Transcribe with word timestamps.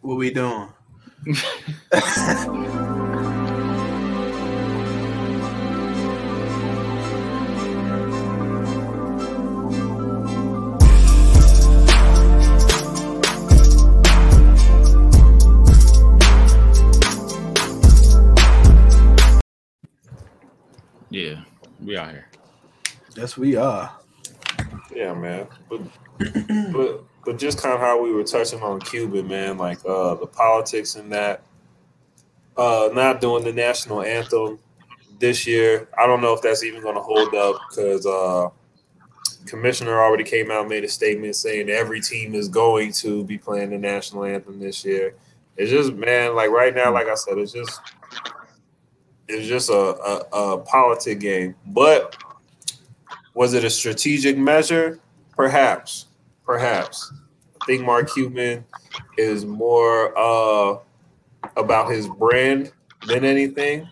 What 0.00 0.16
we 0.16 0.30
doing? 0.30 0.68
Yeah, 21.10 21.42
we 21.78 21.96
are 21.96 22.08
here. 22.10 22.28
Yes, 23.16 23.36
we 23.36 23.56
are. 23.56 24.01
Yeah, 25.02 25.14
man. 25.14 25.48
But 25.68 25.80
but 26.72 27.04
but 27.24 27.36
just 27.36 27.60
kind 27.60 27.74
of 27.74 27.80
how 27.80 28.00
we 28.00 28.12
were 28.12 28.22
touching 28.22 28.62
on 28.62 28.80
Cuban, 28.80 29.26
man, 29.26 29.58
like 29.58 29.78
uh 29.84 30.14
the 30.14 30.28
politics 30.28 30.94
and 30.94 31.10
that. 31.10 31.42
Uh 32.56 32.88
not 32.92 33.20
doing 33.20 33.42
the 33.42 33.52
national 33.52 34.02
anthem 34.02 34.60
this 35.18 35.44
year. 35.44 35.88
I 35.98 36.06
don't 36.06 36.20
know 36.20 36.32
if 36.34 36.40
that's 36.40 36.62
even 36.62 36.82
gonna 36.82 37.02
hold 37.02 37.34
up 37.34 37.56
because 37.68 38.06
uh 38.06 38.50
commissioner 39.46 40.00
already 40.00 40.22
came 40.22 40.52
out 40.52 40.68
made 40.68 40.84
a 40.84 40.88
statement 40.88 41.34
saying 41.34 41.68
every 41.68 42.00
team 42.00 42.36
is 42.36 42.46
going 42.46 42.92
to 42.92 43.24
be 43.24 43.36
playing 43.36 43.70
the 43.70 43.78
national 43.78 44.24
anthem 44.24 44.60
this 44.60 44.84
year. 44.84 45.16
It's 45.56 45.70
just 45.70 45.94
man, 45.94 46.36
like 46.36 46.50
right 46.50 46.72
now, 46.72 46.92
like 46.92 47.08
I 47.08 47.16
said, 47.16 47.38
it's 47.38 47.52
just 47.52 47.80
it's 49.26 49.48
just 49.48 49.68
a, 49.68 49.72
a, 49.72 50.16
a 50.32 50.58
politic 50.58 51.18
game. 51.18 51.56
But 51.66 52.16
was 53.34 53.54
it 53.54 53.64
a 53.64 53.70
strategic 53.70 54.36
measure? 54.36 55.00
Perhaps. 55.36 56.06
Perhaps. 56.44 57.12
I 57.60 57.64
think 57.66 57.84
Mark 57.84 58.12
Cuban 58.12 58.64
is 59.16 59.46
more 59.46 60.16
uh, 60.18 60.78
about 61.56 61.90
his 61.90 62.08
brand 62.08 62.72
than 63.06 63.24
anything, 63.24 63.88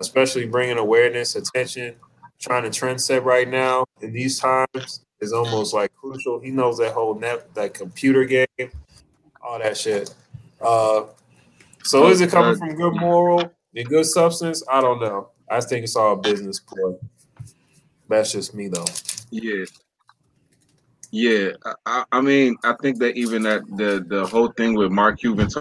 especially 0.00 0.46
bringing 0.46 0.78
awareness, 0.78 1.36
attention, 1.36 1.96
trying 2.38 2.62
to 2.62 2.70
trend 2.70 3.00
set 3.00 3.24
right 3.24 3.48
now 3.48 3.84
in 4.00 4.12
these 4.12 4.38
times 4.38 5.04
is 5.20 5.32
almost 5.32 5.74
like 5.74 5.92
crucial. 5.94 6.38
He 6.38 6.50
knows 6.50 6.78
that 6.78 6.92
whole 6.92 7.14
net, 7.18 7.52
that 7.54 7.74
computer 7.74 8.24
game, 8.24 8.46
all 9.42 9.58
that 9.58 9.76
shit. 9.76 10.14
Uh, 10.60 11.04
so 11.82 12.08
is 12.08 12.20
it 12.20 12.30
coming 12.30 12.56
from 12.56 12.74
good 12.74 12.94
moral 12.94 13.52
and 13.74 13.88
good 13.88 14.06
substance? 14.06 14.62
I 14.70 14.80
don't 14.80 15.00
know. 15.00 15.30
I 15.50 15.60
think 15.60 15.84
it's 15.84 15.96
all 15.96 16.16
business 16.16 16.60
ploy. 16.60 16.94
That's 18.08 18.32
just 18.32 18.54
me 18.54 18.68
though. 18.68 18.86
Yeah. 19.30 19.64
Yeah, 21.10 21.52
I, 21.86 22.04
I 22.12 22.20
mean, 22.20 22.56
I 22.64 22.74
think 22.82 22.98
that 22.98 23.16
even 23.16 23.42
that 23.44 23.62
the 23.76 24.04
the 24.06 24.26
whole 24.26 24.48
thing 24.48 24.74
with 24.74 24.90
Mark 24.90 25.20
Cuban 25.20 25.48
t- 25.48 25.60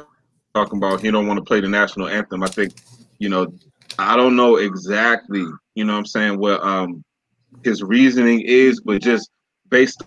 talking 0.53 0.77
about 0.77 0.99
he 1.01 1.09
don't 1.09 1.27
want 1.27 1.37
to 1.37 1.43
play 1.43 1.61
the 1.61 1.69
national 1.69 2.09
anthem. 2.09 2.43
I 2.43 2.47
think, 2.47 2.73
you 3.19 3.29
know, 3.29 3.53
I 3.97 4.17
don't 4.17 4.35
know 4.35 4.57
exactly, 4.57 5.45
you 5.75 5.85
know, 5.85 5.93
what 5.93 5.99
I'm 5.99 6.05
saying 6.05 6.37
what 6.39 6.61
um 6.61 7.03
his 7.63 7.81
reasoning 7.81 8.41
is, 8.41 8.81
but 8.81 9.01
just 9.01 9.29
based 9.69 10.03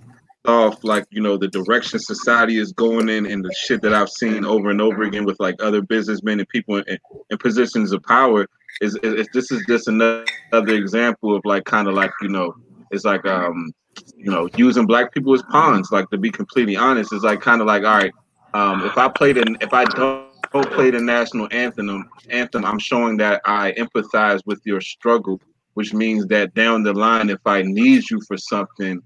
off 0.47 0.83
like 0.85 1.07
you 1.11 1.21
know 1.23 1.37
the 1.37 1.49
direction 1.49 1.99
society 1.99 2.59
is 2.59 2.73
going 2.73 3.09
in 3.09 3.27
and 3.27 3.45
the 3.45 3.55
shit 3.55 3.83
that 3.83 3.95
I've 3.95 4.09
seen 4.11 4.45
over 4.45 4.71
and 4.71 4.81
over 4.81 5.03
again 5.03 5.25
with 5.25 5.39
like 5.41 5.63
other 5.63 5.83
businessmen 5.83 6.39
and 6.39 6.49
people 6.49 6.77
in, 6.79 6.99
in 7.31 7.39
positions 7.39 7.93
of 7.93 8.03
power 8.03 8.47
is, 8.81 8.97
is, 9.03 9.15
is 9.15 9.29
this 9.33 9.51
is 9.51 9.65
just 9.69 9.89
another, 9.89 10.25
example 10.53 11.35
of 11.37 11.43
like 11.45 11.65
kind 11.65 11.87
of 11.89 11.95
like 11.95 12.11
you 12.23 12.29
know 12.29 12.55
it's 12.91 13.05
like 13.05 13.25
um 13.27 13.73
you 14.17 14.31
know 14.31 14.49
using 14.57 14.87
black 14.87 15.13
people 15.13 15.33
as 15.35 15.43
pawns 15.51 15.91
like 15.93 16.09
to 16.11 16.19
be 16.19 16.31
completely 16.31 16.77
honest 16.77 17.13
it's 17.13 17.23
like 17.23 17.41
kind 17.41 17.61
of 17.61 17.67
like 17.67 17.85
all 17.85 17.97
right 17.97 18.13
um 18.55 18.85
if 18.85 18.99
I 18.99 19.09
played 19.09 19.37
in 19.37 19.57
if 19.61 19.73
I 19.73 19.85
don't 19.85 20.29
don't 20.53 20.71
play 20.73 20.91
the 20.91 21.01
national 21.01 21.47
anthem 21.53 22.09
anthem 22.31 22.65
I'm 22.65 22.79
showing 22.79 23.17
that 23.19 23.41
I 23.45 23.73
empathize 23.73 24.41
with 24.45 24.61
your 24.65 24.81
struggle 24.81 25.41
which 25.75 25.95
means 25.95 26.27
that 26.27 26.53
down 26.55 26.83
the 26.83 26.93
line 26.93 27.31
if 27.31 27.41
I 27.47 27.63
need 27.63 28.11
you 28.11 28.21
for 28.27 28.37
something 28.37 29.01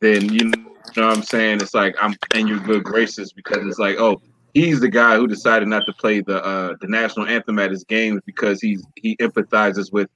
then 0.00 0.32
you 0.32 0.52
know 0.96 1.08
what 1.08 1.16
I'm 1.16 1.22
saying? 1.22 1.60
It's 1.60 1.74
like 1.74 1.96
I'm 2.00 2.14
in 2.34 2.46
your 2.46 2.60
good 2.60 2.84
graces 2.84 3.32
because 3.32 3.66
it's 3.66 3.78
like, 3.78 3.96
oh, 3.98 4.20
he's 4.54 4.80
the 4.80 4.88
guy 4.88 5.16
who 5.16 5.26
decided 5.26 5.68
not 5.68 5.82
to 5.86 5.92
play 5.94 6.20
the 6.20 6.42
uh, 6.44 6.74
the 6.80 6.88
national 6.88 7.26
anthem 7.26 7.58
at 7.58 7.70
his 7.70 7.84
games 7.84 8.20
because 8.24 8.60
he's 8.60 8.82
he 8.96 9.16
empathizes 9.16 9.92
with 9.92 10.08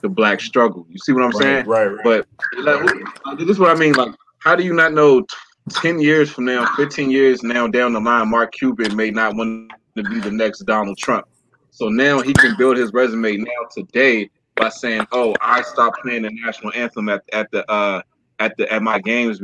the 0.00 0.08
black 0.08 0.40
struggle. 0.40 0.86
You 0.88 0.98
see 0.98 1.12
what 1.12 1.24
I'm 1.24 1.30
Right, 1.30 1.42
saying? 1.42 1.66
right, 1.66 1.86
right. 1.86 2.04
But 2.04 2.26
like, 2.58 3.38
this 3.38 3.48
is 3.50 3.58
what 3.58 3.70
I 3.70 3.78
mean. 3.78 3.92
Like, 3.94 4.14
how 4.38 4.56
do 4.56 4.64
you 4.64 4.72
not 4.72 4.92
know? 4.94 5.26
Ten 5.72 6.00
years 6.00 6.30
from 6.30 6.46
now, 6.46 6.66
fifteen 6.74 7.10
years 7.10 7.42
now 7.42 7.68
down 7.68 7.92
the 7.92 8.00
line, 8.00 8.28
Mark 8.30 8.52
Cuban 8.52 8.96
may 8.96 9.10
not 9.10 9.36
want 9.36 9.70
to 9.94 10.02
be 10.02 10.18
the 10.18 10.30
next 10.30 10.60
Donald 10.60 10.96
Trump. 10.98 11.26
So 11.70 11.88
now 11.88 12.20
he 12.20 12.32
can 12.32 12.56
build 12.56 12.76
his 12.76 12.92
resume 12.92 13.36
now 13.36 13.68
today 13.76 14.30
by 14.56 14.70
saying, 14.70 15.06
"Oh, 15.12 15.34
I 15.40 15.62
stopped 15.62 15.98
playing 16.02 16.22
the 16.22 16.30
national 16.44 16.72
anthem 16.74 17.08
at 17.08 17.22
at 17.32 17.50
the 17.52 17.70
uh, 17.70 18.02
at 18.40 18.56
the 18.56 18.72
at 18.72 18.82
my 18.82 18.98
games 19.00 19.38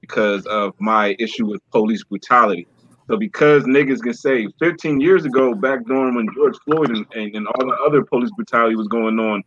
because 0.00 0.46
of 0.46 0.74
my 0.78 1.16
issue 1.18 1.46
with 1.46 1.60
police 1.70 2.04
brutality." 2.04 2.68
So 3.06 3.18
because 3.18 3.64
niggas 3.64 4.00
can 4.00 4.14
say 4.14 4.48
15 4.60 5.00
years 5.00 5.24
ago, 5.24 5.54
back 5.54 5.84
during 5.86 6.14
when 6.14 6.26
George 6.34 6.56
Floyd 6.64 6.90
and, 6.90 7.06
and, 7.14 7.34
and 7.36 7.46
all 7.46 7.66
the 7.66 7.76
other 7.86 8.02
police 8.02 8.30
brutality 8.34 8.76
was 8.76 8.88
going 8.88 9.18
on, 9.18 9.42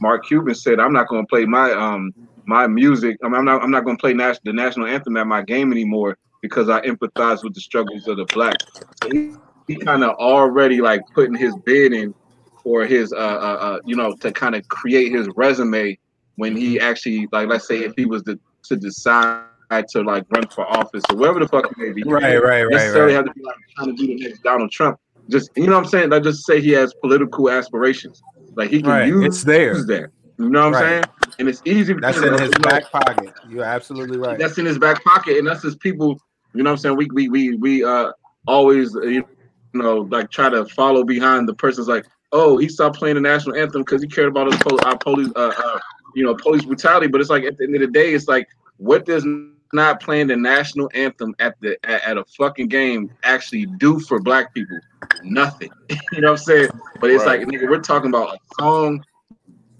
Mark 0.00 0.26
Cuban 0.26 0.54
said, 0.54 0.80
"I'm 0.80 0.92
not 0.92 1.08
going 1.08 1.22
to 1.22 1.28
play 1.28 1.44
my 1.44 1.72
um 1.72 2.12
my 2.46 2.66
music. 2.66 3.16
I 3.22 3.28
mean, 3.28 3.36
I'm 3.36 3.44
not 3.44 3.62
I'm 3.62 3.70
not 3.70 3.84
going 3.84 3.96
to 3.96 4.00
play 4.00 4.14
nas- 4.14 4.40
the 4.44 4.52
national 4.52 4.86
anthem 4.86 5.16
at 5.16 5.26
my 5.26 5.42
game 5.42 5.72
anymore 5.72 6.16
because 6.42 6.68
I 6.68 6.80
empathize 6.82 7.42
with 7.42 7.54
the 7.54 7.60
struggles 7.60 8.06
of 8.06 8.16
the 8.16 8.24
black." 8.26 8.56
So 9.02 9.10
he, 9.10 9.34
he 9.66 9.76
kind 9.76 10.02
of 10.02 10.14
already 10.16 10.80
like 10.80 11.02
putting 11.14 11.34
his 11.34 11.54
bid 11.64 11.92
in 11.92 12.14
for 12.62 12.86
his 12.86 13.12
uh, 13.12 13.16
uh, 13.16 13.58
uh 13.60 13.80
you 13.84 13.96
know 13.96 14.14
to 14.20 14.32
kind 14.32 14.54
of 14.54 14.66
create 14.68 15.12
his 15.12 15.28
resume 15.36 15.98
when 16.36 16.56
he 16.56 16.80
actually 16.80 17.28
like 17.32 17.48
let's 17.48 17.66
say 17.66 17.80
if 17.80 17.92
he 17.96 18.06
was 18.06 18.22
to, 18.22 18.38
to 18.64 18.76
decide 18.76 19.44
to 19.70 20.02
like 20.02 20.24
run 20.30 20.46
for 20.48 20.66
office 20.66 21.02
or 21.10 21.16
whatever 21.16 21.40
the 21.40 21.48
fuck 21.48 21.70
it 21.70 21.78
may 21.78 21.92
be. 21.92 22.02
Right, 22.02 22.36
right, 22.42 22.62
right, 22.62 22.66
Necessarily 22.70 23.14
right. 23.14 23.24
have 23.24 23.26
to 23.26 23.32
be 23.32 23.42
like 23.42 23.54
trying 23.76 23.88
to 23.88 23.94
be 23.94 24.16
the 24.16 24.28
next 24.28 24.42
Donald 24.42 24.70
Trump. 24.70 24.98
Just 25.28 25.50
you 25.56 25.66
know 25.66 25.74
what 25.74 25.84
I'm 25.84 25.90
saying? 25.90 26.10
Like 26.10 26.24
just 26.24 26.44
say 26.44 26.60
he 26.60 26.70
has 26.72 26.92
political 26.94 27.50
aspirations. 27.50 28.20
Like 28.56 28.70
he 28.70 28.80
can 28.82 28.90
Right, 28.90 29.08
use 29.08 29.24
it's 29.24 29.44
there. 29.44 29.74
use 29.74 29.86
that. 29.86 30.10
You 30.38 30.48
know 30.50 30.70
what 30.70 30.76
I'm 30.76 30.82
saying? 30.82 31.04
And 31.38 31.48
it's 31.48 31.62
easy. 31.64 31.94
That's 31.94 32.18
in 32.18 32.32
his 32.32 32.50
know, 32.50 32.58
back 32.62 32.90
pocket. 32.90 33.30
You're 33.48 33.64
absolutely 33.64 34.18
right. 34.18 34.38
that's 34.38 34.58
in 34.58 34.66
his 34.66 34.78
back 34.78 35.02
pocket, 35.04 35.38
and 35.38 35.46
that's 35.46 35.62
his 35.62 35.76
people. 35.76 36.18
You 36.54 36.62
know 36.62 36.70
what 36.70 36.74
I'm 36.74 36.78
saying? 36.78 36.96
We 36.96 37.08
we 37.12 37.28
we 37.28 37.56
we 37.56 37.84
uh 37.84 38.12
always 38.46 38.96
uh, 38.96 39.02
you 39.02 39.24
know 39.72 39.98
like 40.10 40.30
try 40.30 40.48
to 40.48 40.64
follow 40.66 41.04
behind 41.04 41.48
the 41.48 41.54
person's 41.54 41.88
like, 41.88 42.06
oh, 42.32 42.56
he 42.56 42.68
stopped 42.68 42.96
playing 42.98 43.14
the 43.16 43.20
national 43.20 43.56
anthem 43.56 43.82
because 43.82 44.02
he 44.02 44.08
cared 44.08 44.28
about 44.28 44.50
his 44.50 44.60
pol- 44.62 44.84
our 44.84 44.98
police 44.98 45.30
uh, 45.36 45.52
uh 45.56 45.78
you 46.14 46.24
know 46.24 46.34
police 46.34 46.64
brutality. 46.64 47.06
But 47.06 47.20
it's 47.20 47.30
like 47.30 47.44
at 47.44 47.56
the 47.56 47.64
end 47.64 47.74
of 47.76 47.80
the 47.82 47.86
day, 47.86 48.14
it's 48.14 48.26
like 48.26 48.48
what 48.78 49.04
does 49.04 49.24
not 49.72 50.00
playing 50.00 50.28
the 50.28 50.36
national 50.36 50.90
anthem 50.94 51.34
at 51.38 51.54
the 51.60 51.78
at, 51.84 52.02
at 52.04 52.18
a 52.18 52.24
fucking 52.36 52.68
game 52.68 53.10
actually 53.22 53.66
do 53.78 54.00
for 54.00 54.20
black 54.20 54.52
people? 54.54 54.78
Nothing. 55.22 55.70
you 55.90 56.20
know 56.20 56.32
what 56.32 56.40
I'm 56.40 56.44
saying? 56.44 56.68
But 57.00 57.10
it's 57.10 57.24
Right. 57.24 57.40
like 57.40 57.48
nigga, 57.48 57.68
we're 57.68 57.80
talking 57.80 58.08
about 58.08 58.34
a 58.34 58.38
song 58.60 59.02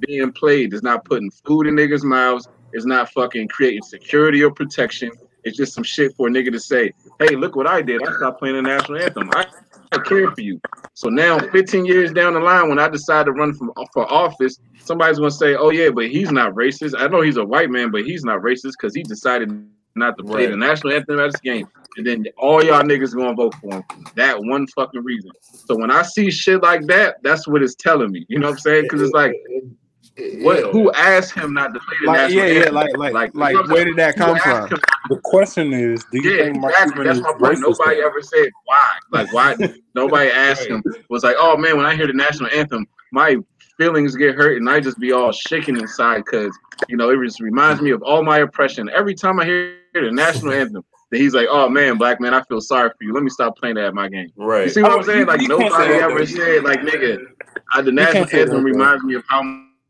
being 0.01 0.33
played. 0.33 0.73
It's 0.73 0.83
not 0.83 1.05
putting 1.05 1.31
food 1.31 1.67
in 1.67 1.77
niggas' 1.77 2.05
mouths. 2.05 2.49
It's 2.73 2.87
not 2.87 3.11
fucking 3.13 3.49
creating 3.49 3.83
security 3.83 4.43
or 4.43 4.51
protection. 4.51 5.11
It's 5.45 5.57
just 5.57 5.75
some 5.75 5.85
shit 5.85 6.15
for 6.17 6.29
a 6.29 6.31
nigga 6.31 6.53
to 6.53 6.61
say, 6.61 6.93
hey, 7.19 7.35
look 7.35 7.57
what 7.57 7.67
I 7.67 7.83
did. 7.83 8.07
I 8.07 8.13
stopped 8.17 8.39
playing 8.39 8.57
the 8.57 8.63
national 8.63 8.99
anthem. 8.99 9.31
I, 9.33 9.47
I 9.93 9.99
care 9.99 10.31
for 10.31 10.41
you. 10.41 10.61
So 10.95 11.09
now, 11.09 11.39
15 11.39 11.87
years 11.87 12.13
down 12.13 12.35
the 12.35 12.41
line, 12.41 12.69
when 12.69 12.79
I 12.79 12.89
decide 12.89 13.27
to 13.27 13.33
run 13.33 13.55
from, 13.55 13.73
for 13.93 14.11
office, 14.13 14.59
somebody's 14.79 15.19
gonna 15.19 15.31
say, 15.31 15.55
oh 15.55 15.71
yeah, 15.71 15.91
but 15.91 16.09
he's 16.09 16.31
not 16.31 16.55
racist. 16.55 16.95
I 16.97 17.09
know 17.09 17.23
he's 17.23 17.39
a 17.39 17.45
white 17.45 17.71
man, 17.71 17.91
but 17.91 18.03
he's 18.03 18.25
not 18.25 18.41
racist 18.41 18.73
because 18.79 18.95
he 18.95 19.03
decided 19.03 19.67
not 19.97 20.17
to 20.19 20.25
play 20.25 20.43
Right. 20.45 20.51
the 20.51 20.57
national 20.57 20.93
anthem 20.93 21.19
at 21.21 21.33
this 21.33 21.41
game. 21.41 21.69
And 21.97 22.07
then 22.07 22.25
all 22.39 22.63
y'all 22.65 22.83
niggas 22.83 23.15
gonna 23.15 23.35
vote 23.35 23.55
for 23.61 23.77
him. 23.77 23.83
for 23.83 23.97
That 24.17 24.39
one 24.43 24.67
fucking 24.69 25.03
reason. 25.05 25.31
So 25.65 25.77
when 25.77 25.91
I 25.91 26.03
see 26.03 26.31
shit 26.31 26.63
like 26.63 26.87
that, 26.87 27.17
that's 27.23 27.47
what 27.49 27.63
it's 27.63 27.75
telling 27.75 28.11
me. 28.13 28.25
You 28.29 28.39
know 28.39 28.49
what 28.49 28.53
I'm 28.53 28.59
saying? 28.59 28.83
Because 28.85 29.03
it's 29.03 29.13
like, 29.13 29.33
what? 30.43 30.65
Who 30.73 30.93
asked 30.93 31.35
him 31.35 31.53
not 31.55 31.73
to 31.75 31.81
play 31.81 31.97
the 32.01 32.07
Like, 32.09 32.17
national 32.19 32.45
yeah, 32.45 32.51
yeah, 32.53 32.59
anthem? 32.61 32.75
like, 32.75 32.97
like, 32.97 33.35
like, 33.35 33.55
you 33.55 33.63
know 33.67 33.75
where 33.75 33.85
did 33.85 33.97
that 33.97 34.17
come 34.17 34.37
asked 34.37 34.69
from? 34.69 34.81
The 35.09 35.21
question 35.25 35.73
is, 35.73 36.05
do 36.13 36.19
you 36.19 36.31
yeah, 36.31 36.45
think 36.45 36.61
Mark 36.61 36.73
exactly. 36.73 36.93
Cuban 37.05 37.07
That's 37.07 37.21
my 37.41 37.49
point. 37.49 37.61
Nobody 37.61 37.97
though? 38.01 38.07
ever 38.07 38.23
said 38.23 38.49
why. 38.65 38.89
Like 39.13 39.33
why? 39.33 39.57
nobody 39.95 40.31
asked 40.31 40.69
him. 40.69 40.83
Was 41.09 41.25
like, 41.25 41.37
oh 41.39 41.57
man, 41.57 41.77
when 41.77 41.87
I 41.87 41.97
hear 41.97 42.07
the 42.07 42.13
national 42.13 42.51
anthem, 42.51 42.87
my 43.13 43.37
feelings 43.79 44.15
get 44.15 44.35
hurt, 44.35 44.57
and 44.59 44.69
I 44.69 44.79
just 44.81 44.99
be 44.99 45.13
all 45.13 45.33
shaking 45.33 45.77
inside 45.77 46.23
because 46.25 46.57
you 46.89 46.97
know 46.97 47.11
it 47.11 47.19
just 47.25 47.41
reminds 47.41 47.81
me 47.81 47.91
of 47.91 48.03
all 48.03 48.23
my 48.23 48.39
oppression. 48.39 48.91
Every 48.95 49.15
time 49.15 49.41
I 49.41 49.45
hear 49.47 49.77
the 49.93 50.11
national 50.11 50.53
anthem, 50.53 50.85
then 51.11 51.21
he's 51.21 51.35
like, 51.35 51.49
oh 51.51 51.69
man, 51.69 51.99
black 51.99 52.21
man, 52.21 52.35
I 52.35 52.43
feel 52.45 52.61
sorry 52.61 52.91
for 52.91 53.05
you. 53.05 53.13
Let 53.13 53.23
me 53.23 53.31
stop 53.31 53.57
playing 53.57 53.75
that 53.77 53.87
at 53.87 53.95
my 53.95 54.09
game. 54.09 54.31
Right. 54.37 54.65
You 54.65 54.71
see 54.71 54.83
what 54.83 54.93
Oh, 54.93 54.99
I'm 54.99 55.05
saying? 55.05 55.27
Like 55.27 55.41
nobody 55.43 55.71
say 55.71 55.89
that, 55.99 56.03
ever 56.03 56.27
said, 56.27 56.65
like 56.65 56.81
nigga, 56.81 57.19
uh, 57.75 57.83
the 57.83 57.93
national 57.93 58.25
anthem 58.25 58.49
that, 58.49 58.63
reminds 58.63 59.05
me 59.05 59.15
of 59.15 59.25
how 59.29 59.43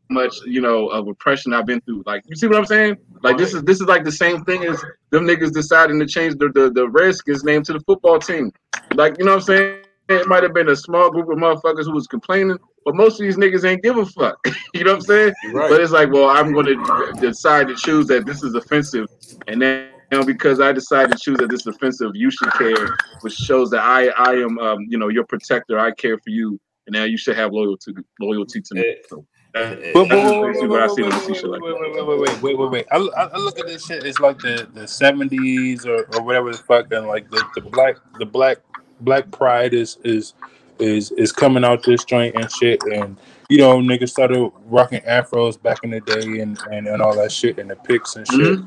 much, 0.09 0.35
you 0.45 0.61
know, 0.61 0.87
of 0.87 1.07
oppression 1.07 1.53
I've 1.53 1.65
been 1.65 1.81
through. 1.81 2.03
Like, 2.05 2.23
you 2.27 2.35
see 2.35 2.47
what 2.47 2.57
I'm 2.57 2.65
saying? 2.65 2.97
Like, 3.23 3.37
this 3.37 3.53
is 3.53 3.63
this 3.63 3.79
is 3.79 3.87
like 3.87 4.03
the 4.03 4.11
same 4.11 4.43
thing 4.45 4.65
as 4.65 4.83
them 5.11 5.25
niggas 5.25 5.53
deciding 5.53 5.99
to 5.99 6.05
change 6.05 6.35
the 6.37 6.49
the, 6.49 6.71
the 6.71 6.89
Redskins 6.89 7.43
name 7.43 7.63
to 7.63 7.73
the 7.73 7.79
football 7.81 8.19
team. 8.19 8.51
Like, 8.95 9.17
you 9.19 9.25
know 9.25 9.31
what 9.31 9.49
I'm 9.49 9.57
saying? 9.57 9.83
It 10.09 10.27
might 10.27 10.43
have 10.43 10.53
been 10.53 10.69
a 10.69 10.75
small 10.75 11.09
group 11.09 11.29
of 11.29 11.37
motherfuckers 11.37 11.85
who 11.85 11.93
was 11.93 12.07
complaining, 12.07 12.57
but 12.83 12.95
most 12.95 13.13
of 13.13 13.19
these 13.19 13.37
niggas 13.37 13.63
ain't 13.63 13.81
give 13.81 13.97
a 13.97 14.05
fuck. 14.05 14.37
you 14.73 14.83
know 14.83 14.91
what 14.91 14.95
I'm 14.95 15.01
saying? 15.01 15.33
Right. 15.53 15.69
But 15.69 15.79
it's 15.79 15.91
like, 15.91 16.11
well, 16.11 16.29
I'm 16.29 16.51
going 16.51 16.65
to 16.65 17.13
decide 17.21 17.69
to 17.69 17.75
choose 17.75 18.07
that 18.07 18.25
this 18.25 18.43
is 18.43 18.53
offensive, 18.53 19.07
and 19.47 19.61
then 19.61 19.90
now 20.11 20.23
because 20.23 20.59
I 20.59 20.71
decided 20.71 21.11
to 21.13 21.17
choose 21.17 21.37
that 21.37 21.49
this 21.49 21.65
offensive, 21.65 22.11
you 22.13 22.29
should 22.29 22.51
care, 22.53 22.97
which 23.21 23.33
shows 23.33 23.69
that 23.71 23.81
I 23.81 24.07
I 24.09 24.33
am 24.33 24.59
um 24.59 24.85
you 24.87 24.97
know 24.97 25.07
your 25.07 25.25
protector. 25.25 25.79
I 25.79 25.91
care 25.91 26.17
for 26.17 26.29
you, 26.29 26.59
and 26.87 26.93
now 26.93 27.05
you 27.05 27.17
should 27.17 27.37
have 27.37 27.53
loyalty 27.53 27.93
loyalty 28.19 28.61
to 28.61 28.75
me. 28.75 28.97
So, 29.09 29.25
wait, 29.55 29.95
wait, 29.95 29.95
what 29.95 30.11
I 30.11 30.41
wait, 30.41 30.55
see 30.57 30.67
when 30.67 30.81
I 30.81 30.87
wait, 30.87 31.43
wait, 31.43 31.61
wait, 31.61 31.93
wait, 31.93 32.05
wait, 32.05 32.19
wait, 32.19 32.41
wait, 32.41 32.57
wait, 32.57 32.71
wait. 32.71 32.85
I, 32.91 32.97
I, 32.97 33.37
look 33.37 33.57
at 33.59 33.67
this 33.67 33.85
shit. 33.85 34.03
It's 34.03 34.19
like 34.19 34.39
the 34.39 34.67
the 34.73 34.87
seventies 34.87 35.85
or, 35.85 36.07
or 36.13 36.23
whatever 36.23 36.51
the 36.51 36.57
fuck, 36.57 36.91
and 36.91 37.07
like 37.07 37.29
the, 37.29 37.43
the 37.55 37.61
black 37.61 37.97
the 38.19 38.25
black 38.25 38.57
black 39.01 39.31
pride 39.31 39.73
is 39.73 39.97
is 40.03 40.33
is 40.79 41.11
is 41.11 41.31
coming 41.31 41.63
out 41.63 41.83
this 41.83 42.03
joint 42.03 42.35
and 42.35 42.51
shit. 42.51 42.83
And 42.83 43.17
you 43.49 43.57
know, 43.57 43.77
niggas 43.79 44.09
started 44.09 44.51
rocking 44.65 45.01
afros 45.01 45.61
back 45.61 45.79
in 45.83 45.91
the 45.91 46.01
day 46.01 46.39
and 46.39 46.59
and, 46.71 46.87
and 46.87 47.01
all 47.01 47.15
that 47.15 47.31
shit 47.31 47.59
and 47.59 47.69
the 47.69 47.75
pics 47.75 48.15
and 48.15 48.27
shit. 48.27 48.59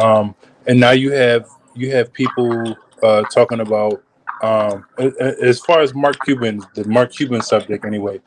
Um, 0.00 0.34
and 0.66 0.80
now 0.80 0.92
you 0.92 1.12
have 1.12 1.48
you 1.74 1.90
have 1.92 2.12
people 2.12 2.78
uh 3.02 3.24
talking 3.24 3.60
about 3.60 4.02
um 4.42 4.84
a- 4.98 5.12
a- 5.20 5.44
as 5.44 5.60
far 5.60 5.80
as 5.80 5.94
Mark 5.94 6.22
Cuban, 6.24 6.66
the 6.74 6.84
Mark 6.86 7.12
Cuban 7.12 7.42
subject 7.42 7.84
anyway 7.84 8.20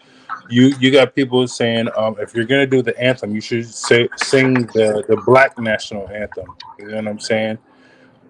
you 0.50 0.68
you 0.80 0.92
got 0.92 1.16
people 1.16 1.48
saying 1.48 1.90
um, 1.98 2.16
if 2.20 2.36
you're 2.36 2.46
gonna 2.46 2.68
do 2.68 2.82
the 2.82 2.98
anthem, 3.00 3.34
you 3.34 3.42
should 3.42 3.66
say 3.68 4.10
sing 4.16 4.68
the 4.68 5.04
the 5.08 5.18
black 5.18 5.58
national 5.58 6.08
anthem. 6.10 6.56
You 6.80 6.88
know 6.90 6.96
what 6.98 7.08
I'm 7.08 7.20
saying? 7.20 7.58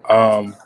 Um, 0.08 0.56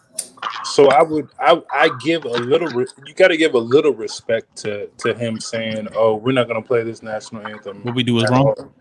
so 0.62 0.88
I 0.88 1.02
would 1.02 1.28
I 1.38 1.62
I 1.72 1.88
give 1.88 2.24
a 2.24 2.28
little 2.28 2.68
re- 2.70 2.86
you 3.06 3.14
got 3.14 3.28
to 3.28 3.36
give 3.36 3.54
a 3.54 3.58
little 3.58 3.92
respect 3.94 4.56
to 4.58 4.88
to 4.98 5.14
him 5.14 5.40
saying, 5.40 5.88
oh, 5.94 6.16
we're 6.16 6.32
not 6.32 6.48
gonna 6.48 6.62
play 6.62 6.82
this 6.82 7.02
national 7.02 7.42
anthem. 7.42 7.82
What 7.84 7.94
we 7.94 8.02
do 8.02 8.18
is 8.18 8.30
wrong. 8.30 8.48
all." 8.48 8.72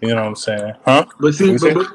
You 0.00 0.10
know 0.10 0.16
what 0.22 0.28
I'm 0.28 0.36
saying? 0.36 0.74
Huh? 0.84 1.06
But 1.20 1.34
see, 1.34 1.56
but, 1.56 1.74
but, 1.74 1.86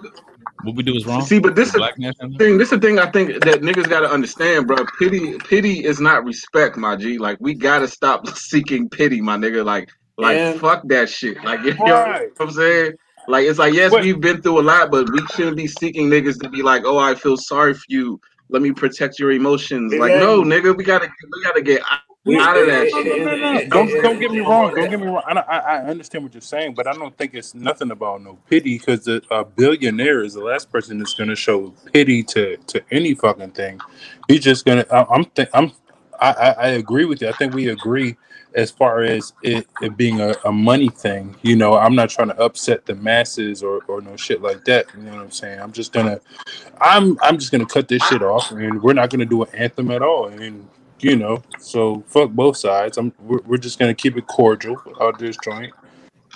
What 0.63 0.75
we 0.75 0.83
do 0.83 0.93
is 0.95 1.05
wrong. 1.05 1.21
see, 1.21 1.39
but 1.39 1.55
this 1.55 1.71
The 1.71 1.77
is 1.77 1.79
black 1.79 1.97
national. 1.97 2.37
thing. 2.37 2.57
This 2.57 2.71
is 2.71 2.79
the 2.79 2.85
thing 2.85 2.99
I 2.99 3.09
think 3.11 3.43
that 3.45 3.61
niggas 3.61 3.87
got 3.89 4.01
to 4.01 4.09
understand, 4.11 4.67
bro. 4.67 4.77
Pity, 4.99 5.37
pity 5.37 5.85
is 5.85 5.99
not 6.01 6.25
respect, 6.25 6.75
my 6.77 6.95
G. 6.95 7.17
Like 7.17 7.37
we 7.39 7.53
gotta 7.53 7.87
stop 7.87 8.27
seeking 8.35 8.89
pity, 8.89 9.21
my 9.21 9.37
nigga. 9.37 9.63
Like, 9.65 9.89
like 10.17 10.37
And- 10.37 10.59
fuck 10.59 10.81
that 10.89 11.09
shit. 11.09 11.41
Like, 11.43 11.61
you 11.63 11.73
know 11.75 11.85
Right. 11.85 12.29
what 12.37 12.49
I'm 12.49 12.51
saying? 12.53 12.93
Like, 13.27 13.45
it's 13.45 13.59
like 13.59 13.73
yes, 13.73 13.91
What- 13.91 14.03
we've 14.03 14.19
been 14.19 14.41
through 14.41 14.59
a 14.59 14.63
lot, 14.63 14.91
but 14.91 15.09
we 15.11 15.19
shouldn't 15.35 15.55
be 15.57 15.67
seeking 15.67 16.09
niggas 16.09 16.39
to 16.41 16.49
be 16.49 16.61
like, 16.61 16.83
oh, 16.85 16.97
I 16.97 17.15
feel 17.15 17.37
sorry 17.37 17.73
for 17.73 17.85
you. 17.87 18.19
Let 18.49 18.61
me 18.63 18.71
protect 18.71 19.19
your 19.19 19.31
emotions. 19.31 19.93
Like, 19.93 20.13
no, 20.15 20.41
nigga, 20.41 20.75
we 20.75 20.83
gotta, 20.83 21.05
we 21.07 21.43
gotta 21.43 21.61
get 21.61 21.83
out 22.37 22.57
of 22.57 22.67
that 22.67 22.89
shit. 22.89 23.25
no, 23.25 23.35
no, 23.35 23.53
no. 23.53 23.65
Don't 23.67 24.03
don't 24.03 24.19
get 24.19 24.31
me 24.31 24.39
wrong. 24.39 24.73
Don't 24.75 24.89
get 24.89 24.99
me 24.99 25.07
wrong. 25.07 25.23
I, 25.25 25.39
I, 25.39 25.57
I 25.57 25.83
understand 25.85 26.23
what 26.23 26.33
you're 26.33 26.41
saying, 26.41 26.73
but 26.73 26.87
I 26.87 26.93
don't 26.93 27.15
think 27.17 27.33
it's 27.33 27.53
nothing 27.53 27.91
about 27.91 28.21
no 28.21 28.37
pity 28.49 28.77
because 28.77 29.07
a 29.07 29.45
billionaire 29.45 30.23
is 30.23 30.33
the 30.33 30.43
last 30.43 30.71
person 30.71 30.97
that's 30.99 31.13
going 31.13 31.29
to 31.29 31.35
show 31.35 31.73
pity 31.93 32.23
to 32.23 32.57
to 32.57 32.83
any 32.91 33.13
fucking 33.13 33.51
thing. 33.51 33.79
He's 34.27 34.41
just 34.41 34.65
gonna. 34.65 34.85
I, 34.91 35.05
I'm 35.09 35.25
think 35.25 35.49
I'm. 35.53 35.71
I, 36.19 36.31
I 36.31 36.49
I 36.51 36.67
agree 36.69 37.05
with 37.05 37.21
you. 37.21 37.29
I 37.29 37.31
think 37.33 37.53
we 37.53 37.69
agree 37.69 38.17
as 38.55 38.71
far 38.71 39.03
as 39.03 39.33
it, 39.43 39.67
it 39.81 39.95
being 39.95 40.19
a, 40.21 40.35
a 40.45 40.51
money 40.51 40.89
thing. 40.89 41.35
You 41.41 41.55
know, 41.55 41.75
I'm 41.75 41.95
not 41.95 42.09
trying 42.09 42.29
to 42.29 42.41
upset 42.41 42.85
the 42.85 42.95
masses 42.95 43.61
or, 43.61 43.83
or 43.87 44.01
no 44.01 44.15
shit 44.15 44.41
like 44.41 44.65
that. 44.65 44.87
You 44.95 45.03
know 45.03 45.15
what 45.15 45.21
I'm 45.21 45.31
saying? 45.31 45.59
I'm 45.59 45.71
just 45.71 45.93
gonna. 45.93 46.19
I'm 46.81 47.17
I'm 47.21 47.37
just 47.37 47.51
gonna 47.51 47.65
cut 47.65 47.87
this 47.87 48.03
shit 48.07 48.21
off, 48.21 48.51
and 48.51 48.81
we're 48.81 48.93
not 48.93 49.09
gonna 49.09 49.25
do 49.25 49.43
an 49.43 49.53
anthem 49.53 49.91
at 49.91 50.01
all. 50.01 50.27
And 50.27 50.67
you 51.03 51.15
know, 51.15 51.41
so 51.59 52.03
fuck 52.07 52.31
both 52.31 52.57
sides. 52.57 52.97
I'm 52.97 53.13
we're, 53.19 53.39
we're 53.45 53.57
just 53.57 53.79
gonna 53.79 53.93
keep 53.93 54.17
it 54.17 54.27
cordial 54.27 54.81
out 55.01 55.19
this 55.19 55.37
joint, 55.43 55.73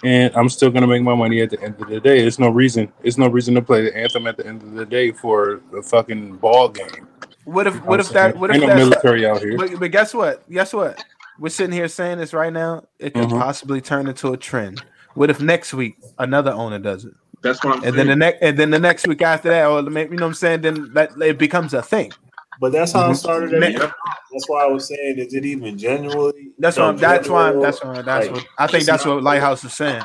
and 0.04 0.34
I'm 0.36 0.50
still 0.50 0.70
gonna 0.72 0.88
make 0.88 1.02
my 1.04 1.16
money 1.16 1.42
at 1.42 1.50
the 1.50 1.62
end 1.62 1.76
of 1.82 1.88
the 1.90 2.00
day. 2.00 2.22
There's 2.22 2.40
no 2.40 2.50
reason. 2.50 2.92
There's 3.02 3.18
no 3.18 3.28
reason 3.28 3.56
to 3.56 3.62
play 3.62 3.84
the 3.84 3.96
anthem 3.96 4.28
at 4.28 4.38
the 4.38 4.46
end 4.48 4.62
of 4.64 4.74
the 4.74 4.86
day 4.86 5.12
for 5.12 5.62
a 5.78 5.82
fucking 5.84 6.38
ball 6.38 6.70
game. 6.70 7.08
What 7.46 7.68
if 7.68 7.76
You 7.76 7.82
what 7.82 8.00
I'm 8.00 8.00
if 8.00 8.10
that 8.14 8.32
saying? 8.32 8.40
what 8.40 8.50
if 8.52 8.56
ain't 8.56 8.62
no 8.62 8.68
that's 8.68 8.80
military 8.80 9.26
out 9.26 9.42
here? 9.42 9.58
but, 9.58 9.80
but 9.80 9.92
guess 9.92 10.14
what? 10.14 10.50
Guess 10.50 10.74
what? 10.74 11.04
We're 11.40 11.50
sitting 11.50 11.74
here 11.74 11.88
saying 11.88 12.20
this 12.20 12.34
right 12.34 12.54
now. 12.54 12.86
It 13.00 13.14
could 13.14 13.30
Mhm. 13.30 13.40
possibly 13.40 13.82
turn 13.82 14.08
into 14.08 14.32
a 14.34 14.38
trend. 14.38 14.84
What 15.16 15.30
if 15.30 15.42
next 15.42 15.74
week 15.74 15.98
another 16.20 16.52
owner 16.52 16.80
does 16.80 17.06
it? 17.06 17.14
That's 17.42 17.64
what 17.64 17.78
I'm 17.78 17.84
And 17.84 17.96
then 17.98 18.08
the 18.08 18.12
saying. 18.12 18.20
next 18.20 18.38
and 18.42 18.58
then 18.58 18.70
the 18.72 18.80
next 18.80 19.08
week 19.08 19.22
after 19.22 19.50
that, 19.50 19.66
or 19.68 19.82
maybe 19.84 20.12
you 20.14 20.18
know 20.20 20.26
what 20.26 20.30
I'm 20.30 20.34
saying, 20.36 20.62
then 20.62 20.94
that 20.94 21.12
it 21.22 21.38
becomes 21.38 21.74
a 21.74 21.82
thing. 21.82 22.14
But 22.60 22.72
that's 22.72 22.92
how 22.92 23.10
it 23.12 23.16
started. 23.16 23.52
Ne- 23.52 23.68
everything. 23.76 23.92
That's 24.32 24.48
why 24.50 24.64
I 24.64 24.68
was 24.68 24.88
saying, 24.88 25.20
is 25.20 25.34
it 25.34 25.46
even 25.46 25.78
genuinely? 25.78 26.52
That's 26.58 26.78
no, 26.78 26.86
what 26.86 26.90
I'm, 26.96 26.98
that's 26.98 27.30
why 27.30 27.50
I'm, 27.50 27.62
that's 27.62 27.84
why 27.84 28.02
that's 28.02 28.28
like, 28.28 28.36
what 28.36 28.46
I 28.58 28.68
think 28.68 28.86
that's 28.86 29.06
not- 29.06 29.16
what 29.16 29.24
Lighthouse 29.24 29.64
is 29.64 29.74
saying. 29.74 30.04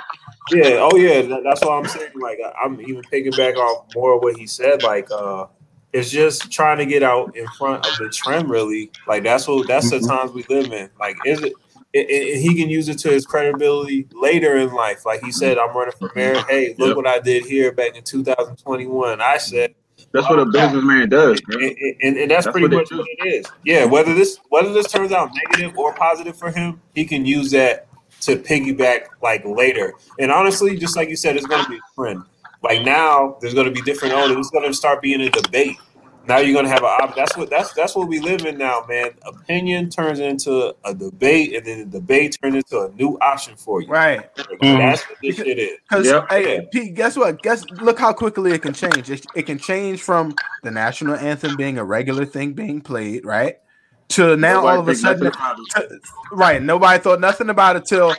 Yeah, 0.53 0.89
oh 0.91 0.97
yeah, 0.97 1.23
that- 1.23 1.43
that's 1.45 1.61
what 1.63 1.73
I'm 1.73 1.87
saying. 1.87 2.11
Like 2.21 2.39
I- 2.45 2.65
I'm 2.65 2.81
even 2.81 3.03
picking 3.03 3.33
back 3.33 3.57
off 3.57 3.87
more 3.95 4.15
of 4.17 4.23
what 4.23 4.37
he 4.37 4.47
said. 4.47 4.83
Like 4.83 5.11
uh 5.11 5.47
it's 5.93 6.11
just 6.11 6.51
trying 6.53 6.77
to 6.79 6.85
get 6.87 7.03
out 7.03 7.35
in 7.37 7.47
front 7.49 7.87
of 7.87 7.97
the 7.99 8.11
trend. 8.11 8.51
Really, 8.51 8.91
like 9.07 9.23
that's 9.23 9.47
what 9.49 9.67
that's 9.67 9.91
Mhm. 9.93 10.01
the 10.03 10.09
times 10.09 10.33
we 10.33 10.45
live 10.49 10.73
in. 10.73 10.91
Like 10.99 11.17
is 11.25 11.43
it? 11.43 11.55
it, 11.95 12.11
it- 12.11 12.41
he 12.41 12.55
can 12.55 12.69
use 12.69 12.89
it 12.91 12.99
to 12.99 13.09
his 13.11 13.25
credibility 13.25 14.07
later 14.13 14.59
in 14.59 14.73
life. 14.75 15.07
Like 15.07 15.23
he 15.23 15.33
said, 15.33 15.57
I'm 15.57 15.75
running 15.75 15.95
for 15.99 16.11
mayor. 16.15 16.43
Hey, 16.47 16.75
look 16.79 16.89
Yep. 16.89 16.97
what 16.97 17.07
I 17.07 17.19
did 17.19 17.47
here 17.47 17.73
back 17.73 17.97
in 17.97 18.05
2021. 18.05 19.23
I 19.23 19.39
said, 19.39 19.75
That's 20.13 20.29
what 20.29 20.39
a 20.39 20.47
businessman 20.47 21.11
does, 21.11 21.41
and, 21.49 21.61
man. 21.61 21.75
and, 22.03 22.17
and 22.17 22.31
that's, 22.31 22.47
That's 22.47 22.53
pretty 22.53 22.75
what 22.75 22.91
much 22.91 22.93
what 22.93 23.07
it 23.07 23.27
is. 23.27 23.47
Yeah, 23.65 23.85
whether 23.85 24.15
this 24.15 24.41
whether 24.49 24.73
this 24.73 24.91
turns 24.91 25.13
out 25.13 25.31
negative 25.35 25.77
or 25.77 25.93
positive 25.95 26.37
for 26.37 26.51
him, 26.51 26.81
he 26.95 27.05
can 27.05 27.27
use 27.27 27.51
that 27.51 27.89
to 28.23 28.37
piggyback 28.37 29.07
like 29.23 29.45
later. 29.45 29.93
And 30.19 30.33
honestly, 30.33 30.77
just 30.79 30.97
like 30.97 31.09
you 31.09 31.17
said, 31.17 31.37
it's 31.37 31.47
going 31.47 31.63
to 31.63 31.71
be 31.71 31.77
a 31.77 31.95
trend. 31.95 32.23
Like 32.63 32.85
now, 32.85 33.37
there's 33.41 33.55
going 33.55 33.67
to 33.67 33.73
be 33.73 33.83
different 33.83 34.15
owners. 34.15 34.37
It's 34.39 34.51
going 34.51 34.67
to 34.67 34.75
start 34.75 35.03
being 35.03 35.21
a 35.21 35.31
debate. 35.31 35.77
Now 36.29 36.39
you're 36.39 36.53
going 36.53 36.67
to 36.67 36.71
have 36.71 36.83
a 36.83 36.87
op- 36.87 37.17
that's 37.17 37.37
what 37.39 37.49
that's 37.49 37.73
that's 37.73 37.97
what 37.97 38.07
we 38.07 38.21
live 38.21 38.45
in 38.45 38.59
now, 38.59 38.85
man. 38.89 39.11
Opinion 39.27 39.89
turns 39.89 40.19
into 40.21 40.75
a 40.85 40.95
debate, 40.95 41.57
and 41.57 41.65
then 41.67 41.79
the 41.91 41.99
debate 42.01 42.37
turns 42.43 42.57
into 42.57 42.83
a 42.83 42.91
new 42.93 43.17
option 43.23 43.57
for 43.57 43.81
you. 43.81 43.89
Right. 43.89 44.21
Like, 44.37 44.47
Mhm. 44.61 44.79
That's 44.79 45.03
what 45.09 45.19
this 45.23 45.37
shit 45.37 45.59
is. 45.59 45.79
Because 45.89 46.07
Yep. 46.07 46.27
hey, 46.31 46.69
Pete, 46.71 46.95
guess 46.95 47.17
what? 47.17 47.41
Guess 47.43 47.65
look 47.81 47.99
how 47.99 48.13
quickly 48.13 48.53
it 48.53 48.61
can 48.63 48.75
change. 48.75 49.11
It, 49.11 49.25
it 49.35 49.43
can 49.47 49.59
change 49.59 50.03
from 50.03 50.35
the 50.63 50.71
national 50.71 51.15
anthem 51.17 51.57
being 51.57 51.79
a 51.79 51.85
regular 51.85 52.27
thing 52.27 52.53
being 52.53 52.83
played, 52.83 53.25
right? 53.25 53.57
To 54.11 54.37
now 54.37 54.55
Nobody 54.63 54.75
all 54.77 54.81
of 54.81 54.89
a 54.89 54.95
sudden, 54.95 55.25
nothing 55.25 55.41
about 55.41 55.59
it. 55.59 55.89
to- 55.91 56.01
right? 56.33 56.63
Nobody 56.63 56.99
thought 57.03 57.21
nothing 57.21 57.49
about 57.51 57.77
it 57.77 57.87
till 57.87 58.15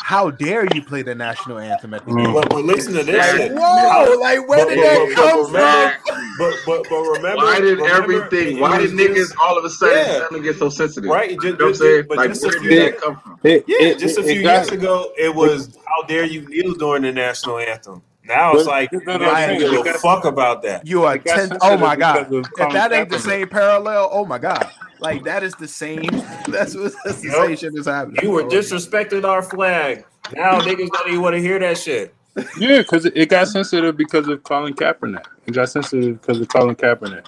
how 0.00 0.30
dare 0.30 0.66
you 0.74 0.82
play 0.82 1.02
the 1.02 1.14
national 1.14 1.58
anthem 1.58 1.94
at 1.94 2.04
the 2.04 2.10
Mm. 2.12 2.24
game? 2.24 2.32
But, 2.34 2.50
but 2.50 2.64
listen 2.64 2.92
to 2.94 3.02
this. 3.04 3.16
Like, 3.16 3.36
shit. 3.36 3.52
whoa, 3.52 4.18
like 4.20 4.48
where 4.48 4.64
but- 4.66 4.68
did 4.74 4.76
but- 4.76 4.82
that 4.82 5.06
but- 5.06 5.14
come 5.14 5.40
but 5.40 5.46
remember- 5.46 5.98
from? 6.06 6.18
But 6.38 6.54
but 6.66 6.86
but 6.88 7.00
remember, 7.02 7.36
Why 7.44 7.60
did 7.60 7.78
remember, 7.78 8.14
everything? 8.14 8.58
Why 8.60 8.78
did 8.78 8.90
niggas 8.92 9.14
just- 9.16 9.34
all 9.40 9.56
of 9.58 9.64
a 9.64 9.70
sudden 9.70 9.96
Yeah. 9.98 10.18
suddenly 10.18 10.42
get 10.42 10.58
so 10.58 10.68
sensitive? 10.68 11.10
right? 11.10 11.30
Just, 11.30 11.44
You 11.44 11.50
know 11.50 11.56
what 11.56 11.62
I'm 11.64 11.70
just, 11.70 11.80
saying? 11.82 12.04
but 12.08 12.16
Like, 12.18 12.28
just 12.30 12.44
a 12.44 12.48
where 12.48 12.60
few 12.60 12.70
did 12.70 12.92
that 12.94 13.00
come 13.00 13.16
from? 13.22 13.38
It- 13.44 13.64
yeah, 13.66 13.76
it- 13.88 13.98
just 13.98 14.18
a 14.18 14.22
few 14.22 14.40
it 14.40 14.42
got- 14.42 14.52
years 14.56 14.68
ago, 14.72 15.12
it 15.18 15.34
was 15.34 15.76
how 15.86 16.02
dare 16.06 16.24
you 16.24 16.48
kneel 16.48 16.74
during 16.74 17.02
the 17.02 17.12
national 17.12 17.58
anthem. 17.58 18.02
Now 18.24 18.54
it's 18.54 18.66
like 18.66 18.92
no, 18.92 18.98
you 19.00 19.06
no, 19.06 19.18
don't 19.18 19.58
give 19.58 19.94
a 19.94 19.98
fuck 19.98 20.24
about 20.24 20.62
that. 20.62 20.86
You 20.86 21.04
are 21.04 21.16
It 21.16 21.24
got 21.24 21.48
ten. 21.48 21.58
Oh 21.60 21.76
my 21.76 21.96
god! 21.96 22.32
If 22.32 22.50
Colin 22.52 22.72
that 22.74 22.92
ain't 22.92 23.10
the 23.10 23.18
same 23.18 23.48
parallel, 23.48 24.08
oh 24.12 24.24
my 24.24 24.38
god! 24.38 24.70
Like 25.00 25.24
that 25.24 25.42
is 25.42 25.54
the 25.56 25.66
same. 25.66 26.04
That's 26.48 26.76
what 26.76 26.92
that's 27.04 27.20
the 27.20 27.28
Yup. 27.28 27.46
same 27.46 27.56
shit 27.56 27.74
that's 27.74 27.86
happening. 27.86 28.18
You 28.22 28.30
were 28.30 28.44
disrespecting 28.44 29.24
our 29.24 29.42
flag. 29.42 30.04
Now 30.34 30.60
niggas 30.60 30.88
don't 30.90 31.08
even 31.08 31.20
want 31.20 31.34
to 31.34 31.40
hear 31.40 31.58
that 31.58 31.78
shit. 31.78 32.14
Yeah, 32.56 32.78
because 32.78 33.04
it, 33.04 33.16
it 33.16 33.28
got 33.28 33.48
sensitive 33.48 33.96
because 33.96 34.28
of 34.28 34.42
Colin 34.44 34.74
Kaepernick. 34.74 35.26
It 35.46 35.54
got 35.54 35.68
sensitive 35.68 36.20
because 36.20 36.40
of 36.40 36.48
Colin 36.48 36.76
Kaepernick. 36.76 37.26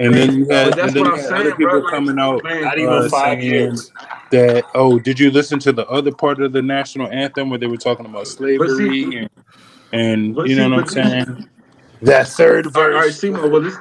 And 0.00 0.14
then 0.14 0.34
you 0.34 0.48
had, 0.48 0.78
and 0.78 0.90
then 0.94 1.04
you 1.04 1.14
had 1.14 1.20
saying, 1.20 1.34
other 1.34 1.54
people 1.54 1.70
bro. 1.72 1.80
Like, 1.80 1.90
coming 1.92 2.18
out 2.18 2.42
Not 2.42 2.78
even 2.78 2.92
uh, 2.92 3.08
five 3.10 3.38
saying 3.38 3.52
years. 3.52 3.92
that, 4.30 4.64
oh, 4.74 4.98
did 4.98 5.20
you 5.20 5.30
listen 5.30 5.58
to 5.60 5.72
the 5.72 5.86
other 5.88 6.10
part 6.10 6.40
of 6.40 6.52
the 6.52 6.62
national 6.62 7.08
anthem 7.12 7.50
where 7.50 7.58
they 7.58 7.66
were 7.66 7.76
talking 7.76 8.06
about 8.06 8.26
slavery 8.26 9.18
and, 9.18 9.30
and 9.92 10.34
but 10.34 10.48
you 10.48 10.56
know 10.56 10.64
see, 10.66 10.70
what 10.70 10.78
I'm 10.78 10.84
but- 10.84 11.26
saying? 11.26 11.48
That 12.02 12.28
third 12.28 12.66
All 12.74 12.82
right, 12.82 12.92
all 12.94 12.98
right, 13.00 13.04
verse. 13.08 13.20
Simo. 13.20 13.50
Well, 13.50 13.60
this, 13.60 13.76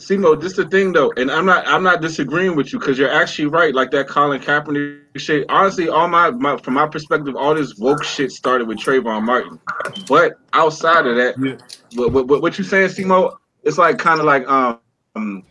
Simo, 0.00 0.40
this 0.40 0.56
the 0.56 0.66
thing 0.66 0.92
though, 0.92 1.12
and 1.16 1.30
I'm 1.30 1.46
not, 1.46 1.64
I'm 1.68 1.84
not 1.84 2.00
disagreeing 2.02 2.56
with 2.56 2.72
you 2.72 2.80
because 2.80 2.98
you're 2.98 3.12
actually 3.12 3.46
right. 3.46 3.72
Like 3.72 3.92
that 3.92 4.08
Colin 4.08 4.40
Kaepernick 4.40 4.98
shit. 5.16 5.46
Honestly, 5.48 5.88
all 5.88 6.08
my, 6.08 6.30
my, 6.32 6.56
from 6.56 6.74
my 6.74 6.88
perspective, 6.88 7.36
all 7.36 7.54
this 7.54 7.76
woke 7.78 8.02
shit 8.02 8.32
started 8.32 8.66
with 8.66 8.78
Trayvon 8.78 9.22
Martin. 9.22 9.60
But 10.08 10.32
outside 10.54 11.06
of 11.06 11.14
that, 11.16 11.36
Yeah. 11.38 11.56
what, 11.94 12.12
what, 12.12 12.26
what, 12.26 12.42
what 12.42 12.58
you 12.58 12.64
saying, 12.64 12.88
Simo? 12.88 13.36
It's 13.62 13.78
like 13.78 13.98
kind 13.98 14.18
of 14.18 14.26
like 14.26 14.46
um. 14.48 14.80
um 15.14 15.44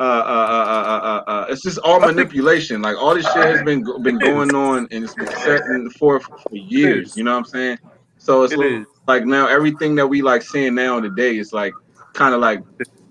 uh, 0.00 0.04
uh, 0.04 0.06
uh, 0.06 0.84
uh, 0.86 1.24
uh, 1.26 1.30
uh, 1.30 1.46
it's 1.50 1.62
just 1.62 1.80
all 1.80 1.98
manipulation. 1.98 2.80
Like 2.80 2.96
all 2.96 3.16
this 3.16 3.24
shit 3.32 3.44
has 3.44 3.62
been 3.64 3.82
been 4.04 4.16
going 4.20 4.54
on 4.54 4.86
and 4.92 5.02
it's 5.02 5.14
been 5.16 5.26
set 5.26 5.62
in 5.62 5.90
for 5.90 6.20
for 6.20 6.38
years. 6.52 7.16
You 7.16 7.24
know 7.24 7.32
what 7.32 7.38
I'm 7.38 7.44
saying? 7.46 7.78
So 8.18 8.44
it's 8.44 8.52
It 8.52 8.60
like, 8.60 8.70
is. 8.70 8.86
Like 9.08 9.24
now 9.24 9.48
everything 9.48 9.94
that 9.96 10.06
we 10.06 10.22
like 10.22 10.42
seeing 10.42 10.74
now 10.74 11.00
today 11.00 11.38
is 11.38 11.52
like 11.52 11.72
kind 12.12 12.34
of 12.34 12.40
like 12.40 12.60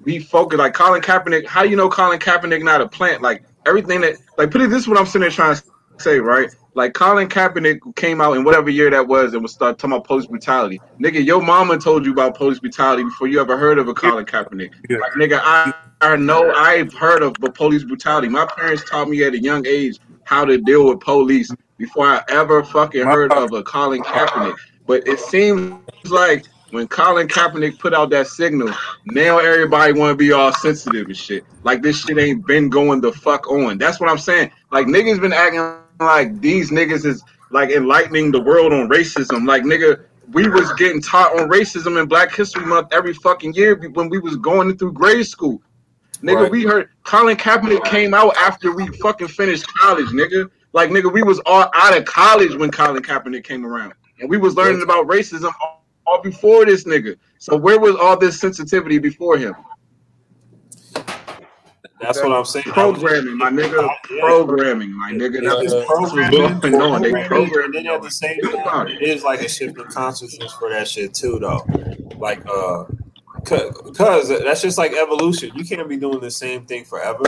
we 0.04 0.20
focus 0.20 0.60
like 0.60 0.74
Colin 0.74 1.02
Kaepernick. 1.02 1.46
How 1.46 1.64
do 1.64 1.70
you 1.70 1.76
know 1.76 1.90
Colin 1.90 2.20
Kaepernick 2.20 2.64
not 2.64 2.80
a 2.80 2.88
plant? 2.88 3.22
Like 3.22 3.44
everything 3.66 4.02
that 4.02 4.16
like 4.38 4.52
put 4.52 4.62
it 4.62 4.70
this 4.70 4.84
is 4.84 4.88
what 4.88 4.98
I'm 4.98 5.08
sitting 5.08 5.22
there 5.22 5.32
trying 5.32 5.56
to 5.56 5.64
say, 5.98 6.20
right? 6.20 6.50
Like 6.76 6.94
Colin 6.94 7.28
Kaepernick 7.28 7.96
came 7.96 8.22
out 8.22 8.38
in 8.38 8.44
whatever 8.44 8.70
year 8.70 8.92
that 8.92 9.08
was 9.08 9.34
and 9.34 9.42
was 9.42 9.52
start 9.52 9.80
talking 9.80 9.96
about 9.96 10.06
police 10.06 10.28
brutality. 10.28 10.80
Nigga, 11.02 11.26
your 11.26 11.42
mama 11.42 11.80
told 11.80 12.06
you 12.06 12.12
about 12.12 12.38
police 12.38 12.60
brutality 12.60 13.04
before 13.04 13.28
you 13.28 13.42
ever 13.42 13.58
heard 13.58 13.80
of 13.80 13.88
a 13.88 13.94
Colin 13.96 14.26
Kaepernick. 14.26 14.74
Yeah. 14.88 15.00
Like 15.00 15.14
nigga, 15.14 15.40
I 15.42 15.74
I 16.02 16.16
know 16.16 16.52
I've 16.52 16.94
heard 16.94 17.24
of 17.24 17.34
the 17.40 17.52
police 17.52 17.84
brutality. 17.84 18.30
My 18.30 18.46
parents 18.46 18.88
taught 18.88 19.10
me 19.10 19.24
at 19.24 19.34
a 19.34 19.40
young 19.40 19.66
age 19.66 19.98
how 20.26 20.46
to 20.46 20.60
deal 20.60 20.88
with 20.88 21.00
police 21.00 21.50
before 21.80 22.06
I 22.06 22.22
ever 22.30 22.64
fucking 22.64 23.04
heard 23.04 23.34
of 23.34 23.52
a 23.54 23.64
Colin 23.64 24.04
Kaepernick. 24.04 24.58
But 24.88 25.08
it 25.08 25.20
seems 25.20 25.80
like 26.06 26.46
when 26.72 26.88
Colin 26.88 27.28
Kaepernick 27.28 27.78
put 27.80 27.94
out 27.94 28.10
that 28.12 28.28
signal, 28.28 28.74
now 29.06 29.38
everybody 29.40 29.94
want 29.94 30.12
to 30.12 30.16
be 30.16 30.32
all 30.32 30.54
sensitive 30.54 31.08
and 31.08 31.16
shit. 31.18 31.44
Like 31.64 31.82
this 31.82 32.02
shit 32.02 32.18
ain't 32.18 32.46
been 32.48 32.70
going 32.70 33.02
the 33.02 33.12
fuck 33.12 33.50
on. 33.50 33.78
That's 33.78 34.00
what 34.00 34.10
I'm 34.10 34.18
saying. 34.18 34.52
Like 34.72 34.88
niggas 34.88 35.22
been 35.22 35.34
acting 35.34 35.76
like 36.00 36.40
these 36.42 36.72
niggas 36.72 37.06
is 37.06 37.24
like 37.52 37.70
enlightening 37.70 38.32
the 38.32 38.42
world 38.42 38.74
on 38.74 38.90
racism. 38.90 39.48
Like 39.48 39.64
nigga, 39.64 40.04
we 40.32 40.48
was 40.48 40.72
getting 40.74 41.02
taught 41.02 41.40
on 41.40 41.50
racism 41.50 42.02
in 42.02 42.08
Black 42.08 42.34
History 42.34 42.66
Month 42.66 42.90
every 42.92 43.14
fucking 43.14 43.54
year 43.54 43.76
when 43.94 44.10
we 44.10 44.20
was 44.20 44.36
going 44.38 44.78
through 44.78 44.94
grade 44.94 45.26
school. 45.28 45.62
Nigga, 46.24 46.44
Right. 46.44 46.52
we 46.52 46.64
heard 46.64 46.90
Colin 47.04 47.38
Kaepernick 47.38 47.86
came 47.86 48.14
out 48.14 48.36
after 48.38 48.74
we 48.76 48.88
fucking 48.98 49.28
finished 49.28 49.66
college, 49.78 50.08
nigga. 50.08 50.50
Like 50.74 50.90
nigga, 50.90 51.12
we 51.12 51.24
was 51.24 51.40
all 51.46 51.70
out 51.74 51.98
of 51.98 52.06
college 52.06 52.56
when 52.56 52.72
Colin 52.72 53.02
Kaepernick 53.02 53.44
came 53.44 53.66
around, 53.66 53.94
and 54.20 54.30
we 54.30 54.38
was 54.38 54.56
learning 54.56 54.82
about 54.82 55.08
racism 55.08 55.52
all, 55.62 55.86
all 56.06 56.22
before 56.22 56.66
this 56.66 56.84
nigga. 56.84 57.18
So 57.38 57.56
where 57.56 57.80
was 57.80 57.96
all 57.96 58.18
this 58.18 58.40
sensitivity 58.40 58.98
before 59.00 59.38
him? 59.38 59.56
That's 62.00 62.22
what 62.22 62.32
I'm 62.32 62.46
saying. 62.46 62.64
Programming, 62.66 63.38
my 63.38 63.50
nigga. 63.50 63.90
Programming, 64.20 64.92
my 64.92 65.12
nigga. 65.12 65.44
That's 65.44 65.64
It's 65.64 65.74
what 65.74 65.88
programming, 65.88 66.60
been 66.60 66.72
knowing. 66.74 67.02
They 67.02 67.10
programming, 67.10 67.28
program 67.28 67.66
and 67.66 67.74
then 67.74 67.88
at 67.88 68.02
the 68.04 68.12
same 68.12 68.40
time, 68.64 68.88
it 68.88 69.02
is 69.02 69.24
like 69.24 69.42
a 69.42 69.50
shift 69.50 69.80
in 69.80 69.86
consciousness 69.86 70.54
for 70.54 70.70
that 70.70 70.88
shit 70.88 71.16
too, 71.16 71.40
though. 71.40 71.66
Like, 72.18 72.46
uh, 72.48 72.86
because 73.44 74.30
that's 74.30 74.62
just 74.62 74.78
like 74.78 74.94
evolution. 74.94 75.52
You 75.56 75.66
can't 75.66 75.88
be 75.90 75.98
doing 75.98 76.20
the 76.20 76.32
same 76.32 76.66
thing 76.66 76.84
forever. 76.86 77.24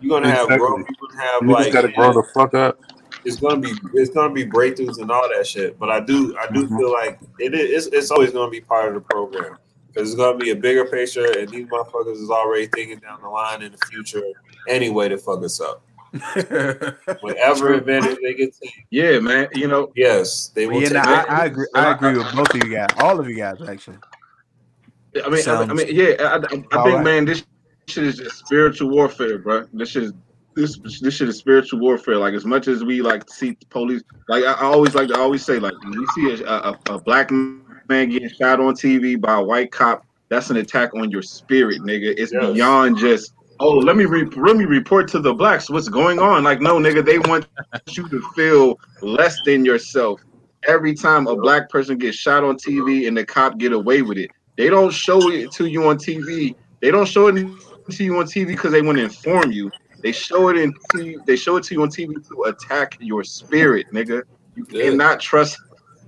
You're 0.00 0.10
gonna 0.20 0.30
have 0.30 0.44
Exactly. 0.44 0.58
growth. 0.58 0.86
You're 0.88 1.08
gonna 1.10 1.22
have 1.22 1.42
Niggas 1.42 1.52
like 1.52 1.72
gotta 1.72 1.92
grow 1.92 2.12
the 2.12 2.24
fuck 2.34 2.54
up. 2.54 2.80
It's 3.26 3.36
gonna 3.40 3.58
be 3.60 3.72
it's 3.94 4.10
gonna 4.10 4.32
be 4.32 4.46
breakthroughs 4.46 4.98
and 5.00 5.10
all 5.10 5.28
that 5.34 5.46
shit. 5.46 5.78
But 5.78 5.90
I 5.90 6.00
do 6.00 6.36
I 6.38 6.46
do 6.52 6.66
Mhm. 6.66 6.78
feel 6.78 6.92
like 6.92 7.18
it 7.38 7.54
is 7.54 7.88
it's 7.88 8.10
always 8.10 8.30
gonna 8.32 8.50
be 8.50 8.60
part 8.60 8.88
of 8.88 8.94
the 8.94 9.00
program 9.00 9.56
because 9.88 10.08
it's 10.10 10.16
gonna 10.18 10.38
be 10.38 10.50
a 10.50 10.56
bigger 10.56 10.84
picture, 10.84 11.26
and 11.38 11.48
these 11.48 11.66
motherfuckers 11.66 12.20
is 12.22 12.30
already 12.30 12.66
thinking 12.68 12.98
down 12.98 13.20
the 13.22 13.28
line 13.28 13.62
in 13.62 13.72
the 13.72 13.78
future 13.90 14.22
anyway 14.68 15.08
to 15.08 15.18
fuck 15.18 15.42
us 15.44 15.60
up. 15.60 15.82
Whatever 17.20 17.74
advantage 17.74 18.16
they 18.22 18.34
get, 18.34 18.54
to, 18.54 18.68
Yeah, 18.90 19.18
man. 19.18 19.48
You 19.54 19.68
know, 19.68 19.92
yes, 19.96 20.48
they 20.54 20.66
will. 20.66 20.80
yeah, 20.80 20.88
take 20.88 20.94
nah, 21.04 21.24
I. 21.28 21.42
I 21.42 21.44
agree. 21.46 21.66
I 21.74 21.92
agree 21.92 22.16
with 22.16 22.34
both 22.34 22.54
of 22.54 22.64
you 22.64 22.74
guys. 22.74 22.88
All 22.98 23.18
of 23.20 23.28
you 23.28 23.36
guys, 23.36 23.56
actually. 23.68 23.98
I 25.24 25.28
mean, 25.28 25.42
I, 25.48 25.52
I 25.62 25.66
mean, 25.72 25.86
yeah. 25.90 26.14
I, 26.20 26.24
I, 26.24 26.36
I 26.36 26.46
think, 26.48 26.74
alright. 26.74 27.04
man, 27.04 27.24
this 27.24 27.44
shit 27.88 28.04
is 28.04 28.16
just 28.18 28.36
spiritual 28.38 28.90
warfare, 28.90 29.38
bro. 29.38 29.66
This 29.72 29.90
shit 29.90 30.04
is 30.04 30.12
this 30.56 30.78
this 31.00 31.14
shit 31.14 31.28
is 31.28 31.36
spiritual 31.38 31.78
warfare. 31.78 32.16
Like 32.16 32.34
as 32.34 32.44
much 32.44 32.66
as 32.66 32.82
we 32.82 33.02
like 33.02 33.28
see 33.30 33.56
police, 33.70 34.02
like 34.28 34.42
I, 34.44 34.52
I 34.52 34.62
always 34.62 34.94
like 34.94 35.08
to 35.08 35.18
always 35.18 35.44
say, 35.44 35.58
like 35.58 35.74
when 35.82 36.00
we 36.00 36.06
see 36.06 36.42
a, 36.42 36.50
a, 36.50 36.78
a 36.88 36.98
black 36.98 37.30
man 37.30 38.08
getting 38.08 38.30
shot 38.30 38.58
on 38.58 38.74
TV 38.74 39.20
by 39.20 39.36
a 39.36 39.42
white 39.42 39.70
cop, 39.70 40.04
that's 40.30 40.50
an 40.50 40.56
attack 40.56 40.94
on 40.94 41.10
your 41.10 41.22
spirit, 41.22 41.82
nigga. 41.82 42.14
It's 42.16 42.32
Yes. 42.32 42.54
beyond 42.54 42.98
just. 42.98 43.32
Oh, 43.58 43.70
let 43.78 43.96
me 43.96 44.04
re- 44.04 44.28
let 44.36 44.56
me 44.56 44.64
report 44.64 45.08
to 45.08 45.18
the 45.18 45.32
blacks 45.32 45.70
what's 45.70 45.88
going 45.88 46.18
on. 46.18 46.44
Like, 46.44 46.60
no, 46.60 46.76
nigga, 46.78 47.04
they 47.04 47.18
want 47.18 47.46
you 47.88 48.06
to 48.08 48.20
feel 48.34 48.78
less 49.00 49.38
than 49.46 49.64
yourself 49.64 50.20
every 50.68 50.94
time 50.94 51.26
a 51.26 51.36
black 51.36 51.70
person 51.70 51.96
gets 51.96 52.18
shot 52.18 52.44
on 52.44 52.56
TV 52.56 53.08
and 53.08 53.16
the 53.16 53.24
cop 53.24 53.56
get 53.56 53.72
away 53.72 54.02
with 54.02 54.18
it. 54.18 54.30
They 54.58 54.68
don't 54.68 54.92
show 54.92 55.30
it 55.30 55.52
to 55.52 55.66
you 55.66 55.88
on 55.88 55.96
TV. 55.96 56.54
They 56.82 56.90
don't 56.90 57.08
show 57.08 57.28
it 57.28 57.34
to 57.34 58.04
you 58.04 58.18
on 58.18 58.26
TV 58.26 58.48
because 58.48 58.72
they 58.72 58.82
want 58.82 58.98
to 58.98 59.04
inform 59.04 59.52
you. 59.52 59.70
They 60.02 60.12
show 60.12 60.48
it 60.50 60.56
in 60.58 60.72
to 60.92 61.20
they 61.26 61.36
show 61.36 61.56
it 61.56 61.64
to 61.64 61.74
you 61.74 61.82
on 61.82 61.88
TV 61.88 62.14
to 62.28 62.42
attack 62.44 62.96
your 63.00 63.24
spirit, 63.24 63.86
nigga. 63.92 64.22
You 64.54 64.66
Yeah. 64.70 64.90
cannot 64.90 65.20
trust 65.20 65.58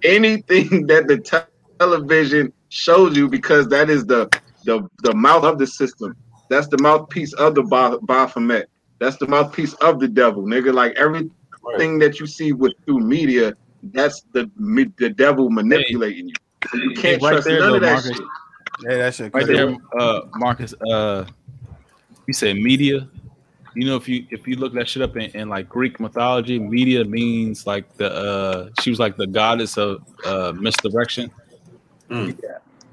anything 0.04 0.86
that 0.86 1.06
the 1.08 1.18
te- 1.18 1.38
television 1.78 2.52
shows 2.68 3.16
you 3.16 3.28
because 3.28 3.68
that 3.68 3.90
is 3.90 4.04
the 4.06 4.28
the 4.64 4.88
the 5.02 5.14
mouth 5.14 5.44
of 5.44 5.58
the 5.58 5.66
system. 5.66 6.14
That's 6.50 6.68
the 6.68 6.78
mouthpiece 6.78 7.32
of 7.34 7.54
the 7.54 7.62
Ba- 7.62 7.98
Baphomet. 8.02 8.68
That's 9.00 9.16
the 9.16 9.26
mouthpiece 9.28 9.74
of 9.74 10.00
the 10.00 10.08
devil, 10.08 10.44
nigga. 10.44 10.72
Like 10.72 10.94
everything 10.96 11.30
Right. 11.62 12.00
that 12.00 12.18
you 12.20 12.26
see 12.26 12.52
with 12.52 12.72
through 12.86 13.00
media, 13.00 13.54
that's 13.82 14.22
the 14.32 14.50
the 14.98 15.10
devil 15.10 15.50
manipulating 15.50 16.28
you. 16.28 16.34
So 16.70 16.78
you 16.78 16.94
can't 16.94 17.22
right 17.22 17.32
trust 17.32 17.46
there, 17.48 17.60
none 17.60 17.68
though, 17.70 17.76
of 17.76 17.82
that 17.82 17.92
Marcus. 17.92 18.16
shit. 18.16 18.26
Yeah, 18.80 18.96
that 18.98 19.14
shit. 19.14 19.34
Right 19.34 19.46
there, 19.46 19.76
uh, 19.98 20.20
Marcus. 20.34 20.74
Uh, 20.90 21.24
you 22.26 22.34
said 22.34 22.56
media. 22.56 23.08
You 23.78 23.86
know, 23.86 23.94
if 23.94 24.08
you 24.08 24.26
if 24.30 24.48
you 24.48 24.56
look 24.56 24.74
that 24.74 24.88
shit 24.88 25.04
up 25.04 25.16
in, 25.16 25.30
in 25.36 25.48
like 25.48 25.68
Greek 25.68 26.00
mythology, 26.00 26.58
media 26.58 27.04
means 27.04 27.64
like 27.64 27.96
the 27.96 28.12
uh, 28.12 28.70
she 28.80 28.90
was 28.90 28.98
like 28.98 29.16
the 29.16 29.28
goddess 29.28 29.78
of 29.78 30.02
uh, 30.24 30.52
misdirection. 30.58 31.30
Yeah, 32.10 32.26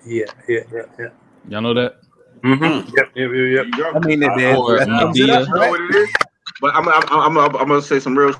yeah, 0.05 0.25
yeah, 0.47 0.59
yeah. 0.99 1.07
Y'all 1.49 1.61
know 1.61 1.73
that? 1.73 2.01
Mm-hmm. 2.43 2.95
Yep, 2.95 3.11
yep, 3.15 3.31
yep, 3.33 3.65
yep. 3.75 3.95
I 3.95 3.99
mean, 3.99 4.21
it 4.21 4.29
did. 4.37 4.55
Or 4.55 4.77
That 4.77 4.85
sums 4.85 5.19
it 5.19 5.27
Medea. 5.27 5.41
up, 5.41 5.47
You 5.47 5.55
know 5.55 5.69
what 5.71 5.81
it 5.81 5.95
is? 5.95 6.13
But 6.61 6.75
I'm, 6.75 6.87
I'm, 6.87 7.03
I'm, 7.09 7.37
I'm, 7.39 7.55
I'm 7.55 7.67
gonna 7.67 7.81
say 7.81 7.99
some 7.99 8.15
real 8.15 8.35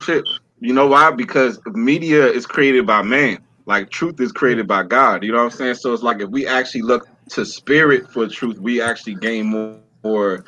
shit. 0.00 0.24
You 0.60 0.72
know 0.72 0.86
why? 0.86 1.10
Because 1.10 1.60
media 1.66 2.26
is 2.26 2.46
created 2.46 2.86
by 2.86 3.02
man. 3.02 3.40
Like 3.66 3.90
truth 3.90 4.22
is 4.22 4.32
created 4.32 4.66
by 4.66 4.84
God. 4.84 5.22
You 5.22 5.32
know 5.32 5.38
what 5.44 5.44
I'm 5.44 5.50
saying? 5.50 5.74
So 5.74 5.92
it's 5.92 6.02
like 6.02 6.22
if 6.22 6.30
we 6.30 6.46
actually 6.46 6.80
look 6.80 7.06
to 7.32 7.44
spirit 7.44 8.10
for 8.10 8.26
truth, 8.26 8.58
we 8.58 8.80
actually 8.80 9.16
gain 9.16 9.44
more, 9.44 9.76
more 10.02 10.46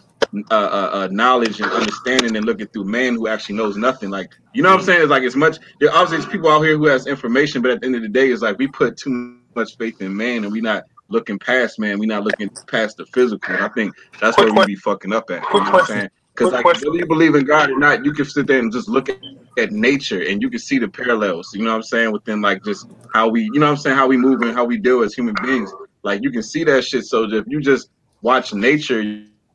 uh, 0.50 0.54
uh, 0.54 0.90
uh, 0.92 1.08
knowledge 1.10 1.60
and 1.60 1.70
understanding 1.70 2.32
than 2.32 2.44
looking 2.44 2.66
through 2.68 2.84
man 2.84 3.14
who 3.14 3.28
actually 3.28 3.56
knows 3.56 3.76
nothing. 3.76 4.10
Like 4.10 4.30
you 4.54 4.62
know 4.62 4.70
what 4.70 4.80
I'm 4.80 4.84
saying? 4.84 5.02
It's 5.02 5.10
like 5.10 5.24
as 5.24 5.36
much 5.36 5.58
there 5.80 5.90
obviously 5.90 6.18
there's 6.18 6.32
people 6.32 6.50
out 6.50 6.62
here 6.62 6.76
who 6.76 6.86
has 6.86 7.06
information, 7.06 7.60
but 7.60 7.70
at 7.70 7.80
the 7.80 7.86
end 7.86 7.96
of 7.96 8.02
the 8.02 8.08
day, 8.08 8.30
it's 8.30 8.42
like 8.42 8.58
we 8.58 8.68
put 8.68 8.96
too 8.96 9.38
much 9.54 9.76
faith 9.76 10.00
in 10.00 10.16
man 10.16 10.44
and 10.44 10.52
we 10.52 10.60
not 10.60 10.84
looking 11.08 11.38
past 11.38 11.78
man. 11.78 11.98
We 11.98 12.06
not 12.06 12.24
looking 12.24 12.50
past 12.66 12.96
the 12.96 13.06
physical. 13.06 13.54
I 13.56 13.68
think 13.68 13.94
that's 14.20 14.36
Quick 14.36 14.52
where 14.52 14.66
we 14.66 14.74
be 14.74 14.76
fucking 14.76 15.12
up 15.12 15.30
at. 15.30 15.42
You 15.52 15.60
know 15.60 15.70
what 15.70 15.80
I'm 15.82 15.86
saying? 15.86 16.10
Because 16.34 16.52
like 16.52 16.62
question. 16.62 16.88
whether 16.88 16.98
you 16.98 17.06
believe 17.06 17.34
in 17.34 17.44
God 17.44 17.70
or 17.70 17.78
not, 17.78 18.04
you 18.04 18.12
can 18.12 18.24
sit 18.24 18.46
there 18.46 18.58
and 18.58 18.72
just 18.72 18.88
look 18.88 19.10
at, 19.10 19.18
at 19.58 19.70
nature 19.70 20.22
and 20.22 20.40
you 20.40 20.48
can 20.48 20.60
see 20.60 20.78
the 20.78 20.88
parallels. 20.88 21.50
You 21.52 21.64
know 21.64 21.70
what 21.70 21.76
I'm 21.76 21.82
saying? 21.82 22.12
Within 22.12 22.40
like 22.40 22.64
just 22.64 22.86
how 23.12 23.28
we, 23.28 23.42
you 23.42 23.60
know 23.60 23.66
what 23.66 23.72
I'm 23.72 23.76
saying, 23.78 23.96
how 23.96 24.06
we 24.06 24.16
move 24.16 24.40
and 24.40 24.54
how 24.54 24.64
we 24.64 24.78
deal 24.78 25.02
as 25.02 25.12
human 25.12 25.34
beings. 25.42 25.70
Like 26.02 26.22
you 26.22 26.30
can 26.30 26.42
see 26.42 26.64
that 26.64 26.84
shit. 26.84 27.04
So 27.04 27.24
if 27.24 27.44
you 27.46 27.60
just 27.60 27.90
watch 28.22 28.54
nature, 28.54 29.02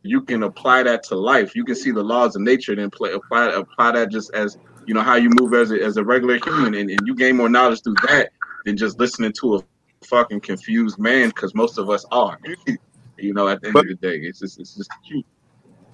you 0.08 0.22
can 0.22 0.44
apply 0.44 0.84
that 0.84 1.04
to 1.04 1.16
life. 1.16 1.56
You 1.56 1.64
can 1.64 1.76
see 1.76 1.92
the 1.92 2.04
laws 2.04 2.36
of 2.36 2.42
nature 2.42 2.72
and 2.72 2.82
then 2.82 2.90
play, 2.90 3.12
apply 3.12 3.48
apply 3.48 3.92
that 3.92 4.10
just 4.12 4.34
as 4.34 4.58
you 4.86 4.94
know 4.94 5.02
how 5.02 5.16
you 5.16 5.30
move 5.40 5.54
as 5.54 5.72
a, 5.72 5.82
as 5.84 5.98
a 5.98 6.04
regular 6.04 6.40
human, 6.44 6.74
and, 6.74 6.90
and 6.90 7.00
you 7.06 7.16
gain 7.16 7.36
more 7.38 7.50
knowledge 7.50 7.82
through 7.84 7.96
that 8.08 8.30
than 8.66 8.78
just 8.78 9.00
listening 9.00 9.34
to 9.42 9.56
a 9.58 9.60
fucking 10.06 10.40
confused 10.42 10.98
man. 11.00 11.30
Because 11.30 11.54
most 11.54 11.78
of 11.78 11.90
us 11.90 12.06
are. 12.12 12.40
you 13.18 13.34
know, 13.34 13.48
at 13.48 13.62
the 13.62 13.68
end 13.68 13.74
But- 13.74 13.90
of 13.90 14.00
the 14.00 14.08
day, 14.08 14.18
it's 14.18 14.40
just 14.40 14.60
it's 14.60 14.76
just 14.76 14.90
cute. 15.06 15.26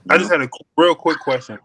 I 0.09 0.17
just 0.17 0.29
had 0.31 0.41
a 0.41 0.49
real 0.77 0.95
quick 0.95 1.19
question. 1.19 1.57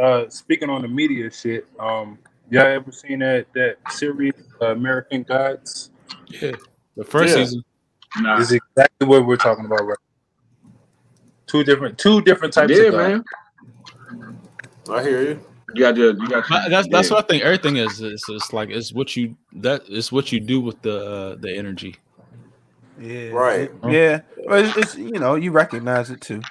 Uh, 0.00 0.28
speaking 0.30 0.70
on 0.70 0.80
the 0.80 0.88
media 0.88 1.30
shit, 1.30 1.66
um, 1.78 2.18
y'all 2.50 2.62
ever 2.66 2.90
seen 2.90 3.18
that 3.18 3.46
that 3.54 3.76
series, 3.90 4.32
uh, 4.62 4.72
American 4.72 5.22
Gods? 5.22 5.90
Yeah. 6.28 6.52
The 6.96 7.04
first 7.04 7.36
Yeah. 7.36 7.44
season. 7.44 7.64
nah. 8.20 8.38
Is 8.38 8.52
exactly 8.52 9.06
what 9.06 9.26
we're 9.26 9.36
talking 9.36 9.66
about 9.66 9.84
right. 9.86 9.98
Two 11.48 11.64
different, 11.64 11.98
two 11.98 12.20
different 12.22 12.54
types 12.54 12.72
yeah, 12.72 12.84
of 12.84 12.94
man. 12.94 13.24
I 14.90 15.02
hear 15.02 15.22
you. 15.22 15.40
You 15.74 15.82
got 15.82 15.96
to, 15.96 16.16
you 16.18 16.28
got. 16.28 16.48
But 16.48 16.68
That's 16.68 16.88
that's 16.88 17.10
yeah. 17.10 17.16
what 17.16 17.24
I 17.24 17.28
think. 17.28 17.42
Everything 17.42 17.76
is 17.76 18.00
it's, 18.00 18.28
it's 18.28 18.52
like 18.52 18.70
it's 18.70 18.92
what 18.92 19.16
you 19.16 19.36
that 19.54 19.82
is 19.88 20.10
what 20.10 20.32
you 20.32 20.40
do 20.40 20.60
with 20.60 20.80
the 20.82 21.04
uh, 21.04 21.36
the 21.36 21.54
energy. 21.54 21.96
Yeah. 22.98 23.28
Right. 23.28 23.70
Yeah. 23.88 24.20
But 24.46 24.64
it's, 24.64 24.76
it's 24.76 24.96
you 24.96 25.18
know 25.18 25.34
you 25.34 25.50
recognize 25.50 26.10
it 26.10 26.20
too. 26.20 26.42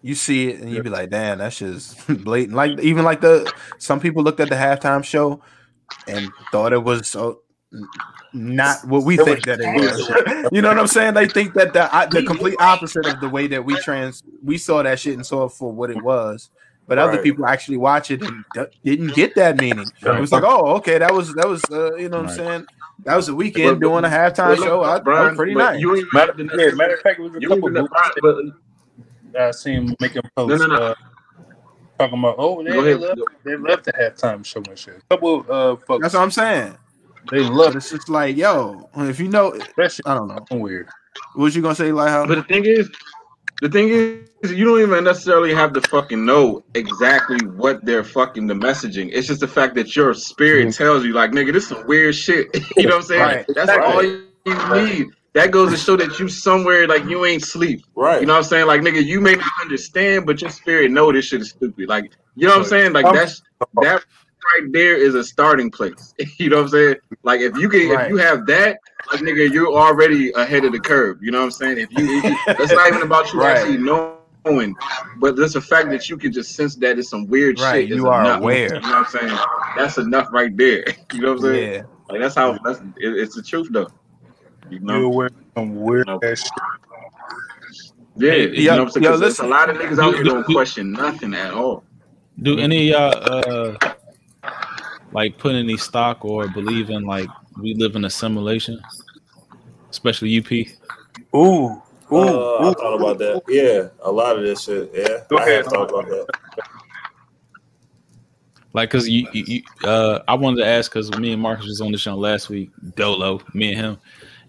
You 0.00 0.14
see 0.14 0.48
it 0.48 0.60
and 0.60 0.70
you 0.70 0.82
be 0.82 0.90
like, 0.90 1.10
damn, 1.10 1.38
that's 1.38 1.58
just 1.58 2.06
blatant. 2.24 2.56
Like 2.56 2.78
even 2.80 3.04
like 3.04 3.20
the 3.20 3.52
some 3.78 4.00
people 4.00 4.22
looked 4.22 4.40
at 4.40 4.48
the 4.48 4.56
halftime 4.56 5.04
show 5.04 5.42
and 6.08 6.30
thought 6.50 6.72
it 6.72 6.82
was 6.82 7.08
so 7.08 7.40
not 8.32 8.84
what 8.86 9.04
we 9.04 9.18
It 9.18 9.24
think 9.24 9.44
that 9.46 9.60
it 9.60 9.66
was. 9.74 10.48
you 10.52 10.62
know 10.62 10.68
what 10.68 10.78
I'm 10.78 10.86
saying? 10.86 11.14
They 11.14 11.26
think 11.28 11.54
that 11.54 11.72
the 11.72 11.88
the 12.10 12.24
complete 12.26 12.56
opposite 12.60 13.06
of 13.06 13.20
the 13.20 13.28
way 13.28 13.46
that 13.48 13.64
we 13.64 13.76
trans 13.76 14.22
we 14.44 14.58
saw 14.58 14.82
that 14.82 14.98
shit 14.98 15.14
and 15.14 15.24
saw 15.26 15.44
it 15.44 15.50
for 15.52 15.72
what 15.72 15.90
it 15.90 16.02
was. 16.02 16.50
but 16.88 16.98
other 16.98 17.22
people 17.22 17.46
actually 17.46 17.76
watch 17.78 18.10
it 18.10 18.22
and 18.22 18.44
d- 18.54 18.64
didn't 18.84 19.14
get 19.14 19.34
that 19.36 19.56
meaning. 19.58 19.86
It 20.02 20.20
was 20.20 20.32
like, 20.32 20.42
oh, 20.44 20.76
okay, 20.76 20.98
that 20.98 21.12
was 21.14 21.32
that 21.34 21.48
was 21.48 21.62
uh, 21.70 21.94
you 21.96 22.08
know 22.08 22.22
what 22.22 22.30
I'm 22.30 22.36
saying. 22.36 22.66
That 23.04 23.16
was 23.16 23.28
a 23.28 23.32
Weeknd 23.32 23.74
But- 23.74 23.80
doing 23.80 24.04
a 24.04 24.08
halftime 24.08 24.56
But 24.56 24.58
show. 24.58 24.82
I, 24.82 24.94
that 24.94 25.04
Brian, 25.04 25.28
was 25.28 25.36
pretty 25.36 25.54
nice. 25.54 25.80
You 25.80 25.96
ain't 25.96 26.12
Matter, 26.12 26.32
the 26.34 26.44
yeah, 26.44 26.74
matter 26.74 26.94
of 26.94 27.00
fact, 27.00 27.18
it 27.18 27.22
was 27.22 27.34
a 27.34 27.40
you 27.40 27.48
couple 27.48 27.68
ain't 27.68 27.88
movies 28.24 28.52
that 29.32 29.42
I 29.42 29.50
seen 29.52 29.96
making 30.00 30.22
posts 30.36 30.60
No, 30.60 30.66
no, 30.66 30.76
no. 30.76 30.82
Uh, 30.82 30.94
talking 31.98 32.18
about 32.18 32.34
oh 32.38 32.62
they, 32.62 32.70
they 32.70 32.78
ahead. 32.78 33.00
love 33.00 33.18
they 33.44 33.56
love 33.56 33.82
the 33.84 33.92
halftime 33.92 34.44
show 34.44 34.62
and 34.68 34.78
shit. 34.78 35.00
couple 35.08 35.46
uh 35.48 35.76
folks 35.76 36.02
That's 36.02 36.14
what 36.14 36.22
I'm 36.22 36.30
saying. 36.30 36.76
They 37.30 37.42
But 37.42 37.52
love 37.52 37.76
it's 37.76 37.90
just 37.90 38.08
like, 38.08 38.36
yo, 38.36 38.88
if 38.96 39.20
you 39.20 39.28
know. 39.28 39.58
I 39.78 40.14
don't 40.14 40.28
know. 40.28 40.44
I'm 40.50 40.60
weird. 40.60 40.88
What 41.34 41.54
you 41.54 41.62
gonna 41.62 41.74
say, 41.74 41.92
Lighthouse? 41.92 42.28
But 42.28 42.36
the 42.36 42.42
thing 42.42 42.64
is, 42.64 42.90
the 43.60 43.68
thing 43.68 43.88
is, 43.90 44.52
you 44.52 44.64
don't 44.64 44.80
even 44.80 45.04
necessarily 45.04 45.54
have 45.54 45.72
to 45.74 45.80
fucking 45.82 46.24
know 46.24 46.64
exactly 46.74 47.46
what 47.46 47.84
they're 47.84 48.02
fucking 48.02 48.46
the 48.46 48.54
messaging. 48.54 49.10
It's 49.12 49.28
just 49.28 49.40
the 49.40 49.48
fact 49.48 49.74
that 49.76 49.94
your 49.94 50.14
spirit 50.14 50.68
mm-hmm. 50.68 50.82
tells 50.82 51.04
you, 51.04 51.12
like, 51.12 51.30
nigga, 51.30 51.52
this 51.52 51.64
is 51.64 51.68
some 51.68 51.86
weird 51.86 52.14
shit. 52.14 52.48
you 52.76 52.88
know 52.88 52.96
what 52.96 52.96
I'm 52.96 53.02
saying? 53.02 53.22
Right. 53.22 53.46
That's 53.54 53.70
all 53.70 54.02
you 54.02 54.26
need. 54.74 55.06
That 55.34 55.50
goes 55.50 55.70
to 55.70 55.78
show 55.78 55.96
that 55.96 56.18
you 56.18 56.28
somewhere 56.28 56.86
like 56.86 57.04
you 57.04 57.24
ain't 57.24 57.42
sleep. 57.42 57.84
Right. 57.94 58.20
You 58.20 58.26
know 58.26 58.34
what 58.34 58.40
I'm 58.40 58.44
saying? 58.44 58.66
Like, 58.66 58.82
nigga, 58.82 59.02
you 59.02 59.20
may 59.20 59.34
not 59.34 59.50
understand, 59.62 60.26
but 60.26 60.42
your 60.42 60.50
spirit 60.50 60.90
know 60.90 61.10
this 61.10 61.26
shit 61.26 61.40
is 61.40 61.50
stupid. 61.50 61.88
Like, 61.88 62.12
you 62.34 62.46
know 62.46 62.54
what 62.54 62.64
I'm 62.64 62.68
saying? 62.68 62.92
Like 62.92 63.06
that's 63.14 63.42
that 63.80 64.04
right 64.54 64.72
there 64.72 64.96
is 64.96 65.14
a 65.14 65.24
starting 65.24 65.70
place. 65.70 66.14
you 66.38 66.48
know 66.50 66.56
what 66.56 66.62
I'm 66.64 66.68
saying? 66.70 66.96
Like 67.22 67.40
if 67.40 67.56
you 67.56 67.68
can 67.68 67.90
Right. 67.90 68.04
if 68.06 68.10
you 68.10 68.16
have 68.18 68.46
that, 68.46 68.78
like 69.10 69.20
nigga, 69.20 69.50
you're 69.52 69.72
already 69.74 70.30
ahead 70.32 70.64
of 70.64 70.72
the 70.72 70.80
curve. 70.80 71.22
You 71.22 71.30
know 71.30 71.38
what 71.38 71.44
I'm 71.46 71.50
saying? 71.52 71.78
If 71.78 71.92
you, 71.92 72.18
if 72.18 72.24
you 72.24 72.36
it's 72.58 72.72
not 72.72 72.88
even 72.88 73.02
about 73.02 73.32
you 73.32 73.40
Right. 73.40 73.56
actually 73.56 73.78
knowing, 73.78 74.74
but 75.18 75.36
there's 75.36 75.54
a 75.56 75.60
fact 75.60 75.90
that 75.90 76.08
you 76.08 76.16
can 76.16 76.32
just 76.32 76.54
sense 76.54 76.74
that 76.76 76.98
it's 76.98 77.10
some 77.10 77.26
weird 77.26 77.58
Right, 77.60 77.82
shit. 77.84 77.90
is 77.92 77.96
you 77.96 78.08
are 78.08 78.20
enough. 78.22 78.40
aware. 78.40 78.74
You 78.74 78.80
know 78.82 79.00
what 79.00 79.14
I'm 79.14 79.28
saying? 79.28 79.38
That's 79.76 79.98
enough 79.98 80.28
right 80.32 80.56
there. 80.56 80.84
You 81.12 81.20
know 81.20 81.28
what 81.34 81.44
I'm 81.44 81.52
saying? 81.54 81.72
yeah, 81.74 81.82
Like 82.08 82.20
that's 82.20 82.34
how 82.34 82.58
that's 82.64 82.80
it, 82.80 82.94
it's 83.16 83.34
the 83.36 83.42
truth 83.42 83.68
though. 83.70 83.88
You 84.70 84.78
You 84.78 84.80
know? 84.80 85.04
aware 85.04 85.26
of 85.26 85.32
some 85.56 85.76
weird 85.76 86.06
No. 86.06 86.18
ass 86.24 86.40
shit. 86.40 86.52
Yeah, 88.16 88.30
Hey, 88.32 88.48
you 88.48 88.62
yo- 88.62 88.76
know 88.76 88.84
what 88.84 88.86
I'm 88.86 88.90
saying? 88.92 89.04
yo, 89.04 89.10
'Cause 89.10 89.20
there's 89.20 89.38
a 89.40 89.46
lot 89.46 89.70
of 89.70 89.76
niggas 89.76 89.98
out 90.02 90.14
here 90.14 90.24
Do- 90.24 90.30
don't 90.30 90.44
question 90.46 90.92
nothing 90.92 91.34
at 91.34 91.52
all. 91.52 91.84
Do 92.42 92.58
any 92.58 92.92
of 92.92 92.98
y'all 93.14 93.74
uh 93.76 93.76
like 95.12 95.38
put 95.38 95.54
any 95.54 95.76
stock 95.76 96.24
or 96.24 96.48
believe 96.48 96.90
in 96.90 97.04
like 97.04 97.28
we 97.60 97.74
live 97.74 97.96
in 97.96 98.04
a 98.04 98.10
simulation? 98.10 98.80
Especially 99.90 100.38
UP. 100.38 100.50
Ooh, 101.34 101.38
ooh, 101.38 101.82
Uh, 102.12 102.58
I 102.58 102.70
ooh. 102.70 102.74
thought 102.74 102.94
about 102.94 103.18
that. 103.18 103.42
Yeah, 103.48 103.88
a 104.02 104.10
lot 104.10 104.36
of 104.36 104.42
this 104.42 104.64
shit. 104.64 104.90
Yeah, 104.94 105.24
Go 105.28 105.38
I 105.38 105.42
ahead. 105.42 105.56
have 105.64 105.66
thought 105.66 105.90
about 105.90 106.08
that. 106.08 106.26
Like, 108.74 108.90
cause 108.90 109.06
you, 109.06 109.26
you, 109.32 109.44
you 109.46 109.88
uh, 109.88 110.22
I 110.26 110.34
wanted 110.34 110.62
to 110.62 110.66
ask 110.66 110.90
because 110.90 111.10
me 111.18 111.32
and 111.32 111.42
Marcus 111.42 111.66
was 111.66 111.82
on 111.82 111.92
the 111.92 111.98
show 111.98 112.14
last 112.16 112.48
week, 112.48 112.70
Dolo, 112.96 113.42
me 113.52 113.72
and 113.74 113.76
him, 113.78 113.98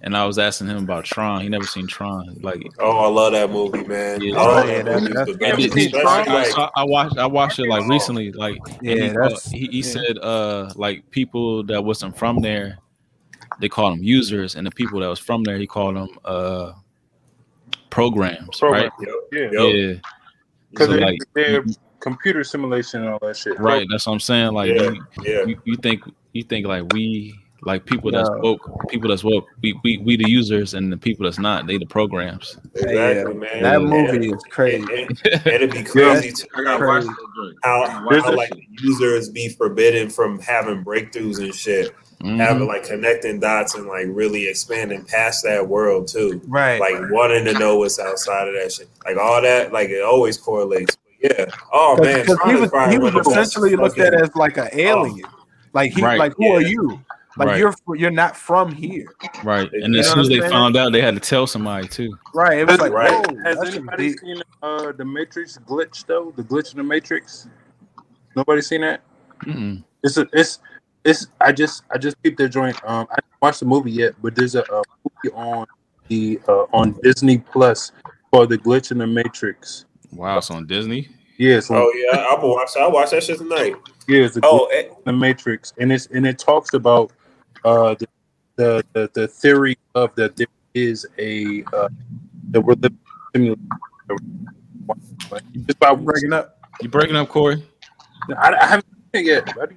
and 0.03 0.15
I 0.17 0.25
was 0.25 0.37
asking 0.37 0.67
him 0.67 0.77
about 0.77 1.05
Tron. 1.05 1.41
He 1.41 1.49
never 1.49 1.65
seen 1.65 1.87
Tron. 1.87 2.37
Like, 2.41 2.61
Oh, 2.79 2.97
I 2.99 3.07
love 3.07 3.31
that 3.33 3.49
movie, 3.49 3.83
man. 3.85 4.21
Yeah. 4.21 4.35
I 4.37 4.41
Oh, 4.61 4.65
yeah, 4.65 4.81
that 4.81 4.85
that- 4.85 5.01
movie. 5.01 5.13
that's- 5.13 5.25
The 5.25 5.31
Yeah, 5.45 5.55
best. 5.55 5.61
but 5.69 5.73
see, 5.73 5.85
Especially, 5.87 6.01
Tron- 6.01 6.27
like, 6.27 6.47
so 6.47 6.69
I 6.75 6.83
watched, 6.83 7.17
I 7.17 7.25
watched 7.25 7.59
it 7.59 7.67
like 7.69 7.87
recently. 7.87 8.31
Like, 8.33 8.57
and 8.67 8.77
Yeah, 8.81 8.93
he, 8.95 8.99
that's- 9.09 9.49
he, 9.51 9.57
he 9.67 9.77
yeah. 9.79 9.83
said, 9.83 10.17
uh, 10.19 10.71
like 10.75 11.09
people 11.11 11.63
that 11.63 11.83
wasn't 11.83 12.17
from 12.17 12.39
there, 12.41 12.77
they 13.61 13.69
called 13.69 13.93
them 13.97 14.03
users, 14.03 14.55
and 14.55 14.65
the 14.67 14.71
people 14.71 14.99
that 14.99 15.07
was 15.07 15.19
from 15.19 15.43
there, 15.43 15.57
he 15.57 15.67
called 15.67 15.95
them 15.95 16.09
uh 16.25 16.73
programs, 17.89 18.59
Program. 18.59 18.83
right? 18.83 18.91
Yeah, 19.31 19.39
Yep. 19.41 19.51
Yeah, 19.51 19.93
because 20.71 20.87
So, 20.87 20.93
they're, 20.93 21.01
like, 21.01 21.19
they're 21.35 21.63
computer 21.99 22.43
simulation 22.43 23.01
and 23.03 23.11
all 23.13 23.19
that 23.21 23.37
shit. 23.37 23.59
right. 23.59 23.85
That's 23.89 24.07
what 24.07 24.13
I'm 24.13 24.19
saying. 24.19 24.51
Like, 24.53 24.71
Yeah, 24.71 24.81
you, 24.89 25.05
yeah. 25.23 25.45
you, 25.45 25.61
you 25.65 25.75
think 25.77 26.01
you 26.33 26.43
think 26.43 26.65
like 26.67 26.91
we 26.91 27.35
like 27.65 27.85
people 27.85 28.11
that's 28.11 28.29
No. 28.29 28.37
woke, 28.39 28.89
people 28.89 29.09
that's 29.09 29.23
woke, 29.23 29.45
we, 29.61 29.79
we 29.83 29.97
we 29.99 30.17
the 30.17 30.29
users, 30.29 30.73
and 30.73 30.91
the 30.91 30.97
people 30.97 31.25
that's 31.25 31.39
not, 31.39 31.67
they 31.67 31.77
the 31.77 31.85
programs. 31.85 32.57
Exactly, 32.75 33.33
man. 33.33 33.63
that 33.63 33.75
And- 33.77 33.89
movie 33.89 34.29
is 34.29 34.43
crazy. 34.49 34.77
And, 34.83 34.91
and, 34.91 35.21
and 35.25 35.47
it'd 35.47 35.71
be 35.71 35.83
crazy 35.95 36.31
too. 36.31 36.47
I 36.55 36.63
gotta 36.63 36.85
watch. 36.85 37.05
How, 37.63 38.07
There's 38.09 38.23
how 38.23 38.33
a- 38.33 38.35
like 38.35 38.53
users 38.81 39.29
be 39.29 39.49
forbidden 39.49 40.09
from 40.09 40.39
having 40.39 40.83
breakthroughs 40.83 41.39
and 41.39 41.53
shit, 41.53 41.93
Mhm. 42.21 42.37
having 42.37 42.67
like 42.67 42.83
connecting 42.85 43.39
dots 43.39 43.75
and 43.75 43.85
like 43.87 44.07
really 44.09 44.47
expanding 44.47 45.03
past 45.05 45.43
that 45.43 45.67
world 45.67 46.07
too. 46.07 46.41
Right. 46.47 46.79
Like 46.79 47.11
wanting 47.11 47.45
to 47.45 47.53
know 47.53 47.77
what's 47.77 47.99
outside 47.99 48.47
of 48.47 48.53
that 48.55 48.71
shit. 48.71 48.89
Like 49.05 49.17
all 49.17 49.41
that, 49.41 49.71
like 49.73 49.89
it 49.89 50.03
always 50.03 50.37
correlates. 50.37 50.95
But 51.21 51.37
yeah. 51.39 51.45
Oh 51.71 51.97
man, 52.01 52.21
because 52.21 52.39
he 52.45 52.55
was 52.55 52.71
he 52.91 52.97
was 52.97 53.09
of 53.09 53.23
the 53.23 53.29
best 53.29 53.29
essentially 53.31 53.75
looked 53.75 53.99
at 53.99 54.13
as 54.13 54.33
like 54.35 54.57
an 54.57 54.69
alien. 54.73 55.25
Like 55.73 55.91
he 55.93 56.01
Right. 56.03 56.19
like 56.19 56.33
who 56.37 56.51
are 56.53 56.61
you? 56.61 56.99
Like 57.37 57.47
Right. 57.47 57.57
you're 57.59 57.73
you're 57.95 58.11
not 58.11 58.37
from 58.37 58.71
here. 58.71 59.07
Right, 59.43 59.71
and 59.73 59.93
You 59.93 59.99
as 60.01 60.09
soon 60.09 60.19
as 60.19 60.29
they 60.29 60.39
found 60.41 60.77
out, 60.77 60.91
they 60.91 61.01
had 61.01 61.15
to 61.15 61.19
tell 61.19 61.47
somebody 61.47 61.87
too. 61.87 62.15
Right. 62.33 62.59
It 62.59 62.67
was 62.67 62.79
like 62.79 62.91
Right. 62.93 63.11
whoa, 63.27 63.43
Has 63.43 63.59
anybody 63.73 64.09
deep. 64.09 64.19
seen 64.19 64.41
uh, 64.61 64.91
the 64.91 65.03
Matrix 65.05 65.57
glitch 65.67 66.05
though? 66.05 66.31
The 66.35 66.43
glitch 66.43 66.71
in 66.71 66.77
the 66.77 66.83
Matrix. 66.83 67.47
Nobody 68.35 68.61
seen 68.61 68.81
that? 68.81 69.01
Mm-mm. 69.45 69.83
It's 70.03 70.17
a, 70.17 70.27
it's 70.33 70.59
it's. 71.03 71.27
I 71.41 71.51
just 71.51 71.83
I 71.91 71.97
just 71.97 72.15
keep 72.23 72.37
the 72.37 72.47
joint. 72.47 72.79
Um, 72.85 73.07
I 73.11 73.15
didn't 73.15 73.41
watch 73.41 73.59
the 73.59 73.65
movie 73.65 73.91
yet, 73.91 74.13
but 74.21 74.35
there's 74.35 74.55
a, 74.55 74.63
uh 74.71 74.83
movie 75.23 75.35
on 75.35 75.65
the 76.07 76.39
uh, 76.47 76.65
on 76.73 76.91
Disney 77.03 77.39
Plus 77.39 77.91
called 78.31 78.49
The 78.49 78.57
Glitch 78.57 78.91
in 78.91 78.97
the 78.99 79.07
Matrix. 79.07 79.85
Wow, 80.11 80.37
it's 80.37 80.51
on 80.51 80.65
Disney. 80.67 81.09
Yeah, 81.37 81.57
it's 81.57 81.71
on, 81.71 81.77
Oh 81.77 81.91
yeah, 81.95 82.25
I'm 82.29 82.35
gonna 82.37 82.47
watch. 82.49 82.69
I 82.79 82.87
watch 82.87 83.09
that 83.11 83.23
shit 83.23 83.37
tonight. 83.39 83.75
yeah, 84.07 84.21
it's 84.25 84.35
the 84.35 84.41
Oh, 84.43 84.65
eh, 84.65 84.89
the 85.05 85.13
Matrix, 85.13 85.73
and 85.79 85.91
it's 85.91 86.05
and 86.07 86.25
it 86.27 86.37
talks 86.37 86.73
about 86.73 87.11
uh 87.65 87.95
the 87.95 88.07
the 88.55 88.83
the, 88.93 89.11
the 89.13 89.27
theory 89.27 89.77
of 89.95 90.13
that 90.15 90.35
there 90.35 90.47
is 90.73 91.05
a 91.17 91.63
uh, 91.73 91.87
that 92.51 92.61
we're 92.61 92.73
living 92.75 92.97
simulation. 93.33 93.79
Just 95.65 95.79
by 95.79 95.93
breaking 95.95 96.33
up. 96.33 96.57
You 96.81 96.89
breaking 96.89 97.15
up, 97.15 97.29
Corey? 97.29 97.63
I, 98.37 98.53
I 98.53 98.65
haven't 98.65 98.85
seen 99.15 99.27
it 99.27 99.45
yet. 99.45 99.55
buddy. 99.55 99.75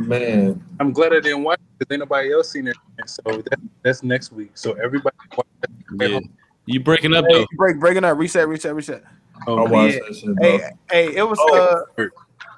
man. 0.00 0.62
I'm 0.80 0.92
glad 0.92 1.12
I 1.12 1.20
didn't 1.20 1.44
watch 1.44 1.58
it 1.58 1.78
because 1.78 1.94
ain't 1.94 2.00
nobody 2.00 2.32
else 2.32 2.50
seen 2.50 2.66
it. 2.68 2.76
So 3.06 3.22
that, 3.26 3.60
that's 3.82 4.02
next 4.02 4.32
week. 4.32 4.52
So 4.54 4.72
everybody, 4.72 5.16
watch 5.36 5.46
that. 5.60 6.10
Yeah. 6.10 6.20
You 6.66 6.80
breaking 6.80 7.14
up 7.14 7.26
Hey, 7.28 7.40
though? 7.40 7.46
break 7.56 7.78
breaking 7.78 8.04
up. 8.04 8.18
Reset. 8.18 8.48
Reset. 8.48 8.74
Reset. 8.74 9.04
Oh, 9.46 9.64
watch 9.64 9.92
yeah. 9.92 9.98
that 10.00 10.16
shit. 10.16 10.36
Hey, 10.40 10.70
hey, 10.90 11.16
it 11.16 11.28
was. 11.28 11.38
Oh. 11.40 11.84
uh 11.98 12.06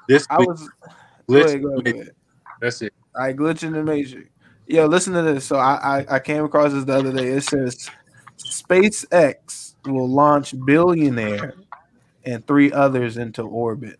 this 0.08 0.26
I 0.30 0.38
week, 0.38 0.48
was. 0.48 0.70
Go 1.28 1.34
glitch. 1.34 1.44
ahead, 1.46 1.62
go 1.62 1.68
ahead, 1.72 1.84
go 1.84 1.90
ahead. 1.90 2.10
That's 2.60 2.82
it. 2.82 2.92
I 3.18 3.32
glitch 3.32 3.62
in 3.62 3.72
the 3.72 3.82
matrix. 3.82 4.28
Yo, 4.66 4.86
listen 4.86 5.12
to 5.14 5.22
this. 5.22 5.44
So 5.44 5.56
I, 5.56 6.00
I 6.00 6.06
I 6.16 6.18
came 6.18 6.44
across 6.44 6.72
this 6.72 6.84
the 6.84 6.94
other 6.94 7.12
day. 7.12 7.28
It 7.28 7.42
says 7.44 7.88
SpaceX 8.38 9.74
will 9.86 10.08
launch 10.08 10.54
billionaire 10.64 11.54
and 12.24 12.46
three 12.46 12.72
others 12.72 13.16
into 13.16 13.42
orbit. 13.42 13.98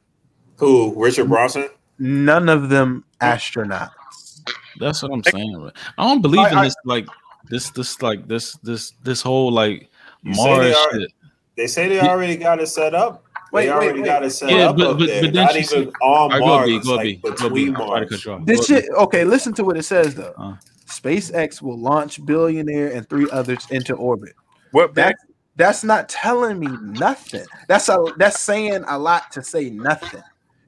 Who? 0.57 0.93
Richard 1.01 1.29
Branson? 1.29 1.69
None 1.99 2.49
of 2.49 2.69
them 2.69 3.05
astronauts. 3.21 4.43
That's 4.79 5.03
what 5.03 5.13
I'm 5.13 5.23
saying. 5.25 5.53
bro. 5.55 5.71
I 5.99 6.07
don't 6.09 6.23
believe 6.23 6.41
I- 6.41 6.51
in 6.51 6.59
I- 6.59 6.65
this 6.65 6.75
like 6.85 7.07
this 7.49 7.71
this 7.71 8.03
like 8.03 8.27
this 8.29 8.55
this 8.63 8.93
this 9.03 9.23
whole 9.23 9.53
like 9.53 9.89
Mars 10.23 10.59
they 10.61 10.75
are- 10.75 10.93
shit. 11.01 11.13
They 11.57 11.67
say 11.67 11.89
they 11.89 12.01
already 12.01 12.37
got 12.37 12.61
it 12.61 12.67
set 12.67 12.95
up. 12.95 13.25
Wait, 13.53 13.67
they 13.67 13.71
wait, 13.71 13.75
already 13.75 14.01
wait. 14.01 14.07
got 14.07 14.25
it 14.25 14.31
set 14.31 14.51
Yeah, 14.51 14.71
up 14.71 14.77
but- 14.77 14.87
up 14.87 14.99
but- 14.99 15.07
there. 15.07 15.23
but 15.23 15.33
then 15.35 15.45
Not 15.45 15.53
she 15.53 15.59
even 15.59 15.69
said- 15.69 15.87
on 15.89 15.93
All 16.03 16.29
right, 16.29 16.39
go 16.41 16.47
Mars, 16.47 16.67
B, 16.67 16.79
go 16.81 16.95
like 16.95 17.23
go 17.23 17.31
between 17.31 17.69
I'm 17.69 17.77
sorry 17.77 17.87
to 17.87 17.87
Mars. 17.87 18.11
cut 18.11 18.25
you 18.25 18.33
off. 18.33 18.47
This 18.47 18.67
shit. 18.67 18.85
Okay, 18.97 19.25
listen 19.25 19.53
to 19.55 19.65
what 19.65 19.77
it 19.77 19.85
says 19.85 20.15
though. 20.15 20.35
Uh. 20.37 20.55
SpaceX 20.87 21.61
will 21.63 21.79
launch 21.79 22.25
billionaire 22.25 22.89
and 22.93 23.09
three 23.09 23.29
others 23.31 23.67
into 23.71 23.95
orbit. 23.95 24.35
What 24.73 24.95
That 24.95 25.17
that's 25.57 25.83
not 25.85 26.09
telling 26.09 26.59
me 26.59 26.69
nothing. 26.83 27.45
That's 27.69 27.89
a 27.89 28.05
that's 28.19 28.41
saying 28.41 28.85
a 28.87 28.99
lot 28.99 29.33
to 29.33 29.43
say 29.43 29.71
nothing. 29.71 30.23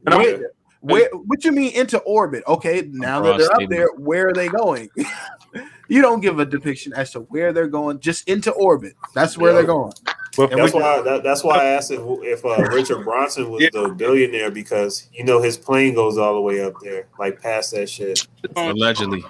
And 0.07 0.15
I'm- 0.15 0.23
Where, 0.23 0.51
where 0.81 1.09
what 1.27 1.45
you 1.45 1.53
mean 1.53 1.73
into 1.73 1.99
orbit? 2.01 2.43
Okay, 2.47 2.89
now 2.93 3.21
that 3.23 3.39
they're 3.39 3.53
up 3.53 3.69
there, 3.69 3.89
where 3.97 4.29
are 4.29 4.33
they 4.33 4.49
going? 4.49 4.89
you 5.89 6.01
don't 6.03 6.21
give 6.21 6.39
a 6.39 6.45
depiction 6.47 6.93
as 6.93 7.11
to 7.13 7.21
where 7.21 7.53
they're 7.53 7.67
going, 7.67 7.99
just 8.01 8.29
into 8.29 8.53
orbit. 8.53 8.95
That's 9.15 9.37
where 9.37 9.51
Yeah. 9.51 9.57
they're 9.57 9.67
going. 9.67 9.93
What 10.37 10.53
And 10.53 10.61
That's 10.61 10.73
we- 10.75 10.81
why. 10.81 11.01
That, 11.03 11.23
that's 11.23 11.43
why 11.43 11.59
I 11.59 11.65
asked 11.77 11.91
if, 11.91 12.01
if 12.23 12.45
uh, 12.45 12.63
Richard 12.71 13.05
Branson 13.05 13.51
was 13.51 13.63
Yeah. 13.63 13.71
the 13.73 13.89
billionaire 13.89 14.51
because 14.51 15.09
you 15.13 15.25
know 15.25 15.41
his 15.43 15.57
plane 15.57 15.95
goes 15.95 16.17
all 16.19 16.35
the 16.35 16.41
way 16.41 16.61
up 16.63 16.75
there, 16.81 17.07
like 17.19 17.41
past 17.43 17.73
that 17.73 17.89
shit. 17.89 18.27
Allegedly. 18.57 19.25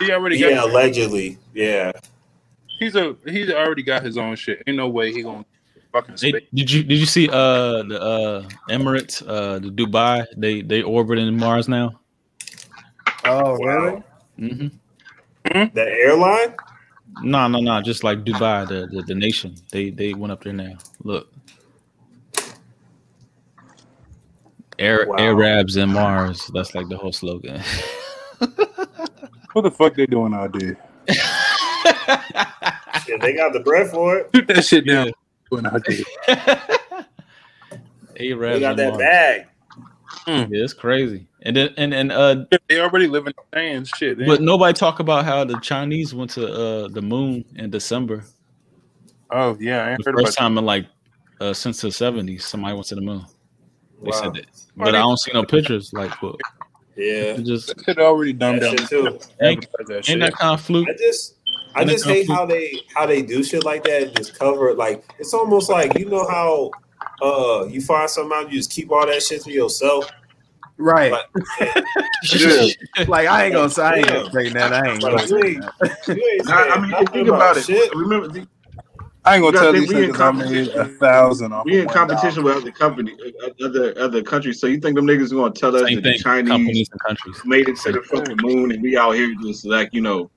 he 0.00 0.10
already 0.12 0.38
Yeah, 0.38 0.64
allegedly. 0.64 1.38
Yeah. 1.52 1.92
He's 2.78 2.96
a 2.96 3.16
he's 3.26 3.50
already 3.50 3.82
got 3.82 4.02
his 4.02 4.16
own 4.18 4.36
shit. 4.36 4.62
Ain't 4.66 4.76
no 4.76 4.88
way 4.88 5.12
he 5.12 5.22
gonna 5.22 5.44
fucking 5.92 6.16
They, 6.20 6.30
space. 6.30 6.42
did 6.52 6.70
you 6.70 6.82
did 6.82 6.98
you 6.98 7.06
see 7.06 7.28
uh 7.28 7.82
the 7.84 8.00
uh 8.00 8.48
Emirates 8.68 9.22
uh 9.28 9.58
the 9.60 9.68
Dubai 9.70 10.24
they 10.36 10.60
they 10.62 10.82
orbiting 10.82 11.36
Mars 11.38 11.68
now? 11.68 12.00
Oh, 13.24 13.56
Wow. 13.58 14.04
hmm 14.38 14.66
The 15.52 15.86
airline. 16.04 16.54
No 17.22 17.46
no 17.48 17.60
no 17.60 17.80
just 17.82 18.02
like 18.04 18.24
Dubai 18.24 18.66
the, 18.68 18.86
the 18.90 19.02
the 19.02 19.14
nation 19.14 19.54
they 19.70 19.90
they 19.90 20.14
went 20.14 20.32
up 20.32 20.42
there 20.44 20.52
now. 20.52 20.76
Look 21.02 21.28
Air, 24.78 25.06
Wow. 25.08 25.16
Arabs 25.18 25.76
and 25.76 25.92
Mars. 25.92 26.50
That's 26.52 26.74
like 26.74 26.88
the 26.88 26.96
whole 26.96 27.12
slogan. 27.12 27.62
What 29.52 29.62
the 29.62 29.70
fuck 29.70 29.94
they 29.94 30.06
doing 30.06 30.34
out 30.34 30.52
there? 30.58 30.76
Shit, 33.06 33.20
they 33.20 33.34
got 33.34 33.52
the 33.52 33.60
bread 33.60 33.88
for 33.88 34.16
it. 34.16 34.32
Put 34.32 34.48
that 34.48 34.64
shit 34.64 34.84
down. 34.84 35.12
Doing 35.48 35.64
out 35.66 35.80
there. 35.86 35.98
Arabs 38.18 38.54
They 38.54 38.60
got 38.60 38.70
and 38.70 38.78
that 38.80 38.88
Mars. 38.88 38.98
bag. 38.98 39.46
Hmm. 40.26 40.52
Yeah, 40.52 40.64
it's 40.64 40.72
crazy. 40.72 41.28
And 41.44 41.56
then 41.56 41.70
and 41.76 41.92
and 41.92 42.10
uh, 42.12 42.46
They 42.68 42.80
already 42.80 43.06
live 43.06 43.26
in 43.26 43.34
the 43.36 43.58
sand. 43.58 43.86
Shit. 43.88 44.18
but 44.18 44.40
nobody 44.40 44.72
talk 44.76 45.00
about 45.00 45.24
how 45.26 45.44
the 45.44 45.58
Chinese 45.58 46.14
went 46.14 46.30
to 46.32 46.46
uh 46.50 46.88
the 46.88 47.02
moon 47.02 47.44
in 47.56 47.70
December. 47.70 48.24
oh 49.30 49.56
yeah, 49.60 49.84
I 49.84 49.90
ain't 49.90 49.98
The 49.98 50.04
heard 50.06 50.14
about 50.14 50.26
first 50.26 50.38
time 50.38 50.56
in 50.58 50.64
like 50.64 50.86
uh 51.40 51.52
since 51.52 51.80
the 51.82 51.92
seventies, 51.92 52.46
somebody 52.46 52.74
went 52.74 52.86
to 52.88 52.94
the 52.94 53.02
moon. 53.02 53.26
They 54.02 54.10
Wow. 54.10 54.22
said 54.22 54.34
that, 54.34 54.46
but 54.76 54.94
I 54.94 54.98
don't 55.00 55.18
see 55.18 55.32
no 55.34 55.44
pictures. 55.44 55.92
Like, 55.92 56.20
well, 56.22 56.36
Yeah. 56.96 57.34
it 57.36 57.44
just 57.44 57.66
that. 57.68 57.84
Shit 57.84 57.98
already 57.98 58.32
dumbed 58.32 58.62
That 58.62 58.70
down. 58.70 58.78
shit 58.78 58.88
too. 58.88 59.18
Advertise 59.40 59.86
that 59.88 59.94
ain't 59.96 60.06
shit. 60.06 60.20
that 60.20 60.38
kind 60.38 60.54
of 60.54 60.60
fluke. 60.62 60.88
I 60.88 60.92
just 60.98 61.34
I 61.74 61.80
And 61.82 61.90
just 61.90 62.06
it's 62.06 62.14
hate 62.20 62.28
not- 62.28 62.36
how 62.38 62.46
they 62.46 62.82
how 62.94 63.04
they 63.06 63.20
do 63.22 63.44
shit 63.44 63.64
like 63.64 63.84
that 63.84 64.02
and 64.04 64.16
just 64.16 64.38
cover 64.38 64.68
it 64.70 64.78
like 64.78 65.04
it's 65.18 65.34
almost 65.34 65.68
like 65.70 65.98
you 65.98 66.06
know 66.08 66.26
how 66.28 66.70
uh 67.22 67.66
you 67.66 67.80
find 67.82 68.08
something 68.08 68.36
out 68.36 68.50
you 68.50 68.58
just 68.58 68.70
keep 68.70 68.90
all 68.90 69.06
that 69.06 69.22
shit 69.22 69.42
to 69.42 69.50
yourself. 69.50 70.10
Right. 70.76 71.12
Like, 71.12 71.26
Like 73.08 73.26
I 73.28 73.44
ain't 73.44 73.54
gonna 73.54 73.70
say 73.70 73.82
I 73.82 73.94
ain't 73.96 74.06
Damn. 74.06 74.22
gonna 74.24 74.32
say 74.32 74.48
that. 74.50 74.72
I 74.72 74.90
ain't 74.90 75.00
gonna 75.02 75.20
you 75.22 75.26
say 75.28 75.54
that. 75.54 75.72
you 76.16 76.42
Nah, 76.44 76.54
I 76.54 76.80
mean, 76.80 76.90
nothing 76.90 77.06
think 77.08 77.28
about 77.28 77.56
it. 77.56 77.64
Shit. 77.64 77.94
Remember, 77.94 78.28
the- 78.28 78.46
I 79.26 79.36
ain't 79.36 79.42
gonna 79.42 79.56
tell 79.58 79.72
these 79.72 79.88
think 79.88 79.98
we 79.98 80.04
in 80.04 80.10
niggas 80.12 80.20
I 80.20 80.32
made 80.32 80.68
a 80.68 80.84
thousand 80.98 81.52
off. 81.54 81.64
we 81.64 81.78
in 81.80 81.86
of 81.86 81.90
$1. 81.92 81.94
competition 81.94 82.44
with 82.44 82.56
other 82.58 82.70
company, 82.72 83.16
uh, 83.42 83.64
other 83.64 83.94
other 83.98 84.22
countries. 84.22 84.60
So 84.60 84.66
you 84.66 84.78
think 84.78 84.96
them 84.96 85.06
niggas 85.06 85.30
gonna 85.30 85.52
tell 85.52 85.74
us 85.74 85.82
Same 85.86 85.96
that 85.96 86.02
the 86.04 86.10
thing. 86.10 86.20
Chinese 86.20 86.50
Companies 86.50 86.88
and 86.92 87.00
countries. 87.00 87.40
made 87.46 87.68
it 87.68 87.76
to 87.78 87.92
the 87.92 88.02
fucking 88.02 88.36
moon 88.42 88.72
and 88.72 88.82
we 88.82 88.96
out 88.98 89.12
here 89.12 89.32
just 89.42 89.64
like 89.64 89.88
you 89.92 90.02
know, 90.02 90.30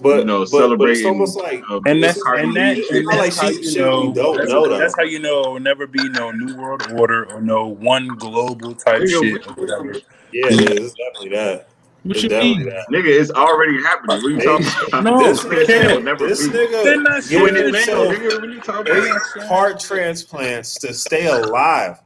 But 0.00 0.18
you 0.20 0.24
know, 0.24 0.40
but, 0.50 0.76
but 0.76 0.88
it's 0.88 1.02
celebrating. 1.02 1.06
almost 1.06 1.36
like 1.38 1.62
uh, 1.70 1.80
And 1.86 2.02
that's 2.02 2.20
and 2.26 2.56
that, 2.56 2.76
and 2.78 3.08
I 3.10 3.16
like 3.16 3.24
that's 3.26 3.38
how 3.38 3.48
shit- 3.52 3.62
you 3.62 3.70
shit 3.70 3.80
know. 3.80 4.10
we 4.10 4.36
that's, 4.36 4.50
know, 4.50 4.76
that's 4.78 4.96
how 4.96 5.04
you 5.04 5.20
know 5.20 5.40
it 5.44 5.50
will 5.52 5.60
never 5.60 5.86
be 5.86 6.08
no 6.08 6.32
new 6.32 6.56
world 6.56 6.82
order 6.92 7.30
or 7.32 7.40
no 7.40 7.66
one 7.68 8.08
global 8.08 8.74
type 8.74 9.06
shit 9.06 9.46
or 9.46 9.52
whatever. 9.54 9.92
yeah, 10.32 10.46
it 10.50 10.80
is. 10.80 10.94
Definitely 10.94 11.28
that. 11.36 11.68
What 12.02 12.16
It's 12.16 12.24
you 12.24 12.30
mean? 12.30 12.64
that. 12.64 12.86
Nigga, 12.90 13.20
it's 13.20 13.30
already 13.30 13.80
happening. 13.84 14.20
What 14.20 14.32
you 14.32 14.40
talking 14.40 14.66
about? 14.88 15.04
no, 15.04 15.22
this 15.22 15.44
it 15.44 15.66
can't. 15.68 15.94
will 15.94 16.02
never 16.02 16.26
This 16.28 16.44
be. 16.48 16.52
They're 16.52 16.66
nigga 16.66 17.02
not 17.04 17.30
You 17.30 17.46
in 17.46 17.54
saying 17.54 17.68
it 17.68 17.72
now, 17.72 17.80
so- 17.84 18.10
nigga. 18.10 18.40
What 18.40 18.50
you 18.50 18.60
talking 18.60 18.96
eight 18.96 19.44
heart 19.46 19.78
transplants 19.78 20.74
to 20.80 20.92
stay 20.92 21.26
alive. 21.26 22.00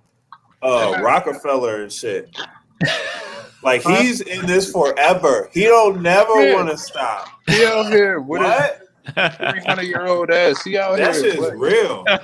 Uh, 0.61 0.99
Rockefeller 1.03 1.83
and 1.85 1.91
shit. 1.93 2.37
Like 3.67 3.83
he's 3.83 4.21
in 4.23 4.47
this 4.47 4.71
forever. 4.71 5.51
He 5.53 5.65
don't 5.65 6.01
never 6.01 6.41
Yeah. 6.41 6.55
want 6.55 6.71
to 6.71 6.79
stop. 6.79 7.29
He 7.49 7.65
out 7.67 7.91
here 7.93 8.21
with 8.21 8.41
his 8.41 8.51
What? 8.51 8.83
three 9.37 9.61
hundred 9.67 9.83
year 9.85 10.07
old 10.07 10.31
ass. 10.31 10.63
He 10.63 10.79
out 10.79 10.97
That 10.99 11.15
here. 11.17 11.33
shit 11.33 11.39
is 11.41 11.51
real. 11.53 12.05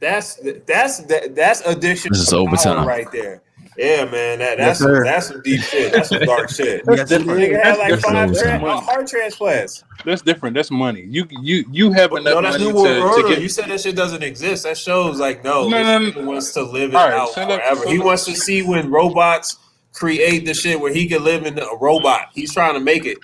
That's 0.00 0.34
that's 0.66 0.98
that, 1.04 1.34
that's 1.34 1.60
addiction 1.62 2.12
This 2.12 2.20
is 2.22 2.32
overtime. 2.32 2.86
right 2.86 3.10
there. 3.10 3.42
Yeah, 3.76 4.04
man. 4.04 4.38
That 4.38 4.58
Yes, 4.58 4.78
that's 4.78 5.02
that's 5.04 5.26
some 5.28 5.42
deep 5.42 5.60
shit. 5.62 5.92
That's 5.92 6.08
some 6.08 6.20
dark 6.22 6.48
shit. 6.58 6.82
Yes, 6.88 7.10
it 7.10 7.22
Nigga 7.22 7.62
had 7.62 7.78
like 7.78 7.90
That's 7.90 8.04
five 8.04 8.30
overtime. 8.30 8.60
tra- 8.60 8.76
heart 8.80 9.06
transplants. 9.08 9.82
That's 10.04 10.22
different. 10.22 10.54
That's 10.54 10.70
money. 10.70 11.02
You 11.08 11.26
you 11.42 11.64
you 11.70 11.92
have 11.92 12.10
No, 12.12 12.16
enough 12.18 12.42
that's 12.42 12.58
money 12.58 12.70
new 12.70 12.74
world 12.74 12.86
to, 12.86 12.94
to 12.94 13.02
order. 13.02 13.28
get. 13.28 13.42
You 13.42 13.48
said 13.48 13.66
that 13.66 13.80
shit 13.80 13.96
doesn't 13.96 14.22
exist. 14.22 14.62
That 14.64 14.78
shows 14.78 15.18
like 15.18 15.42
no, 15.42 15.68
No, 15.68 15.82
no, 15.98 16.10
no. 16.10 16.22
wants 16.28 16.52
to 16.52 16.62
live 16.62 16.90
it 16.90 16.96
All 16.96 17.08
right, 17.08 17.14
out 17.18 17.34
forever. 17.34 17.82
so 17.82 17.88
he 17.90 17.96
look- 17.96 18.06
wants 18.06 18.24
to 18.26 18.34
see 18.36 18.62
when 18.62 18.90
robots 18.90 19.56
create 19.92 20.44
the 20.46 20.54
shit 20.54 20.78
where 20.80 20.92
he 20.92 21.08
can 21.08 21.24
live 21.24 21.44
in 21.46 21.58
a 21.58 21.76
robot. 21.80 22.28
He's 22.32 22.52
trying 22.52 22.74
to 22.74 22.80
make 22.80 23.04
it. 23.06 23.18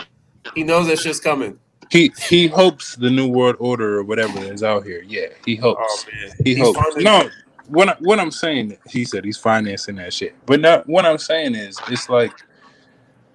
He 0.55 0.63
knows 0.65 0.87
that 0.89 0.99
shit's 0.99 1.21
coming. 1.21 1.59
He 1.91 2.13
he 2.29 2.47
hopes 2.49 2.95
the 2.97 3.11
new 3.11 3.29
world 3.29 3.57
order 3.59 3.99
or 3.99 4.05
whatever 4.05 4.39
is 4.41 4.63
out 4.63 4.85
here. 4.85 5.03
Yeah, 5.07 5.27
he 5.45 5.59
oh, 5.61 5.75
hopes. 5.75 6.07
Oh 6.09 6.11
man, 6.13 6.33
he 6.45 6.55
He's 6.55 6.65
hopes. 6.65 6.79
funding 6.79 7.03
No, 7.05 7.21
it. 7.23 7.33
What 7.71 7.89
I, 7.89 7.97
what 8.01 8.21
I'm 8.21 8.31
saying, 8.31 8.77
he 8.87 9.05
said 9.05 9.25
he's 9.25 9.39
financing 9.39 9.97
that 9.97 10.13
shit. 10.13 10.35
But 10.47 10.61
not 10.61 10.87
what 10.89 11.07
I'm 11.07 11.19
saying 11.19 11.55
is, 11.55 11.81
it's 11.89 12.09
like 12.09 12.33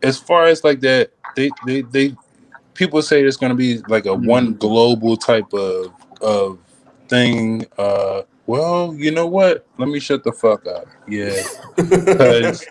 as 0.04 0.18
far 0.18 0.46
as 0.46 0.64
like 0.64 0.82
that, 0.82 1.12
they 1.36 1.52
they 1.66 1.82
they 1.82 2.16
people 2.74 3.02
say 3.02 3.24
it's 3.24 3.38
gonna 3.38 3.56
be 3.56 3.80
like 3.88 4.06
a 4.06 4.14
one 4.14 4.54
global 4.56 5.18
type 5.18 5.54
of 5.54 5.94
of 6.22 6.60
thing. 7.08 7.66
Uh, 7.78 8.24
well, 8.46 8.94
you 8.94 9.12
know 9.12 9.28
what? 9.28 9.66
Let 9.78 9.90
me 9.90 10.00
shut 10.00 10.24
the 10.24 10.32
fuck 10.32 10.68
up. 10.68 10.88
Yeah, 11.08 11.42
because. 11.76 12.66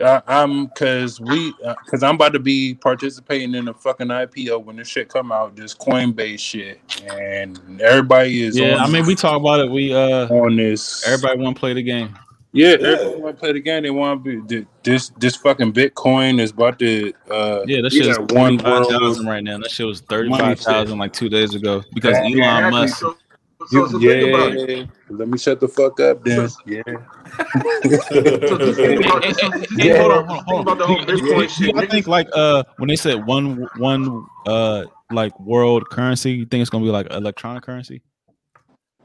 I, 0.00 0.22
I'm 0.26 0.66
because 0.66 1.20
we 1.20 1.52
because 1.84 2.02
I'm 2.02 2.14
about 2.14 2.32
to 2.34 2.38
be 2.38 2.74
participating 2.74 3.54
in 3.54 3.68
a 3.68 3.74
fucking 3.74 4.08
IPO 4.08 4.64
when 4.64 4.76
this 4.76 4.88
shit 4.88 5.08
come 5.08 5.32
out, 5.32 5.56
this 5.56 5.74
Coinbase 5.74 6.38
shit, 6.38 6.80
and 7.10 7.80
everybody 7.80 8.42
is 8.42 8.56
yeah, 8.56 8.74
on, 8.74 8.80
I 8.80 8.88
mean, 8.88 9.06
we 9.06 9.14
talk 9.14 9.40
about 9.40 9.60
it. 9.60 9.70
We 9.70 9.94
uh, 9.94 10.28
on 10.28 10.56
this. 10.56 11.06
everybody 11.06 11.40
want 11.40 11.56
to 11.56 11.60
play 11.60 11.74
the 11.74 11.82
game. 11.82 12.16
yeah, 12.52 12.76
Yeah. 12.80 12.88
everybody 12.88 13.20
want 13.20 13.36
to 13.36 13.40
play 13.40 13.52
the 13.52 13.60
game. 13.60 13.82
They 13.82 13.90
want 13.90 14.24
to 14.24 14.42
be 14.46 14.66
this 14.82 15.10
this 15.18 15.36
fucking 15.36 15.72
Bitcoin 15.72 16.40
is 16.40 16.50
about 16.50 16.78
to 16.78 17.12
uh 17.30 17.62
Yeah, 17.66 17.82
that 17.82 17.92
we 17.92 17.98
shit 17.98 18.08
is 18.08 18.18
got 18.18 18.32
one 18.32 18.56
one 18.58 18.88
thousand 18.88 19.26
right 19.26 19.42
now. 19.42 19.58
That 19.58 19.70
shit 19.70 19.86
was 19.86 20.00
thirty 20.00 20.30
five 20.30 20.60
thousand 20.60 20.98
like 20.98 21.12
two 21.12 21.28
days 21.28 21.54
ago 21.54 21.82
because 21.92 22.16
Yeah, 22.28 22.46
Elon 22.46 22.70
Musk. 22.70 22.98
So, 22.98 23.16
so, 23.70 23.86
so 23.88 23.98
yeah, 23.98 24.12
think 24.20 24.34
about 24.34 24.52
it. 24.54 24.88
let 25.10 25.28
me 25.28 25.38
shut 25.38 25.60
the 25.60 25.68
fuck 25.68 26.00
up, 26.00 26.24
then. 26.24 26.48
Yeah, 26.66 26.82
So 26.88 27.88
just 27.88 28.08
think 28.08 28.26
about, 29.04 29.24
so 29.24 29.48
just 29.48 29.68
think 29.70 29.80
Hey, 29.80 29.98
hold 29.98 30.12
on, 30.12 30.24
about- 30.24 30.44
hold 30.44 30.68
on, 30.68 30.78
think 30.78 30.78
about 30.78 30.78
the 30.78 30.86
whole 30.86 31.04
Do 31.04 31.16
you- 31.16 31.22
Bitcoin 31.22 31.40
do 31.42 31.48
shit. 31.48 31.66
you- 31.74 31.80
I 31.80 31.84
Niggas- 31.86 31.90
think 31.90 32.06
like 32.06 32.28
uh 32.34 32.62
when 32.78 32.88
they 32.88 32.96
said 32.96 33.26
one 33.26 33.66
one 33.76 34.26
uh 34.46 34.84
like 35.10 35.38
world 35.40 35.88
currency, 35.90 36.32
you 36.32 36.46
think 36.46 36.60
it's 36.62 36.70
gonna 36.70 36.84
be 36.84 36.90
like 36.90 37.06
electronic 37.12 37.62
currency? 37.62 38.02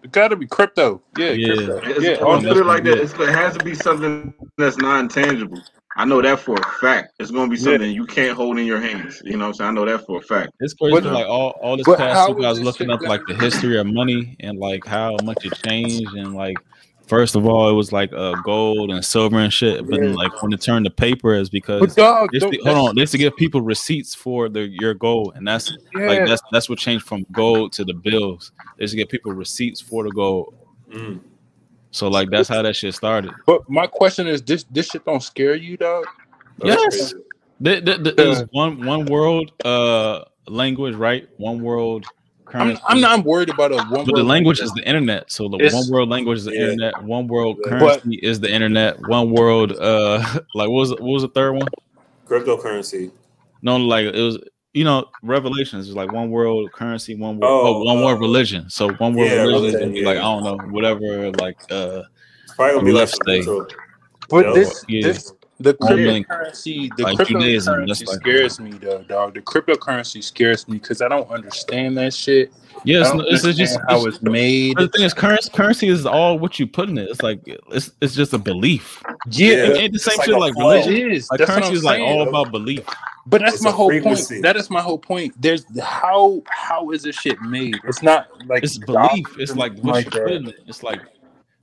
it 0.03 0.11
got 0.11 0.27
to 0.29 0.35
be 0.35 0.45
crypto. 0.45 1.01
Yeah, 1.17 1.31
Yeah. 1.31 1.53
crypto. 1.55 1.77
It's, 1.77 2.03
Yeah, 2.03 2.09
let's 2.09 2.21
all 2.23 2.41
put 2.41 2.57
it 2.57 2.65
like 2.65 2.83
that. 2.83 2.97
Yeah. 2.97 3.03
It's, 3.03 3.13
it 3.13 3.29
has 3.29 3.55
to 3.57 3.63
be 3.63 3.73
something 3.73 4.33
that's 4.57 4.75
non-tangible. 4.77 5.61
I 5.95 6.05
know 6.05 6.21
that 6.21 6.39
for 6.39 6.55
a 6.55 6.63
fact. 6.81 7.13
It's 7.19 7.29
going 7.31 7.49
to 7.49 7.55
be 7.55 7.61
Yeah. 7.61 7.71
something 7.73 7.91
you 7.91 8.05
can't 8.05 8.35
hold 8.35 8.57
in 8.57 8.65
your 8.65 8.79
hands. 8.81 9.21
You 9.23 9.33
know 9.37 9.45
what 9.45 9.47
I'm 9.47 9.53
saying? 9.53 9.69
I 9.69 9.73
know 9.73 9.85
that 9.85 10.05
for 10.05 10.17
a 10.19 10.21
fact. 10.21 10.51
It's 10.59 10.73
crazy. 10.73 10.93
But- 10.93 11.03
like 11.05 11.27
all 11.27 11.51
all 11.61 11.77
this 11.77 11.85
but 11.85 11.97
past 11.99 12.33
week, 12.35 12.45
I 12.45 12.49
was 12.49 12.59
looking 12.61 12.87
shit 12.87 12.93
up 12.95 13.01
like 13.01 13.21
the 13.27 13.35
history 13.35 13.77
of 13.77 13.85
money 13.87 14.35
and 14.39 14.57
like 14.57 14.85
how 14.85 15.15
much 15.23 15.45
it 15.45 15.53
changed 15.65 16.13
and 16.15 16.33
like. 16.35 16.57
First 17.05 17.35
of 17.35 17.45
all, 17.45 17.69
it 17.69 17.73
was 17.73 17.91
like 17.91 18.13
uh, 18.13 18.33
gold 18.43 18.89
and 18.89 19.03
silver 19.03 19.37
and 19.37 19.51
shit, 19.51 19.85
but 19.85 19.99
then 19.99 20.11
Yeah. 20.11 20.15
like 20.15 20.41
when 20.41 20.53
it 20.53 20.61
turned 20.61 20.85
to 20.85 20.89
paper, 20.89 21.33
is 21.33 21.49
because 21.49 21.81
But 21.81 21.95
dog, 21.95 22.29
They 22.31 22.39
used 22.39 22.61
hold 22.65 22.89
on, 22.89 22.95
they 22.95 23.01
used 23.01 23.11
to 23.11 23.17
give 23.17 23.35
people 23.35 23.59
receipts 23.61 24.15
for 24.15 24.47
the 24.47 24.61
your 24.69 24.93
gold, 24.93 25.33
and 25.35 25.45
that's 25.45 25.75
yeah. 25.93 26.07
like 26.07 26.25
that's 26.25 26.41
that's 26.53 26.69
what 26.69 26.79
changed 26.79 27.05
from 27.05 27.25
gold 27.33 27.73
to 27.73 27.83
the 27.83 27.93
bills. 27.93 28.53
They 28.77 28.83
used 28.85 28.93
to 28.93 28.97
give 28.97 29.09
people 29.09 29.33
receipts 29.33 29.81
for 29.81 30.05
the 30.05 30.11
gold. 30.11 30.55
Mm. 30.93 31.19
So 31.93 32.07
like 32.09 32.29
that's 32.31 32.49
how 32.49 32.61
that 32.63 32.75
shit 32.75 32.93
started. 32.95 33.31
But 33.45 33.69
my 33.69 33.85
question 33.87 34.27
is, 34.27 34.41
this 34.41 34.65
this 34.71 34.89
shit 34.89 35.05
don't 35.05 35.21
scare 35.23 35.55
you, 35.55 35.77
dog? 35.77 36.05
Yes, 36.63 37.13
There- 37.59 37.79
there- 37.81 37.97
there 37.99 38.27
is 38.27 38.43
one 38.51 38.83
one 38.85 39.05
world 39.05 39.51
uh 39.63 40.25
language, 40.47 40.95
right? 40.95 41.29
One 41.37 41.61
world 41.61 42.05
Currency. 42.45 42.73
I'm, 42.73 42.75
currency. 42.75 42.83
I'm 42.89 43.01
not 43.01 43.25
worried 43.25 43.49
about 43.49 43.71
a 43.71 43.77
one. 43.77 44.05
But 44.05 44.15
the 44.15 44.23
language 44.23 44.59
is 44.59 44.71
the 44.73 44.85
internet. 44.87 45.31
So 45.31 45.47
the 45.47 45.57
It's- 45.57 45.73
one 45.73 45.89
world 45.91 46.09
language 46.09 46.39
is 46.39 46.45
the 46.45 46.53
Yeah. 46.53 46.61
internet. 46.71 47.03
One 47.03 47.27
world 47.27 47.57
But- 47.63 47.69
currency 48.01 48.19
is 48.21 48.39
the 48.39 48.51
internet. 48.51 48.99
One 49.07 49.29
world 49.31 49.71
uh 49.79 50.17
like 50.55 50.69
what 50.69 50.79
was 50.83 50.89
what 50.91 51.01
was 51.17 51.21
the 51.21 51.29
third 51.29 51.53
one? 51.53 51.67
Cryptocurrency. 52.27 53.11
No, 53.61 53.77
like 53.77 54.07
it 54.07 54.19
was 54.21 54.39
you 54.73 54.83
know, 54.83 55.05
Revelations 55.21 55.87
is 55.89 55.95
like 55.95 56.11
one 56.11 56.29
world 56.31 56.71
currency, 56.71 57.15
one 57.15 57.37
world, 57.37 57.51
Oh, 57.67 57.75
oh, 57.81 57.83
one 57.83 58.03
world 58.03 58.17
uh, 58.17 58.21
religion. 58.21 58.69
So 58.69 58.91
one 58.93 59.13
world 59.13 59.29
yeah, 59.31 59.41
religion 59.43 59.75
okay, 59.75 59.85
gonna 59.85 59.99
yeah. 59.99 60.05
like 60.05 60.17
I 60.17 60.21
don't 60.21 60.43
know, 60.43 60.57
whatever, 60.71 61.31
like 61.33 61.57
uh, 61.71 62.03
It's 62.43 62.53
probably 62.55 62.73
gonna 62.75 62.85
be 62.85 62.91
Left 62.91 63.11
some 63.11 63.19
state. 63.23 63.45
But 64.29 64.47
Yeah. 64.47 64.53
this, 64.53 64.85
Yeah. 64.87 65.01
this, 65.07 65.33
the 65.59 65.75
One 65.79 65.95
million- 65.97 66.23
cryptocurrency, 66.23 66.89
the 66.97 67.03
like 67.03 67.27
Judaism, 67.27 67.75
cryptocurrency 67.75 67.87
that's 67.87 68.03
like- 68.07 68.19
scares 68.21 68.59
me 68.59 68.71
though, 68.71 69.03
dog. 69.03 69.35
The 69.35 69.41
cryptocurrency 69.41 70.23
scares 70.23 70.67
me 70.67 70.77
because 70.79 71.01
I 71.01 71.07
don't 71.07 71.29
understand 71.29 71.95
that 71.99 72.13
shit. 72.13 72.51
yeah, 72.83 72.97
I 73.07 73.15
it's, 73.19 73.33
it's, 73.33 73.45
it's 73.45 73.57
just 73.59 73.79
how 73.87 73.97
it's, 74.07 74.15
it's 74.17 74.21
made. 74.23 74.75
the 74.77 74.87
thing 74.87 75.03
is 75.05 75.13
currency, 75.13 75.51
currency 75.51 75.87
is 75.87 76.05
all 76.07 76.39
what 76.39 76.57
you 76.59 76.65
put 76.65 76.89
in 76.89 76.97
it. 76.97 77.09
It's 77.09 77.21
like 77.21 77.39
it's 77.45 77.91
it's 78.01 78.15
just 78.15 78.33
a 78.33 78.39
belief. 78.39 79.01
Yeah, 79.29 79.49
It 79.67 79.77
ain't 79.77 79.93
the 79.93 79.99
same 79.99 80.17
like 80.17 80.25
shit 80.25 80.39
like 80.39 80.55
religion. 80.55 81.11
is. 81.11 81.29
Like 81.29 81.37
That's 81.37 81.51
currency 81.51 81.73
is 81.73 81.83
like 81.83 82.01
all 82.01 82.27
about 82.27 82.51
belief. 82.51 82.83
But 83.25 83.41
that's 83.41 83.55
It's 83.55 83.63
my 83.63 83.71
whole 83.71 83.89
frequency. 83.89 84.35
point. 84.35 84.43
That 84.43 84.55
is 84.57 84.69
my 84.69 84.81
whole 84.81 84.97
point. 84.99 85.33
There's 85.41 85.65
how 85.81 86.41
how 86.47 86.91
is 86.91 87.03
this 87.03 87.15
shit 87.15 87.41
made? 87.41 87.75
It's 87.85 88.03
not 88.03 88.27
like 88.47 88.63
It's 88.63 88.77
belief. 88.77 89.25
It's 89.39 89.55
like 89.55 89.73
what 89.77 89.95
like 89.95 90.05
you 90.05 90.11
put 90.11 90.25
that. 90.25 90.33
in 90.33 90.47
it. 90.49 90.55
It's 90.67 90.83
like 90.83 91.01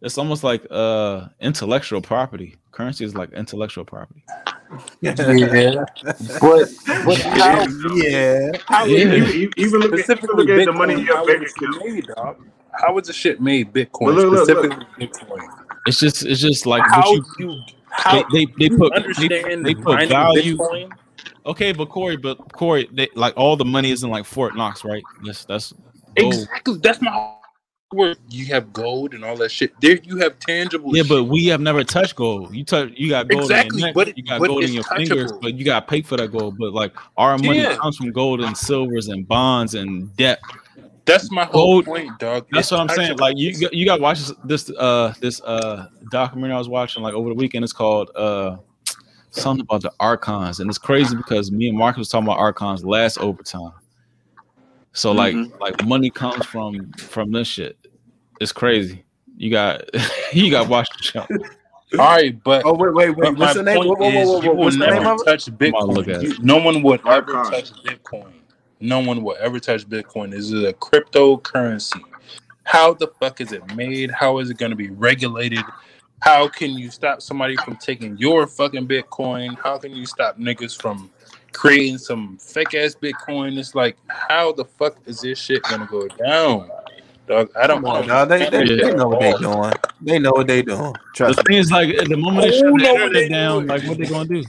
it's 0.00 0.16
almost 0.16 0.42
like 0.42 0.66
uh 0.70 1.26
intellectual 1.40 2.00
property. 2.00 2.56
Currency 2.72 3.04
is 3.04 3.14
like 3.14 3.32
intellectual 3.34 3.84
property. 3.84 4.24
Yeah, 5.02 5.14
but 5.14 6.68
but 7.04 7.18
how, 7.18 7.66
yeah. 7.94 8.52
how 8.66 8.84
Yeah. 8.86 8.96
is 8.96 9.02
Even, 9.02 9.14
even- 9.34 9.50
even 9.56 9.80
look 9.80 9.92
at, 9.92 9.98
even 9.98 10.04
specifically 10.04 10.44
look 10.46 10.58
at 10.60 10.64
the 10.66 10.72
money 10.72 10.94
in 10.94 11.00
your 11.00 11.16
how 11.16 11.26
bank 11.26 11.42
is 11.42 11.52
account. 11.52 11.76
it 11.84 11.92
made, 11.94 12.06
dog? 12.06 12.36
How 12.72 12.96
is 12.98 13.06
the 13.08 13.12
shit 13.12 13.40
made 13.40 13.72
Bitcoin? 13.72 14.06
But 14.06 14.14
look, 14.14 14.32
look, 14.32 14.48
look. 14.48 14.48
specifically 14.48 14.86
Bitcoin. 15.06 15.48
It's 15.86 15.98
just 15.98 16.24
it's 16.24 16.40
just 16.40 16.64
like 16.66 16.82
How 16.86 17.00
what 17.00 17.24
you, 17.38 17.46
you 17.48 17.60
how 17.90 18.22
they, 18.30 18.44
they, 18.46 18.52
they 18.58 18.64
you 18.66 18.78
put 18.78 18.92
they, 18.92 18.96
understand 19.02 19.66
they 19.66 19.74
put 19.74 20.08
value. 20.08 20.56
Bitcoin? 20.56 20.90
Okay, 21.46 21.72
but 21.72 21.86
Corey, 21.88 22.16
but 22.16 22.52
Corey, 22.52 22.88
they, 22.92 23.08
like 23.14 23.34
all 23.36 23.56
the 23.56 23.64
money 23.64 23.90
is 23.90 24.02
in 24.02 24.10
like 24.10 24.24
Fort 24.24 24.54
Knox, 24.56 24.84
right? 24.84 25.02
That's 25.24 25.44
that's 25.44 25.72
gold. 26.18 26.34
Exactly. 26.34 26.76
That's 26.82 27.00
my 27.00 27.34
word. 27.92 28.18
You 28.28 28.46
have 28.46 28.72
gold 28.72 29.14
and 29.14 29.24
all 29.24 29.36
that 29.38 29.50
shit. 29.50 29.72
There, 29.80 29.96
you 30.02 30.18
have 30.18 30.38
tangible. 30.38 30.94
Yeah, 30.94 31.02
shit. 31.02 31.08
but 31.08 31.24
we 31.24 31.46
have 31.46 31.60
never 31.60 31.82
touched 31.82 32.14
gold. 32.14 32.54
You 32.54 32.64
touch, 32.64 32.90
you 32.94 33.08
got 33.08 33.28
gold 33.28 33.42
Exactly, 33.44 33.76
in 33.76 33.78
your 33.78 33.86
neck, 33.88 33.94
but- 33.94 34.18
you 34.18 34.22
got 34.24 34.40
but 34.40 34.46
gold 34.48 34.58
in 34.64 34.64
it's 34.66 34.74
your 34.74 34.84
fingers, 34.84 35.32
but 35.40 35.54
you 35.54 35.64
got 35.64 35.80
to 35.80 35.86
pay 35.86 36.02
for 36.02 36.16
that 36.18 36.30
gold. 36.30 36.56
But 36.58 36.72
like 36.72 36.92
our 37.16 37.36
money 37.38 37.60
Yeah. 37.62 37.76
comes 37.76 37.96
from 37.96 38.12
gold 38.12 38.40
and 38.42 38.56
silvers 38.56 39.08
and 39.08 39.26
bonds 39.26 39.74
and 39.74 40.14
debt. 40.16 40.40
that's 41.06 41.30
my 41.32 41.44
whole 41.46 41.82
gold- 41.82 41.86
point, 41.86 42.18
dog. 42.20 42.46
That's 42.52 42.66
It's 42.66 42.70
what 42.72 42.80
I'm 42.80 42.88
saying. 42.90 43.16
Like 43.18 43.36
you, 43.38 43.58
got- 43.58 43.74
you 43.74 43.84
got 43.86 43.96
to 43.96 44.02
watch 44.02 44.18
this, 44.20 44.32
this 44.44 44.70
uh 44.78 45.12
this 45.20 45.40
uh 45.40 45.88
documentary 46.12 46.54
I 46.54 46.58
was 46.58 46.68
watching 46.68 47.02
like 47.02 47.14
over 47.14 47.30
the 47.30 47.34
weekend. 47.34 47.64
It's 47.64 47.72
called 47.72 48.10
uh 48.14 48.58
something 49.30 49.62
about 49.62 49.82
the 49.82 49.92
archons, 50.00 50.60
and 50.60 50.68
it's 50.68 50.78
crazy 50.78 51.16
because 51.16 51.50
me 51.52 51.68
and 51.68 51.76
Marcus 51.78 51.98
was 51.98 52.08
talking 52.08 52.26
about 52.26 52.38
archons 52.38 52.84
last 52.84 53.18
overtime. 53.18 53.72
So 54.92 55.12
like 55.12 55.34
Mhm. 55.34 55.58
like 55.60 55.82
money 55.84 56.10
comes 56.10 56.44
from 56.44 56.92
from 56.98 57.30
this 57.32 57.46
shit. 57.48 57.78
It's 58.40 58.52
crazy. 58.52 59.04
You 59.36 59.50
got 59.50 59.82
you 60.32 60.50
got 60.50 60.64
to 60.64 60.68
watch 60.70 60.88
the 60.96 61.02
show. 61.04 61.26
All 61.98 62.06
right, 62.06 62.40
but 62.44 62.64
Oh 62.64 62.74
wait, 62.74 62.94
wait, 62.94 63.10
wait. 63.16 63.36
What's 63.36 63.38
my 63.38 63.52
the 63.54 63.62
name? 63.62 63.76
point 63.76 63.88
Whoa, 63.90 64.10
whoa, 64.10 64.20
is 64.20 64.28
whoa, 64.28 64.34
whoa, 64.38 64.42
you 64.42 64.50
will 64.50 64.56
What's 64.64 64.76
the 64.76 64.86
name 64.90 64.94
never 65.04 65.10
of 65.14 65.20
it? 65.20 65.24
touch 65.26 65.46
gonna 65.58 65.84
look 65.86 66.06
Bitcoin. 66.06 66.14
at 66.16 66.22
You- 66.22 66.36
no 66.44 66.56
one 66.58 66.82
would 66.82 67.00
ever 67.06 67.34
Archon. 67.34 67.52
touch 67.52 67.72
Bitcoin. 67.84 68.32
No 68.80 69.00
one 69.00 69.22
will 69.22 69.36
ever 69.40 69.60
touch 69.60 69.88
Bitcoin. 69.88 70.30
This 70.30 70.50
is 70.50 70.64
a 70.64 70.72
cryptocurrency. 70.72 72.02
How 72.64 72.94
the 72.94 73.08
fuck 73.20 73.40
is 73.40 73.52
it 73.52 73.62
made? 73.74 74.10
How 74.10 74.38
is 74.38 74.48
it 74.50 74.56
going 74.58 74.70
to 74.70 74.76
be 74.76 74.90
regulated? 74.90 75.64
How 76.20 76.48
can 76.48 76.70
you 76.72 76.90
stop 76.90 77.22
somebody 77.22 77.56
from 77.56 77.76
taking 77.76 78.16
your 78.18 78.46
fucking 78.46 78.86
Bitcoin? 78.86 79.56
How 79.58 79.78
can 79.78 79.92
you 79.92 80.04
stop 80.04 80.38
niggas 80.38 80.80
from 80.80 81.10
creating 81.52 81.98
some 81.98 82.36
fake 82.38 82.74
ass 82.74 82.94
Bitcoin? 82.94 83.58
It's 83.58 83.74
like, 83.74 83.96
how 84.08 84.52
the 84.52 84.64
fuck 84.64 84.96
is 85.06 85.22
this 85.22 85.38
shit 85.38 85.62
gonna 85.68 85.86
go 85.86 86.08
down? 86.08 86.70
Dog, 87.26 87.50
I 87.56 87.66
don't 87.66 87.82
Come 87.82 87.90
on, 87.90 88.06
know. 88.06 88.26
dog. 88.26 88.28
They, 88.28 88.50
they, 88.50 88.76
they 88.76 88.94
know 88.94 89.08
what 89.08 89.20
they're 89.20 89.38
doing. 89.38 89.72
They 90.02 90.18
know 90.18 90.32
what 90.32 90.46
they're 90.46 90.62
doing. 90.62 90.94
The 90.94 90.98
Trust 91.14 91.38
me. 91.38 91.44
thing 91.44 91.56
is, 91.58 91.70
like 91.70 91.96
the 92.08 92.16
moment 92.16 92.42
they 92.46 92.50
shut 92.52 92.64
the 92.66 92.82
know 92.82 92.94
what 92.94 93.12
they 93.12 93.24
internet 93.24 93.30
down, 93.30 93.66
like 93.66 93.82
what 93.84 93.98
they 93.98 94.06
gonna 94.06 94.28
do? 94.28 94.44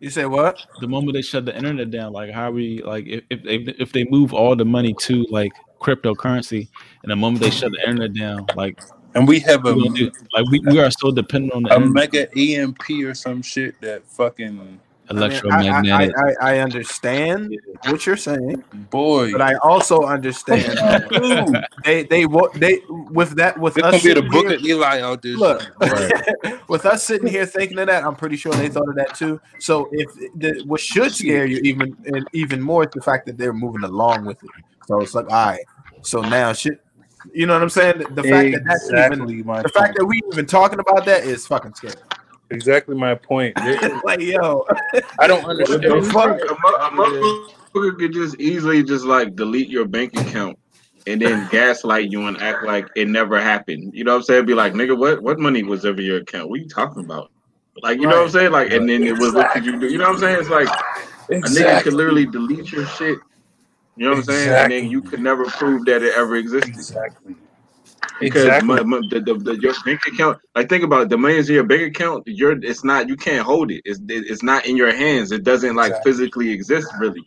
You 0.00 0.10
say 0.10 0.26
what? 0.26 0.58
The 0.80 0.88
moment 0.88 1.14
they 1.14 1.22
shut 1.22 1.44
the 1.44 1.56
internet 1.56 1.92
down, 1.92 2.12
like 2.12 2.32
how 2.32 2.50
we 2.50 2.82
like 2.82 3.06
if 3.06 3.22
if 3.30 3.42
they, 3.44 3.56
if 3.78 3.92
they 3.92 4.04
move 4.04 4.34
all 4.34 4.56
the 4.56 4.64
money 4.64 4.94
to 4.94 5.24
like 5.30 5.52
cryptocurrency, 5.80 6.68
and 7.02 7.12
the 7.12 7.16
moment 7.16 7.40
they 7.42 7.50
shut 7.50 7.70
the 7.70 7.88
internet 7.88 8.14
down, 8.14 8.48
like 8.54 8.80
And 9.14 9.28
we 9.28 9.40
have 9.40 9.66
a, 9.66 9.74
we 9.74 9.88
do? 9.90 10.10
Like 10.34 10.46
we, 10.50 10.60
we 10.60 10.80
are 10.80 10.90
so 10.90 11.10
dependent 11.10 11.52
on 11.52 11.62
the 11.64 11.70
a 11.72 11.76
internet, 11.76 11.92
mega 11.92 12.28
EMP 12.36 13.04
or 13.04 13.14
some 13.14 13.42
shit 13.42 13.78
that 13.82 14.04
fucking 14.06 14.46
I, 14.58 14.62
mean, 14.64 14.80
I, 15.10 15.12
electromagnetic. 15.14 16.14
I, 16.16 16.30
I, 16.40 16.54
I 16.54 16.58
understand 16.60 17.54
what 17.86 18.06
you're 18.06 18.16
saying, 18.16 18.64
boy. 18.90 19.32
but 19.32 19.42
I 19.42 19.54
also 19.56 20.04
understand 20.04 20.62
they 21.84 22.04
they 22.04 22.24
wa- 22.24 22.48
they 22.54 22.80
with 22.88 23.36
that 23.36 23.58
with 23.58 23.76
It's 23.76 23.86
us 23.86 24.02
gonna 24.02 24.02
be 24.02 24.08
the 24.08 24.14
sitting 24.14 24.30
book 24.30 24.46
here- 24.46 24.56
of 24.56 24.64
Eli 24.64 25.00
out 25.02 25.20
there. 25.22 25.32
Look, 25.36 25.70
Right. 25.80 26.68
with 26.68 26.86
us 26.86 27.02
sitting 27.02 27.28
here 27.28 27.44
thinking 27.44 27.78
of 27.80 27.88
that, 27.88 28.04
I'm 28.04 28.14
pretty 28.16 28.36
sure 28.36 28.52
they 28.54 28.68
thought 28.70 28.88
of 28.88 28.94
that 28.94 29.14
too. 29.14 29.40
So 29.58 29.90
if 29.92 30.08
the, 30.36 30.62
what 30.66 30.80
should 30.80 31.12
scare 31.12 31.44
you 31.44 31.58
even 31.58 31.94
and 32.06 32.26
even 32.32 32.62
more 32.62 32.84
is 32.84 32.90
the 32.94 33.02
fact 33.02 33.26
that 33.26 33.36
they're 33.36 33.52
moving 33.52 33.82
along 33.84 34.24
with 34.24 34.42
it. 34.42 34.50
So 34.86 35.00
it's 35.00 35.14
like, 35.14 35.26
all 35.26 35.46
right. 35.48 35.60
So 36.02 36.20
now 36.22 36.52
shit, 36.54 36.80
you 37.32 37.46
know 37.46 37.54
what 37.54 37.62
I'm 37.62 37.70
saying? 37.70 37.98
The, 37.98 38.06
the 38.06 38.22
fact 38.22 38.52
that 38.52 38.62
that's 38.66 38.90
even 38.90 39.02
exactly 39.22 39.42
my 39.42 39.62
the 39.62 39.68
fact 39.68 39.96
that 39.96 40.04
we 40.04 40.20
even 40.32 40.46
talking 40.46 40.80
about 40.80 41.04
that 41.06 41.24
is 41.24 41.46
fucking 41.46 41.74
scary. 41.74 41.94
exactly 42.50 42.96
my 42.96 43.14
point. 43.14 43.56
Like 44.04 44.20
yo, 44.20 44.64
I 45.18 45.26
don't 45.26 45.42
The 45.42 45.48
understand. 45.50 46.06
fuck? 46.06 46.40
A 46.40 46.54
mo- 46.62 46.78
a 46.80 46.90
motherfucker 46.90 47.98
could 47.98 48.12
just 48.12 48.38
easily 48.40 48.82
just 48.82 49.04
like 49.04 49.36
delete 49.36 49.68
your 49.68 49.86
bank 49.86 50.14
account 50.14 50.58
and 51.06 51.20
then 51.20 51.48
gaslight 51.50 52.10
you 52.10 52.26
and 52.26 52.36
act 52.38 52.64
like 52.64 52.88
it 52.96 53.08
never 53.08 53.40
happened. 53.40 53.92
You 53.94 54.04
know 54.04 54.12
what 54.12 54.18
I'm 54.18 54.22
saying? 54.24 54.46
Be 54.46 54.54
like, 54.54 54.72
nigga, 54.72 54.96
what 54.98 55.22
what 55.22 55.38
money 55.38 55.62
was 55.62 55.84
over 55.84 56.00
your 56.00 56.18
account? 56.18 56.48
What 56.48 56.60
are 56.60 56.62
you 56.62 56.68
talking 56.68 57.04
about? 57.04 57.30
Like, 57.82 58.00
you 58.00 58.06
know 58.06 58.16
what 58.16 58.24
I'm 58.24 58.30
saying? 58.30 58.52
Like, 58.52 58.70
and 58.70 58.88
then 58.88 59.02
it 59.02 59.16
was 59.16 59.32
what 59.32 59.52
did 59.54 59.64
you 59.64 59.80
do? 59.80 59.88
You 59.88 59.98
know 59.98 60.04
what 60.04 60.14
I'm 60.14 60.20
saying? 60.20 60.40
It's 60.40 60.50
like 60.50 60.68
a 61.30 61.48
nigga 61.48 61.82
could 61.82 61.94
literally 61.94 62.26
delete 62.26 62.70
your 62.70 62.86
shit. 62.86 63.18
You 63.96 64.06
know 64.06 64.12
what 64.12 64.18
I'm 64.18 64.24
saying? 64.24 64.56
And 64.56 64.70
then 64.72 64.86
you 64.90 65.02
could 65.02 65.20
never 65.20 65.46
prove 65.46 65.86
that 65.86 66.02
it 66.02 66.14
ever 66.16 66.36
existed. 66.36 66.72
Exactly. 66.74 67.36
Because 68.20 68.46
Exactly. 68.46 68.62
mo- 68.62 68.84
mo- 68.84 69.02
the, 69.10 69.20
the, 69.20 69.34
the, 69.34 69.60
your 69.60 69.74
bank 69.84 70.00
account, 70.06 70.38
like 70.54 70.68
think 70.68 70.84
about 70.84 71.02
it, 71.02 71.08
the 71.10 71.18
money 71.18 71.36
is 71.36 71.48
in 71.48 71.56
your 71.56 71.64
bank 71.64 71.82
account. 71.82 72.24
You're 72.26 72.52
it's 72.64 72.84
not 72.84 73.08
you 73.08 73.16
can't 73.16 73.46
hold 73.46 73.70
it. 73.70 73.82
It's 73.84 74.00
it's 74.08 74.42
not 74.42 74.66
in 74.66 74.76
your 74.76 74.94
hands. 74.94 75.32
It 75.32 75.44
doesn't 75.44 75.76
like 75.76 75.94
Exactly. 75.94 76.04
physically 76.04 76.50
exist 76.50 76.92
really. 76.98 77.24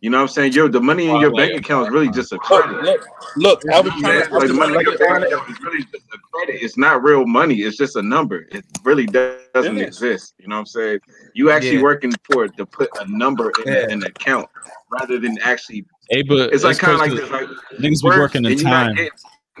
You 0.00 0.10
know 0.10 0.18
what 0.18 0.22
I'm 0.22 0.28
saying? 0.28 0.52
Your 0.52 0.68
the 0.68 0.80
money 0.80 1.08
in 1.08 1.20
your 1.20 1.32
bank 1.32 1.58
account 1.58 1.88
is 1.88 1.92
really 1.92 2.08
just 2.10 2.32
a 2.32 2.38
credit. 2.38 2.82
look, 2.84 3.08
look, 3.36 3.62
I 3.72 3.80
was 3.80 3.92
trying 4.00 4.22
to, 4.22 4.28
I 4.32 4.38
Like 4.38 4.48
the 4.48 4.54
money 4.54 4.74
in 4.74 4.80
your 4.82 4.96
bank 4.98 5.24
account 5.24 5.50
is 5.50 5.60
really 5.60 5.82
just 5.82 6.04
a 6.14 6.18
credit. 6.32 6.62
It's 6.62 6.76
not 6.76 7.02
real 7.02 7.26
money. 7.26 7.56
It's 7.56 7.76
just 7.76 7.96
a 7.96 8.02
number. 8.02 8.46
It 8.52 8.64
really 8.84 9.06
does, 9.06 9.40
doesn't 9.54 9.76
It 9.76 9.80
is. 9.80 9.86
exist. 9.88 10.34
You 10.38 10.46
know 10.48 10.54
what 10.56 10.60
I'm 10.60 10.66
saying? 10.66 11.00
You 11.34 11.50
actually 11.50 11.76
Yeah. 11.76 11.82
working 11.82 12.12
for 12.30 12.44
it 12.44 12.56
to 12.58 12.66
put 12.66 12.88
a 13.00 13.10
number 13.10 13.50
in 13.66 13.72
Yeah. 13.72 13.86
an 13.90 14.04
account 14.04 14.48
rather 15.00 15.18
than 15.18 15.36
actually. 15.42 15.84
Hey, 16.10 16.22
but 16.22 16.52
It's 16.54 16.62
like 16.62 16.78
kind 16.78 16.94
of 16.94 17.00
like 17.00 17.10
crazy. 17.10 17.22
this. 17.22 17.30
Like 17.32 17.48
niggas 17.80 18.02
be 18.02 18.08
working 18.20 18.44
in 18.44 18.52
and 18.52 18.60
you're 18.60 18.70
not 18.70 18.96
time. 18.96 19.08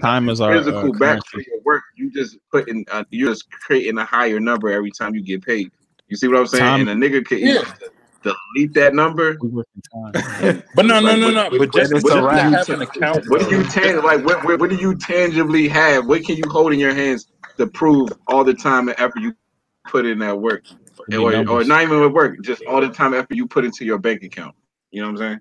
Time 0.00 0.28
is 0.28 0.40
our 0.40 0.52
physical 0.56 0.94
uh, 0.94 0.98
back 0.98 1.18
for 1.26 1.40
your 1.40 1.60
work. 1.64 1.82
You 1.96 2.12
just 2.12 2.38
put 2.52 2.68
in, 2.68 2.84
uh, 2.92 3.02
you're 3.10 3.30
just 3.30 3.50
creating 3.50 3.98
a 3.98 4.04
higher 4.04 4.38
number 4.38 4.70
every 4.70 4.92
time 4.92 5.16
you 5.16 5.20
get 5.22 5.44
paid. 5.44 5.72
You 6.06 6.16
see 6.16 6.28
what 6.28 6.38
I'm 6.38 6.46
saying? 6.46 6.62
Time- 6.62 6.88
and 6.88 7.02
a 7.02 7.08
nigga 7.08 7.26
can 7.26 7.38
Yeah. 7.40 7.62
Delete 8.22 8.74
that 8.74 8.94
number. 8.94 9.36
We 9.40 9.48
work 9.48 9.66
in 9.76 10.12
time. 10.12 10.62
But 10.74 10.86
no, 10.86 11.00
no, 11.00 11.16
no, 11.16 11.30
no. 11.30 11.50
But 11.58 11.72
just, 11.72 11.92
what- 11.92 12.02
just 12.02 12.06
to 12.06 12.30
have 12.32 12.68
an 12.70 12.82
account. 12.82 13.24
What 13.28 13.48
do 13.48 13.56
you 13.56 13.64
tan- 13.64 14.02
like? 14.02 14.24
What, 14.24 14.44
what 14.44 14.60
what 14.60 14.70
do 14.70 14.76
you 14.76 14.96
tangibly 14.96 15.68
have? 15.68 16.06
What 16.06 16.24
can 16.24 16.36
you 16.36 16.44
hold 16.48 16.72
in 16.72 16.78
your 16.78 16.94
hands 16.94 17.28
to 17.56 17.66
prove 17.66 18.10
all 18.26 18.44
the 18.44 18.54
time 18.54 18.88
and 18.88 18.98
effort 19.00 19.20
you 19.20 19.34
put 19.86 20.06
in 20.06 20.18
that 20.20 20.38
work, 20.38 20.64
or, 21.12 21.34
or 21.48 21.64
not 21.64 21.82
even 21.82 22.00
with 22.00 22.12
work, 22.12 22.40
just 22.42 22.62
all 22.66 22.80
the 22.80 22.88
time 22.88 23.14
effort 23.14 23.34
you 23.34 23.46
put 23.46 23.64
into 23.64 23.84
your 23.84 23.98
bank 23.98 24.22
account? 24.22 24.54
You 24.90 25.02
know 25.02 25.08
what 25.08 25.20
I'm 25.22 25.28
saying? 25.28 25.40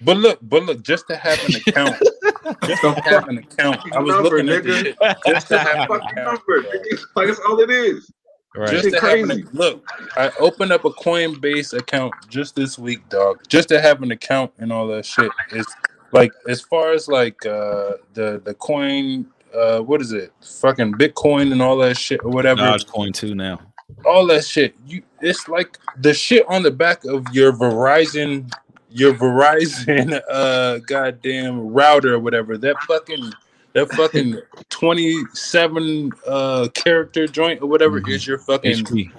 But 0.00 0.16
look, 0.18 0.38
but 0.42 0.62
look, 0.64 0.82
just 0.82 1.08
to 1.08 1.16
have 1.16 1.38
an 1.48 1.56
account, 1.56 1.96
just 2.64 2.82
to 2.82 2.92
have 3.04 3.28
an 3.28 3.38
account. 3.38 3.80
I 3.92 3.98
was 3.98 4.14
Number, 4.14 4.30
looking 4.44 4.48
at 4.50 4.62
this 4.62 4.78
shit. 4.82 4.96
Just 5.26 5.48
to 5.48 5.58
have 5.58 5.76
an 5.76 5.88
Fucking 5.88 6.10
account. 6.18 6.40
number, 6.48 6.68
like 7.16 7.26
that's 7.28 7.40
all 7.40 7.58
it 7.60 7.70
is. 7.70 8.10
Right. 8.58 8.70
Just 8.70 8.86
Shit 8.86 8.94
to 8.94 9.00
have 9.00 9.10
crazy. 9.10 9.42
an, 9.42 9.48
look, 9.52 9.88
I 10.16 10.32
opened 10.40 10.72
up 10.72 10.84
a 10.84 10.90
Coinbase 10.90 11.78
account 11.78 12.12
just 12.28 12.56
this 12.56 12.76
week, 12.76 13.08
dog. 13.08 13.40
Just 13.46 13.68
to 13.68 13.80
have 13.80 14.02
an 14.02 14.10
account 14.10 14.50
and 14.58 14.72
all 14.72 14.88
that 14.88 15.06
shit. 15.06 15.30
It's 15.52 15.72
like 16.10 16.32
as 16.48 16.60
far 16.60 16.90
as 16.90 17.06
like 17.06 17.46
uh 17.46 17.92
the 18.14 18.42
the 18.44 18.54
coin 18.54 19.26
uh 19.54 19.78
what 19.78 20.00
is 20.00 20.12
it? 20.12 20.32
Fucking 20.40 20.94
Bitcoin 20.94 21.52
and 21.52 21.62
all 21.62 21.76
that 21.78 21.96
shit 21.96 22.20
or 22.24 22.32
whatever. 22.32 22.62
Dogecoin 22.62 23.14
too 23.14 23.36
now. 23.36 23.60
all 24.04 24.26
that 24.26 24.44
shit. 24.44 24.74
You 24.84 25.04
it's 25.20 25.46
like 25.46 25.78
the 25.96 26.12
shit 26.12 26.44
on 26.48 26.64
the 26.64 26.72
back 26.72 27.04
of 27.04 27.32
your 27.32 27.52
Verizon 27.52 28.52
your 28.90 29.14
Verizon 29.14 30.20
uh 30.32 30.78
goddamn 30.78 31.60
router 31.68 32.14
or 32.14 32.18
whatever. 32.18 32.58
That 32.58 32.74
fucking 32.88 33.30
that 33.74 33.90
fucking 33.92 34.40
27 34.70 36.10
uh 36.26 36.68
character 36.74 37.26
joint 37.26 37.62
or 37.62 37.68
whatever 37.68 38.00
Mhm. 38.00 38.10
is 38.10 38.26
your 38.26 38.38
fucking 38.38 38.72
HP. 38.84 39.10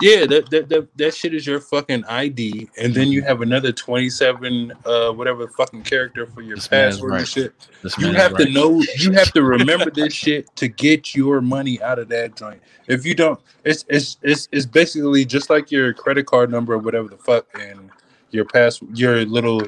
yeah 0.00 0.24
that, 0.26 0.48
that 0.50 0.68
that 0.68 0.88
that 0.96 1.14
shit 1.14 1.34
is 1.34 1.46
your 1.46 1.60
fucking 1.60 2.04
ID 2.04 2.68
and 2.78 2.94
then 2.94 3.08
you 3.08 3.22
have 3.22 3.42
another 3.42 3.72
27 3.72 4.72
uh 4.86 5.10
whatever 5.12 5.48
fucking 5.48 5.82
character 5.82 6.26
for 6.26 6.40
your 6.42 6.56
This 6.56 6.68
password 6.68 7.10
right. 7.10 7.18
and 7.20 7.28
shit. 7.28 7.52
This 7.82 7.98
You 7.98 8.12
have 8.12 8.36
to 8.36 8.44
right. 8.44 8.52
know. 8.52 8.80
You 8.98 9.12
have 9.12 9.32
to 9.32 9.42
remember 9.42 9.90
this 9.94 10.12
shit 10.14 10.54
to 10.56 10.68
get 10.68 11.14
your 11.14 11.40
money 11.40 11.82
out 11.82 11.98
of 11.98 12.08
that 12.10 12.36
joint. 12.36 12.60
If 12.86 13.04
you 13.04 13.14
don't, 13.14 13.40
it's 13.64 13.84
it's 13.88 14.16
it's 14.22 14.48
it's 14.52 14.66
basically 14.66 15.24
just 15.24 15.50
like 15.50 15.70
your 15.70 15.92
credit 15.92 16.26
card 16.26 16.50
number 16.50 16.74
or 16.74 16.78
whatever 16.78 17.08
the 17.08 17.16
fuck, 17.18 17.46
and 17.58 17.90
your 18.30 18.44
pass 18.44 18.80
your 18.94 19.24
little 19.26 19.62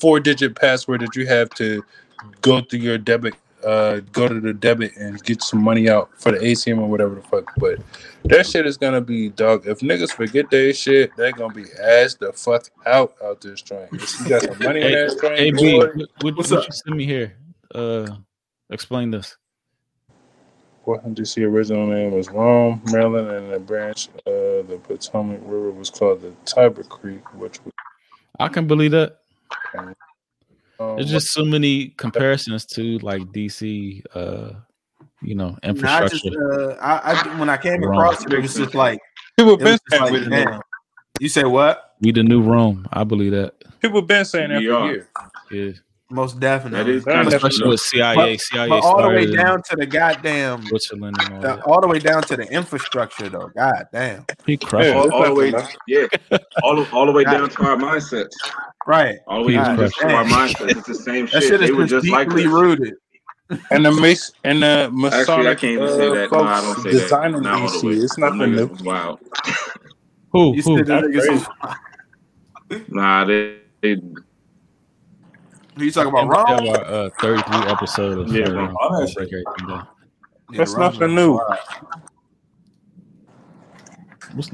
four 0.00 0.20
digit 0.20 0.54
password 0.56 1.00
that 1.02 1.14
you 1.16 1.26
have 1.26 1.50
to 1.50 1.84
go 2.40 2.60
through 2.62 2.80
your 2.80 2.96
debit. 2.98 3.34
Uh, 3.64 4.00
go 4.12 4.28
to 4.28 4.40
the 4.40 4.54
debit 4.54 4.96
and 4.96 5.22
get 5.24 5.42
some 5.42 5.62
money 5.62 5.88
out 5.88 6.10
for 6.14 6.32
the 6.32 6.38
ATM 6.38 6.78
or 6.78 6.88
whatever 6.88 7.16
the 7.16 7.22
fuck. 7.22 7.52
But 7.58 7.78
that 8.24 8.46
shit 8.46 8.66
is 8.66 8.76
gonna 8.76 9.00
be 9.00 9.30
dog. 9.30 9.66
If 9.66 9.80
niggas 9.80 10.12
forget 10.12 10.48
their 10.50 10.72
shit, 10.72 11.10
they're 11.16 11.32
gonna 11.32 11.52
be 11.54 11.64
ass 11.80 12.14
the 12.14 12.32
fuck 12.32 12.68
out 12.86 13.14
out 13.22 13.40
this 13.40 13.60
joint. 13.62 13.88
If 13.92 14.20
you 14.20 14.28
got 14.28 14.42
some 14.42 14.58
money 14.60 14.80
in 14.80 14.86
Hey, 14.88 14.94
that 14.94 15.20
joint, 15.20 15.38
Hey, 15.38 15.50
B, 15.50 15.72
boy, 15.72 15.86
what, 15.86 15.96
what, 16.20 16.36
What's 16.36 16.50
what 16.50 16.60
up? 16.60 16.66
you 16.66 16.72
send 16.72 16.96
me 16.96 17.04
here? 17.04 17.34
Uh, 17.74 18.06
explain 18.70 19.10
this. 19.10 19.36
Washington 20.86 21.14
D.C. 21.14 21.44
original 21.44 21.86
name 21.86 22.12
was 22.12 22.30
Rome, 22.30 22.80
Maryland, 22.92 23.28
and 23.30 23.52
the 23.52 23.58
branch 23.58 24.08
of 24.24 24.68
the 24.68 24.80
Potomac 24.82 25.40
River 25.42 25.70
was 25.70 25.90
called 25.90 26.22
the 26.22 26.32
Tiber 26.46 26.82
Creek, 26.84 27.34
which 27.34 27.62
was 27.64 27.74
I 28.40 28.48
can 28.48 28.66
believe 28.66 28.92
that. 28.92 29.18
There's 30.78 31.10
just 31.10 31.28
so 31.32 31.44
many 31.44 31.88
comparisons 31.96 32.64
to 32.66 32.98
like 32.98 33.22
DC 33.32 34.02
uh 34.14 34.52
you 35.20 35.34
know, 35.34 35.48
Nah, 35.50 35.56
I 35.64 35.68
infrastructure. 35.68 36.16
just 36.18 36.36
uh, 36.36 36.76
I, 36.80 37.12
I 37.12 37.38
when 37.40 37.50
I 37.50 37.56
came 37.56 37.82
Wrong. 37.82 37.94
across 37.98 38.24
it, 38.24 38.32
it 38.32 38.40
was 38.40 38.54
just 38.54 38.74
like 38.74 39.00
People 39.36 39.56
been 39.56 39.78
saying 39.90 40.02
like, 40.02 40.12
we 40.12 40.18
the. 40.20 40.60
You 41.20 41.28
say 41.28 41.44
what? 41.44 41.96
we 42.00 42.12
the 42.12 42.22
new 42.22 42.40
Rome. 42.42 42.86
I 42.92 43.02
believe 43.04 43.32
that. 43.32 43.54
people 43.80 44.02
been 44.02 44.24
saying 44.24 44.50
that 44.50 44.62
for 44.62 44.86
years. 44.86 45.06
Yeah, 45.50 45.72
Most 46.10 46.40
definitely. 46.40 46.78
That 46.78 46.88
is 46.88 47.04
kind 47.04 47.26
of 47.28 47.34
especially 47.34 47.68
with 47.68 47.80
CIA. 47.80 48.14
But- 48.34 48.40
CIA 48.40 48.68
but 48.70 48.82
all 48.82 49.02
the 49.02 49.08
way 49.08 49.26
down 49.30 49.62
to 49.62 49.76
the 49.76 49.84
goddamn, 49.84 50.64
Switzerland 50.66 51.16
and 51.20 51.34
all 51.34 51.40
the, 51.40 51.62
all 51.64 51.80
the 51.82 51.88
way 51.88 51.98
down 51.98 52.22
to 52.22 52.36
the 52.36 52.50
infrastructure, 52.50 53.28
though. 53.28 53.50
God 53.54 53.84
damn. 53.92 54.24
He 54.46 54.56
crushed 54.56 54.88
Yeah. 54.88 54.94
all, 54.94 55.12
all 55.12 55.24
the 55.24 55.34
way, 55.34 55.52
yeah, 55.86 56.06
all 56.62 56.76
the, 56.76 56.90
all 56.92 57.04
the 57.04 57.12
way 57.12 57.24
down 57.24 57.50
to 57.50 57.62
our 57.62 57.76
mindsets. 57.76 58.32
Right. 58.86 59.18
All 59.26 59.40
the 59.42 59.48
way 59.48 59.52
down 59.54 59.76
to 59.76 59.84
our 59.84 60.24
mindsets. 60.24 60.70
It's 60.78 60.86
the 60.86 60.94
same 60.94 61.26
shit. 61.26 61.42
shit 61.42 61.60
They 61.60 61.72
were 61.72 61.82
just 61.86 62.04
just 62.06 62.08
like 62.08 62.28
deeply 62.28 62.46
rooted. 62.46 62.94
And 63.70 63.84
the 63.84 63.92
Mace 63.92 64.32
and 64.44 64.62
the 64.62 64.90
Masonic 64.92 65.28
Actually, 65.28 65.48
I 65.48 65.54
can't 65.54 65.72
even 65.72 65.88
say 65.88 66.08
uh, 66.08 66.14
that. 66.14 66.32
No, 66.32 66.40
I 66.42 66.60
don't 66.62 66.76
say 66.82 66.92
that. 66.92 67.00
designing 67.00 67.42
Not 67.42 67.60
all 67.62 67.80
the 67.80 67.86
way. 67.86 67.94
It's 67.94 68.16
nothing 68.18 68.54
new. 68.54 68.66
Wow. 68.82 69.18
Who? 70.32 70.52
Who? 70.54 70.62
said 70.62 70.78
the 70.78 70.84
That's 70.84 71.06
niggas 71.06 71.26
crazy. 71.26 71.46
was- 72.70 72.82
Nah, 72.88 73.24
they, 73.24 73.58
they 73.80 73.94
Who 73.94 74.14
you 75.84 75.90
talking 75.92 76.10
about? 76.10 76.28
We 76.28 76.52
have 76.52 76.60
Wrong? 76.60 76.68
our 76.68 76.84
uh, 76.84 77.10
33 77.20 77.56
episode 77.70 78.18
of 78.18 78.32
Yeah, 78.32 78.44
uh, 78.46 78.52
Rome. 78.52 78.76
All 78.80 79.06
shit. 79.06 79.16
break 79.16 79.32
everything 79.32 79.68
down. 79.68 79.88
That's 80.50 80.72
Rome 80.74 80.80
nothing 80.80 81.14
new. 81.14 81.32
wild. 81.34 81.58
What's 84.34 84.50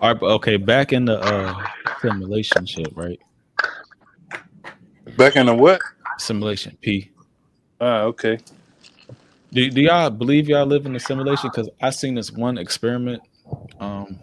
all 0.00 0.10
right, 0.12 0.20
but 0.20 0.26
okay, 0.26 0.56
back 0.56 0.92
in 0.92 1.06
the 1.06 1.18
uh, 1.20 1.66
simulation 2.00 2.66
shit, 2.66 2.94
right? 2.94 3.18
Back 5.16 5.36
in 5.36 5.46
the 5.46 5.54
what? 5.54 5.80
Simulation 6.18 6.76
P. 6.80 7.10
Ah, 7.80 8.02
okay. 8.02 8.38
Do, 9.52 9.70
do 9.70 9.80
y'all 9.80 10.10
believe 10.10 10.48
y'all 10.48 10.66
live 10.66 10.84
in 10.86 10.94
a 10.96 11.00
simulation? 11.00 11.50
Because 11.50 11.70
I 11.80 11.90
seen 11.90 12.14
this 12.14 12.30
one 12.30 12.58
experiment. 12.58 13.22
Um, 13.80 14.18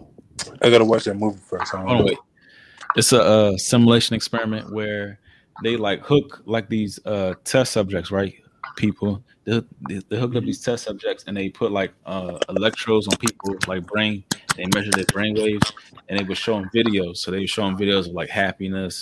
I 0.62 0.70
gotta 0.70 0.86
watch 0.86 1.06
that 1.06 1.16
movie 1.16 1.40
first. 1.40 1.74
I 1.74 1.80
don't 1.80 1.88
hold 1.88 2.02
on, 2.02 2.06
wait. 2.06 2.20
It's 2.96 3.14
a, 3.14 3.22
uh 3.22 3.58
simulation 3.58 4.16
experiment 4.16 4.72
where 4.72 5.20
they 5.62 5.76
like 5.78 6.02
hook 6.02 6.42
like 6.46 6.70
these 6.70 7.00
uh 7.06 7.34
test 7.44 7.74
subjects, 7.74 8.12
right? 8.12 8.34
People 8.76 9.24
they, 9.46 9.62
they, 9.88 10.02
they 10.10 10.20
hook 10.20 10.36
up 10.36 10.44
these 10.44 10.62
test 10.62 10.86
subjects 10.86 11.26
and 11.28 11.36
they 11.36 11.50
put 11.50 11.72
like 11.72 11.94
uh 12.06 12.38
electrodes 12.50 13.08
on 13.08 13.18
people 13.18 13.56
like 13.68 13.86
brain. 13.86 14.24
They 14.56 14.66
measure 14.74 14.92
their 14.92 15.06
brain 15.06 15.36
waves 15.36 15.72
and 16.10 16.20
they 16.20 16.24
were 16.24 16.36
showing 16.36 16.66
videos. 16.76 17.18
So 17.18 17.32
they 17.32 17.40
were 17.40 17.48
showing 17.48 17.76
videos 17.76 18.08
of 18.08 18.14
like 18.14 18.30
happiness, 18.30 19.02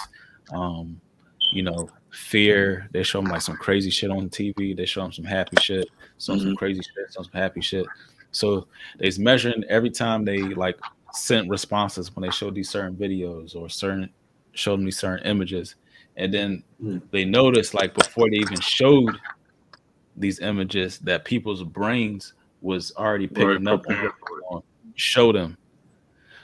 um, 0.51 0.99
you 1.51 1.63
know, 1.63 1.89
fear. 2.11 2.87
They 2.91 3.03
show 3.03 3.21
them 3.21 3.31
like 3.31 3.41
some 3.41 3.57
crazy 3.57 3.89
shit 3.89 4.11
on 4.11 4.29
TV. 4.29 4.75
They 4.75 4.85
show 4.85 5.01
them 5.01 5.11
some 5.11 5.25
happy 5.25 5.57
shit, 5.61 5.89
some 6.17 6.39
some 6.39 6.55
crazy 6.55 6.81
shit, 6.81 7.13
some 7.13 7.23
some 7.23 7.33
happy 7.33 7.61
shit. 7.61 7.85
So 8.31 8.67
they's 8.97 9.19
measuring 9.19 9.63
every 9.65 9.89
time 9.89 10.25
they 10.25 10.39
like 10.39 10.79
sent 11.13 11.49
responses 11.49 12.15
when 12.15 12.23
they 12.23 12.31
showed 12.31 12.55
these 12.55 12.69
certain 12.69 12.95
videos 12.95 13.55
or 13.55 13.69
certain 13.69 14.09
showed 14.53 14.79
me 14.79 14.91
certain 14.91 15.25
images, 15.25 15.75
and 16.17 16.33
then 16.33 16.63
Mm. 16.83 17.01
they 17.11 17.25
noticed 17.25 17.73
like 17.73 17.93
before 17.93 18.29
they 18.29 18.37
even 18.37 18.59
showed 18.59 19.15
these 20.17 20.39
images 20.39 20.97
that 20.99 21.23
people's 21.25 21.63
brains 21.63 22.33
was 22.61 22.91
already 22.97 23.27
picking 23.27 23.67
up 23.67 23.79
on 23.79 23.79
prepared 23.85 24.11
what 24.19 24.29
they 24.29 24.45
want 24.55 24.65
to 24.65 24.91
show 25.01 25.31
them. 25.31 25.57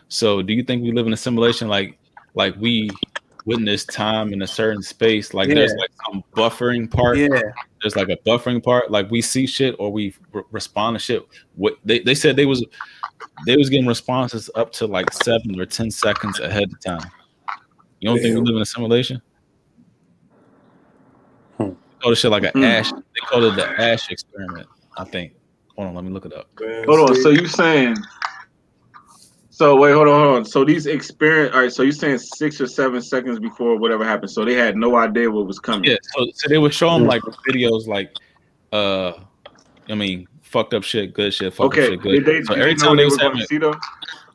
So, 0.10 0.42
do 0.42 0.54
you 0.54 0.64
think 0.64 0.84
we 0.84 0.92
live 0.92 1.06
in 1.08 1.14
a 1.14 1.18
simulation 1.18 1.68
like 1.68 1.98
like 2.34 2.56
we 2.58 2.90
witness 3.46 3.84
time 3.86 4.32
in 4.34 4.42
a 4.42 4.48
certain 4.48 4.82
space? 4.84 5.34
Like 5.34 5.50
there's 5.50 5.74
like 5.74 5.90
some 6.06 6.24
buffering 6.36 6.90
part 6.90 7.18
Yeah. 7.18 7.28
there's 7.82 7.96
like 7.96 8.10
a 8.10 8.18
buffering 8.28 8.64
part 8.64 8.90
like 8.92 9.10
we 9.12 9.22
see 9.22 9.46
shit 9.48 9.76
or 9.80 9.92
we 9.92 10.14
re- 10.34 10.44
respond 10.52 10.96
to 10.96 11.00
shit 11.00 11.28
what 11.56 11.78
they, 11.84 12.00
they 12.00 12.16
said 12.16 12.36
they 12.36 12.46
was 12.46 12.64
they 13.46 13.58
was 13.58 13.70
getting 13.70 13.88
responses 13.88 14.50
up 14.56 14.72
to 14.74 14.86
like 14.88 15.12
seven 15.14 15.60
or 15.60 15.66
ten 15.66 15.90
seconds 15.92 16.40
ahead 16.40 16.72
of 16.72 16.80
time 16.82 17.10
you 18.00 18.10
don't 18.10 18.20
think 18.20 18.36
we 18.36 18.42
live 18.42 18.56
in 18.56 18.62
a 18.62 18.66
simulation 18.66 19.22
Hmm. 21.98 22.00
they 22.00 22.04
call 22.04 22.12
this 22.12 22.20
shit 22.20 22.32
like 22.32 22.44
an 22.44 22.52
Hmm. 22.54 22.64
ash 22.64 22.92
they 22.92 23.22
call 23.30 23.44
it 23.44 23.56
the 23.56 23.68
ash 23.82 24.10
experiment 24.12 24.68
i 24.98 25.04
think 25.04 25.34
hold 25.76 25.90
on 25.90 25.96
let 25.96 26.04
me 26.04 26.12
look 26.12 26.26
it 26.26 26.34
up 26.34 26.50
Hold 26.88 27.10
on. 27.10 27.16
So 27.22 27.30
you 27.30 27.48
saying? 27.48 27.96
So 29.50 29.76
wait, 29.76 29.92
hold 29.94 30.08
on, 30.08 30.24
hold 30.24 30.36
on. 30.38 30.46
So 30.46 30.64
these 30.64 30.86
experience. 30.86 31.54
All 31.56 31.62
right. 31.62 31.72
So 31.72 31.82
you 31.84 31.92
saying 31.92 32.20
six 32.20 32.62
or 32.62 32.68
seven 32.68 33.02
seconds 33.02 33.40
before 33.40 33.78
whatever 33.78 34.04
happened. 34.06 34.30
So 34.32 34.46
they 34.46 34.54
had 34.54 34.76
no 34.78 34.96
idea 34.98 35.30
what 35.32 35.48
was 35.48 35.60
coming. 35.60 35.90
yeah 35.90 35.98
so, 36.16 36.26
so 36.36 36.48
they 36.50 36.58
would 36.60 36.74
show 36.74 36.92
them 36.94 37.06
like 37.06 37.22
videos 37.50 37.88
like 37.88 38.12
uh 38.72 39.14
i 39.90 39.96
mean 39.96 40.28
fucked 40.42 40.74
up 40.74 40.84
shit 40.84 41.14
good 41.14 41.34
shit 41.34 41.54
fucked 41.54 41.78
up 41.78 41.84
shit 41.84 42.02
good 42.02 42.24
Did 42.24 42.26
they, 42.26 42.44
so 42.44 42.54
did 42.54 42.62
every 42.62 42.74
they 42.76 42.82
time 42.86 42.98
they 42.98 43.02
they 43.04 43.06
was 43.06 43.14
were 43.14 43.18
going 43.20 43.38
having 43.38 43.72
to 43.72 43.82
see 43.82 43.88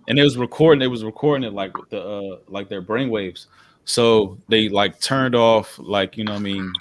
and 0.09 0.19
it 0.19 0.23
was 0.23 0.37
recording 0.37 0.81
they 0.81 0.89
was 0.89 1.05
recording 1.05 1.47
it 1.47 1.53
like 1.53 1.77
with 1.77 1.89
the 1.91 2.03
uh 2.03 2.39
like 2.49 2.69
their 2.69 2.83
brainwaves. 2.83 3.47
so 3.85 4.39
they 4.49 4.69
like 4.69 5.01
turned 5.01 5.35
off 5.35 5.79
like 5.79 6.17
you 6.17 6.25
know 6.25 6.33
what 6.33 6.39
i 6.41 6.43
mean 6.43 6.73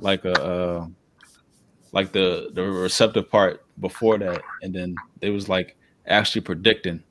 like 0.00 0.24
a 0.24 0.32
uh 0.32 0.86
like 1.92 2.12
the 2.12 2.50
the 2.52 2.62
receptive 2.62 3.30
part 3.30 3.64
before 3.80 4.18
that 4.18 4.42
and 4.62 4.74
then 4.74 4.94
they 5.20 5.30
was 5.30 5.48
like 5.48 5.76
actually 6.06 6.40
predicting 6.42 7.02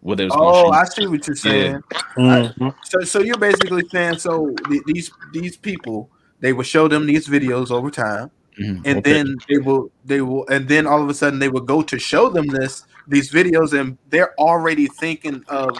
what 0.00 0.18
they 0.18 0.24
was 0.24 0.34
Oh, 0.34 0.70
gonna 0.70 0.76
I 0.76 0.84
see 0.84 1.06
what 1.06 1.26
you're 1.26 1.36
saying. 1.36 1.82
Mhm. 2.16 2.74
So, 2.84 3.00
so 3.00 3.20
you're 3.20 3.38
basically 3.38 3.84
saying 3.92 4.18
so 4.18 4.54
th- 4.68 4.82
these 4.86 5.10
these 5.32 5.56
people 5.56 6.10
they 6.40 6.52
will 6.52 6.64
show 6.64 6.88
them 6.88 7.06
these 7.06 7.28
videos 7.28 7.70
over 7.70 7.90
time, 7.90 8.30
Mhm. 8.60 8.82
and 8.84 8.98
Okay. 8.98 9.12
then 9.12 9.36
they 9.48 9.58
will 9.58 9.90
they 10.04 10.20
will 10.22 10.46
and 10.48 10.68
then 10.68 10.86
all 10.86 11.02
of 11.02 11.08
a 11.08 11.14
sudden 11.14 11.38
they 11.38 11.48
will 11.48 11.60
go 11.60 11.82
to 11.82 11.98
show 11.98 12.28
them 12.30 12.46
this 12.48 12.84
these 13.06 13.30
videos, 13.30 13.78
and 13.78 13.98
they're 14.08 14.34
already 14.40 14.86
thinking 14.86 15.42
of 15.48 15.76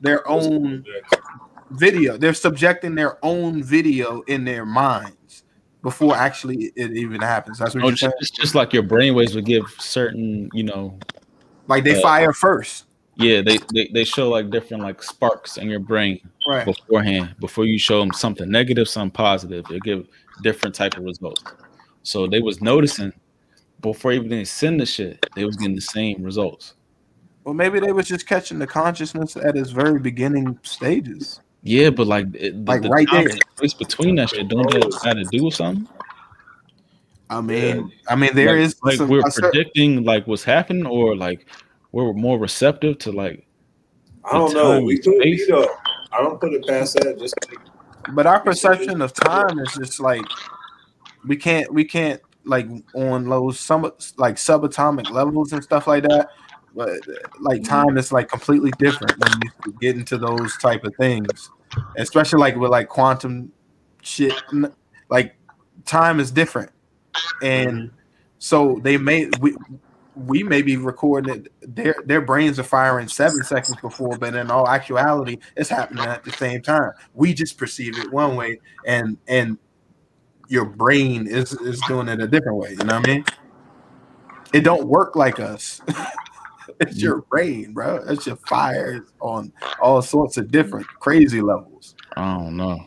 their 0.00 0.26
own 0.28 0.84
video. 1.70 2.16
They're 2.16 2.34
subjecting 2.34 2.94
their 2.94 3.18
own 3.24 3.62
video 3.62 4.22
in 4.22 4.44
their 4.44 4.64
minds 4.66 5.17
before 5.88 6.14
actually 6.16 6.70
it 6.76 6.90
even 6.92 7.22
happens. 7.22 7.58
That's 7.58 7.74
what 7.74 7.82
Oh, 7.82 7.88
you're 7.88 7.96
saying. 7.96 8.12
just, 8.20 8.34
just 8.34 8.54
like 8.54 8.74
your 8.74 8.82
brainwaves 8.82 9.34
would 9.34 9.46
give 9.46 9.70
certain 9.78 10.50
you 10.52 10.64
know 10.64 10.98
Like 11.66 11.84
they 11.84 11.94
uh, 11.94 12.02
fire 12.02 12.34
first, 12.34 12.84
yeah 13.16 13.40
they, 13.40 13.58
they 13.72 13.88
they 13.94 14.04
show 14.04 14.28
like 14.28 14.50
different 14.50 14.82
like 14.82 15.02
sparks 15.02 15.56
in 15.56 15.68
your 15.70 15.80
brain 15.80 16.20
right? 16.46 16.66
beforehand 16.66 17.34
before 17.40 17.64
you 17.64 17.78
show 17.78 18.00
them 18.00 18.12
something 18.12 18.50
negative 18.50 18.86
something 18.86 19.14
positive 19.14 19.64
they 19.70 19.80
give 19.80 20.06
different 20.42 20.74
type 20.74 20.94
of 20.98 21.04
results 21.04 21.42
so 22.02 22.26
they 22.26 22.40
was 22.40 22.60
noticing 22.60 23.10
before 23.80 24.12
even 24.12 24.28
they 24.28 24.44
send 24.44 24.78
the 24.78 24.86
shit 24.86 25.18
they 25.34 25.44
was 25.46 25.56
getting 25.56 25.74
the 25.74 25.80
same 25.80 26.22
results 26.22 26.74
Well, 27.44 27.54
maybe 27.54 27.80
they 27.80 27.92
was 27.92 28.06
just 28.06 28.26
catching 28.26 28.58
the 28.58 28.66
consciousness 28.66 29.34
at 29.36 29.56
its 29.56 29.70
very 29.70 29.98
beginning 29.98 30.58
stages. 30.62 31.40
Yeah 31.62 31.90
but 31.90 32.06
like 32.06 32.26
it, 32.34 32.64
the, 32.64 32.72
Like 32.72 32.82
the 32.82 32.88
right 32.88 33.08
there. 33.10 33.28
and 33.28 33.44
space 33.56 33.74
between 33.74 34.14
that 34.16 34.30
shit 34.30 34.48
don't 34.48 34.70
that 34.70 35.00
got 35.02 35.14
to 35.14 35.24
do 35.24 35.44
with 35.44 35.54
something 35.54 35.88
I 37.30 37.40
mean, 37.40 37.92
I 38.08 38.16
mean, 38.16 38.34
there 38.34 38.56
like, 38.56 38.60
is 38.60 38.76
like 38.82 38.96
some, 38.96 39.08
we're 39.08 39.26
a 39.26 39.30
cer- 39.30 39.42
predicting 39.50 40.04
like 40.04 40.26
what's 40.26 40.44
happening 40.44 40.86
or 40.86 41.14
like 41.14 41.46
we're 41.92 42.12
more 42.12 42.38
receptive 42.38 42.98
to 43.00 43.12
like 43.12 43.46
I 44.24 44.32
don't 44.32 44.54
know. 44.54 44.80
We 44.80 44.94
and 44.94 45.04
could 45.04 45.18
be 45.20 45.36
space. 45.36 45.48
though. 45.48 45.68
I 46.12 46.22
don't 46.22 46.40
put 46.40 46.52
it 46.54 46.66
past 46.66 46.94
that. 46.94 47.18
Just 47.18 47.34
like, 47.48 47.58
but 48.14 48.26
our 48.26 48.40
perception 48.40 49.02
of 49.02 49.12
time 49.12 49.58
is 49.58 49.72
just 49.74 50.00
like 50.00 50.24
we 51.26 51.36
can't 51.36 51.72
we 51.72 51.84
can't 51.84 52.20
like 52.44 52.66
on 52.94 53.26
low 53.26 53.50
some 53.50 53.82
like 54.16 54.36
subatomic 54.36 55.10
levels 55.10 55.52
and 55.52 55.62
stuff 55.62 55.86
like 55.86 56.04
that. 56.04 56.30
But 56.74 57.00
like 57.40 57.64
time 57.64 57.98
is 57.98 58.12
like 58.12 58.28
completely 58.28 58.70
different 58.78 59.18
when 59.18 59.32
you 59.42 59.72
get 59.80 59.96
into 59.96 60.18
those 60.18 60.56
type 60.58 60.84
of 60.84 60.94
things, 60.96 61.50
especially 61.96 62.40
like 62.40 62.56
with 62.56 62.70
like 62.70 62.88
quantum 62.88 63.52
shit. 64.02 64.34
Like 65.08 65.36
time 65.84 66.20
is 66.20 66.30
different, 66.30 66.70
and 67.42 67.90
so 68.38 68.78
they 68.82 68.96
may 68.98 69.28
we 69.40 69.56
we 70.14 70.42
may 70.42 70.62
be 70.62 70.76
recording 70.76 71.34
it. 71.34 71.52
Their 71.62 71.94
their 72.04 72.20
brains 72.20 72.58
are 72.58 72.64
firing 72.64 73.08
seven 73.08 73.42
seconds 73.44 73.76
before, 73.80 74.18
but 74.18 74.34
in 74.34 74.50
all 74.50 74.68
actuality, 74.68 75.38
it's 75.56 75.70
happening 75.70 76.04
at 76.04 76.24
the 76.24 76.32
same 76.32 76.62
time. 76.62 76.92
We 77.14 77.34
just 77.34 77.56
perceive 77.56 77.98
it 77.98 78.12
one 78.12 78.36
way, 78.36 78.60
and 78.84 79.16
and 79.26 79.58
your 80.48 80.64
brain 80.64 81.26
is 81.26 81.52
is 81.52 81.80
doing 81.86 82.08
it 82.08 82.20
a 82.20 82.26
different 82.26 82.58
way. 82.58 82.70
You 82.70 82.84
know 82.84 82.98
what 82.98 83.08
I 83.08 83.12
mean? 83.12 83.24
It 84.52 84.60
don't 84.60 84.86
work 84.88 85.14
like 85.14 85.40
us. 85.40 85.80
it's 86.80 87.00
your 87.02 87.22
brain, 87.22 87.72
bro. 87.72 88.04
It's 88.08 88.26
your 88.26 88.36
fires 88.36 89.02
on 89.20 89.52
all 89.82 90.02
sorts 90.02 90.36
of 90.36 90.50
different 90.50 90.86
crazy 91.00 91.40
levels. 91.40 91.94
i 92.16 92.34
don't 92.36 92.56
know 92.56 92.80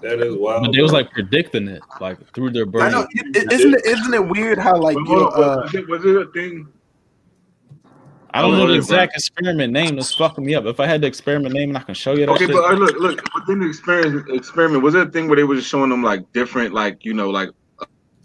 that 0.00 0.20
is 0.20 0.36
wild. 0.36 0.64
but 0.64 0.72
they 0.72 0.82
was 0.82 0.92
like 0.92 1.10
predicting 1.12 1.68
it 1.68 1.82
like 2.00 2.18
through 2.34 2.50
their 2.50 2.66
I 2.66 2.70
brain 2.70 2.92
know. 2.92 3.06
it- 3.12 3.52
Isn't 3.52 3.74
it? 3.74 3.86
Isn't 3.86 4.14
it 4.14 4.28
weird 4.28 4.58
how 4.58 4.76
like 4.76 4.96
you 4.96 5.04
hold 5.04 5.34
uh, 5.34 5.56
was, 5.62 5.74
it, 5.74 5.88
was 5.88 6.04
it 6.04 6.16
a 6.16 6.26
thing? 6.32 6.68
I 8.34 8.40
don't 8.40 8.52
know 8.52 8.66
the 8.66 8.72
Oh, 8.72 8.76
exact 8.76 9.14
experiment 9.14 9.72
name. 9.72 9.96
That's 9.96 10.14
fucking 10.14 10.44
me 10.44 10.54
up. 10.54 10.64
If 10.64 10.80
I 10.80 10.86
had 10.86 11.02
the 11.02 11.06
experiment 11.06 11.54
name 11.54 11.68
and 11.70 11.78
I 11.78 11.82
can 11.82 11.94
show 11.94 12.14
you 12.14 12.24
that 12.26 12.32
Okay, 12.32 12.46
shit, 12.46 12.54
but 12.54 12.64
uh, 12.64 12.74
look, 12.74 12.98
look. 12.98 13.22
Within 13.34 13.60
the 13.60 13.68
experiment, 13.68 14.28
experiment 14.30 14.82
was 14.82 14.94
it 14.94 15.06
a 15.06 15.10
thing 15.10 15.28
where 15.28 15.36
they 15.36 15.44
were 15.44 15.54
just 15.54 15.68
showing 15.68 15.90
them 15.90 16.02
like 16.02 16.30
different, 16.32 16.72
like 16.72 17.04
you 17.04 17.12
know, 17.14 17.28
like 17.30 17.50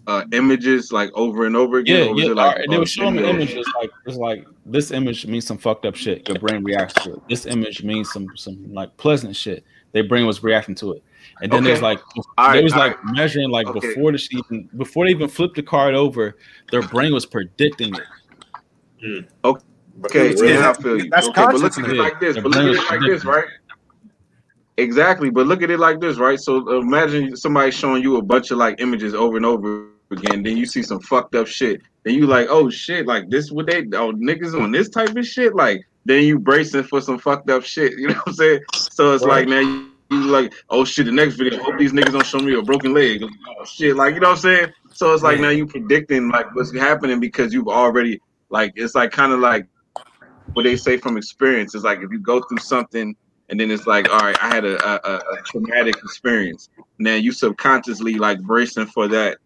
uh 0.07 0.23
images 0.31 0.91
like 0.91 1.11
over 1.13 1.45
and 1.45 1.55
over 1.55 1.77
again? 1.79 2.03
Yeah, 2.03 2.09
or 2.09 2.13
was 2.15 2.23
yeah. 2.23 2.31
it 2.31 2.35
like, 2.35 2.45
all 2.45 2.55
right, 2.55 2.69
they 2.69 2.77
were 2.77 2.85
showing 2.85 3.15
the 3.15 3.29
images 3.29 3.67
like 3.79 3.91
it's 4.05 4.17
like 4.17 4.47
this 4.65 4.91
image 4.91 5.27
means 5.27 5.45
some 5.45 5.57
fucked 5.57 5.85
up 5.85 5.95
shit. 5.95 6.27
Your 6.27 6.39
brain 6.39 6.63
reacts 6.63 6.93
to 7.03 7.13
it. 7.13 7.21
This 7.29 7.45
image 7.45 7.83
means 7.83 8.11
some 8.11 8.27
some 8.35 8.73
like 8.73 8.95
pleasant 8.97 9.35
shit. 9.35 9.63
Their 9.91 10.07
brain 10.07 10.25
was 10.25 10.41
reacting 10.43 10.75
to 10.75 10.93
it. 10.93 11.03
And 11.41 11.51
then 11.51 11.63
there's 11.63 11.81
like 11.81 11.99
All 12.37 12.51
they 12.51 12.55
right, 12.57 12.63
was 12.63 12.73
all 12.73 12.79
like 12.79 13.03
measuring 13.05 13.49
like 13.49 13.67
Okay. 13.67 13.87
before 13.87 14.11
the 14.11 14.17
shit 14.17 14.45
even 14.49 14.69
before 14.77 15.05
they 15.05 15.11
even 15.11 15.27
flipped 15.27 15.55
the 15.55 15.63
card 15.63 15.93
over, 15.93 16.37
their 16.71 16.81
brain 16.81 17.13
was 17.13 17.25
predicting 17.25 17.93
it. 17.95 19.25
Okay, 19.43 20.29
Really? 20.35 20.53
yeah, 20.53 20.69
I 20.69 20.73
feel 20.73 20.97
you. 21.03 21.09
That's 21.09 21.27
okay, 21.27 21.45
but 21.45 21.55
look 21.55 21.77
at 21.77 21.89
it 21.89 21.95
like 21.97 22.19
this. 22.19 22.35
The 22.35 22.41
But 22.41 22.51
look 22.51 22.59
at 22.59 22.63
brain 22.63 22.75
it 22.75 22.79
is 22.79 22.89
like 22.89 22.99
this, 23.01 23.25
right? 23.25 23.45
Exactly, 24.77 25.29
but 25.31 25.47
look 25.47 25.63
at 25.63 25.71
it 25.71 25.79
like 25.79 25.99
this, 25.99 26.17
right? 26.17 26.39
So 26.39 26.79
imagine 26.79 27.35
somebody 27.35 27.71
showing 27.71 28.03
you 28.03 28.17
a 28.17 28.21
bunch 28.21 28.51
of 28.51 28.57
like 28.57 28.79
images 28.79 29.15
over 29.15 29.35
and 29.37 29.45
over 29.45 29.87
again. 30.11 30.43
Then 30.43 30.57
you 30.57 30.65
see 30.65 30.83
some 30.83 30.99
fucked 30.99 31.35
up 31.35 31.47
shit. 31.47 31.81
Then 32.03 32.15
you 32.15 32.27
like, 32.27 32.47
oh 32.49 32.69
shit, 32.69 33.05
like 33.05 33.29
this 33.29 33.51
what 33.51 33.67
they 33.67 33.79
oh 33.93 34.13
niggas 34.13 34.59
on 34.59 34.71
this 34.71 34.89
type 34.89 35.15
of 35.15 35.25
shit. 35.25 35.55
Like 35.55 35.81
then 36.05 36.23
you 36.23 36.39
bracing 36.39 36.83
for 36.83 37.01
some 37.01 37.19
fucked 37.19 37.49
up 37.49 37.63
shit. 37.63 37.93
You 37.97 38.07
know 38.09 38.13
what 38.15 38.27
I'm 38.27 38.33
saying? 38.33 38.59
So 38.73 39.13
it's 39.13 39.23
like 39.23 39.47
now 39.47 39.59
you, 39.59 39.91
you 40.11 40.23
like, 40.25 40.53
oh 40.69 40.85
shit, 40.85 41.05
the 41.05 41.11
next 41.11 41.35
video, 41.35 41.61
hope 41.61 41.77
these 41.77 41.91
niggas 41.93 42.13
don't 42.13 42.25
show 42.25 42.39
me 42.39 42.53
a 42.55 42.61
broken 42.61 42.93
leg. 42.93 43.23
Oh 43.23 43.65
shit, 43.65 43.95
like 43.95 44.13
you 44.13 44.19
know 44.21 44.29
what 44.29 44.35
I'm 44.37 44.41
saying? 44.41 44.73
So 44.93 45.13
it's 45.13 45.23
like 45.23 45.39
now 45.39 45.49
you 45.49 45.65
predicting 45.67 46.29
like 46.29 46.53
what's 46.55 46.73
happening 46.75 47.19
because 47.19 47.53
you've 47.53 47.67
already 47.67 48.19
like 48.49 48.73
it's 48.75 48.95
like 48.95 49.11
kind 49.11 49.33
of 49.33 49.39
like 49.39 49.67
what 50.53 50.63
they 50.63 50.77
say 50.77 50.97
from 50.97 51.17
experience 51.17 51.75
is 51.75 51.83
like 51.83 51.99
if 51.99 52.09
you 52.11 52.19
go 52.19 52.41
through 52.41 52.57
something 52.59 53.15
and 53.49 53.59
then 53.59 53.69
it's 53.69 53.85
like 53.85 54.09
all 54.09 54.19
right 54.19 54.37
i 54.41 54.47
had 54.47 54.63
a, 54.65 54.75
a, 54.87 54.95
a- 55.03 55.17
a 55.33 55.41
traumatic 55.43 55.95
experience 55.97 56.69
now 56.99 57.13
you 57.15 57.31
subconsciously 57.33 58.15
like 58.15 58.41
bracing 58.41 58.85
for 58.85 59.07
that 59.09 59.37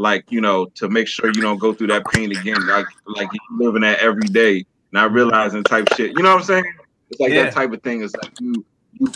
like 0.00 0.24
you 0.30 0.40
know 0.40 0.64
to 0.74 0.88
make 0.88 1.06
sure 1.06 1.26
you 1.26 1.42
don't 1.42 1.58
go 1.58 1.74
through 1.74 1.88
that 1.88 2.04
pain 2.06 2.30
again 2.34 2.66
like 2.66 2.86
like 3.06 3.28
you 3.32 3.40
living 3.58 3.82
that 3.82 3.98
every 3.98 4.26
day 4.28 4.64
not 4.92 5.12
realizing 5.12 5.62
type 5.62 5.86
shit. 5.94 6.10
You 6.16 6.22
know 6.22 6.30
what 6.30 6.40
i'm 6.40 6.44
saying? 6.44 6.64
It's 7.10 7.20
like 7.20 7.32
Yeah. 7.32 7.44
that 7.44 7.52
type 7.52 7.72
of 7.72 7.82
thing 7.82 8.02
it's 8.02 8.14
like 8.16 8.32
you 8.40 8.64
you 8.94 9.06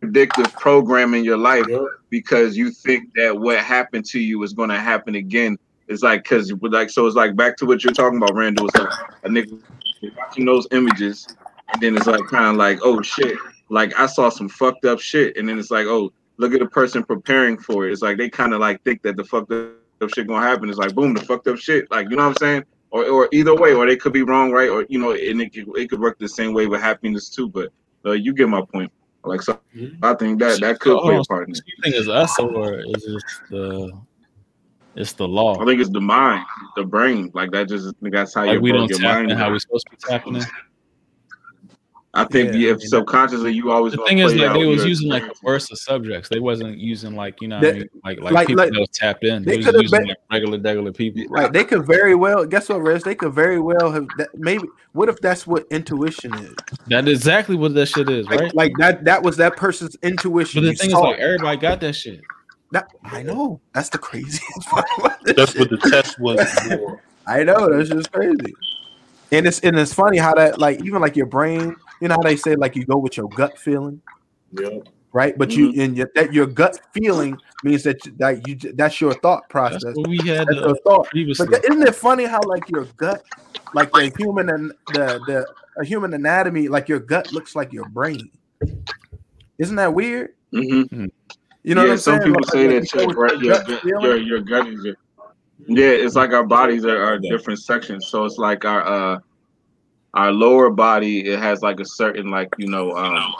predictive 0.00 0.52
programming 0.54 1.24
your 1.24 1.36
life 1.36 1.66
Yeah. 1.68 1.84
because 2.10 2.56
you 2.56 2.70
think 2.70 3.10
that 3.16 3.38
what 3.38 3.58
happened 3.58 4.06
to 4.06 4.18
you 4.18 4.42
is 4.42 4.52
going 4.52 4.70
to 4.70 4.78
happen 4.78 5.14
again. 5.14 5.56
It's 5.88 6.02
like 6.02 6.22
because 6.22 6.50
like 6.62 6.90
so 6.90 7.06
it's 7.06 7.16
like 7.16 7.36
back 7.36 7.56
to 7.58 7.66
what 7.66 7.84
you're 7.84 7.92
talking 7.92 8.16
about 8.16 8.34
randall. 8.34 8.66
It's 8.68 8.76
like 8.76 8.92
a 9.24 9.28
nigga 9.28 9.60
watching 10.16 10.46
those 10.46 10.66
images 10.72 11.26
and 11.72 11.82
then 11.82 11.96
it's 11.96 12.06
like 12.06 12.26
kind 12.28 12.46
of 12.46 12.56
like 12.56 12.78
oh 12.82 13.02
shit. 13.02 13.36
Like 13.68 13.98
i 13.98 14.06
saw 14.06 14.30
some 14.30 14.48
fucked 14.48 14.84
up 14.86 15.00
shit 15.00 15.36
and 15.36 15.48
then 15.48 15.58
it's 15.58 15.70
like 15.70 15.86
oh 15.86 16.12
look 16.38 16.52
at 16.54 16.60
the 16.60 16.66
person 16.66 17.04
preparing 17.04 17.58
for 17.58 17.86
it. 17.86 17.92
It's 17.92 18.02
like 18.02 18.16
they 18.16 18.30
kind 18.30 18.54
of 18.54 18.60
like 18.60 18.82
think 18.84 19.02
that 19.02 19.16
the 19.16 19.24
fucked 19.24 19.52
up 19.52 19.83
shit 20.08 20.26
gonna 20.26 20.46
happen. 20.46 20.68
It's 20.68 20.78
like 20.78 20.94
boom 20.94 21.14
the 21.14 21.20
fucked 21.22 21.46
up 21.48 21.56
shit. 21.58 21.90
Like 21.90 22.10
you 22.10 22.16
know 22.16 22.24
what 22.24 22.30
i'm 22.30 22.36
saying? 22.36 22.64
Or, 22.90 23.04
or 23.06 23.28
either 23.32 23.54
way 23.54 23.72
or 23.74 23.86
they 23.86 23.96
could 23.96 24.12
be 24.12 24.22
wrong 24.22 24.52
right? 24.52 24.68
Or 24.68 24.86
you 24.88 24.98
know 24.98 25.12
and 25.12 25.40
it, 25.40 25.52
could- 25.52 25.76
it 25.76 25.90
could 25.90 26.00
work 26.00 26.18
the 26.18 26.28
same 26.28 26.52
way 26.54 26.66
with 26.66 26.80
happiness 26.80 27.28
too 27.28 27.48
but 27.48 27.70
uh, 28.06 28.12
you 28.12 28.32
get 28.32 28.48
my 28.48 28.62
point. 28.72 28.92
Like 29.24 29.42
so 29.42 29.58
i 30.02 30.12
think 30.14 30.38
that 30.40 30.60
that 30.60 30.78
could 30.80 31.00
play 31.00 31.16
a 31.16 31.22
part 31.24 31.48
in 31.48 31.54
it. 31.54 31.60
You 31.66 31.74
think 31.82 31.94
it's 31.96 32.08
us 32.08 32.38
or 32.38 32.74
is 32.80 33.04
it 33.06 33.22
the 33.50 33.90
it's 34.96 35.12
the 35.14 35.26
law? 35.26 35.60
i 35.60 35.64
think 35.64 35.80
it's 35.80 35.90
the 35.90 36.00
mind 36.00 36.44
the 36.76 36.84
brain. 36.84 37.30
Like 37.34 37.50
that 37.52 37.68
just 37.68 37.94
that's 38.02 38.34
how 38.34 38.42
Like 38.44 38.52
your, 38.54 38.60
we 38.62 38.72
don't 38.72 38.88
your 38.90 39.00
mind 39.00 39.32
how 39.32 39.50
we're 39.50 39.58
supposed 39.58 39.86
to 39.86 39.90
be 39.90 39.96
tapping 39.96 40.36
in. 40.36 40.44
I 42.14 42.24
think 42.24 42.52
Yeah, 42.54 42.70
if 42.70 42.80
and- 42.80 42.82
subconsciously 42.88 43.52
you 43.52 43.70
always 43.72 43.92
The 43.92 43.98
gonna 43.98 44.08
thing 44.08 44.18
is, 44.18 44.34
like 44.34 44.52
they 44.52 44.66
was 44.66 44.84
using 44.84 45.08
like 45.10 45.22
the 45.24 45.30
experiences. 45.30 45.42
worst 45.42 45.72
of 45.72 45.78
subjects. 45.78 46.28
They 46.28 46.38
wasn't 46.40 46.78
using 46.78 47.16
like 47.16 47.40
you 47.42 47.48
know, 47.48 47.60
That- 47.60 47.74
I 47.74 47.78
mean, 47.78 47.88
like 48.04 48.20
like, 48.20 48.32
like- 48.32 48.46
people 48.46 48.64
like- 48.64 48.72
that 48.72 48.80
was 48.80 48.88
tapped 48.92 49.24
in. 49.24 49.42
they 49.42 49.52
They 49.52 49.56
was 49.58 49.66
could've 49.66 49.82
using 49.82 49.98
been- 50.00 50.08
like 50.08 50.16
regular, 50.30 50.58
regular 50.60 50.92
people. 50.92 51.24
Right. 51.28 51.52
They 51.52 51.64
could 51.64 51.84
very 51.86 52.14
well 52.14 52.44
guess 52.44 52.68
what, 52.68 52.82
Rez? 52.82 53.02
They 53.02 53.14
could 53.14 53.32
very 53.34 53.58
well 53.60 53.90
have 53.92 54.06
that 54.18 54.28
maybe 54.34 54.64
what 54.92 55.08
if 55.08 55.20
that's 55.20 55.46
what 55.46 55.66
intuition 55.70 56.32
is? 56.34 56.54
That 56.86 57.08
is 57.08 57.18
exactly 57.18 57.56
what 57.56 57.74
that 57.74 57.86
shit 57.86 58.08
is, 58.08 58.26
Like, 58.28 58.40
right? 58.40 58.54
like 58.54 58.72
that 58.78 59.04
that 59.04 59.22
was 59.22 59.36
that 59.38 59.56
person's 59.56 59.96
intuition. 60.02 60.62
But 60.62 60.68
the 60.68 60.74
thing 60.74 60.90
is, 60.90 60.94
like 60.94 61.18
everybody 61.18 61.56
got 61.58 61.80
that 61.80 61.94
shit. 61.94 62.20
That- 62.70 62.88
I 63.04 63.22
know. 63.22 63.60
That's 63.72 63.88
the 63.88 63.98
craziest 63.98 64.42
part 64.70 64.84
about 64.98 65.22
this 65.24 65.34
That's 65.36 65.52
shit. 65.52 65.60
what 65.60 65.70
the 65.82 65.90
test 65.90 66.18
was 66.20 66.40
for. 66.60 67.02
I 67.26 67.42
know 67.42 67.70
that's 67.76 67.88
just 67.88 68.12
crazy. 68.12 68.54
And 69.32 69.46
it's 69.46 69.58
and 69.60 69.76
it's 69.78 69.92
funny 69.94 70.18
how 70.18 70.34
that 70.34 70.58
like 70.60 70.80
even 70.84 71.00
like 71.00 71.16
your 71.16 71.26
brain, 71.26 71.74
you 72.04 72.08
know 72.08 72.16
how 72.16 72.22
they 72.22 72.36
say 72.36 72.54
like 72.54 72.76
you 72.76 72.84
go 72.84 72.98
with 72.98 73.16
your 73.16 73.28
gut 73.30 73.56
feeling, 73.58 74.02
Yeah. 74.52 74.80
right? 75.14 75.36
But 75.38 75.52
you 75.56 75.72
and 75.82 75.96
your, 75.96 76.10
that 76.14 76.34
your 76.34 76.46
gut 76.46 76.78
feeling 76.92 77.38
means 77.62 77.82
that 77.84 78.04
you- 78.04 78.12
that 78.18 78.46
you 78.46 78.54
that's 78.74 79.00
your 79.00 79.14
thought 79.14 79.48
process. 79.48 79.82
That's 79.84 79.96
what 79.96 80.08
we 80.08 80.18
had 80.18 80.46
That's 80.48 80.58
uh, 80.60 80.66
your 80.68 80.76
thought. 80.84 81.06
previously. 81.08 81.46
But 81.50 81.64
isn't 81.64 81.82
it 81.82 81.94
funny 81.94 82.24
how 82.26 82.42
like 82.42 82.68
your 82.68 82.84
gut, 82.98 83.22
like 83.72 83.90
the 83.92 84.12
human 84.18 84.50
and 84.50 84.72
the 84.92 85.18
the 85.26 85.46
a 85.80 85.84
human 85.84 86.12
anatomy, 86.12 86.68
like 86.68 86.90
your 86.90 87.00
gut 87.00 87.32
looks 87.32 87.56
like 87.56 87.72
your 87.72 87.88
brain. 87.88 88.30
Isn't 89.58 89.76
that 89.76 89.94
weird? 89.94 90.34
Mhm. 90.52 91.10
You 91.62 91.74
know 91.74 91.84
yeah, 91.84 91.88
what 91.88 91.92
I'm 91.92 91.98
some 91.98 92.20
saying? 92.20 92.34
people 92.34 92.42
Like- 92.42 92.52
say 92.52 92.68
like 92.68 92.90
that 92.90 93.00
you 93.00 93.14
go 93.14 93.22
your, 93.22 93.28
gut- 93.28 93.40
your, 93.42 93.54
gut 93.54 93.66
gut- 93.66 93.84
your, 93.84 94.16
your 94.18 94.40
gut 94.40 94.68
is 94.68 94.84
your, 94.84 94.96
yeah, 95.66 96.04
it's 96.04 96.14
like 96.16 96.32
our 96.32 96.44
bodies 96.44 96.84
are, 96.84 97.02
are 97.02 97.18
different 97.18 97.60
sections. 97.60 98.08
So 98.08 98.26
it's 98.26 98.36
like 98.36 98.66
our 98.66 98.82
uh 98.86 99.18
our 100.14 100.32
lower 100.32 100.70
body 100.70 101.28
it 101.28 101.38
has 101.40 101.62
like 101.62 101.80
a 101.80 101.86
certain 101.86 102.30
like 102.30 102.50
you 102.58 102.68
know 102.68 102.96
um 102.96 103.34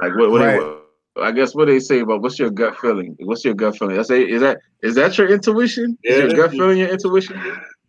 like 0.00 0.14
what 0.16 0.30
what, 0.30 0.40
Right. 0.40 0.79
What 1.20 1.28
I 1.28 1.32
guess 1.32 1.54
what 1.54 1.66
they 1.66 1.78
say 1.80 2.00
about 2.00 2.22
what's 2.22 2.38
your 2.38 2.50
gut 2.50 2.78
feeling? 2.78 3.14
What's 3.20 3.44
your 3.44 3.54
gut 3.54 3.76
feeling? 3.76 3.98
I 3.98 4.02
say, 4.02 4.22
is 4.22 4.40
that 4.40 4.58
is 4.82 4.94
that 4.94 5.18
your 5.18 5.28
intuition? 5.28 5.98
Yeah, 6.02 6.12
is 6.12 6.18
your 6.18 6.28
gut 6.30 6.50
feeling 6.52 6.78
your 6.78 6.88
intuition? 6.88 7.40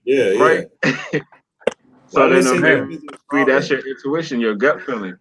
Yeah, 0.04 0.32
yeah. 0.32 0.44
Right? 0.44 0.68
so 2.08 2.28
Why 2.28 2.30
they 2.30 2.42
then 2.42 2.64
okay, 2.64 3.00
that? 3.32 3.46
that's 3.48 3.70
your 3.70 3.80
intuition, 3.88 4.42
your 4.42 4.56
gut 4.56 4.82
feeling. 4.82 5.16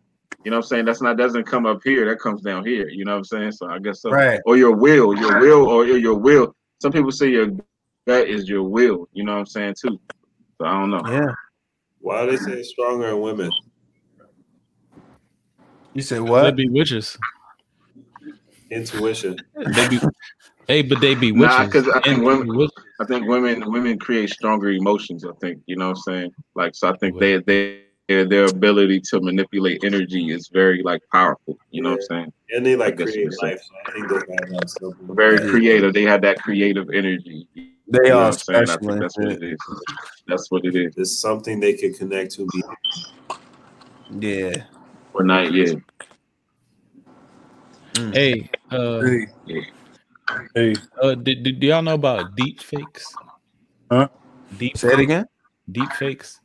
You 0.44 0.50
know 0.50 0.56
what 0.56 0.64
I'm 0.64 0.68
saying? 0.68 0.84
That's 0.86 1.02
not 1.02 1.18
doesn't 1.18 1.44
come 1.44 1.66
up 1.66 1.80
here, 1.84 2.08
that 2.08 2.18
comes 2.18 2.42
down 2.42 2.66
here. 2.66 2.88
You 2.88 3.04
know 3.04 3.12
what 3.12 3.18
I'm 3.18 3.24
saying? 3.24 3.52
So 3.52 3.68
I 3.68 3.78
guess 3.78 4.02
so. 4.02 4.10
right. 4.10 4.40
Or 4.46 4.56
your 4.56 4.74
will, 4.74 5.14
your 5.16 5.38
will, 5.38 5.68
or 5.68 5.86
your, 5.86 5.98
your 5.98 6.18
will. 6.18 6.54
Some 6.82 6.92
people 6.92 7.12
say 7.12 7.28
your 7.28 7.48
gut 8.08 8.26
is 8.26 8.48
your 8.48 8.64
will. 8.64 9.08
You 9.12 9.24
know 9.24 9.34
what 9.34 9.40
I'm 9.40 9.46
saying 9.46 9.74
too. 9.80 10.00
So 10.58 10.66
I 10.66 10.80
don't 10.80 10.90
know. 10.90 11.02
Yeah. 11.06 11.32
Why 12.00 12.26
they 12.26 12.36
say 12.36 12.62
stronger 12.62 13.08
in 13.08 13.20
women? 13.20 13.50
You 15.92 16.02
said 16.02 16.18
They 16.18 16.22
what? 16.22 16.56
be 16.56 16.68
witches. 16.68 17.18
Intuition. 18.70 19.36
They 19.74 19.88
be, 19.88 20.00
hey, 20.68 20.82
but 20.82 21.00
they 21.00 21.14
be 21.14 21.32
witches. 21.32 21.58
Nah, 21.58 21.68
'cause 21.68 21.88
I 21.88 22.00
think 22.00 22.22
women- 22.24 22.68
I 23.00 23.04
think 23.06 23.26
women 23.26 23.70
women 23.70 23.98
create 23.98 24.30
stronger 24.30 24.70
emotions. 24.70 25.24
I 25.24 25.32
think 25.40 25.62
you 25.66 25.76
know 25.76 25.88
what 25.88 25.96
I'm 25.98 26.02
saying. 26.14 26.30
Like 26.54 26.74
so, 26.74 26.88
I 26.90 26.96
think 26.98 27.18
they 27.18 27.38
they 27.38 27.80
their, 28.08 28.24
their 28.24 28.44
ability 28.46 29.00
to 29.10 29.20
manipulate 29.20 29.84
energy 29.84 30.30
is 30.32 30.48
very 30.52 30.82
like 30.82 31.00
powerful. 31.12 31.56
You 31.70 31.82
know 31.82 31.90
what 31.90 32.00
I'm 32.10 32.16
saying? 32.16 32.32
And 32.54 32.66
they 32.66 32.74
like 32.76 32.96
create 32.96 33.14
you 33.16 33.24
could 33.26 33.34
say. 33.34 33.46
life. 33.52 33.60
So 33.62 33.74
I 33.86 33.92
think 33.92 34.08
those 34.10 34.24
guys 34.24 34.76
are 34.82 35.14
Very 35.14 35.36
Yeah. 35.36 35.50
creative. 35.50 35.94
They 35.94 36.02
have 36.02 36.20
that 36.22 36.42
creative 36.42 36.90
energy. 36.90 37.46
They 37.54 38.10
know 38.10 38.18
are 38.18 38.24
what 38.24 38.26
I'm 38.26 38.32
saying? 38.32 38.60
I 38.62 38.64
special 38.64 38.98
that's 39.00 39.16
what 39.16 39.32
it 39.32 39.42
is. 39.42 39.58
That's 40.26 40.50
what 40.50 40.64
it 40.64 40.74
is. 40.76 40.94
There's 40.94 41.18
something 41.18 41.60
they 41.60 41.72
can 41.74 41.94
connect 41.94 42.32
to. 42.32 42.48
Me. 42.52 42.62
Yeah. 44.18 44.64
Or 45.14 45.22
not 45.24 45.52
yet. 45.52 45.76
Mm. 47.94 48.14
Hey, 48.14 48.50
uh, 48.70 49.00
Hey, 49.02 49.26
hey, 50.54 50.74
uh, 51.02 51.14
did, 51.14 51.42
did, 51.42 51.60
do 51.60 51.66
y'all 51.66 51.82
know 51.82 51.94
about 51.94 52.34
deep 52.36 52.60
fakes? 52.60 53.16
Huh? 53.90 54.08
Deep 54.58 54.76
Say 54.76 54.92
it 54.92 55.00
again. 55.00 55.26
deep 55.72 55.92
fakes. 55.92 56.40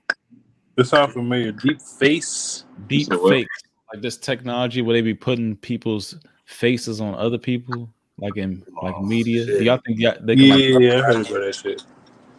this 0.75 0.89
sound 0.89 1.13
familiar. 1.13 1.51
Deep 1.51 1.81
face. 1.81 2.65
Deep 2.87 3.07
So 3.07 3.21
what? 3.21 3.29
fakes. 3.31 3.61
Like 3.93 4.01
this 4.01 4.17
technology 4.17 4.81
where 4.81 4.93
they 4.93 5.01
be 5.01 5.13
putting 5.13 5.55
people's 5.55 6.17
faces 6.45 7.01
on 7.01 7.13
other 7.15 7.37
people, 7.37 7.89
like 8.17 8.35
in 8.37 8.63
like 8.81 8.95
Oh, 8.97 9.01
media. 9.01 9.45
shit. 9.45 9.59
Do 9.59 9.65
y'all 9.65 9.79
think 9.85 9.99
y'all, 9.99 10.15
they 10.21 10.35
can 10.35 10.49
like, 10.49 10.59
Yeah, 10.59 10.99
I 10.99 11.01
heard 11.01 11.15
about 11.27 11.39
that 11.41 11.55
shit. 11.55 11.83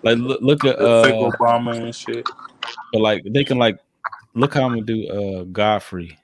like 0.03 0.19
look, 0.19 0.41
look 0.43 0.65
at 0.65 0.79
uh, 0.79 1.07
Obama 1.13 1.83
and 1.85 1.95
shit. 1.95 2.29
but 2.93 3.01
like 3.01 3.23
they 3.31 3.45
can 3.45 3.59
like 3.59 3.79
look 4.35 4.55
how 4.55 4.65
I'm 4.67 4.73
gonna 4.75 4.83
do 4.83 5.09
uh 5.09 5.45
Godfrey. 5.45 6.19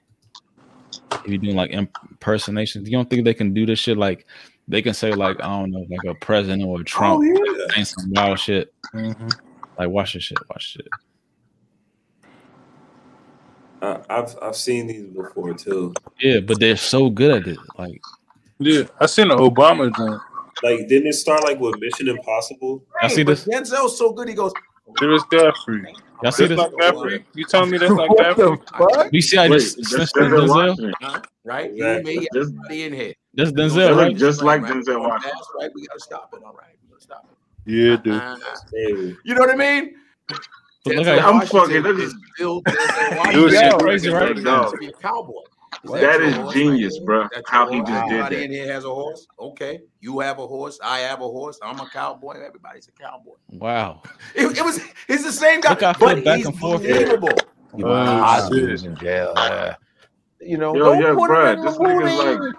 If 1.23 1.27
you're 1.31 1.37
doing 1.37 1.55
like 1.55 1.71
impersonations, 1.71 2.89
you 2.89 2.97
don't 2.97 3.09
think 3.09 3.25
they 3.25 3.33
can 3.33 3.53
do 3.53 3.65
this 3.65 3.79
shit? 3.79 3.97
Like 3.97 4.25
they 4.67 4.81
can 4.81 4.93
say 4.93 5.13
like 5.13 5.39
I 5.41 5.47
don't 5.47 5.71
know, 5.71 5.85
like 5.89 6.03
a 6.05 6.15
president 6.15 6.63
or 6.63 6.81
a 6.81 6.83
Trump 6.83 7.21
Oh 7.21 7.23
yeah. 7.23 7.67
saying 7.73 7.85
some 7.85 8.11
wild 8.11 8.39
shit. 8.39 8.73
hmm 8.93 9.29
Like 9.77 9.89
watch 9.89 10.13
this 10.13 10.23
shit, 10.23 10.41
watch 10.49 10.71
shit. 10.71 10.87
I, 13.81 14.01
I've 14.09 14.35
I've 14.41 14.55
seen 14.55 14.87
these 14.87 15.07
before 15.07 15.53
too. 15.53 15.93
Yeah, 16.19 16.39
but 16.39 16.59
they're 16.59 16.77
so 16.77 17.09
good 17.09 17.31
at 17.31 17.47
it. 17.47 17.59
Like 17.77 18.01
Yeah, 18.59 18.83
I 18.99 19.07
seen 19.07 19.27
the 19.27 19.35
Obama 19.35 19.93
joint. 19.95 20.21
Like, 20.61 20.87
didn't 20.87 21.07
it 21.07 21.13
start 21.13 21.43
like 21.43 21.59
with 21.59 21.75
Mission 21.79 22.07
Impossible? 22.07 22.81
y'all 23.01 23.09
see 23.09 23.23
But 23.23 23.35
this? 23.35 23.45
Denzel's 23.45 23.97
so 23.97 24.13
good. 24.13 24.29
He 24.29 24.33
goes. 24.33 24.53
It 25.01 25.05
was 25.05 25.23
Godfrey. 25.25 25.81
Y'all 26.21 26.31
see 26.31 26.45
That's 26.47 26.49
this? 26.49 26.57
not 26.57 26.71
Godfrey. 26.79 27.25
You 27.33 27.45
telling 27.45 27.71
me 27.71 27.77
that's 27.77 27.91
not 27.91 28.09
What 28.09 28.35
the 28.37 28.57
Godfrey? 28.57 28.67
fuck? 28.77 29.13
You 29.13 29.21
see 29.21 29.37
I 29.37 29.49
Wait, 29.49 29.59
just 29.59 29.77
just 29.89 30.13
Denzel 30.15 30.29
Denzel? 30.31 30.49
Washington. 30.49 30.93
Huh? 31.01 31.21
Right? 31.43 31.71
Exactly. 31.71 32.13
You 32.13 32.19
and 32.19 32.27
Just- 32.33 32.49
everybody 32.49 32.83
in 32.83 32.93
here. 32.93 33.13
That's 33.33 33.51
Denzel, 33.51 33.75
look 33.89 33.97
right? 33.97 34.15
just 34.15 34.41
like 34.43 34.61
Right, 34.61 34.71
Denzel 34.73 34.87
right. 34.97 35.07
Washington. 35.09 35.31
That's 35.35 35.47
right. 35.59 35.71
We 35.73 35.87
gotta 35.87 35.99
stop 35.99 36.33
it. 36.35 36.43
All 36.45 36.53
right. 36.53 36.75
We 36.83 36.89
gotta 36.89 37.01
stop 37.01 37.27
it. 37.31 37.71
Yeah, 37.71 37.95
dude. 37.97 38.13
Uh, 38.21 38.37
Hey, 38.73 39.15
you 39.23 39.33
know 39.35 39.41
what 39.41 39.49
I 39.49 39.55
mean? 39.55 39.95
Look 40.85 40.95
Denzel 40.97 41.21
I'm 41.23 41.47
fucking- 41.47 41.83
that 41.83 41.89
is 41.99 42.13
is- 42.13 42.15
still 42.35 42.61
Denzel 42.63 43.11
It 43.11 43.17
Washington. 43.17 43.43
was 43.43 43.53
Yo, 43.53 43.77
crazy, 43.77 44.09
right? 44.09 44.35
He's 44.35 44.43
to 44.43 44.77
be 44.79 44.87
a 44.87 44.91
cowboy. 44.93 45.41
That 45.83 46.21
is 46.21 46.35
horse 46.35 46.53
genius, 46.53 46.95
there? 46.97 47.05
bro. 47.05 47.27
That's 47.33 47.49
How 47.49 47.67
he 47.69 47.77
horse? 47.77 47.89
just 47.89 48.03
did 48.09 48.13
Everybody 48.13 48.35
that. 48.37 48.43
in 48.45 48.51
here 48.51 48.73
has 48.73 48.85
a 48.85 48.89
horse. 48.93 49.27
Okay, 49.39 49.79
you 49.99 50.19
have 50.19 50.39
a 50.39 50.47
horse. 50.47 50.79
I 50.83 50.99
have 50.99 51.19
a 51.19 51.27
horse. 51.27 51.59
I'm 51.61 51.79
a 51.79 51.89
cowboy. 51.89 52.33
Everybody's 52.45 52.87
a 52.87 52.91
cowboy. 52.91 53.33
Wow. 53.49 54.01
It, 54.35 54.57
it 54.57 54.63
was. 54.63 54.79
He's 55.07 55.23
the 55.23 55.31
same 55.31 55.59
guy, 55.61 55.71
Look 55.71 55.83
I 55.83 55.93
but 55.93 56.23
back 56.23 56.37
he's 56.37 56.45
and 56.47 56.57
forth. 56.57 56.81
believable. 56.83 57.29
Cosby 57.71 58.59
shit. 58.59 58.69
was 58.69 58.83
in 58.85 58.95
jail. 58.95 59.33
yeah. 59.35 59.75
You 60.39 60.57
know, 60.57 60.75
Yo, 60.75 60.83
don't 60.85 61.01
yeah, 61.01 61.13
put 61.13 61.29
bruh, 61.29 61.53
him 61.53 61.59
in 61.59 61.65
this 61.65 61.77
the 61.77 61.83
nigga's 61.83 62.17
movie. 62.19 62.39
like- 62.45 62.55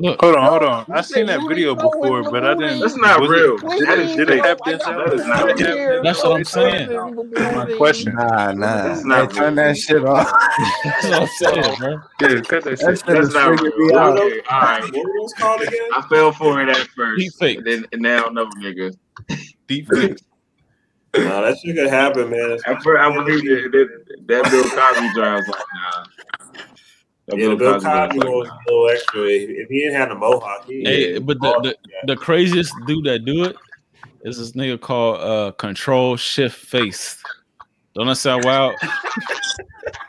Look, 0.00 0.20
Hold 0.22 0.36
on, 0.36 0.48
hold 0.48 0.62
on. 0.62 0.86
I 0.92 1.00
said 1.00 1.04
seen 1.16 1.26
that 1.26 1.40
video 1.48 1.74
before, 1.74 2.22
but 2.22 2.44
I 2.44 2.54
didn't. 2.54 2.80
That's 2.80 2.96
not 2.96 3.20
was 3.20 3.30
real. 3.30 3.54
It, 3.56 3.86
That 3.86 3.98
is 3.98 4.14
did 4.16 4.30
it 4.30 4.34
fake. 4.34 4.44
have 4.44 4.58
I 4.64 4.70
got 4.70 4.80
Denzel? 4.80 5.04
That 5.04 5.14
is 5.14 5.26
not 5.26 5.56
Did 5.56 5.60
it 5.60 5.66
have 5.66 5.78
real. 5.90 6.02
That's 6.04 6.22
what 6.24 6.36
I'm 6.36 6.44
saying. 6.44 6.88
My 7.56 7.74
question. 7.76 8.14
Nah, 8.14 8.52
nah. 8.52 8.82
That's 8.84 9.04
not 9.04 9.32
Hey, 9.32 9.38
turn 9.38 9.54
that 9.56 9.76
shit 9.76 10.04
off. 10.04 10.30
that's 10.84 11.04
what 11.04 11.22
I'm 11.22 11.26
saying, 11.26 11.76
bro. 11.78 12.00
Yeah, 12.20 12.40
cut 12.42 12.64
that 12.64 12.64
That 12.64 12.78
shit. 12.78 12.98
shit 12.98 13.06
That's 13.06 13.28
is 13.28 13.34
not 13.34 13.58
freaking 13.58 13.72
real. 13.76 13.88
me 13.88 13.94
out. 13.96 14.18
Okay, 14.18 14.40
all 14.50 14.60
right. 14.60 14.82
what 14.82 14.92
were 15.04 15.20
those 15.20 15.32
called 15.34 15.62
again? 15.62 15.88
I 15.92 16.02
fell 16.08 16.32
for 16.32 16.62
it 16.62 16.68
at 16.68 16.86
first. 16.88 17.18
Deep 17.18 17.32
fake. 17.40 17.58
And 17.58 17.66
then 17.66 17.86
and 17.92 18.02
now 18.02 18.26
no 18.32 18.46
nigga. 18.62 18.96
Deep 19.66 19.88
fakes. 19.88 20.22
Nah, 21.16 21.40
that 21.40 21.58
shit 21.58 21.74
could 21.76 21.90
happen, 21.90 22.30
man. 22.30 22.58
At 22.66 22.82
first, 22.82 23.00
I 23.02 23.12
believe 23.12 23.42
that, 23.44 23.70
that, 23.72 23.88
that 24.28 24.50
Bill 24.50 24.62
Cosby 24.62 25.08
drives 25.14 25.18
I 25.24 25.34
was 25.36 25.48
like, 25.48 25.58
nah. 25.74 26.04
That 27.28 27.38
Yeah, 27.38 27.48
the 27.50 27.56
Bill 27.56 27.80
Cosby 27.80 28.18
joint 28.18 28.34
was 28.34 28.48
was 28.48 28.48
a 28.48 28.72
little 28.72 28.88
extra. 28.88 29.22
If 29.22 29.50
if 29.50 29.68
he 29.68 29.80
didn't 29.80 29.96
have 29.96 30.08
the 30.08 30.14
mohawk, 30.14 30.64
he 30.66 30.82
Hey, 30.82 31.18
but 31.18 31.38
the, 31.40 31.60
the, 31.62 31.76
the 32.06 32.16
craziest 32.16 32.74
dude 32.86 33.04
that 33.04 33.24
do 33.26 33.44
it 33.44 33.56
is 34.22 34.38
this 34.38 34.52
nigga 34.52 34.80
called 34.80 35.20
uh 35.20 35.52
Control 35.52 36.16
Shift 36.16 36.56
Face. 36.56 37.22
Don't 37.94 38.06
that 38.06 38.16
sound 38.16 38.44
wild? 38.44 38.76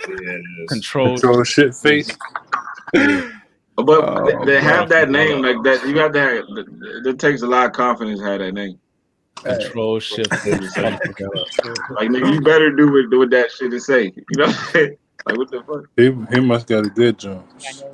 yeah, 0.08 0.38
Control. 0.68 1.20
Control 1.20 1.44
shit 1.44 1.76
face. 1.76 2.10
But 2.92 3.88
Oh, 3.88 4.26
they, 4.46 4.54
they 4.54 4.62
have 4.62 4.90
that 4.90 5.10
name 5.10 5.42
like 5.42 5.64
that. 5.64 5.88
You 5.88 5.94
got 5.94 6.14
to 6.14 6.20
have. 6.20 6.46
It 7.06 7.18
takes 7.18 7.42
a 7.42 7.48
lot 7.48 7.66
of 7.66 7.72
confidence 7.72 8.20
to 8.20 8.26
have 8.26 8.40
that 8.40 8.54
name. 8.54 8.78
Control 9.44 10.00
Shift 10.00 10.34
Face. 10.36 10.78
Like 10.78 12.10
nigga, 12.10 12.34
you 12.34 12.42
better 12.42 12.72
do 12.72 12.92
what 12.92 13.10
do 13.10 13.20
what 13.20 13.30
that 13.32 13.52
shit 13.52 13.72
to 13.72 13.80
say. 13.80 14.14
You 14.16 14.38
know 14.38 14.48
what 14.48 14.56
I'm 14.56 14.66
saying? 14.72 14.98
Like 15.26 15.38
what 15.38 15.52
the 15.52 15.62
fuck? 15.64 15.86
He, 15.96 16.06
he 16.36 16.40
must 16.42 16.68
got 16.68 16.86
a 16.86 16.90
good 16.90 17.20
jump. 17.20 17.46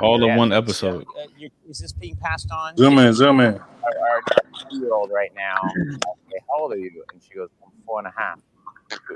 All 0.02 0.24
in 0.24 0.36
one 0.38 0.52
episode. 0.54 1.06
Uh, 1.20 1.28
you- 1.38 1.50
is 1.70 1.80
this 1.80 1.92
being 1.92 2.16
passed 2.18 2.50
on? 2.52 2.78
Zoom 2.78 2.98
in, 3.00 3.14
zoom 3.14 3.40
in. 3.40 3.56
Our, 3.56 3.62
our 4.02 4.22
two-year-old 4.70 5.12
right 5.12 5.32
now. 5.36 5.58
Okay, 6.28 6.44
how 6.50 6.64
old 6.64 6.74
are 6.74 6.78
you? 6.78 7.04
And 7.14 7.22
she 7.24 7.36
goes, 7.36 7.50
I'm 7.64 7.72
four 7.86 8.00
and 8.00 8.08
a 8.08 8.14
half. 8.18 8.40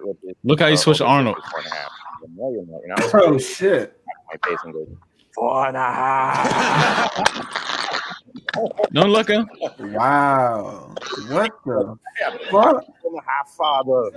With 0.03 0.21
this- 0.21 0.35
Look 0.43 0.59
how 0.59 0.67
you 0.67 0.73
uh, 0.73 0.77
switch 0.77 0.97
to 0.99 1.05
Arnold. 1.05 1.37
Four 1.51 1.59
and 1.61 1.67
a 1.71 1.75
half. 1.75 1.91
I'm 2.15 2.21
like, 2.21 2.31
No, 2.37 2.51
you're 2.51 2.65
not. 2.65 2.81
You're 2.85 3.21
not. 3.23 3.25
Oh 3.33 3.37
shit. 3.39 3.99
My 4.31 4.49
face 4.49 4.59
and 4.63 4.73
goes, 4.73 4.87
four 5.35 5.67
and 5.67 5.75
a 5.77 5.79
half. 5.79 7.65
Don't 8.93 9.09
look 9.11 9.29
at 9.29 9.37
him. 9.39 9.49
Wow. 9.93 10.93
What 11.29 11.51
the 11.65 11.97
fuck? 12.49 12.49
Four 12.49 12.79
and 13.05 13.17
a 13.17 13.21
half, 13.25 13.49
father. 13.57 14.11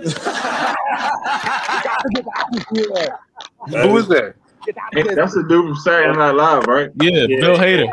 Who 3.69 3.89
was 3.93 4.07
that? 4.09 4.35
Get 4.65 4.77
out 4.77 4.93
Hey, 4.93 5.01
of 5.01 5.07
here. 5.07 5.15
that's 5.15 5.33
the 5.33 5.43
dude 5.43 5.65
from 5.65 5.75
Saturday 5.77 6.17
Night 6.17 6.31
Live, 6.35 6.65
right? 6.67 6.89
Yeah, 7.01 7.25
Yeah. 7.27 7.39
Bill 7.39 7.57
Hader. 7.57 7.87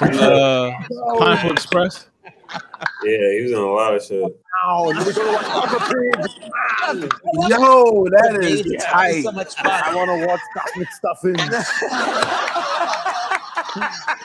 Uh, 0.00 0.70
Pineapple 1.18 1.52
Express. 1.52 2.06
yeah, 3.04 3.30
he 3.32 3.42
was 3.42 3.52
in 3.52 3.58
a 3.58 3.60
lot 3.66 3.94
of 3.94 4.02
shit. 4.02 4.22
Now, 4.64 4.88
and 4.90 4.98
we're 4.98 5.12
gonna 5.12 5.32
watch 5.32 5.46
Peppa 5.68 5.78
Pig. 5.90 6.14
Yo, 7.48 8.04
that 8.10 8.38
is 8.42 8.62
Yeah, 8.66 8.78
tight. 8.90 9.22
so 9.24 9.32
much 9.32 9.54
fun. 9.56 9.66
I 9.70 9.94
want 9.94 10.08
to 10.10 10.26
watch 10.26 10.40
that 10.54 10.68
Stuff 10.92 11.18
Stuffing. 11.18 11.36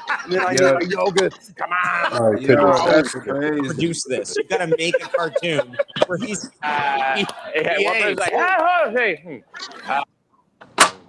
and 0.27 0.33
then 0.33 0.45
I 0.45 0.51
Yeah. 0.51 0.77
need 0.79 0.89
my 0.95 1.01
yogurt. 1.03 1.39
Come 1.55 1.69
on. 1.71 2.13
All 2.13 2.31
right, 2.33 2.41
Yo, 2.41 2.55
cut 2.55 2.85
that 2.85 2.95
that's 2.95 3.11
crazy. 3.11 3.61
produce 3.61 4.03
this. 4.05 4.35
You 4.37 4.43
gotta 4.45 4.67
make 4.77 4.95
a 5.03 5.07
cartoon 5.09 5.75
where 6.05 6.17
he's 6.17 6.45
uh, 6.63 7.15
he, 7.15 7.25
Hey, 7.53 7.75
he 7.79 7.85
one 7.85 8.15
like, 8.15 8.19
like, 8.19 8.33
ah, 8.35 8.89
hey. 8.91 9.15
hmm. 9.23 9.91
Uh, 9.91 10.03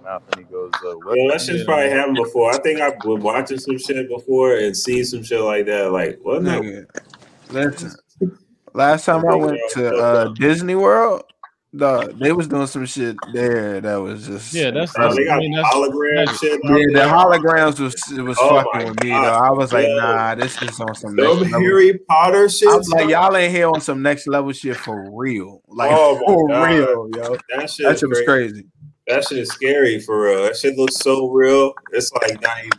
mouth 0.03 0.23
and 0.31 0.45
he 0.45 0.51
goes, 0.51 0.71
uh, 0.85 0.93
what? 1.03 1.17
Yo, 1.17 1.29
that 1.31 1.41
shit's 1.41 1.63
probably 1.65 1.89
happened 1.89 2.15
before. 2.15 2.51
I 2.51 2.57
think 2.59 2.79
I've 2.79 2.97
been 2.99 3.21
watching 3.21 3.59
some 3.59 3.77
shit 3.77 4.07
before 4.09 4.55
and 4.55 4.75
seen 4.75 5.03
some 5.05 5.23
shit 5.23 5.41
like 5.41 5.65
that. 5.67 5.91
Like, 5.91 6.19
what? 6.23 6.43
the- 6.43 6.49
Nigga, 6.51 6.85
listen. 7.49 7.95
Last 8.73 9.05
time 9.05 9.25
I 9.27 9.35
went 9.35 9.57
to 9.71 9.95
uh, 9.95 10.27
Disney 10.35 10.75
World, 10.75 11.23
dog, 11.75 12.19
they 12.19 12.31
was 12.31 12.47
doing 12.47 12.67
some 12.67 12.85
shit 12.85 13.17
there 13.33 13.81
that 13.81 13.95
was 13.97 14.25
just 14.27 14.53
Yeah, 14.53 14.71
that's, 14.71 14.93
that's 14.93 15.15
they 15.15 15.23
I 15.23 15.25
got 15.25 15.39
mean, 15.39 15.51
that's 15.55 15.69
hologram 15.69 16.15
magic. 16.15 16.39
shit. 16.39 16.59
yeah. 16.63 17.03
The 17.03 17.09
holograms 17.09 17.79
was 17.79 18.11
it 18.11 18.21
was 18.21 18.37
Oh 18.39 18.63
fucking 18.63 18.87
with 18.87 19.03
me 19.03 19.11
though. 19.11 19.33
I 19.33 19.51
was 19.51 19.71
like, 19.71 19.87
yo. 19.87 19.95
nah, 19.97 20.35
this 20.35 20.61
is 20.61 20.79
on 20.79 20.95
some 20.95 21.15
next 21.15 21.27
Them 21.39 21.51
level. 21.51 21.61
Harry 21.61 21.97
Potter 22.07 22.49
shit. 22.49 22.69
I 22.69 22.75
was 22.77 22.89
like, 22.89 23.09
y'all 23.09 23.35
ain't 23.35 23.53
here 23.53 23.67
on 23.69 23.81
some 23.81 24.01
next 24.01 24.27
level 24.27 24.51
shit 24.51 24.77
for 24.77 25.11
real, 25.15 25.61
like 25.67 25.91
Oh 25.91 26.15
for 26.25 26.47
God. 26.49 26.69
real, 26.69 27.09
yo. 27.11 27.37
that 27.49 27.69
shit, 27.69 27.85
That 27.85 27.93
is 27.95 27.99
shit 27.99 28.09
was 28.09 28.21
crazy. 28.21 28.51
crazy. 28.53 28.65
That 29.07 29.23
shit 29.25 29.37
is 29.39 29.53
scary 29.53 29.99
for 29.99 30.23
real. 30.23 30.43
That 30.43 30.55
shit 30.55 30.77
looks 30.77 30.97
so 30.97 31.29
real. 31.29 31.73
It's 31.93 32.11
like 32.13 32.41
not 32.41 32.57
even. 32.63 32.77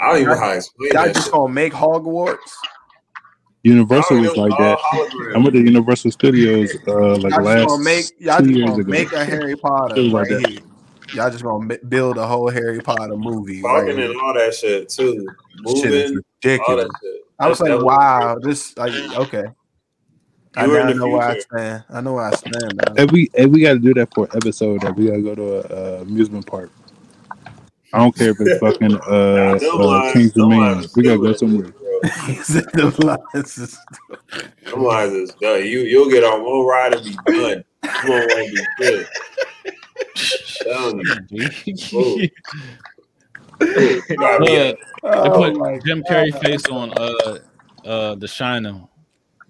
I 0.00 0.08
don't 0.08 0.16
even 0.22 0.28
know 0.30 0.38
how 0.40 0.50
to 0.50 0.56
explain 0.56 0.92
Y'all 0.92 1.06
just 1.12 1.24
shit. 1.24 1.32
gonna 1.32 1.52
make 1.52 1.72
Hogwarts? 1.72 2.38
Universal 3.62 4.20
was 4.20 4.36
like 4.36 4.56
that. 4.58 4.78
hologram. 4.78 5.34
I 5.34 5.38
went 5.38 5.52
to 5.52 5.60
Universal 5.60 6.10
Studios 6.12 6.70
uh, 6.88 7.16
like 7.18 7.32
Y'all 7.34 7.42
last 7.42 7.66
gonna 7.68 7.84
make 7.84 8.04
y'all 8.18 8.38
two 8.38 8.46
just 8.46 8.56
years 8.56 8.70
gonna 8.70 8.80
ago. 8.82 8.90
make 8.90 9.12
a 9.12 9.24
Harry 9.24 9.56
Potter 9.56 9.96
Shit 9.96 10.04
like 10.12 10.30
right 10.30 10.40
that. 10.42 10.48
here. 10.50 10.60
Y'all 11.14 11.30
just 11.30 11.44
gonna 11.44 11.76
build 11.88 12.16
a 12.16 12.26
whole 12.26 12.48
Harry 12.50 12.80
Potter 12.80 13.16
movie. 13.16 13.60
Right 13.62 13.80
Talking 13.80 13.96
here. 13.98 14.10
and 14.12 14.20
all 14.20 14.32
that 14.34 14.54
shit 14.54 14.88
too. 14.88 15.26
Shit 15.76 15.92
is 15.92 16.10
Moving, 16.12 16.16
all 16.16 16.22
ridiculous. 16.42 16.84
that 16.88 16.90
shit. 17.02 17.20
I 17.38 17.48
was 17.48 17.58
That- 17.58 17.76
like, 17.76 17.84
wow, 17.84 18.38
this 18.40 18.76
like 18.78 18.92
okay. 19.18 19.44
I 20.56 20.64
You 20.64 20.70
were 20.72 20.78
now 20.78 20.88
in 20.90 20.98
the 20.98 21.04
know 21.04 21.08
where 21.12 21.22
I 21.22 21.38
stand. 21.38 21.84
I 21.90 22.00
know 22.00 22.14
where 22.14 22.24
I 22.24 22.30
stand 22.32 22.80
now. 22.86 22.94
And 22.96 23.10
we 23.12 23.28
and 23.38 23.52
we 23.52 23.60
got 23.60 23.74
to 23.74 23.78
do 23.78 23.94
that 23.94 24.12
for 24.14 24.24
an 24.24 24.30
episode. 24.36 24.80
That 24.80 24.96
we 24.96 25.06
got 25.06 25.14
to 25.16 25.22
go 25.22 25.34
to 25.34 25.42
a, 25.54 25.60
uh 25.98 26.00
amusement 26.02 26.46
park. 26.46 26.70
I 27.92 27.98
don't 27.98 28.14
care 28.16 28.30
if 28.30 28.36
it's 28.40 28.58
fucking 28.60 28.94
uh, 29.08 29.58
Nah, 29.60 30.08
uh 30.08 30.12
King's 30.12 30.32
them 30.34 30.50
Dominion. 30.50 30.88
We 30.94 31.02
gotta 31.02 31.18
go 31.18 31.32
somewhere. 31.32 31.66
this, 31.68 31.72
bro. 31.72 32.00
He 32.26 32.34
said 32.36 32.64
the 32.72 33.04
lines 33.34 33.58
is- 33.58 33.78
Them 34.70 34.82
lines 34.84 35.12
is 35.12 35.34
done. 35.40 35.64
You 35.64 35.80
you'll 35.80 36.08
get 36.10 36.24
on 36.24 36.44
one 36.44 36.66
ride 36.66 36.94
and 36.94 37.04
be 37.04 37.12
done. 37.26 37.64
You 37.82 38.10
won't 38.10 38.30
want 38.30 38.46
to 38.46 38.52
be 38.52 38.66
good. 38.78 39.06
Telling 40.62 41.26
you. 41.30 42.30
You 43.62 44.16
gotta 44.16 44.44
they 44.44 44.76
Oh 45.04 45.30
put 45.36 45.56
my 45.56 45.78
Jim 45.84 46.02
Carrey 46.04 46.38
face 46.42 46.66
on 46.68 46.92
uh 46.96 47.38
uh 47.84 48.14
The 48.14 48.26
Shining. 48.28 48.86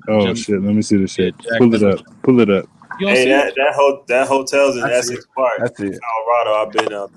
Oh 0.09 0.27
Jim- 0.27 0.35
shit! 0.37 0.63
Let 0.63 0.75
me 0.75 0.83
see 0.83 0.97
the 0.97 1.07
shit. 1.07 1.39
Jack 1.39 1.59
Pull 1.59 1.75
it 1.75 1.83
up. 1.83 2.01
Pull 2.23 2.41
it 2.41 2.51
up. 2.51 2.67
You 2.99 3.09
Hey, 3.09 3.29
that 3.29 3.55
that 3.57 3.75
ho- 3.75 4.05
that 4.09 4.27
hotel's 4.27 4.77
in 4.77 4.83
That's 4.83 5.09
Estes 5.11 5.27
Park, 5.37 5.59
That's 5.59 5.79
it. 5.81 5.99
Colorado. 6.03 6.67
I've 6.67 6.73
been 6.73 6.93
out. 6.93 7.13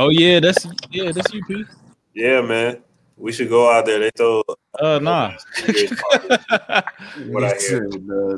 Oh 0.00 0.10
yeah, 0.10 0.38
that's 0.38 0.64
yeah, 0.92 1.10
that's 1.10 1.34
you, 1.34 1.44
P. 1.44 1.64
Yeah, 2.14 2.40
man. 2.40 2.84
We 3.16 3.32
should 3.32 3.48
go 3.48 3.68
out 3.68 3.84
there. 3.84 3.98
They 3.98 4.10
throw. 4.16 4.44
Uh 4.78 5.00
nah. 5.00 5.32
What 7.26 7.42
I 7.42 7.54
hear. 7.58 7.88
Nah. 7.88 8.36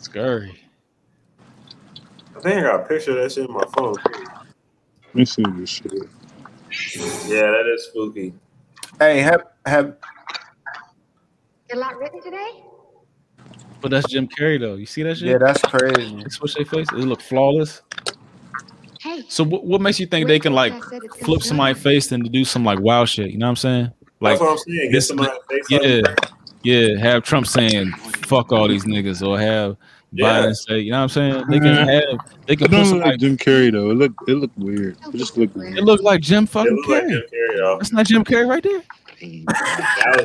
Scary. 0.00 0.60
I 2.36 2.40
think 2.40 2.56
I 2.56 2.62
got 2.62 2.80
a 2.80 2.84
picture 2.88 3.12
of 3.12 3.18
that 3.18 3.30
shit 3.30 3.48
in 3.48 3.54
my 3.54 3.64
phone. 3.76 3.94
Let 3.94 5.14
me 5.14 5.24
see 5.24 5.44
this 5.54 5.70
shit. 5.70 5.92
Yeah, 7.28 7.52
that 7.52 7.72
is 7.72 7.84
spooky. 7.84 8.34
Hey, 8.98 9.20
have 9.20 9.44
have 9.66 9.96
Get 11.68 11.76
a 11.76 11.80
lot 11.80 11.96
written 11.98 12.20
today? 12.20 12.64
But 13.80 13.92
that's 13.92 14.10
Jim 14.10 14.26
Carrey 14.26 14.58
though. 14.58 14.74
You 14.74 14.86
see 14.86 15.04
that 15.04 15.18
shit? 15.18 15.28
yeah, 15.28 15.38
that's 15.38 15.62
crazy. 15.62 16.16
They 16.16 16.28
switch 16.30 16.56
their 16.56 16.64
face. 16.64 16.88
It 16.92 16.96
look 16.96 17.20
flawless. 17.20 17.82
Hey, 19.00 19.24
So 19.28 19.44
what, 19.44 19.64
what 19.64 19.80
makes 19.80 19.98
you 19.98 20.06
think 20.06 20.26
they 20.28 20.38
can 20.38 20.52
like 20.52 20.74
flip 21.20 21.42
somebody's 21.42 21.82
face 21.82 22.12
and 22.12 22.30
do 22.30 22.44
some 22.44 22.64
like 22.64 22.80
wild 22.80 23.08
shit? 23.08 23.30
You 23.30 23.38
know 23.38 23.46
what 23.46 23.50
I'm 23.50 23.56
saying? 23.56 23.92
Like 24.20 24.32
That's 24.32 24.40
what 24.42 24.50
I'm 24.50 24.58
saying. 24.58 24.78
Get 24.82 24.92
this- 24.92 25.08
somebody 25.08 25.30
face 25.48 25.64
yeah, 25.70 25.78
that. 25.78 26.32
yeah. 26.62 26.98
Have 26.98 27.22
Trump 27.22 27.46
saying 27.46 27.92
"fuck 27.92 28.52
all 28.52 28.68
these 28.68 28.84
niggas" 28.84 29.26
or 29.26 29.38
have 29.40 29.78
Yeah. 30.12 30.26
Biden 30.42 30.54
say, 30.54 30.80
you 30.80 30.90
know 30.90 30.98
what 30.98 31.02
I'm 31.04 31.08
saying? 31.08 31.44
They 31.48 31.58
can 31.60 31.68
mm-hmm. 31.68 31.88
have, 31.88 32.36
they 32.46 32.56
can 32.56 32.66
put 32.66 32.70
don't 32.72 32.80
look 32.80 32.88
somebody. 32.88 33.10
like 33.12 33.20
Jim 33.20 33.36
Carrey 33.38 33.72
though. 33.72 33.90
It 33.90 33.94
look 33.94 34.12
it 34.28 34.34
look 34.34 34.50
weird. 34.58 34.98
It 35.06 35.16
just 35.16 35.38
look 35.38 35.56
weird. 35.56 35.78
It 35.78 35.84
look 35.84 36.02
like 36.02 36.20
Jim 36.20 36.44
It 36.44 36.50
fucking 36.50 36.74
look 36.76 36.88
like 36.88 37.04
Carrey. 37.04 37.08
Jim 37.08 37.22
Carrey. 37.32 37.78
That's 37.78 37.92
not 37.92 38.06
Jim 38.06 38.24
Carrey 38.24 38.48
right 38.48 38.62
there. 38.62 38.82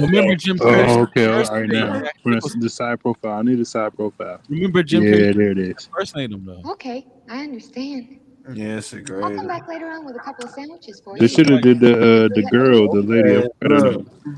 Remember. 0.01 0.35
Jim 0.35 0.57
oh, 0.61 0.65
Carrey? 0.65 0.87
Oh, 0.89 1.01
okay. 1.03 1.25
All 1.27 1.39
First 1.39 1.51
right, 1.51 1.67
name, 1.69 1.79
now. 1.79 1.99
Jack 2.01 2.23
Press 2.23 2.35
Nicholson. 2.35 2.59
the 2.59 2.69
side 2.69 2.99
profile. 2.99 3.39
I 3.39 3.41
need 3.41 3.59
a 3.59 3.65
side 3.65 3.95
profile. 3.95 4.41
Remember 4.49 4.83
Jim 4.83 5.03
Yeah, 5.03 5.11
Carrey? 5.11 5.35
there 5.35 5.51
it 5.51 5.57
is. 5.59 5.85
Impersonate 5.87 6.31
him 6.31 6.45
though. 6.45 6.71
Okay, 6.71 7.05
I 7.29 7.43
understand. 7.43 8.19
Yeah, 8.53 8.77
it's 8.77 8.93
a 8.93 8.97
I'll 8.97 9.35
come 9.35 9.47
back 9.47 9.67
later 9.67 9.89
on 9.89 10.05
with 10.05 10.15
a 10.15 10.19
couple 10.19 10.45
of 10.45 10.51
sandwiches 10.51 10.99
for 10.99 11.15
They 11.17 11.23
you. 11.23 11.27
should 11.27 11.49
have 11.49 11.61
did 11.61 11.79
the 11.79 11.93
uh, 11.95 12.27
the 12.33 12.43
girl, 12.51 12.91
the 12.93 13.01
lady. 13.01 13.29
Hey, 13.41 13.47
I 13.63 13.67
don't 13.67 13.83
look. 13.83 14.25
know. 14.25 14.33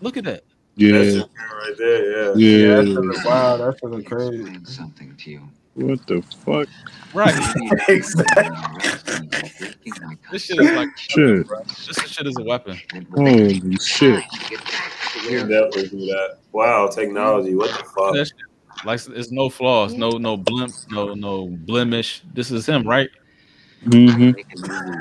Look 0.00 0.16
at 0.16 0.24
that. 0.24 0.44
Yeah, 0.76 1.02
Jim 1.02 1.18
right 1.20 1.74
there. 1.78 2.10
Yeah. 2.10 2.32
Yeah, 2.36 2.56
yeah. 2.66 2.74
that's 2.76 2.88
looking 2.88 3.22
wild. 3.24 3.60
That's 3.60 3.82
looking 3.82 4.04
crazy. 4.04 4.58
something 4.64 5.16
to 5.16 5.30
you. 5.30 5.48
What 5.74 6.06
the 6.06 6.22
fuck? 6.22 6.68
Right. 7.14 7.34
This 10.30 10.44
shit 10.44 10.60
is 10.60 10.70
like 10.72 10.88
Shit. 10.96 11.46
this 11.48 12.10
shit 12.10 12.26
is 12.26 12.36
a 12.38 12.42
weapon. 12.44 12.78
Holy 13.14 13.76
shit. 13.76 14.24
You 14.50 14.58
can 15.38 15.48
definitely 15.48 15.88
do 15.88 16.06
that. 16.06 16.38
Wow, 16.52 16.88
technology. 16.88 17.54
What 17.54 17.70
the 17.70 17.84
fuck? 17.84 18.16
Shit, 18.16 18.32
like 18.84 19.00
it's 19.08 19.30
no 19.30 19.48
flaws, 19.50 19.94
no 19.94 20.10
no 20.12 20.36
blimp, 20.36 20.72
no 20.90 21.14
no 21.14 21.48
blemish. 21.48 22.22
This 22.32 22.50
is 22.50 22.66
him, 22.66 22.86
right? 22.88 23.10
Mm-hmm. 23.84 24.30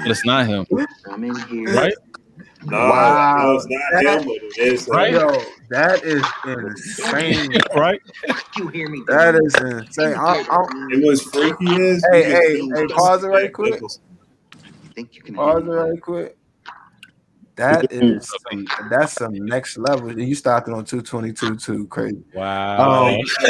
But 0.01 0.11
it's 0.11 0.25
not 0.25 0.47
him, 0.47 0.65
I'm 1.11 1.23
in 1.23 1.36
here. 1.36 1.75
right? 1.75 1.93
No, 2.63 2.77
Wow. 2.77 3.43
no, 3.43 3.51
it's 3.53 3.67
not 3.67 4.03
him, 4.03 4.25
but 4.25 4.36
it 4.36 4.57
is. 4.57 4.88
Right? 4.88 5.13
Yo, 5.13 5.43
that 5.69 6.03
is 6.03 6.23
insane. 6.45 7.53
right? 7.75 7.99
You 8.57 8.67
hear 8.67 8.89
me? 8.89 9.01
That 9.07 9.36
is 9.36 9.55
insane. 9.55 10.15
I, 10.15 10.43
I, 10.51 10.88
It 10.91 11.05
was 11.05 11.21
freaky 11.23 11.73
as. 11.82 12.03
Hey, 12.11 12.23
hey, 12.23 12.61
hey, 12.75 12.88
pause 12.88 13.23
it 13.23 13.27
right 13.27 13.51
quick. 13.51 13.79
You 13.82 13.89
think 14.93 15.15
you 15.15 15.21
can 15.21 15.36
pause 15.36 15.63
it 15.63 15.67
right 15.67 16.01
quick. 16.01 16.38
That 17.55 17.91
is 17.93 18.29
some, 18.49 18.67
that's 18.89 19.13
some 19.13 19.34
next 19.34 19.77
level. 19.77 20.19
You 20.19 20.36
started 20.36 20.73
on 20.73 20.84
222 20.84 21.55
too. 21.57 21.88
Crazy. 21.88 22.23
Wow. 22.34 23.07
Um, 23.07 23.17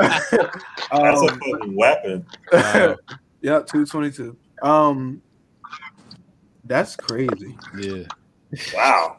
That's 0.00 0.32
a 0.32 0.50
um, 0.90 1.40
fucking 1.40 1.76
weapon. 1.76 2.26
Wow. 2.52 2.96
Yep, 3.44 3.66
222. 3.66 4.36
Um 4.62 5.20
that's 6.64 6.96
crazy. 6.96 7.56
yeah. 7.78 8.04
Wow. 8.74 9.18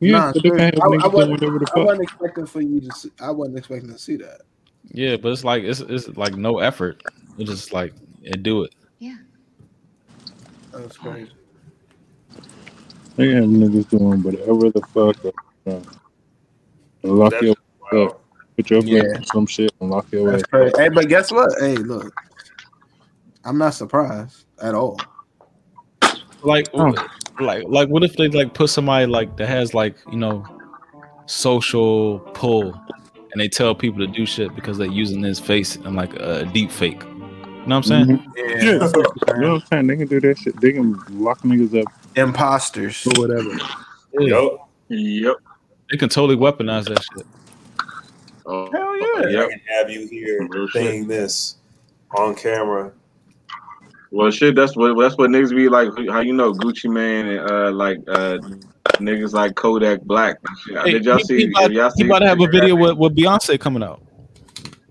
Yeah, 0.00 0.12
Nah, 0.18 0.32
but 0.34 0.42
they 0.42 0.50
can 0.50 0.58
have 0.58 0.74
I- 0.82 0.84
I 0.84 1.06
wasn't- 1.06 1.42
I 1.74 1.78
wasn't 1.80 2.02
expecting 2.02 2.44
for 2.46 2.60
you 2.60 2.80
to 2.82 2.92
see 2.92 3.10
I 3.20 3.30
wasn't 3.30 3.56
expecting 3.58 3.90
to 3.90 3.98
see 3.98 4.16
that. 4.16 4.42
Yeah, 4.90 5.16
but 5.16 5.32
it's 5.32 5.44
like 5.44 5.62
it's 5.62 5.80
it's 5.80 6.08
like 6.16 6.34
no 6.36 6.58
effort. 6.58 7.02
It's 7.38 7.48
just 7.48 7.72
like 7.72 7.94
and 8.26 8.42
do 8.42 8.64
it. 8.64 8.74
Yeah. 8.98 9.16
That's 10.72 10.98
crazy. 10.98 11.30
They 13.16 13.28
have 13.34 13.44
niggas 13.44 13.88
doing 13.88 14.22
whatever 14.22 14.70
the 14.70 14.82
fuck. 14.92 15.34
Uh, 15.66 15.80
lock 17.02 17.30
That's 17.32 17.42
your 17.44 17.54
wow. 17.92 18.02
up. 18.08 18.24
Put 18.56 18.70
your 18.70 18.80
Yeah. 18.82 19.02
yeah. 19.14 19.20
some 19.32 19.46
shit 19.46 19.72
and 19.80 19.88
lock 19.90 20.06
your 20.12 20.30
That's 20.32 20.42
ass. 20.42 20.48
crazy. 20.50 20.72
Hey, 20.76 20.88
but 20.90 21.08
guess 21.08 21.30
what? 21.32 21.50
Hey, 21.60 21.76
look. 21.76 22.12
I'm 23.44 23.58
not 23.58 23.74
surprised 23.74 24.44
at 24.62 24.74
all. 24.74 24.98
Like 26.42 26.68
Oh. 26.74 26.92
like 27.40 27.64
like 27.68 27.88
what 27.88 28.02
if 28.04 28.16
they 28.16 28.28
like 28.28 28.54
put 28.54 28.68
somebody 28.70 29.06
like 29.06 29.36
that 29.36 29.48
has 29.48 29.74
like, 29.74 29.96
you 30.10 30.18
know, 30.18 30.44
social 31.26 32.18
pull 32.34 32.72
and 33.32 33.40
they 33.40 33.48
tell 33.48 33.74
people 33.74 33.98
to 34.00 34.06
do 34.06 34.26
shit 34.26 34.54
because 34.54 34.76
they're 34.78 34.86
using 34.88 35.22
his 35.22 35.38
face 35.40 35.76
and 35.76 35.94
like 35.96 36.12
a 36.14 36.44
deep 36.52 36.70
fake. 36.70 37.02
You 37.02 37.68
know 37.68 37.76
what 37.76 37.76
I'm 37.76 37.82
saying? 37.84 38.06
Mhm. 38.06 38.62
Yeah, 38.62 38.78
that's 38.78 38.92
what 38.96 39.06
you 39.28 39.40
know 39.40 39.52
what 39.54 39.62
I'm 39.62 39.68
saying? 39.68 39.86
They 39.86 39.96
can 39.96 40.08
do 40.08 40.20
that 40.20 40.38
shit. 40.38 40.60
They 40.60 40.72
can 40.72 41.00
lock 41.10 41.40
niggas 41.42 41.80
up 41.80 41.92
Imposters. 42.16 43.06
or 43.06 43.20
whatever. 43.20 43.50
Yeah. 44.18 44.26
Yup. 44.28 44.68
Yep. 44.88 45.36
They 45.90 45.96
can 45.96 46.08
totally 46.08 46.36
weaponize 46.36 46.84
that 46.88 47.02
shit. 47.02 47.26
Oh, 48.44 48.68
Hell 48.72 48.96
yeah. 49.30 49.44
I 49.44 49.48
can 49.48 49.60
have 49.78 49.90
you 49.90 50.06
here 50.08 50.48
saying 50.72 51.06
this 51.06 51.56
on 52.18 52.34
camera. 52.34 52.92
Well, 54.12 54.30
shit. 54.30 54.54
That's 54.54 54.76
what 54.76 54.94
that's 55.00 55.16
what 55.16 55.30
niggas 55.30 55.56
be 55.56 55.68
like. 55.70 55.88
How 56.10 56.20
you 56.20 56.34
know 56.34 56.52
Gucci 56.52 56.92
Mane 56.92 57.26
and 57.26 57.50
uh 57.50 57.72
like 57.72 57.98
uh 58.08 58.38
niggas 58.98 59.32
like 59.32 59.54
Kodak 59.54 60.02
Black. 60.02 60.36
Hey, 60.84 60.92
Did 60.92 61.06
y'all 61.06 61.16
he, 61.16 61.24
see? 61.24 61.36
he 61.38 61.48
about, 61.50 61.72
y'all 61.72 61.90
see 61.90 61.94
he 61.96 62.02
see 62.02 62.08
about 62.08 62.18
to 62.18 62.28
have 62.28 62.40
a 62.40 62.46
video 62.46 62.76
with, 62.76 62.98
with 62.98 63.16
Beyonce 63.16 63.58
coming 63.58 63.82
out. 63.82 64.02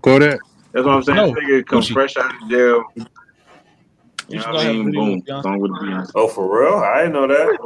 Kodak. 0.02 0.40
That's 0.72 0.84
what 0.84 0.94
I'm 0.94 1.02
saying. 1.04 1.16
No, 1.16 1.26
This 1.34 1.44
nigga 1.44 1.66
come 1.66 1.80
Gucci. 1.80 1.92
fresh 1.92 2.16
out 2.16 2.34
of 2.42 2.50
jail. 2.50 2.82
You 4.28 4.38
know 4.38 4.46
what 4.46 4.56
I 4.56 4.62
have 4.64 4.74
a 4.74 4.82
mean? 4.82 4.92
Boom. 4.92 5.22
with 5.36 5.42
Song 5.44 5.58
with 5.60 5.70
Beyonce. 5.72 6.10
Oh, 6.16 6.26
for 6.26 6.60
real? 6.60 6.78
I 6.78 7.02
didn't 7.02 7.12
know 7.12 7.28
that. 7.28 7.58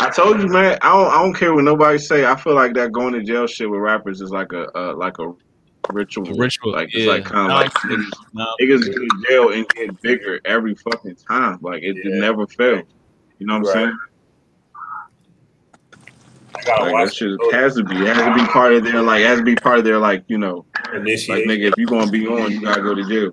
I 0.00 0.10
told 0.14 0.40
you, 0.40 0.46
man. 0.48 0.78
I 0.80 0.92
don't. 0.92 1.10
I 1.12 1.22
don't 1.22 1.34
care 1.34 1.52
what 1.54 1.64
nobody 1.64 1.98
say. 1.98 2.24
I 2.24 2.36
feel 2.36 2.54
like 2.54 2.74
that 2.74 2.92
going 2.92 3.14
to 3.14 3.22
jail 3.22 3.48
shit 3.48 3.68
with 3.68 3.80
rappers 3.80 4.20
is 4.20 4.30
like 4.30 4.52
a 4.52 4.68
uh, 4.78 4.94
like 4.94 5.18
a 5.18 5.32
ritual. 5.90 6.24
Ritual, 6.34 6.72
Like 6.72 6.88
it's 6.94 7.04
yeah. 7.04 7.10
like 7.12 7.24
kind 7.24 7.50
of 7.52 7.58
like 7.58 7.84
I'm- 7.84 7.90
niggas, 8.00 8.10
nah, 8.32 8.54
niggas 8.60 8.86
go 8.86 8.92
to 8.92 9.08
jail 9.28 9.48
and 9.52 9.68
get 9.68 10.00
bigger 10.02 10.40
every 10.44 10.74
fucking 10.74 11.16
time. 11.28 11.58
Like 11.62 11.82
it, 11.82 11.96
it 11.96 12.06
never 12.20 12.46
fails. 12.46 12.84
You 13.38 13.46
know 13.46 13.58
what 13.58 13.68
I'm 13.68 13.72
saying? 13.74 13.98
I 16.56 16.62
gotta 16.62 16.82
Like 16.84 16.90
that 16.90 16.92
watch 16.92 17.14
shit 17.16 17.38
has 17.52 17.74
to 17.74 17.84
be. 17.84 17.96
It 17.96 18.06
has 18.16 18.18
to 18.24 18.34
be 18.34 18.46
part 18.50 18.72
of 18.74 18.84
their 18.84 19.02
like. 19.02 19.20
It 19.22 19.26
has 19.26 19.38
to 19.38 19.44
be 19.44 19.56
part 19.56 19.78
of 19.78 19.84
their 19.84 19.98
like. 19.98 20.24
You 20.28 20.38
know, 20.38 20.64
Initiate. 20.94 21.48
like 21.48 21.58
nigga, 21.58 21.68
if 21.68 21.74
you 21.76 21.86
gonna 21.86 22.10
be 22.10 22.26
on, 22.26 22.52
you 22.52 22.60
gotta 22.60 22.80
go 22.82 22.94
to 22.94 23.04
jail. 23.08 23.32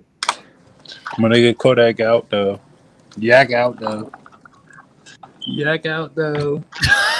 My 1.18 1.28
get 1.28 1.58
Kodak 1.58 2.00
out 2.00 2.28
though. 2.30 2.60
Yak 3.16 3.52
out 3.52 3.78
though. 3.78 4.10
Yak 5.46 5.86
out 5.86 6.14
though. 6.14 6.64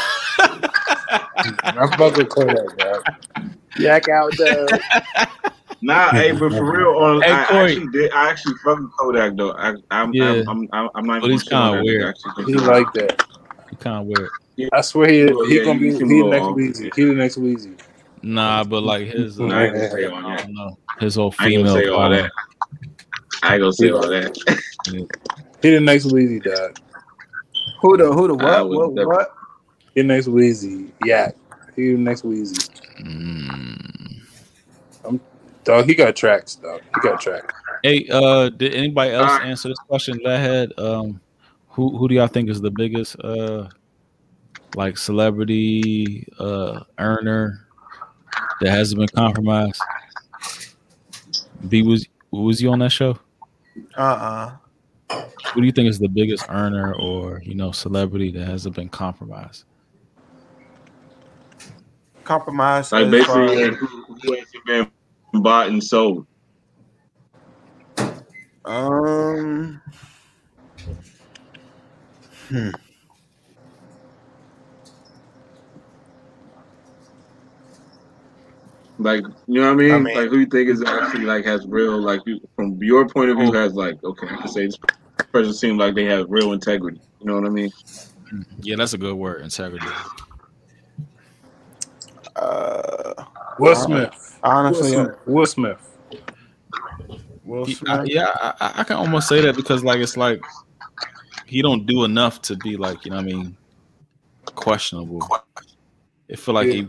I 1.13 1.97
fuck 1.97 2.17
with 2.17 2.29
Kodak, 2.29 2.77
dog. 2.79 3.05
Yak 3.77 4.09
out 4.09 4.33
though. 4.37 4.69
Nah, 5.85 6.13
hey, 6.13 6.31
but 6.31 6.53
for 6.53 6.71
real, 6.71 6.91
on 6.91 7.21
Hey, 7.23 7.33
I 7.33 7.43
Corey. 7.43 7.73
actually 7.73 7.89
did. 7.89 8.13
I 8.13 8.31
actually 8.31 8.55
fuck 8.65 8.79
with 8.79 8.93
Kodak 8.97 9.37
though. 9.37 9.51
I, 9.51 9.75
I'm, 9.91 10.15
Yeah. 10.15 10.43
I'm, 10.47 10.69
I'm, 10.73 10.89
I'm 10.95 11.07
not. 11.07 11.23
But 11.23 11.31
he's 11.33 11.43
kinda 11.43 11.83
weird. 11.83 12.05
Actually 12.05 12.45
He 12.45 12.55
like 12.55 12.93
that. 12.93 13.21
He 13.69 13.77
kind 13.77 13.99
of 13.99 14.07
weird. 14.07 14.31
I 14.73 14.81
swear 14.81 15.11
he 15.11 15.25
Oh, 15.25 15.45
he 15.45 15.57
yeah, 15.57 15.63
gonna 15.63 15.81
be 15.81 15.87
you 15.87 15.93
he 15.95 15.99
can 15.99 16.09
the 16.09 16.21
go 16.21 16.31
next 16.31 16.45
off. 16.45 16.57
Weezy. 16.57 16.95
He 16.95 17.05
the 17.05 17.15
next 17.15 17.37
Weezy. 17.37 17.81
Nah, 18.23 18.63
but 18.63 18.85
like 18.85 19.09
his, 19.09 19.41
uh, 19.41 19.47
I 19.47 19.65
ain't 19.65 19.75
gonna 19.75 19.91
say 19.91 20.05
all 20.05 20.15
I 20.15 20.37
don't 20.37 20.55
know, 20.55 20.79
his 21.01 21.15
whole 21.17 21.35
I 21.41 21.49
ain't 21.49 21.57
gonna 21.65 21.69
female. 21.69 21.75
say 21.83 21.89
all 21.89 22.11
that. 22.11 22.31
I 23.43 23.55
ain't 23.55 23.61
gonna 23.63 23.73
say 23.73 23.91
all 23.91 24.09
that. 24.09 24.39
He 25.63 25.71
the 25.71 25.81
next 25.81 26.05
Weezy, 26.05 26.45
dog. 26.45 26.79
Who 27.81 27.97
the 27.97 28.13
who 28.13 28.29
the 28.29 28.35
what? 28.35 28.71
What 28.71 28.93
what? 28.95 29.29
He 29.95 30.03
next 30.03 30.27
Weezy. 30.27 30.91
Yeah. 31.05 31.33
He 31.77 31.93
the 31.93 31.99
next 31.99 32.23
Weezy. 32.23 32.69
Mm. 33.01 35.21
Dog, 35.65 35.87
he 35.87 35.95
got 35.95 36.17
tracks, 36.17 36.57
dog. 36.57 36.81
He 36.95 37.09
got 37.09 37.21
tracks. 37.21 37.55
Hey, 37.83 38.09
uh, 38.11 38.49
did 38.49 38.75
anybody 38.75 39.13
else 39.13 39.31
Alright. 39.31 39.47
answer 39.47 39.69
this 39.69 39.79
question 39.79 40.19
that 40.25 40.33
I 40.33 40.39
had? 40.39 40.73
Um, 40.79 41.21
who 41.69 41.97
who 41.97 42.09
do 42.09 42.15
y'all 42.15 42.27
think 42.27 42.51
is 42.51 42.61
the 42.61 42.71
biggest 42.71 43.19
uh 43.21 43.69
like 44.75 44.99
celebrity 44.99 46.27
uh 46.39 46.81
earner 46.99 47.67
that 48.61 48.71
hasn't 48.71 48.99
been 48.99 49.09
compromised? 49.09 49.81
B 51.69 51.83
was 51.83 52.07
was 52.31 52.61
you 52.61 52.71
on 52.71 52.81
that 52.81 52.93
show? 52.93 53.19
Uh 53.97 54.53
uh 55.11 55.23
Who 55.55 55.61
do 55.61 55.67
you 55.67 55.73
think 55.73 55.89
is 55.89 55.99
the 55.99 56.09
biggest 56.09 56.47
earner 56.49 56.95
or 56.95 57.41
you 57.45 57.55
know 57.55 57.73
celebrity 57.73 58.31
that 58.33 58.47
hasn't 58.47 58.75
been 58.75 58.89
compromised? 58.89 59.65
Compromise. 62.33 62.93
Like 62.93 63.11
basically, 63.11 63.63
as- 63.63 63.77
who, 63.77 63.87
who 63.87 64.33
hasn't 64.33 64.65
been 64.67 64.91
bought 65.43 65.69
and 65.69 65.85
sold? 65.85 66.27
Um. 68.65 69.83
Hmm. 72.49 72.71
Like, 78.99 79.25
you 79.47 79.61
know 79.61 79.67
what 79.67 79.73
I 79.73 79.75
mean? 79.75 79.93
I 79.93 79.99
mean- 79.99 80.17
like, 80.17 80.29
who 80.31 80.39
you 80.39 80.47
think 80.47 80.71
is 80.71 80.83
actually 80.83 81.25
like 81.25 81.45
has 81.45 81.67
real, 81.67 82.01
like, 82.01 82.21
from 82.57 82.83
your 82.83 83.07
point 83.09 83.31
of 83.31 83.37
view, 83.37 83.53
has 83.53 83.75
like, 83.75 84.03
okay, 84.05 84.29
I 84.29 84.37
can 84.37 84.49
say 84.49 84.67
this 84.67 84.79
person 85.33 85.53
seems 85.53 85.79
like 85.79 85.95
they 85.95 86.05
have 86.05 86.31
real 86.31 86.53
integrity. 86.53 87.01
You 87.21 87.27
know 87.27 87.35
what 87.35 87.45
I 87.45 87.51
mean? 87.51 87.71
Yeah, 88.61 88.77
that's 88.77 88.95
a 88.95 88.99
good 88.99 89.17
word, 89.17 89.43
integrity. 89.43 89.87
Uh, 92.37 93.25
Will 93.59 93.75
Smith. 93.77 94.39
honestly, 94.43 94.97
Will 94.97 95.07
Smith. 95.07 95.19
Will 95.27 95.47
Smith. 95.47 95.99
Will 97.45 97.67
Smith. 97.67 97.91
I- 97.91 98.05
yeah, 98.05 98.33
I, 98.41 98.55
I- 98.61 98.73
I 98.81 98.85
can 98.85 98.97
almost 98.97 99.29
say 99.29 99.41
that 99.43 99.57
because 99.57 99.85
like 99.85 99.99
it's 100.01 100.17
like 100.17 100.41
he 101.47 101.61
don't 101.63 101.85
do 101.87 102.05
enough 102.05 102.41
to 102.43 102.57
be 102.57 102.77
like 102.77 103.05
you 103.05 103.11
know 103.11 103.19
what 103.19 103.25
I 103.25 103.27
mean 103.27 103.57
questionable. 104.55 105.27
It 106.29 106.39
feel 106.39 106.55
like 106.55 106.69
he 106.69 106.89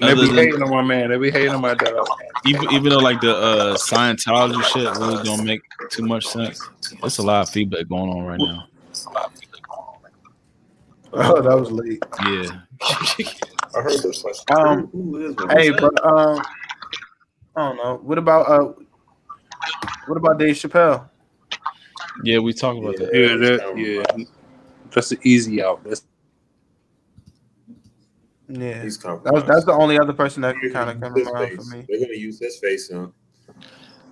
They 0.00 0.12
other 0.12 0.22
be 0.22 0.26
than- 0.28 0.36
hating 0.36 0.62
on 0.62 0.70
my 0.70 0.82
man. 0.82 1.10
They 1.10 1.16
be 1.18 1.30
hating 1.30 1.50
on 1.54 1.60
my 1.60 1.74
dog. 1.74 2.06
even 2.44 2.70
even 2.72 2.88
though 2.90 2.98
like 2.98 3.20
the 3.20 3.36
uh 3.36 3.76
Scientology 3.76 4.62
shit 4.64 4.88
really 4.98 5.22
don't 5.22 5.44
make 5.44 5.60
too 5.90 6.02
much 6.04 6.26
sense. 6.26 6.60
There's 7.00 7.18
a 7.18 7.22
lot 7.22 7.42
of 7.42 7.50
feedback 7.50 7.86
going 7.88 8.10
on 8.10 8.24
right 8.24 8.40
now. 8.40 8.66
Oh, 11.12 11.42
that 11.42 11.58
was 11.58 11.72
late. 11.72 12.00
Yeah. 12.24 12.60
I 13.76 13.82
heard 13.82 13.92
this. 14.02 14.24
Like, 14.24 14.58
Um, 14.58 14.86
who 14.88 15.16
is 15.26 15.34
it? 15.38 15.50
Hey, 15.52 15.70
but 15.70 16.04
um, 16.04 16.42
I 17.56 17.68
don't 17.68 17.76
know. 17.76 18.00
What 18.02 18.18
about 18.18 18.48
uh, 18.48 18.72
what 20.06 20.16
about 20.16 20.38
Dave 20.38 20.56
Chappelle? 20.56 21.08
Yeah, 22.24 22.38
we 22.38 22.52
talked 22.52 22.78
about 22.80 22.96
that. 22.96 23.10
Yeah, 23.14 23.36
that, 23.36 23.76
yeah. 23.78 24.24
That's 24.92 25.10
the 25.10 25.18
easy 25.22 25.62
out. 25.62 25.82
That's 25.84 26.02
Yeah, 28.48 28.82
He's 28.82 28.98
that 28.98 29.12
was, 29.12 29.22
compromised. 29.22 29.46
that's 29.46 29.64
the 29.64 29.72
only 29.72 29.98
other 29.98 30.12
person 30.12 30.42
that 30.42 30.56
kind 30.72 30.90
of 30.90 31.00
come 31.00 31.14
His 31.14 31.28
around 31.28 31.48
face. 31.48 31.56
for 31.56 31.76
me. 31.76 31.86
They're 31.88 32.00
gonna 32.00 32.18
use 32.18 32.40
his 32.40 32.58
face 32.58 32.88
soon. 32.88 33.12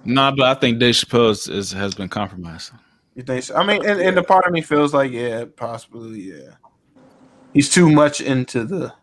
Nah, 0.04 0.30
but 0.30 0.44
I 0.46 0.54
think 0.54 0.78
Dave 0.78 0.94
Chappelle 0.94 1.30
is, 1.30 1.48
is, 1.48 1.72
has 1.72 1.94
been 1.94 2.08
compromised. 2.08 2.70
You 3.16 3.24
think 3.24 3.42
so? 3.42 3.56
I 3.56 3.66
mean, 3.66 3.84
and, 3.84 4.00
and 4.00 4.16
the 4.16 4.22
part 4.22 4.46
of 4.46 4.52
me 4.52 4.60
feels 4.62 4.94
like, 4.94 5.10
yeah, 5.10 5.44
possibly, 5.56 6.20
yeah. 6.20 6.50
He's 7.52 7.68
too 7.68 7.90
much 7.90 8.20
into 8.20 8.64
the, 8.64 8.94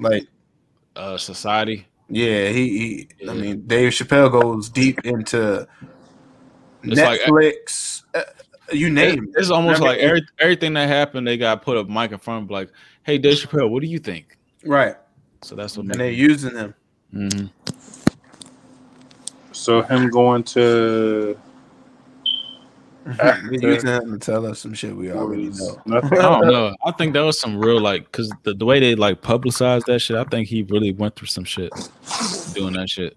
like, 0.00 0.26
Uh 0.96 1.16
society. 1.18 1.86
yeah. 2.08 2.48
He, 2.48 3.08
he 3.18 3.28
I 3.28 3.34
mean, 3.34 3.62
Dave 3.66 3.92
Chappelle 3.92 4.30
goes 4.30 4.68
deep 4.68 5.04
into 5.04 5.66
It's 6.82 7.00
like- 7.00 7.20
Netflix. 7.20 8.02
uh, 8.14 8.22
you 8.72 8.88
name 8.90 9.24
it. 9.24 9.30
It's 9.40 9.50
almost 9.50 9.80
Remember- 9.80 9.86
like 9.96 9.98
every, 9.98 10.22
everything 10.38 10.74
that 10.74 10.88
happened, 10.88 11.26
they 11.26 11.36
got 11.36 11.62
put 11.62 11.76
a 11.76 11.84
mic 11.84 12.12
in 12.12 12.18
front 12.18 12.44
of 12.44 12.50
like, 12.50 12.70
hey 13.02 13.18
Dave 13.18 13.38
Chappelle, 13.38 13.68
what 13.70 13.82
do 13.82 13.88
you 13.88 13.98
think? 13.98 14.36
right, 14.64 14.94
So 15.42 15.54
that's 15.56 15.76
what 15.76 15.86
and 15.86 15.94
they're 15.94 16.10
using 16.10 16.54
him. 16.56 16.74
hmm 17.12 17.46
so 19.52 19.82
him 19.82 20.08
going 20.10 20.42
to 20.44 21.38
They're 23.04 23.42
using 23.50 23.88
him 23.88 24.12
to 24.12 24.18
tell 24.18 24.46
us 24.46 24.60
some 24.60 24.74
shit 24.74 24.94
we 24.94 25.10
already 25.10 25.50
know. 25.50 25.80
nothing. 25.86 26.18
I 26.18 26.22
don't 26.22 26.46
know. 26.46 26.74
I 26.84 26.92
think 26.92 27.14
that 27.14 27.22
was 27.22 27.40
some 27.40 27.58
real 27.58 27.80
like 27.80 28.04
because 28.04 28.30
the, 28.42 28.54
the 28.54 28.64
way 28.64 28.78
they 28.78 28.94
like 28.94 29.22
publicized 29.22 29.86
that 29.86 30.00
shit, 30.00 30.16
I 30.16 30.24
think 30.24 30.48
he 30.48 30.62
really 30.64 30.92
went 30.92 31.16
through 31.16 31.28
some 31.28 31.44
shit 31.44 31.72
doing 32.54 32.74
that 32.74 32.88
shit. 32.88 33.16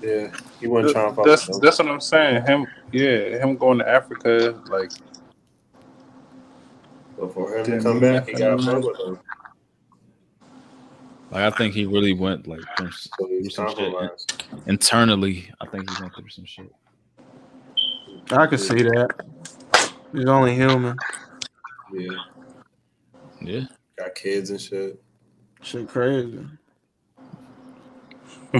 Yeah, 0.00 0.32
he 0.60 0.66
wasn't 0.66 0.94
trying 0.94 1.14
to 1.14 1.22
That's 1.24 1.58
that's 1.60 1.78
what 1.78 1.88
I'm 1.88 2.00
saying. 2.00 2.46
Him, 2.46 2.66
yeah, 2.90 3.38
him 3.38 3.56
going 3.56 3.78
to 3.78 3.88
Africa, 3.88 4.60
like 4.68 4.90
But 7.18 7.34
for 7.34 7.56
him 7.56 7.66
to 7.66 7.80
come 7.80 8.00
back, 8.00 8.26
he 8.26 8.34
got 8.34 8.60
fuck. 8.62 8.84
Like 11.30 11.44
I 11.44 11.56
think 11.56 11.72
he 11.72 11.86
really 11.86 12.12
went 12.12 12.46
like 12.46 12.60
through, 12.76 12.90
through 13.18 13.48
some 13.50 13.68
shit 13.68 13.76
compromised. 13.76 14.44
internally. 14.66 15.50
I 15.60 15.66
think 15.66 15.88
he 15.88 16.02
went 16.02 16.14
through 16.14 16.28
some 16.28 16.44
shit. 16.44 16.70
I 18.32 18.46
could 18.46 18.60
see 18.60 18.82
that. 18.82 19.10
He's 20.12 20.26
only 20.26 20.54
human. 20.54 20.96
Yeah, 21.92 22.16
Yeah. 23.40 23.64
got 23.96 24.14
kids 24.14 24.50
and 24.50 24.60
shit. 24.60 25.00
Shit 25.62 25.88
crazy. 25.88 26.44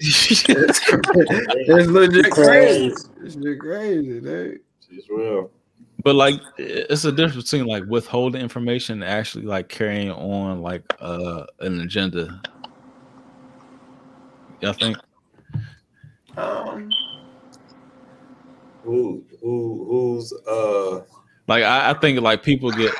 it's 0.00 1.88
legit 1.88 2.30
crazy. 2.30 2.86
It's 3.22 3.36
legit 3.36 3.60
crazy, 3.60 4.20
dude. 4.20 4.60
It's 4.90 5.08
real. 5.10 5.50
But 6.02 6.14
like 6.16 6.40
it's 6.58 7.04
a 7.04 7.12
difference 7.12 7.50
between 7.50 7.66
like 7.66 7.84
withholding 7.88 8.42
information 8.42 9.02
and 9.02 9.10
actually 9.10 9.44
like 9.46 9.68
carrying 9.68 10.10
on 10.10 10.60
like 10.62 10.82
uh 11.00 11.44
an 11.60 11.80
agenda. 11.80 12.40
I 14.62 14.72
think 14.72 14.96
Um, 16.36 16.90
Who 18.84 19.24
who 19.40 19.86
who's 19.88 20.32
uh 20.46 21.00
like 21.48 21.64
I, 21.64 21.90
I 21.90 21.94
think 21.94 22.20
like 22.20 22.42
people 22.42 22.70
get 22.70 22.92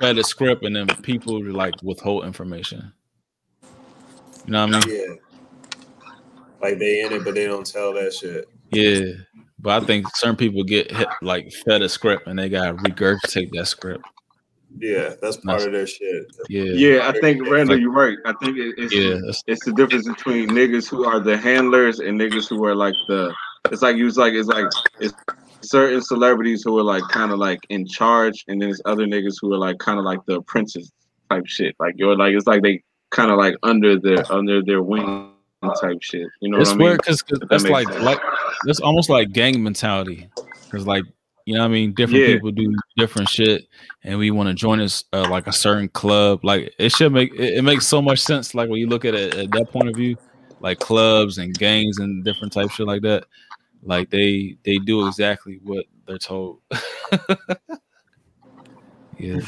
fed 0.00 0.18
a 0.18 0.24
script 0.24 0.64
and 0.64 0.74
then 0.74 0.86
people 1.02 1.42
like 1.52 1.74
withhold 1.82 2.24
information. 2.24 2.92
You 4.46 4.52
know 4.52 4.66
what 4.66 4.74
I 4.74 4.86
mean? 4.86 4.96
yeah. 4.96 5.14
Like 6.60 6.78
they 6.78 7.00
in 7.00 7.12
it, 7.12 7.24
but 7.24 7.34
they 7.34 7.46
don't 7.46 7.66
tell 7.66 7.92
that 7.94 8.12
shit. 8.14 8.48
Yeah. 8.70 9.00
But 9.58 9.82
I 9.82 9.86
think 9.86 10.06
certain 10.16 10.36
people 10.36 10.64
get 10.64 10.90
hit, 10.90 11.08
like 11.22 11.52
fed 11.64 11.82
a 11.82 11.88
script 11.88 12.26
and 12.26 12.38
they 12.38 12.48
gotta 12.48 12.74
regurgitate 12.74 13.50
that 13.52 13.66
script. 13.66 14.04
Yeah, 14.78 15.14
that's 15.20 15.36
part 15.36 15.62
of 15.62 15.72
their 15.72 15.86
shit. 15.86 16.24
Yeah. 16.48 16.62
Yeah, 16.64 17.08
I 17.08 17.20
think 17.20 17.46
Randall, 17.48 17.76
Like- 17.76 17.82
you're 17.82 17.92
right. 17.92 18.16
I 18.24 18.32
think 18.42 18.56
it, 18.56 18.74
it's 18.78 18.94
Yeah, 18.94 19.18
it's 19.46 19.64
the 19.64 19.72
difference 19.72 20.08
between 20.08 20.48
niggas 20.50 20.88
who 20.88 21.04
are 21.04 21.20
the 21.20 21.36
handlers 21.36 22.00
and 22.00 22.18
niggas 22.18 22.48
who 22.48 22.64
are 22.64 22.74
like 22.74 22.94
the. 23.08 23.32
It's 23.70 23.82
like 23.82 23.96
you 23.96 24.06
was 24.06 24.16
like 24.18 24.34
it's 24.34 24.48
like 24.48 24.66
it's 25.00 25.14
certain 25.62 26.02
celebrities 26.02 26.62
who 26.64 26.78
are 26.78 26.82
like 26.82 27.02
kind 27.08 27.30
of 27.32 27.38
like 27.38 27.60
in 27.68 27.86
charge, 27.86 28.44
and 28.48 28.60
then 28.60 28.68
there's 28.68 28.82
other 28.84 29.06
niggas 29.06 29.36
who 29.40 29.52
are 29.54 29.58
like 29.58 29.78
kind 29.78 29.98
of 29.98 30.04
like 30.04 30.18
the 30.26 30.36
apprentice 30.36 30.90
type 31.30 31.46
shit. 31.46 31.76
Like 31.78 31.94
you're 31.96 32.16
like 32.16 32.34
it's 32.34 32.46
like 32.46 32.62
they 32.62 32.82
kind 33.10 33.30
of 33.30 33.38
like 33.38 33.54
under 33.62 33.98
their 33.98 34.30
under 34.32 34.62
their 34.62 34.82
wing 34.82 35.30
type 35.80 35.98
shit. 36.02 36.26
You 36.40 36.50
know 36.50 36.58
it's 36.58 36.70
what 36.70 36.74
I 36.74 36.78
mean? 36.78 36.86
weird 36.88 36.98
because 36.98 37.22
that 37.28 37.48
that's 37.48 37.64
like 37.68 37.88
sense. 37.88 38.02
like 38.02 38.20
that's 38.64 38.80
almost 38.80 39.08
like 39.08 39.32
gang 39.32 39.62
mentality. 39.62 40.28
Because 40.64 40.86
like 40.86 41.04
you 41.46 41.54
know 41.54 41.60
what 41.60 41.66
I 41.66 41.72
mean, 41.72 41.92
different 41.94 42.20
Yeah. 42.20 42.34
people 42.34 42.50
do 42.50 42.74
different 42.96 43.28
shit, 43.28 43.66
and 44.04 44.18
we 44.18 44.30
want 44.32 44.48
to 44.48 44.54
join 44.54 44.80
us 44.80 45.04
uh, 45.12 45.28
like 45.30 45.46
a 45.46 45.52
certain 45.52 45.88
club. 45.88 46.44
Like 46.44 46.72
it 46.78 46.90
should 46.90 47.12
make 47.12 47.32
it, 47.34 47.58
it 47.58 47.62
makes 47.62 47.86
so 47.86 48.02
much 48.02 48.18
sense. 48.18 48.54
Like 48.54 48.68
when 48.68 48.80
you 48.80 48.88
look 48.88 49.04
at 49.04 49.14
it 49.14 49.34
at 49.36 49.50
that 49.52 49.70
point 49.70 49.88
of 49.88 49.94
view, 49.96 50.16
like 50.60 50.78
clubs 50.80 51.38
and 51.38 51.56
gangs 51.56 51.98
and 51.98 52.24
different 52.24 52.52
type 52.52 52.70
shit 52.72 52.86
like 52.86 53.02
that. 53.02 53.24
Like 53.82 54.10
they 54.10 54.56
they 54.64 54.78
do 54.78 55.06
exactly 55.08 55.58
what 55.62 55.86
they're 56.06 56.18
told. 56.18 56.60
yeah, 59.18 59.40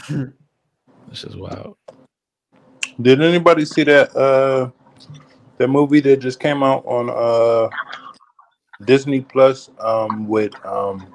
this 1.09 1.24
is 1.24 1.37
wild. 1.37 1.76
Did 3.01 3.22
anybody 3.22 3.64
see 3.64 3.85
that 3.85 4.14
uh 4.16 4.70
that 5.59 5.68
movie 5.68 6.01
that 6.01 6.16
just 6.16 6.41
came 6.41 6.62
out 6.64 6.85
on 6.85 7.11
uh 7.11 7.70
Disney 8.85 9.20
Plus 9.20 9.70
um 9.78 10.26
with 10.26 10.53
um 10.66 11.07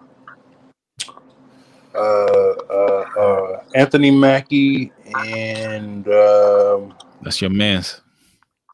uh 1.93 2.53
uh, 2.69 3.05
uh 3.19 3.63
Anthony 3.75 4.11
Mackie 4.11 4.93
and 5.17 6.07
um 6.07 6.93
That's 7.21 7.41
your 7.41 7.49
man's. 7.49 8.01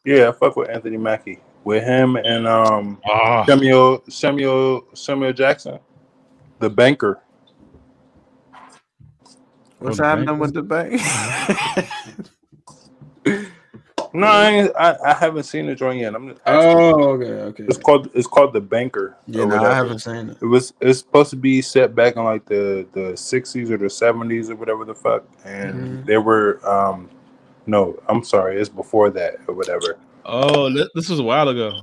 yeah, 0.04 0.28
I 0.28 0.32
fuck 0.32 0.54
with 0.54 0.68
Anthony 0.68 0.98
Mackie. 0.98 1.40
With 1.66 1.82
him 1.82 2.14
and 2.14 2.46
um 2.46 3.00
Ah. 3.04 3.44
Samuel 3.44 4.00
Samuel 4.08 4.84
Samuel 4.94 5.32
Jackson, 5.32 5.80
the 6.60 6.70
banker. 6.70 7.20
What's 9.80 9.96
the 9.96 10.04
happening 10.04 10.26
bank? 10.26 10.40
with 10.40 10.54
the 10.54 10.62
bank? 10.62 11.00
No, 14.14 14.28
I, 14.28 14.70
I 14.78 15.10
I 15.10 15.14
haven't 15.14 15.42
seen 15.42 15.66
the 15.66 15.74
joint 15.74 16.00
yet. 16.00 16.14
I'm 16.14 16.28
just. 16.28 16.40
Oh, 16.46 17.10
okay, 17.14 17.26
okay. 17.26 17.64
It's 17.64 17.76
called 17.76 18.08
it's 18.14 18.26
called 18.26 18.54
the 18.54 18.60
Banker. 18.60 19.14
Yeah, 19.26 19.44
no, 19.44 19.56
I 19.56 19.74
haven't 19.74 19.98
seen 19.98 20.30
it. 20.30 20.38
It 20.40 20.46
was 20.46 20.72
it's 20.80 21.00
supposed 21.00 21.28
to 21.30 21.36
be 21.36 21.60
set 21.60 21.94
back 21.94 22.16
in 22.16 22.24
like 22.24 22.46
the 22.46 22.86
the 22.92 23.14
sixties 23.16 23.70
or 23.70 23.76
the 23.76 23.90
seventies 23.90 24.48
or 24.48 24.56
whatever 24.56 24.86
the 24.86 24.94
fuck, 24.94 25.24
and 25.44 25.74
Mhm. 25.74 26.06
they 26.06 26.16
were 26.16 26.60
um 26.66 27.10
no, 27.66 27.98
I'm 28.08 28.24
sorry, 28.24 28.58
it's 28.58 28.70
before 28.70 29.10
that 29.10 29.36
or 29.48 29.54
whatever. 29.54 29.98
Oh, 30.28 30.68
this 30.94 31.08
was 31.08 31.20
a 31.20 31.22
while 31.22 31.48
ago. 31.48 31.82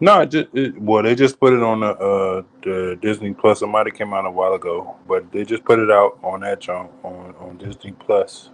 No, 0.00 0.20
it 0.22 0.30
just 0.30 0.48
it, 0.54 0.76
well 0.80 1.04
they 1.04 1.14
just 1.14 1.38
put 1.38 1.52
it 1.52 1.62
on 1.62 1.80
the 1.80 1.86
uh 1.86 2.42
the 2.62 2.98
Disney 3.00 3.32
Plus. 3.32 3.62
It 3.62 3.68
might 3.68 3.86
have 3.86 3.94
came 3.94 4.12
out 4.12 4.26
a 4.26 4.30
while 4.30 4.54
ago, 4.54 4.96
but 5.06 5.30
they 5.30 5.44
just 5.44 5.64
put 5.64 5.78
it 5.78 5.90
out 5.90 6.18
on 6.22 6.40
that 6.40 6.60
junk 6.60 6.90
on 7.04 7.34
on 7.38 7.56
Disney 7.58 7.92
Plus. 7.92 8.50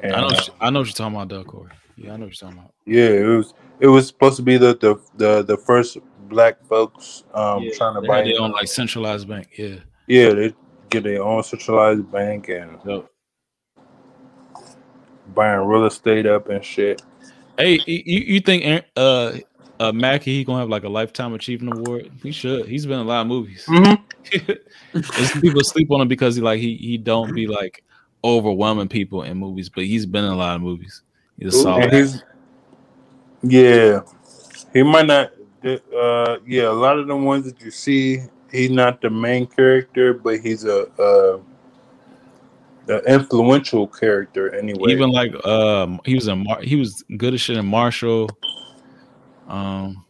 And, 0.00 0.14
I 0.14 0.20
know. 0.20 0.26
uh, 0.28 0.42
I 0.60 0.70
know 0.70 0.80
what 0.80 0.88
you're 0.88 0.92
talking 0.92 1.16
about, 1.16 1.28
Doug 1.28 1.46
Corey. 1.46 1.72
Yeah, 1.96 2.12
I 2.12 2.16
know 2.16 2.26
what 2.26 2.40
you're 2.40 2.50
talking 2.50 2.58
about. 2.58 2.74
yeah, 2.84 3.08
it 3.08 3.24
was 3.24 3.54
it 3.80 3.88
was 3.88 4.06
supposed 4.06 4.36
to 4.36 4.42
be 4.42 4.58
the 4.58 4.76
the 4.76 5.00
the, 5.16 5.42
the 5.42 5.56
first 5.56 5.96
black 6.28 6.62
folks 6.66 7.24
um 7.32 7.62
Yeah, 7.62 7.70
trying 7.74 7.94
to 7.94 8.06
buy 8.06 8.22
their 8.22 8.40
own 8.40 8.52
like 8.52 8.68
centralized 8.68 9.26
bank. 9.26 9.48
Yeah. 9.56 9.76
yeah 10.06 10.34
they 10.34 10.54
get 10.90 11.04
their 11.04 11.22
own 11.22 11.42
centralized 11.42 12.12
bank 12.12 12.50
and 12.50 12.78
Dope. 12.84 13.10
buying 15.34 15.60
real 15.66 15.86
estate 15.86 16.26
up 16.26 16.50
and 16.50 16.62
shit. 16.62 17.02
Hey, 17.58 17.80
you, 17.86 18.20
you 18.20 18.40
think 18.40 18.84
uh 18.96 19.32
uh 19.80 19.92
Mackie 19.92 20.36
he 20.36 20.44
gonna 20.44 20.60
have 20.60 20.68
like 20.68 20.84
a 20.84 20.88
lifetime 20.88 21.34
achievement 21.34 21.78
award? 21.78 22.10
He 22.22 22.30
should. 22.30 22.66
He's 22.66 22.86
been 22.86 23.00
in 23.00 23.06
a 23.06 23.08
lot 23.08 23.22
of 23.22 23.26
movies. 23.26 23.66
Mm-hmm. 23.68 25.00
Some 25.24 25.40
people 25.40 25.62
sleep 25.64 25.90
on 25.90 26.00
him 26.00 26.08
because 26.08 26.36
he 26.36 26.42
like 26.42 26.60
he 26.60 26.76
he 26.76 26.96
don't 26.96 27.34
be 27.34 27.46
like 27.46 27.82
overwhelming 28.24 28.88
people 28.88 29.22
in 29.22 29.36
movies, 29.36 29.68
but 29.68 29.84
he's 29.84 30.06
been 30.06 30.24
in 30.24 30.30
a 30.30 30.36
lot 30.36 30.56
of 30.56 30.62
movies. 30.62 31.02
He's 31.38 31.54
a 31.54 31.62
solid. 31.62 31.92
He's 31.92 32.22
yeah, 33.42 34.00
he 34.72 34.82
might 34.82 35.06
not. 35.06 35.32
Uh, 35.64 36.38
yeah, 36.46 36.68
a 36.68 36.72
lot 36.72 36.98
of 36.98 37.08
the 37.08 37.16
ones 37.16 37.44
that 37.44 37.60
you 37.60 37.70
see, 37.70 38.20
he's 38.50 38.70
not 38.70 39.00
the 39.00 39.10
main 39.10 39.46
character, 39.46 40.14
but 40.14 40.40
he's 40.40 40.64
a 40.64 40.86
uh, 41.00 41.38
the 42.88 43.02
influential 43.04 43.86
character 43.86 44.52
anyway. 44.54 44.90
Even 44.92 45.10
like 45.10 45.32
um 45.46 46.00
he 46.04 46.14
was 46.14 46.26
in 46.26 46.42
Mar- 46.42 46.62
he 46.62 46.74
was 46.74 47.04
good 47.18 47.34
as 47.34 47.40
shit 47.40 47.58
in 47.58 47.66
Marshall. 47.66 48.28
Um 49.46 50.04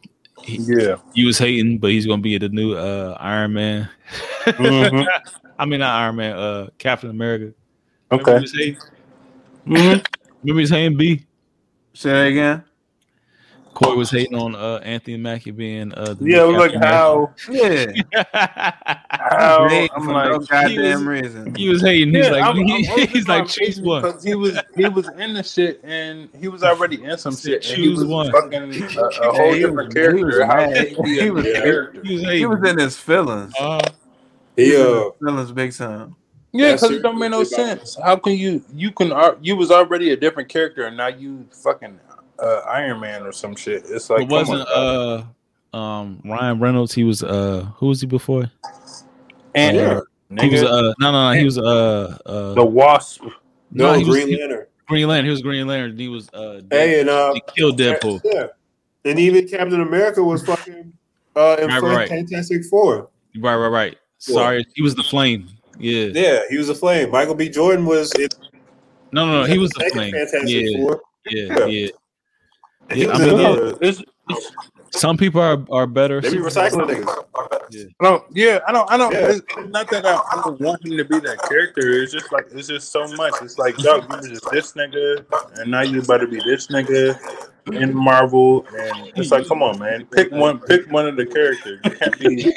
he, 0.44 0.58
yeah, 0.62 0.96
he 1.12 1.26
was 1.26 1.38
hating, 1.38 1.78
but 1.78 1.90
he's 1.90 2.06
gonna 2.06 2.22
be 2.22 2.38
the 2.38 2.48
new 2.48 2.74
uh 2.74 3.16
Iron 3.20 3.52
Man. 3.52 3.88
Mhm. 4.44 5.06
I 5.58 5.66
mean 5.66 5.80
not 5.80 6.02
Iron 6.02 6.16
Man, 6.16 6.36
uh 6.36 6.68
Captain 6.78 7.10
America. 7.10 7.52
Remember 8.10 8.30
okay. 8.30 8.38
he 8.38 8.42
was 8.42 8.54
hating? 8.56 8.76
Mhm. 9.66 10.06
Remember 10.44 10.60
he's 10.60 10.70
hating 10.70 10.96
B? 10.96 11.26
Say 11.94 12.10
that 12.10 12.26
again. 12.28 12.64
Corey 13.74 13.96
was 13.96 14.12
hating 14.12 14.36
on 14.36 14.54
uh 14.54 14.78
Anthony 14.84 15.16
Mackie 15.16 15.50
being 15.50 15.92
uh 15.94 16.14
the 16.14 16.24
Yeah, 16.24 16.44
it 16.44 16.46
new 16.46 16.52
was 16.52 16.72
like 16.72 16.80
Captain 16.80 16.88
how 16.88 17.34
Yeah, 17.50 18.94
how 19.38 19.68
Hey, 19.68 19.88
I'm 19.94 20.04
for 20.04 20.12
like 20.12 20.30
no 20.30 20.38
goddamn 20.40 20.98
was- 20.98 21.04
reason. 21.22 21.54
he 21.54 21.68
was 21.68 21.82
hating. 21.82 22.14
He's 22.14 22.26
Yeah, 22.26 22.32
like 22.32 22.42
I'm- 22.42 22.58
I'm 22.58 22.66
he's 23.08 23.28
like 23.28 23.42
I'm 23.42 23.46
choose 23.48 23.80
one. 23.80 24.02
because 24.02 24.22
he 24.24 24.34
was 24.34 24.58
he 24.76 24.88
was 24.88 25.08
in 25.18 25.34
the 25.34 25.42
shit 25.42 25.80
and 25.84 26.28
he 26.38 26.48
was 26.48 26.62
already 26.62 27.02
in 27.04 27.16
some 27.18 27.36
shit. 27.36 27.64
and 27.68 27.76
he 27.78 27.84
Choose 27.84 28.04
one. 28.04 28.30
Fucking 28.32 28.62
a, 28.62 29.00
a 29.00 29.32
whole 29.32 29.52
he 29.52 29.60
different 29.60 29.94
character. 29.94 30.16
he 30.18 30.24
was 30.24 30.38
How 30.40 30.56
mad. 30.56 30.94
can 30.94 31.04
he 31.06 31.12
be 31.14 31.18
a 31.18 31.22
He 31.24 31.30
was- 31.30 31.44
character? 31.44 32.02
He 32.04 32.14
was 32.14 32.22
He 32.34 32.46
was 32.46 32.70
in 32.70 32.78
his 32.78 32.96
feelings. 32.96 33.52
Uh, 33.60 33.80
He 34.56 34.64
He 34.66 34.70
was 34.72 34.80
in 34.80 34.86
uh 34.86 35.10
feelings 35.30 35.52
big 35.52 35.72
time. 35.74 36.16
Yeah, 36.52 36.72
because 36.72 36.90
it 36.90 36.96
it. 36.96 37.02
don't 37.02 37.18
make 37.18 37.30
no 37.30 37.44
sense. 37.44 37.96
How 38.02 38.16
can 38.16 38.32
you 38.32 38.64
you 38.74 38.90
can 38.90 39.12
ar- 39.12 39.36
you 39.40 39.54
was 39.54 39.70
already 39.70 40.12
a 40.12 40.16
different 40.16 40.48
character 40.48 40.86
and 40.86 40.96
now 40.96 41.08
you 41.08 41.46
fucking 41.52 42.00
uh, 42.38 42.60
Iron 42.66 43.00
Man 43.00 43.22
or 43.26 43.32
some 43.32 43.54
shit? 43.54 43.84
It's 43.88 44.08
like 44.08 44.22
it 44.22 44.28
wasn't 44.30 44.62
on, 44.62 45.24
uh 45.74 45.76
um 45.76 46.20
Ryan 46.24 46.58
Reynolds. 46.58 46.94
He 46.94 47.04
was 47.04 47.22
uh 47.22 47.66
who 47.76 47.86
was 47.88 48.00
he 48.00 48.06
before? 48.06 48.50
And 49.54 49.76
yeah. 49.76 50.00
He 50.40 50.48
was 50.50 50.60
nigga, 50.62 50.66
uh 50.66 50.94
no 51.00 51.10
no 51.12 51.32
no 51.32 51.38
he 51.38 51.44
was 51.44 51.56
uh 51.58 52.18
uh 52.26 52.54
the 52.54 52.64
Wasp. 52.64 53.22
no, 53.72 53.94
he 53.94 54.04
was- 54.04 54.14
Green 54.16 54.28
he- 54.28 54.36
Lantern. 54.38 54.66
Green 54.86 55.08
Lantern. 55.08 55.24
He 55.26 55.30
was 55.30 55.42
Green 55.42 55.66
Lantern. 55.66 55.98
He 55.98 56.08
was 56.08 56.28
uh 56.34 56.60
Hey, 56.70 57.00
and 57.00 57.08
uh, 57.08 57.32
he 57.34 57.42
killed 57.56 57.78
Deadpool. 57.78 58.20
Yeah, 58.24 58.46
and 59.04 59.18
even 59.18 59.48
Captain 59.48 59.80
America 59.80 60.22
was 60.22 60.42
fucking 60.46 60.92
uh 61.36 61.56
in 61.60 61.68
Right, 61.68 61.82
right. 61.82 62.08
Fantastic 62.08 62.64
Four. 62.66 63.08
Right 63.38 63.56
right 63.56 63.68
right. 63.68 63.96
Sorry, 64.18 64.66
he 64.74 64.82
was 64.82 64.94
the 64.94 65.02
flame. 65.02 65.48
Yeah. 65.78 66.06
Yeah, 66.12 66.40
he 66.50 66.58
was 66.58 66.66
the 66.66 66.74
flame. 66.74 67.10
Michael 67.10 67.34
B. 67.34 67.48
Jordan 67.48 67.84
was 67.86 68.12
in 68.14 68.28
No 69.12 69.24
no 69.26 69.42
no 69.42 69.44
he 69.44 69.58
was 69.58 69.70
the 69.70 69.88
flame. 69.92 70.12
Fantastic 70.12 70.48
Yeah 70.48 70.78
Four. 70.78 71.00
yeah 71.30 71.66
yeah. 71.66 71.88
He 72.92 73.02
Yeah, 73.02 73.06
was 73.08 73.20
I 73.20 73.26
mean, 73.26 73.38
yeah. 73.38 73.48
uh, 73.48 73.74
It's, 73.82 74.02
it's, 74.28 74.52
Some 74.98 75.16
people 75.16 75.40
are 75.40 75.64
are 75.70 75.86
better. 75.86 76.20
They 76.20 76.30
be 76.32 76.38
recycling 76.38 77.04
niggas. 77.04 77.92
I 78.00 78.04
don't. 78.04 78.24
Yeah, 78.34 78.60
I 78.66 78.72
don't. 78.72 78.90
I 78.90 78.96
don't. 78.96 79.12
Yeah. 79.12 79.32
It's 79.36 79.70
not 79.70 79.88
that 79.90 80.04
I, 80.06 80.14
I 80.16 80.42
don't 80.44 80.60
want 80.60 80.84
him 80.84 80.96
to 80.96 81.04
be 81.04 81.18
that 81.20 81.38
character. 81.48 82.02
It's 82.02 82.12
just 82.12 82.32
like 82.32 82.46
it's 82.52 82.68
just 82.68 82.90
so 82.90 83.06
much. 83.16 83.34
It's 83.42 83.58
like 83.58 83.76
dog, 83.76 84.10
you 84.10 84.16
was 84.16 84.28
just 84.28 84.50
this 84.50 84.72
nigga, 84.72 85.24
and 85.60 85.70
now 85.70 85.82
you 85.82 86.00
about 86.00 86.18
to 86.18 86.26
be 86.26 86.38
this 86.38 86.66
nigga 86.68 87.18
in 87.72 87.94
Marvel, 87.94 88.66
and 88.76 89.12
it's 89.16 89.30
like, 89.30 89.46
come 89.46 89.62
on, 89.62 89.78
man, 89.78 90.06
pick 90.06 90.32
one. 90.32 90.58
Pick 90.60 90.90
one 90.90 91.06
of 91.06 91.16
the 91.16 91.26
characters. 91.26 91.80
You 91.84 91.90
can't 91.90 92.18
be. 92.18 92.54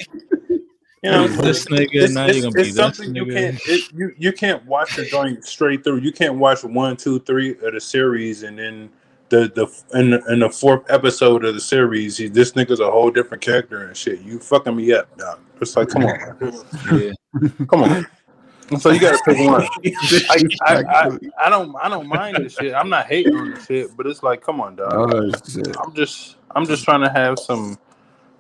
You 1.04 1.10
know, 1.10 1.28
this 1.28 1.66
nigga 1.66 1.90
it's, 1.94 2.14
now 2.14 2.28
it's- 2.28 2.44
you're 2.44 2.52
be 2.52 2.62
it's 2.62 2.70
this 2.70 2.76
something 2.76 3.16
you 3.16 3.26
nigga. 3.26 3.34
can't 3.34 3.62
it, 3.66 3.92
you 3.92 4.14
you 4.18 4.32
can't 4.32 4.64
watch 4.66 4.96
the 4.96 5.04
joint 5.06 5.44
straight 5.44 5.84
through. 5.84 5.98
You 5.98 6.12
can't 6.12 6.36
watch 6.36 6.64
one, 6.64 6.96
two, 6.96 7.20
three 7.22 7.52
of 7.64 7.74
the 7.74 7.82
series 7.82 8.44
and 8.44 8.58
then 8.60 8.90
the 9.32 9.52
the 9.56 9.98
in 9.98 10.12
the, 10.12 10.24
in 10.32 10.40
the 10.40 10.50
fourth 10.50 10.84
episode 10.90 11.44
of 11.46 11.56
the 11.56 11.60
series, 11.60 12.18
he, 12.18 12.28
this 12.28 12.52
nigga's 12.52 12.80
a 12.80 12.92
whole 12.92 13.10
different 13.10 13.42
character 13.42 13.88
and 13.88 13.98
shit. 13.98 14.22
You 14.22 14.38
fucking 14.38 14.76
me 14.76 14.94
up, 14.94 15.18
dog. 15.18 15.40
It's 15.60 15.76
like, 15.76 15.90
come 15.90 16.06
on. 16.06 16.54
Yeah. 16.92 17.12
come 17.68 17.84
on. 17.84 18.08
So 18.80 18.92
you 18.92 19.00
gotta 19.00 19.20
pick 19.26 19.38
one. 19.40 19.64
I, 19.86 20.44
I, 20.62 20.76
I, 20.76 21.18
I 21.46 21.50
don't 21.50 21.76
I 21.82 21.90
don't 21.90 22.08
mind 22.08 22.38
this 22.38 22.56
shit. 22.56 22.74
I'm 22.74 22.90
not 22.90 23.08
hating 23.08 23.36
on 23.36 23.52
this 23.52 23.66
shit, 23.66 23.98
but 23.98 24.06
it's 24.06 24.22
like, 24.22 24.42
come 24.42 24.62
on, 24.62 24.76
dog. 24.76 24.94
Oh. 24.94 25.32
I'm 25.84 25.94
just 25.94 26.36
I'm 26.56 26.66
just 26.66 26.84
trying 26.84 27.02
to 27.02 27.10
have 27.10 27.40
some 27.40 27.78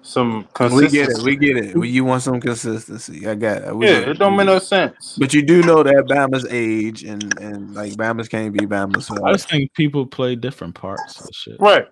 some 0.04 0.47
We 0.60 0.88
get 0.89 1.10
it. 1.10 1.20
We 1.24 1.36
get 1.36 1.58
it. 1.58 1.78
We, 1.78 1.89
you 1.89 2.04
want 2.04 2.24
some 2.24 2.39
consistency. 2.41 3.28
I 3.28 3.36
got 3.36 3.62
it. 3.64 3.76
We 3.76 3.88
yeah, 3.88 3.99
it 3.99 4.18
don't 4.20 4.36
make 4.36 4.47
no 4.47 4.58
sense. 4.60 5.16
But 5.20 5.34
you 5.34 5.41
do 5.43 5.62
know 5.62 5.84
that 5.84 6.06
Bama's 6.10 6.45
age 6.49 7.04
and 7.04 7.38
and 7.39 7.74
like 7.76 7.93
Bama's 7.93 8.28
can't 8.28 8.52
be 8.54 8.66
Bama's. 8.66 9.08
So 9.08 9.24
I 9.26 9.32
just 9.34 9.49
think 9.49 9.74
people 9.74 10.06
play 10.06 10.36
different 10.36 10.74
parts 10.76 11.22
of 11.22 11.30
shit. 11.34 11.58
Right. 11.60 11.88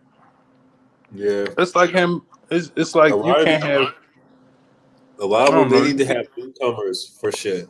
Yeah, 1.14 1.46
It's 1.58 1.76
like 1.76 1.92
him. 1.92 2.22
It's 2.52 2.72
it's 2.76 2.96
like 2.96 3.14
A 3.14 3.16
you 3.16 3.22
lot 3.22 3.40
of 3.40 3.46
can't 3.46 3.62
them- 3.64 3.84
have. 3.86 3.94
a 5.20 5.26
lot 5.26 5.50
of 5.50 5.56
them 5.56 5.70
they 5.70 5.88
need 5.90 5.98
to 6.00 6.06
have 6.06 6.28
newcomers 6.38 7.18
for 7.20 7.32
shit. 7.32 7.68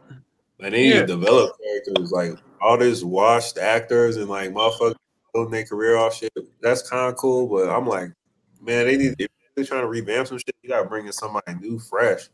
Like 0.60 0.72
they 0.72 0.84
need 0.84 0.90
Yeah. 0.94 1.02
to 1.02 1.08
develop 1.08 1.52
characters. 1.62 2.12
Like 2.12 2.32
all 2.62 2.78
this 2.78 3.04
washed 3.04 3.58
actors 3.58 4.18
and 4.18 4.30
like 4.30 4.52
motherfuckers 4.52 4.96
building 5.34 5.52
their 5.52 5.66
career 5.66 5.98
off 5.98 6.16
shit. 6.16 6.32
That's 6.62 6.88
kind 6.90 7.10
of 7.10 7.16
cool, 7.18 7.48
but 7.48 7.70
I'm 7.70 7.88
like, 7.88 8.10
man, 8.62 8.86
they 8.88 8.98
need 8.98 9.16
if 9.20 9.30
they're 9.60 9.68
trying 9.68 9.82
to 9.82 9.88
revamp 9.88 10.28
some 10.28 10.38
shit. 10.38 10.56
You 10.64 10.70
gotta 10.70 10.88
bring 10.88 11.06
in 11.06 11.12
somebody 11.12 11.54
new, 11.56 11.80
fresh. 11.80 12.30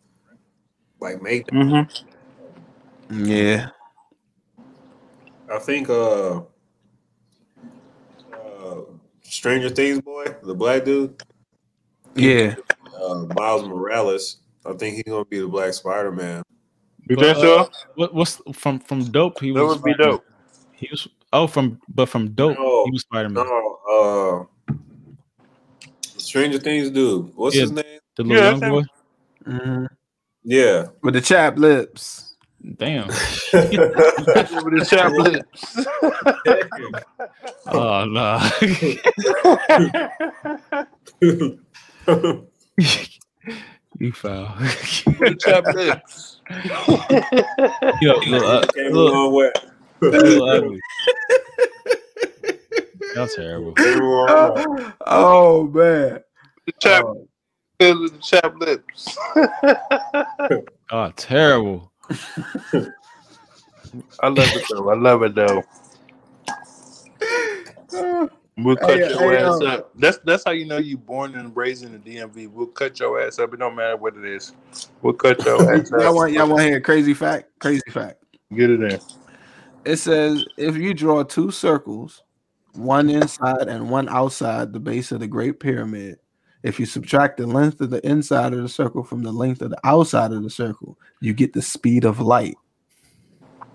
Like 0.99 1.21
make. 1.21 1.47
Mm-hmm. 1.47 3.25
yeah. 3.25 3.69
I 5.51 5.59
think 5.59 5.89
uh, 5.89 6.41
uh 8.33 8.81
Stranger 9.23 9.69
Things 9.69 10.01
boy, 10.01 10.25
the 10.43 10.53
black 10.55 10.85
dude, 10.85 11.21
Yeah. 12.15 12.55
uh, 12.99 13.25
Miles 13.35 13.67
Morales. 13.67 14.37
I 14.65 14.73
think 14.73 14.95
he's 14.95 15.03
gonna 15.03 15.25
be 15.25 15.39
the 15.39 15.47
Black 15.47 15.73
Spider 15.73 16.11
Man. 16.11 16.43
You 17.07 17.15
But, 17.15 17.25
think 17.25 17.37
uh, 17.37 17.41
so? 17.41 17.69
What, 17.95 18.13
what's 18.13 18.41
from 18.53 18.79
from 18.79 19.03
dope? 19.11 19.39
He 19.39 19.51
was 19.51 19.61
That 19.61 19.67
would 19.67 19.83
be 19.83 19.93
Spider-Man. 19.93 20.11
dope. 20.17 20.25
He 20.73 20.87
was 20.89 21.07
oh 21.33 21.47
from 21.47 21.79
but 21.89 22.07
from 22.09 22.29
dope 22.33 22.57
No, 22.57 22.85
he 22.85 22.91
was 22.91 23.01
Spider 23.01 23.29
Man. 23.29 23.45
No, 23.45 23.79
uh, 23.91 24.45
Stranger 26.25 26.59
Things 26.59 26.89
dude. 26.89 27.31
What's 27.35 27.55
Yeah. 27.55 27.61
his 27.63 27.71
name? 27.71 27.85
The 28.15 28.23
little 28.23 28.43
Yeah, 28.43 28.49
young 28.51 28.59
that's 28.59 28.71
boy. 28.71 28.83
Mhm. 29.47 29.87
Yeah. 30.43 30.85
With 31.03 31.13
the 31.13 31.21
chap 31.21 31.57
lips. 31.57 32.35
Damn. 32.77 33.07
With 33.07 33.51
the 33.53 34.87
chap 34.89 35.11
lips. 35.11 35.85
Oh 37.67 38.05
no. 38.05 38.39
you 43.99 44.11
foul. 44.13 44.55
With 44.59 45.19
the 45.19 45.35
chap 45.39 45.63
lips. 45.75 46.41
Yo, 48.01 48.13
little, 48.17 48.47
uh, 48.47 48.65
Came 48.73 48.91
little, 48.93 49.31
little 50.01 50.49
ugly. 50.49 50.79
That's 53.15 53.35
terrible. 53.35 53.71
Came 53.73 54.01
a 54.01 54.03
long 54.03 54.55
way. 54.55 54.91
Oh 55.07 55.63
man. 55.67 56.19
The 56.65 56.71
chap. 56.81 57.03
Oh, 57.05 57.27
With 57.79 58.11
the 58.11 58.19
chap 58.19 58.55
lips. 58.59 59.17
Oh, 60.91 61.11
terrible. 61.15 61.93
I 64.19 64.27
love 64.27 64.49
it 64.53 64.63
though. 64.69 64.89
I 64.89 64.95
love 64.95 65.23
it 65.23 65.33
though. 65.33 65.63
We'll 68.57 68.75
cut 68.75 68.97
Hey, 68.99 69.09
your 69.09 69.33
hey, 69.33 69.43
ass 69.43 69.61
um, 69.61 69.67
up. 69.67 69.91
That's 69.95 70.17
that's 70.25 70.43
how 70.45 70.51
you 70.51 70.65
know 70.65 70.77
you 70.77 70.97
born 70.97 71.35
and 71.35 71.55
raised 71.55 71.85
in 71.85 71.93
the 71.93 71.99
DMV. 71.99 72.49
We'll 72.51 72.67
cut 72.67 72.99
your 72.99 73.21
ass 73.21 73.39
up. 73.39 73.53
It 73.53 73.57
don't 73.57 73.75
matter 73.75 73.95
what 73.95 74.17
it 74.17 74.25
is. 74.25 74.53
We'll 75.01 75.13
cut 75.13 75.43
your 75.45 75.73
ass 75.73 75.89
y'all 75.89 76.07
up. 76.07 76.15
want 76.15 76.33
y'all 76.33 76.49
want 76.49 76.59
to 76.59 76.67
hear 76.67 76.77
a 76.77 76.81
crazy 76.81 77.13
fact? 77.13 77.47
Crazy 77.59 77.81
fact. 77.89 78.17
Get 78.53 78.71
it 78.71 78.81
in. 78.81 78.99
It 79.85 79.97
says 79.97 80.45
if 80.57 80.75
you 80.75 80.93
draw 80.93 81.23
two 81.23 81.51
circles, 81.51 82.23
one 82.75 83.09
inside 83.09 83.67
and 83.67 83.89
one 83.89 84.09
outside 84.09 84.73
the 84.73 84.79
base 84.79 85.11
of 85.11 85.19
the 85.19 85.27
Great 85.27 85.59
Pyramid, 85.59 86.19
if 86.63 86.79
you 86.79 86.85
subtract 86.85 87.37
the 87.37 87.47
length 87.47 87.79
of 87.81 87.89
the 87.89 88.05
inside 88.07 88.53
of 88.53 88.61
the 88.61 88.69
circle 88.69 89.03
from 89.03 89.23
the 89.23 89.31
length 89.31 89.61
of 89.61 89.69
the 89.69 89.79
outside 89.83 90.31
of 90.31 90.43
the 90.43 90.49
circle, 90.49 90.97
you 91.21 91.33
get 91.33 91.53
the 91.53 91.61
speed 91.61 92.05
of 92.05 92.19
light. 92.19 92.55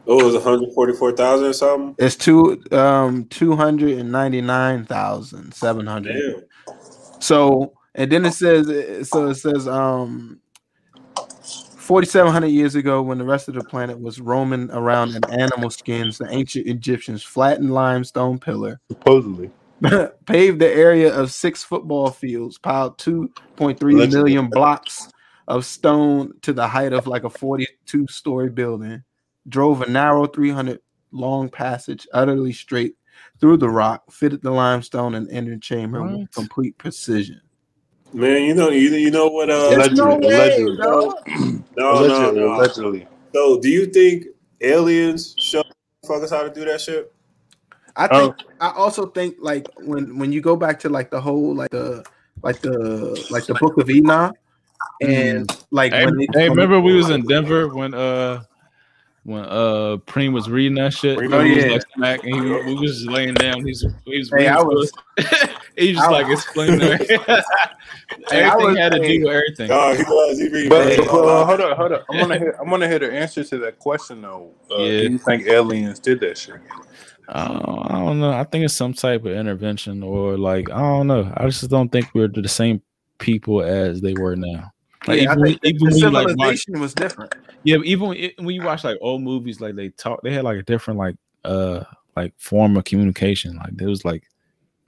Oh, 0.06 0.20
it 0.20 0.24
was 0.24 0.34
144,000 0.34 1.46
or 1.46 1.52
something? 1.52 1.94
It's 1.98 2.16
two 2.16 2.60
um 2.72 3.26
two 3.26 3.54
hundred 3.54 3.98
and 3.98 4.10
ninety 4.10 4.40
nine 4.40 4.84
thousand 4.84 5.54
seven 5.54 5.86
hundred. 5.86 6.14
Damn. 6.14 6.74
So 7.20 7.74
and 7.94 8.10
then 8.10 8.24
it 8.26 8.32
says 8.32 9.08
so 9.08 9.28
it 9.28 9.36
says 9.36 9.68
um 9.68 10.40
4700 11.90 12.46
years 12.46 12.76
ago 12.76 13.02
when 13.02 13.18
the 13.18 13.24
rest 13.24 13.48
of 13.48 13.54
the 13.54 13.64
planet 13.64 14.00
was 14.00 14.20
roaming 14.20 14.70
around 14.70 15.16
in 15.16 15.24
animal 15.28 15.68
skins 15.70 16.18
the 16.18 16.30
ancient 16.30 16.68
Egyptians 16.68 17.24
flattened 17.24 17.74
limestone 17.74 18.38
pillar. 18.38 18.78
Supposedly. 18.88 19.50
paved 20.24 20.60
the 20.60 20.72
area 20.72 21.12
of 21.12 21.32
six 21.32 21.64
football 21.64 22.12
fields 22.12 22.58
piled 22.58 22.96
2.3 22.98 24.12
million 24.12 24.48
blocks 24.48 25.08
of 25.48 25.66
stone 25.66 26.32
to 26.42 26.52
the 26.52 26.68
height 26.68 26.92
of 26.92 27.08
like 27.08 27.24
a 27.24 27.30
42 27.30 28.06
story 28.06 28.50
building 28.50 29.02
drove 29.48 29.82
a 29.82 29.90
narrow 29.90 30.28
300 30.28 30.78
long 31.10 31.48
passage 31.48 32.06
utterly 32.12 32.52
straight 32.52 32.94
through 33.40 33.56
the 33.56 33.68
rock 33.68 34.04
fitted 34.12 34.42
the 34.42 34.50
limestone 34.52 35.16
and 35.16 35.28
inner 35.28 35.58
chamber 35.58 36.00
with 36.04 36.30
complete 36.30 36.78
precision 36.78 37.40
Man, 38.12 38.42
you 38.42 38.54
know, 38.54 38.70
you, 38.70 38.90
you 38.90 39.10
know 39.10 39.28
what? 39.28 39.50
Uh, 39.50 39.70
There's 39.70 39.92
no 39.92 40.16
way, 40.16 40.26
allegedly. 40.64 40.76
no, 40.76 41.18
no, 41.76 41.92
allegedly, 41.92 42.40
no. 42.40 42.54
allegedly. 42.54 43.06
So, 43.32 43.60
do 43.60 43.68
you 43.68 43.86
think 43.86 44.24
aliens 44.60 45.34
show 45.38 45.62
motherfuckers 46.04 46.30
how 46.30 46.42
to 46.42 46.50
do 46.52 46.64
that 46.64 46.80
shit? 46.80 47.12
I 47.96 48.08
Oh. 48.10 48.20
think 48.32 48.36
I 48.60 48.70
also 48.70 49.06
think 49.06 49.36
like 49.40 49.66
when 49.78 50.18
when 50.18 50.32
you 50.32 50.40
go 50.40 50.56
back 50.56 50.78
to 50.80 50.88
like 50.88 51.10
the 51.10 51.20
whole 51.20 51.54
like 51.54 51.70
the 51.70 52.04
like 52.42 52.60
the 52.60 53.26
like 53.30 53.46
the 53.46 53.54
book 53.54 53.76
of 53.78 53.88
Enoch 53.90 54.34
and 55.02 55.50
like 55.70 55.92
Hey, 55.92 56.04
when 56.06 56.16
they, 56.16 56.26
hey, 56.34 56.48
remember 56.48 56.80
we 56.80 56.94
was 56.94 57.10
in 57.10 57.26
Denver 57.26 57.68
when 57.68 57.92
uh 57.94 58.42
when 59.24 59.44
uh 59.44 59.98
Preem 60.06 60.32
was 60.32 60.48
reading 60.48 60.76
that 60.76 60.94
shit. 60.94 61.18
Oh, 61.18 61.40
He 61.44 61.54
was 61.56 61.64
yeah. 61.64 61.72
like 61.72 61.82
smack, 61.94 62.24
and 62.24 62.34
he, 62.34 62.40
we 62.40 62.74
was 62.74 62.90
just 62.92 63.06
laying 63.08 63.34
down. 63.34 63.64
He's 63.66 63.84
he 64.06 64.18
was, 64.18 64.30
Hey, 64.30 64.48
I 64.48 64.60
was- 64.62 64.92
us. 65.18 65.48
he 65.80 65.92
just 65.94 66.06
I 66.06 66.10
like 66.10 66.26
was- 66.28 66.42
explaining 66.42 66.80
everything. 66.82 67.20
Hey, 68.28 68.42
I 68.44 68.54
was- 68.56 68.76
had 68.76 68.92
to 68.92 68.98
hey. 68.98 69.18
do 69.18 69.24
with 69.24 69.34
everything. 69.34 69.70
Oh, 69.72 69.94
he 69.94 70.02
was. 70.02 70.38
He 70.38 70.48
read 70.48 70.68
But, 70.68 70.96
but, 70.96 71.08
uh, 71.08 71.44
hold 71.46 71.60
up, 71.60 71.76
hold 71.76 71.92
up. 71.92 72.04
I'm 72.10 72.18
gonna 72.18 72.38
hear. 72.38 72.56
I'm 72.60 72.68
gonna 72.68 72.88
hear 72.88 72.98
the 72.98 73.12
answer 73.12 73.44
to 73.44 73.58
that 73.58 73.78
question 73.78 74.22
though. 74.22 74.52
Uh, 74.70 74.78
Yeah. 74.82 75.00
Do 75.02 75.12
you 75.12 75.18
think 75.18 75.46
aliens 75.46 75.98
did 76.00 76.20
that 76.20 76.36
shit? 76.38 76.56
Uh, 77.28 77.84
I 77.88 77.98
don't 78.00 78.18
know. 78.20 78.32
I 78.32 78.42
think 78.44 78.64
it's 78.64 78.74
some 78.74 78.92
type 78.92 79.24
of 79.24 79.32
intervention, 79.32 80.02
or 80.02 80.36
like 80.36 80.70
I 80.70 80.78
don't 80.78 81.06
know. 81.06 81.32
I 81.36 81.46
just 81.46 81.68
don't 81.70 81.88
think 81.90 82.08
we're 82.14 82.26
the 82.28 82.48
same 82.48 82.82
people 83.18 83.62
as 83.62 84.00
they 84.00 84.14
were 84.14 84.34
now. 84.36 84.72
Like 85.06 85.22
yeah, 85.22 85.30
I 85.30 85.32
even, 85.34 85.44
think 85.44 85.60
even 85.64 85.78
the 85.78 85.84
when 85.84 85.96
you 85.98 86.10
like 86.10 86.26
watch, 86.26 86.36
civilization 86.36 86.80
was 86.80 86.94
different. 86.94 87.34
yeah, 87.62 87.76
even 87.84 88.08
when- 88.08 88.30
when 88.38 88.54
you 88.54 88.62
watch 88.62 88.82
like 88.84 88.98
old 89.00 89.22
movies, 89.22 89.60
like 89.60 89.76
they 89.76 89.90
talk, 89.90 90.20
they 90.22 90.32
had 90.32 90.44
like 90.44 90.58
a 90.58 90.62
different 90.64 90.98
like 90.98 91.14
uh 91.44 91.84
like 92.16 92.34
form 92.38 92.76
of 92.76 92.84
communication. 92.84 93.56
Like 93.56 93.76
there 93.76 93.88
was 93.88 94.04
like, 94.04 94.24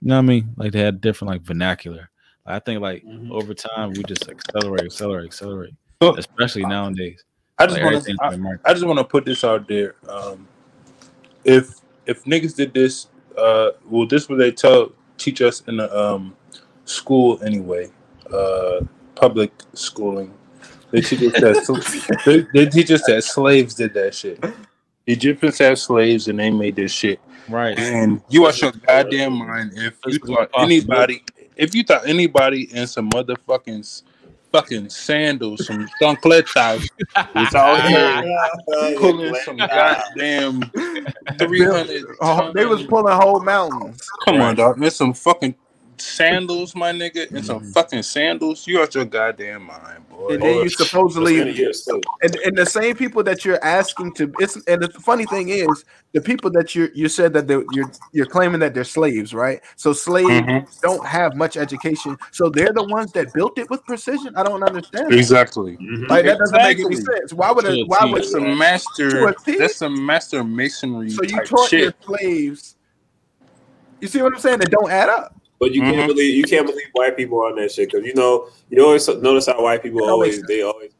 you 0.03 0.09
know 0.09 0.15
what 0.15 0.19
I 0.19 0.27
mean? 0.27 0.53
Like 0.57 0.73
they 0.73 0.81
had 0.81 0.99
different 0.99 1.31
like 1.31 1.43
vernacular. 1.43 2.09
I 2.45 2.59
think 2.59 2.81
like 2.81 3.03
Mhm. 3.05 3.31
over 3.31 3.53
time 3.53 3.95
we 3.95 4.03
just 4.03 4.27
accelerate, 4.27 4.85
accelerate, 4.85 5.27
accelerate, 5.27 5.73
So, 6.01 6.17
especially 6.17 6.65
nowadays. 6.65 7.23
I 7.57 7.67
just 7.67 7.81
Like 7.81 7.93
want 7.93 8.05
to 8.05 8.17
been 8.29 8.41
marketed. 8.41 8.65
I 8.65 8.73
just 8.73 8.85
want 8.85 8.99
to 8.99 9.05
put 9.05 9.23
this 9.23 9.45
out 9.45 9.65
there. 9.69 9.95
Um, 10.09 10.45
if 11.45 11.79
if 12.05 12.25
niggas 12.25 12.53
did 12.55 12.73
this, 12.73 13.07
uh, 13.37 13.71
well, 13.89 14.05
this 14.05 14.27
what 14.27 14.39
they 14.39 14.51
tell 14.51 14.91
teach 15.17 15.41
us 15.41 15.63
in 15.67 15.77
the 15.77 15.97
um, 15.97 16.35
school 16.83 17.41
anyway, 17.41 17.89
uh, 18.33 18.81
public 19.15 19.53
schooling. 19.73 20.33
They 20.91 20.99
teach 20.99 21.21
us 21.23 21.33
that 21.39 22.21
they, 22.25 22.41
they 22.53 22.69
teach 22.69 22.91
us 22.91 23.03
that 23.07 23.23
slaves 23.23 23.73
did 23.73 23.93
that 23.93 24.13
shit. 24.13 24.43
Egyptians 25.07 25.57
had 25.57 25.77
slaves 25.77 26.27
and 26.27 26.39
they 26.39 26.51
made 26.51 26.75
this 26.75 26.91
shit. 26.91 27.19
Right. 27.49 27.77
And 27.77 28.21
you 28.29 28.47
out 28.47 28.61
your 28.61 28.71
goddamn 28.71 29.33
mind 29.33 29.73
if 29.75 29.97
you 30.05 30.19
thought 30.19 30.49
anybody, 30.57 31.23
if 31.55 31.75
you 31.75 31.83
thought 31.83 32.07
anybody 32.07 32.73
in 32.75 32.87
some 32.87 33.09
motherfucking 33.09 34.03
fucking 34.51 34.87
sandals, 34.87 35.65
some 35.65 35.89
chancletas, 36.01 36.87
was 37.35 37.55
out 37.55 37.87
here 37.87 38.97
pulling 38.97 39.35
some 39.43 39.57
goddamn 39.57 40.61
three 41.37 41.65
hundred. 41.65 42.05
Oh, 42.21 42.51
they 42.53 42.65
was 42.65 42.83
pulling 42.83 43.13
whole 43.15 43.41
mountains. 43.41 44.07
Come 44.25 44.41
on, 44.41 44.55
dog. 44.55 44.79
There's 44.79 44.95
some 44.95 45.13
fucking 45.13 45.55
sandals, 45.97 46.75
my 46.75 46.91
nigga, 46.91 47.29
and 47.31 47.45
some 47.45 47.63
fucking 47.71 48.03
sandals. 48.03 48.65
You 48.67 48.81
out 48.81 48.95
your 48.95 49.05
goddamn 49.05 49.63
mind, 49.63 50.07
boy. 50.09 50.33
And 50.33 50.41
then 50.41 50.57
you 50.63 50.69
supposedly 50.69 51.39
and, 51.41 52.35
and 52.45 52.57
the 52.57 52.65
same 52.65 52.95
people 52.95 53.23
that 53.23 53.43
you're 53.45 53.63
asking 53.63 54.13
to 54.13 54.31
it's 54.39 54.55
and 54.67 54.81
the 54.81 54.89
funny 54.89 55.25
thing 55.25 55.49
is 55.49 55.85
the 56.13 56.21
people 56.21 56.49
that 56.51 56.75
you 56.75 56.89
you 56.93 57.09
said 57.09 57.33
that 57.33 57.47
they're, 57.47 57.63
you're 57.71 57.91
you're 58.11 58.25
claiming 58.25 58.59
that 58.59 58.73
they're 58.73 58.83
slaves 58.83 59.33
right 59.33 59.61
so 59.75 59.91
slaves 59.93 60.29
Mhm. 60.29 60.81
don't 60.81 61.05
have 61.05 61.35
much 61.35 61.57
education 61.57 62.17
so 62.31 62.49
they're 62.49 62.71
the 62.73 62.83
ones 62.83 63.11
that 63.13 63.33
built 63.33 63.57
it 63.57 63.69
with 63.69 63.83
precision 63.85 64.33
i 64.35 64.43
don't 64.43 64.63
understand 64.63 65.11
that. 65.11 65.17
Exactly. 65.17 65.77
like 66.07 66.25
that 66.25 66.37
doesn't 66.37 66.57
make 66.57 66.79
any 66.79 66.95
sense 66.95 67.33
why 67.33 67.51
would 67.51 67.65
it 67.65 67.79
a 67.79 67.85
why 67.85 68.05
would 68.05 68.21
That's 68.21 68.31
some 68.31 68.57
master. 68.57 69.09
To 69.09 69.25
a 69.27 69.33
T? 69.43 69.57
That's 69.57 69.75
some 69.75 70.05
master 70.05 70.43
masonry 70.43 71.09
so 71.09 71.23
you 71.23 71.29
type 71.29 71.45
taught 71.45 71.71
your 71.71 71.93
slaves 72.05 72.75
you 73.99 74.07
see 74.07 74.21
what 74.21 74.33
i'm 74.33 74.39
saying 74.39 74.59
that 74.59 74.69
don't 74.71 74.91
add 74.91 75.09
up 75.09 75.35
But 75.63 75.73
you 75.73 75.81
Mhm. 75.81 75.93
can't 75.93 76.07
believe 76.07 76.35
you 76.35 76.43
can't 76.43 76.67
believe 76.67 76.87
white 76.93 77.15
people 77.15 77.39
on 77.47 77.55
that 77.55 77.71
shit 77.71 77.89
because 77.91 78.05
you 78.05 78.13
know 78.15 78.47
you 78.69 78.83
always 78.83 79.07
notice 79.07 79.45
how 79.47 79.61
white 79.63 79.81
people 79.81 80.01
always- 80.03 80.35
always 80.35 80.47
they 80.47 80.61
always 80.61 80.91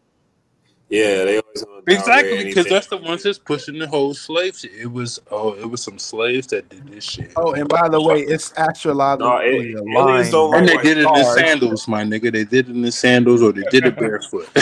yeah 0.89 1.26
they 1.26 1.38
always 1.41 1.66
Exactly, 1.86 2.45
because 2.45 2.66
that's 2.68 2.88
the 2.88 2.95
ones 2.95 3.24
that's 3.24 3.38
pushing 3.38 3.78
the 3.78 3.86
whole 3.88 4.14
slave 4.14 4.55
shit. 4.57 4.72
It 4.80 4.89
was 4.99 5.20
oh, 5.32 5.51
it 5.53 5.70
was 5.70 5.82
some 5.84 5.99
slaves 5.99 6.47
that 6.47 6.70
did 6.70 6.88
this 6.88 7.03
shit. 7.03 7.32
oh 7.36 7.51
and 7.53 7.68
by 7.68 7.89
the 7.89 8.01
way 8.01 8.22
it's 8.22 8.53
astrologically 8.55 9.74
No, 9.74 9.82
it- 9.82 9.95
aligned. 9.97 10.34
aliens 10.34 10.53
and 10.55 10.70
they 10.70 10.78
did 10.78 10.97
it 10.99 11.07
in 11.07 11.16
stars. 11.24 11.36
sandals, 11.36 11.88
my 11.89 12.03
nigga. 12.05 12.32
They 12.32 12.45
did 12.45 12.70
it 12.70 12.76
in 12.78 12.82
the 12.84 12.91
sandals, 12.91 13.41
or 13.43 13.51
they 13.51 13.64
did 13.70 13.86
it 13.86 13.97
barefoot. 13.99 14.47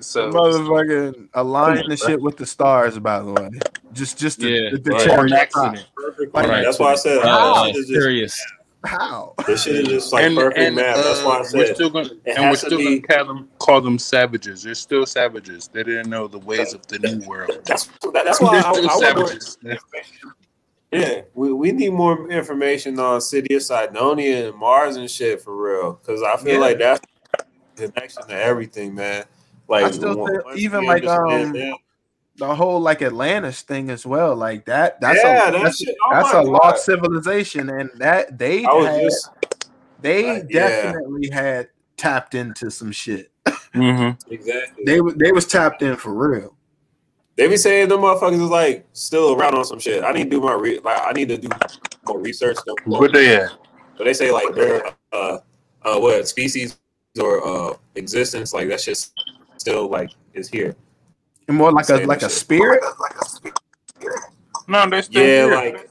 so 0.00 0.30
motherfucking 0.30 1.28
align 1.34 1.88
the 1.88 1.96
shit 1.96 2.20
with 2.20 2.36
the 2.36 2.46
stars 2.46 2.98
by 2.98 3.20
the 3.20 3.32
way 3.32 3.48
just 3.94 4.18
just 4.18 4.40
to, 4.40 4.48
Yeah, 4.48 4.70
to, 4.70 4.78
to 4.78 4.90
right. 4.90 5.04
the 5.04 5.28
top. 5.28 5.32
accident. 5.32 5.86
Perfect 5.96 6.34
Like- 6.34 6.48
match. 6.48 6.64
That's 6.66 6.78
why 6.78 6.92
I 6.92 6.96
said 6.96 7.18
Uh, 7.22 7.64
this 7.64 7.66
shit 7.72 7.76
is 7.76 7.88
just 7.88 8.00
serious. 8.02 8.52
How 8.84 9.34
this 9.46 9.64
shit 9.64 9.74
is 9.76 9.88
just 9.88 10.12
like 10.12 10.24
and, 10.24 10.36
perfect 10.36 10.58
and 10.60 10.76
math. 10.76 10.96
That's 10.96 11.22
why 11.24 11.38
I 11.38 11.40
uh, 11.40 11.44
said 11.44 11.58
we're 11.58 11.74
still 11.74 11.90
gonna 11.90 12.10
and 12.26 12.50
we're 12.50 12.56
still 12.56 12.78
be- 12.78 13.00
gonna 13.00 13.24
call 13.24 13.34
them, 13.34 13.48
call 13.58 13.80
them 13.80 13.98
savages. 13.98 14.62
They're 14.62 14.74
still 14.76 15.04
savages. 15.04 15.68
They 15.68 15.82
didn't 15.82 16.08
know 16.08 16.28
the 16.28 16.38
ways 16.38 16.74
of 16.74 16.86
the 16.86 16.98
new 17.00 17.26
world. 17.26 17.50
that's 17.64 17.86
that, 17.86 18.22
that's 18.24 18.40
why 18.40 18.60
They're 18.60 18.70
I, 18.70 18.72
still 18.72 18.88
I, 18.88 18.92
I 18.92 19.14
want 19.14 19.42
savages. 19.42 19.58
Yeah, 20.92 21.20
we, 21.34 21.52
we 21.52 21.72
need 21.72 21.92
more 21.92 22.30
information 22.30 22.98
on 22.98 23.20
City 23.20 23.54
of 23.56 23.62
Cydonia 23.62 24.48
and 24.48 24.56
Mars 24.56 24.96
and 24.96 25.10
shit 25.10 25.42
for 25.42 25.54
real. 25.54 25.94
Because 25.94 26.22
I 26.22 26.36
feel 26.38 26.54
Yeah. 26.54 26.60
like 26.60 26.78
that's 26.78 27.00
the 27.76 27.88
connection 27.88 28.26
to 28.28 28.34
everything, 28.34 28.94
man. 28.94 29.24
Like 29.68 29.84
I 29.84 29.90
still 29.90 30.16
once- 30.16 30.30
think 30.30 30.44
once 30.46 30.60
even 30.60 30.80
we 30.80 30.86
like, 30.86 31.04
understand 31.04 31.44
um, 31.46 31.52
that- 31.52 31.78
the 32.38 32.54
whole 32.54 32.80
like 32.80 33.02
Atlantis 33.02 33.62
thing 33.62 33.90
as 33.90 34.06
well. 34.06 34.34
Like 34.34 34.64
that. 34.66 35.00
That's 35.00 35.20
yeah, 35.22 35.48
a 35.48 35.52
that 35.52 35.62
that's, 35.62 35.78
shit. 35.78 35.96
Oh 36.06 36.14
that's 36.14 36.30
a 36.30 36.32
God. 36.32 36.46
lost 36.46 36.84
civilization, 36.84 37.68
and 37.68 37.90
that 37.96 38.38
they 38.38 38.64
I 38.64 38.74
had, 38.82 39.02
just 39.02 39.30
they 40.00 40.30
uh, 40.30 40.42
yeah. 40.48 40.68
definitely 40.68 41.28
had 41.30 41.68
tapped 41.96 42.34
into 42.34 42.70
some 42.70 42.92
shit. 42.92 43.30
Mm-hmm. 43.74 44.32
exactly. 44.32 44.84
They 44.84 45.00
they 45.16 45.32
was 45.32 45.46
tapped 45.46 45.82
in 45.82 45.96
for 45.96 46.14
real. 46.14 46.54
They 47.36 47.46
be 47.48 47.56
saying 47.56 47.88
them 47.88 48.00
motherfuckers 48.00 48.42
is 48.42 48.50
like 48.50 48.86
still 48.92 49.34
around 49.34 49.54
on 49.54 49.64
some 49.64 49.78
shit. 49.78 50.02
I 50.02 50.12
need 50.12 50.24
to 50.24 50.30
do 50.30 50.40
my 50.40 50.54
re- 50.54 50.80
like 50.80 51.00
I 51.00 51.12
need 51.12 51.28
to 51.28 51.38
do 51.38 51.48
more 52.06 52.18
research. 52.18 52.56
What 52.84 53.12
they 53.12 53.36
at? 53.36 53.52
But 53.96 54.04
they 54.04 54.14
say 54.14 54.30
like 54.30 54.54
they're 54.54 54.84
uh 55.12 55.38
uh 55.82 55.98
what 55.98 56.26
species 56.26 56.78
or 57.20 57.46
uh 57.46 57.76
existence 57.94 58.54
like 58.54 58.68
that 58.68 58.80
shit 58.80 59.10
still 59.56 59.88
like 59.88 60.10
is 60.34 60.48
here. 60.48 60.74
And 61.48 61.56
more 61.56 61.72
like 61.72 61.88
a 61.88 61.96
like 62.06 62.22
a 62.22 62.28
spirit. 62.30 62.82
No, 64.68 64.88
they're 64.88 65.02
still 65.02 65.24
Yeah, 65.24 65.46
here. 65.46 65.54
like 65.56 65.90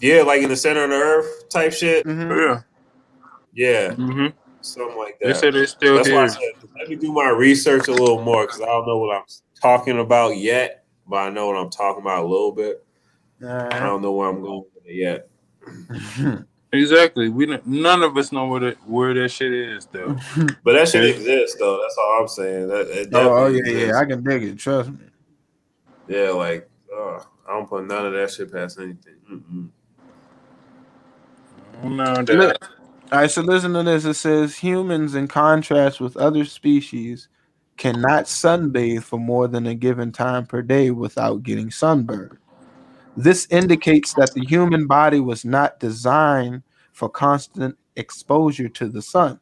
yeah, 0.00 0.22
like 0.22 0.42
in 0.42 0.50
the 0.50 0.56
center 0.56 0.84
of 0.84 0.90
the 0.90 0.96
earth 0.96 1.48
type 1.48 1.72
shit. 1.72 2.06
Mhm. 2.06 2.62
Yeah, 3.54 3.88
yeah. 3.88 3.92
Mm-hmm. 3.94 4.26
something 4.60 4.96
like 4.98 5.18
that. 5.20 5.26
They 5.26 5.32
that. 5.32 5.38
said 5.40 5.54
they're 5.54 5.66
still 5.66 5.96
That's 5.96 6.10
why 6.10 6.24
I 6.24 6.26
said 6.28 6.40
let 6.78 6.88
me 6.88 6.96
do 6.96 7.12
my 7.12 7.30
research 7.30 7.88
a 7.88 7.92
little 7.92 8.22
more 8.22 8.46
because 8.46 8.60
I 8.60 8.66
don't 8.66 8.86
know 8.86 8.98
what 8.98 9.16
I'm 9.16 9.24
talking 9.62 9.98
about 9.98 10.36
yet, 10.36 10.84
but 11.06 11.16
I 11.16 11.30
know 11.30 11.46
what 11.46 11.56
I'm 11.56 11.70
talking 11.70 12.02
about 12.02 12.24
a 12.24 12.28
little 12.28 12.52
bit. 12.52 12.84
I 13.42 13.80
don't 13.80 14.02
know 14.02 14.12
where 14.12 14.28
I'm 14.28 14.42
going 14.42 14.64
with 14.74 14.84
it 14.86 14.94
yet. 14.94 15.28
Exactly. 16.76 17.28
We 17.28 17.46
don't- 17.46 17.66
none 17.66 18.02
of 18.02 18.16
us 18.16 18.32
know 18.32 18.46
where 18.48 18.60
the, 18.60 18.76
where 18.86 19.14
that 19.14 19.28
shit 19.30 19.52
is 19.52 19.86
though. 19.86 20.16
But 20.64 20.72
that 20.72 20.88
shit 20.88 21.04
exists 21.04 21.56
though. 21.58 21.80
That's 21.80 21.96
all 21.98 22.18
I'm 22.22 22.28
saying. 22.28 22.68
That, 22.68 22.88
it 22.88 23.08
oh, 23.14 23.20
oh, 23.20 23.52
definitely 23.52 23.80
yeah, 23.80 23.86
yeah. 23.86 23.98
I 23.98 24.04
can 24.04 24.24
dig 24.24 24.42
it. 24.42 24.58
Trust 24.58 24.90
me. 24.90 24.98
Yeah, 26.08 26.30
like 26.30 26.68
uh, 26.96 27.18
I 27.48 27.52
don't 27.52 27.68
put 27.68 27.86
none 27.86 28.06
of 28.06 28.12
that 28.12 28.30
shit 28.30 28.52
past 28.52 28.78
anything. 28.78 29.14
Mm-mm. 29.30 29.68
No, 31.84 32.24
Look, 32.34 32.56
all 33.12 33.20
right, 33.20 33.30
so 33.30 33.42
listen 33.42 33.72
to 33.74 33.82
this. 33.82 34.04
It 34.04 34.14
says 34.14 34.56
humans, 34.56 35.14
in 35.14 35.28
contrast 35.28 36.00
with 36.00 36.16
other 36.16 36.44
species, 36.44 37.28
cannot 37.76 38.24
sunbathe 38.24 39.02
for 39.02 39.18
more 39.18 39.46
than 39.46 39.66
a 39.66 39.74
given 39.74 40.10
time 40.10 40.46
per 40.46 40.62
day 40.62 40.90
without 40.90 41.42
getting 41.42 41.70
sunburned. 41.70 42.38
This 43.16 43.46
indicates 43.50 44.14
that 44.14 44.34
the 44.34 44.44
human 44.44 44.86
body 44.86 45.20
was 45.20 45.44
not 45.44 45.78
designed 45.78 46.62
for 46.96 47.10
constant 47.10 47.76
exposure 47.96 48.70
to 48.70 48.88
the 48.88 49.02
sun. 49.02 49.38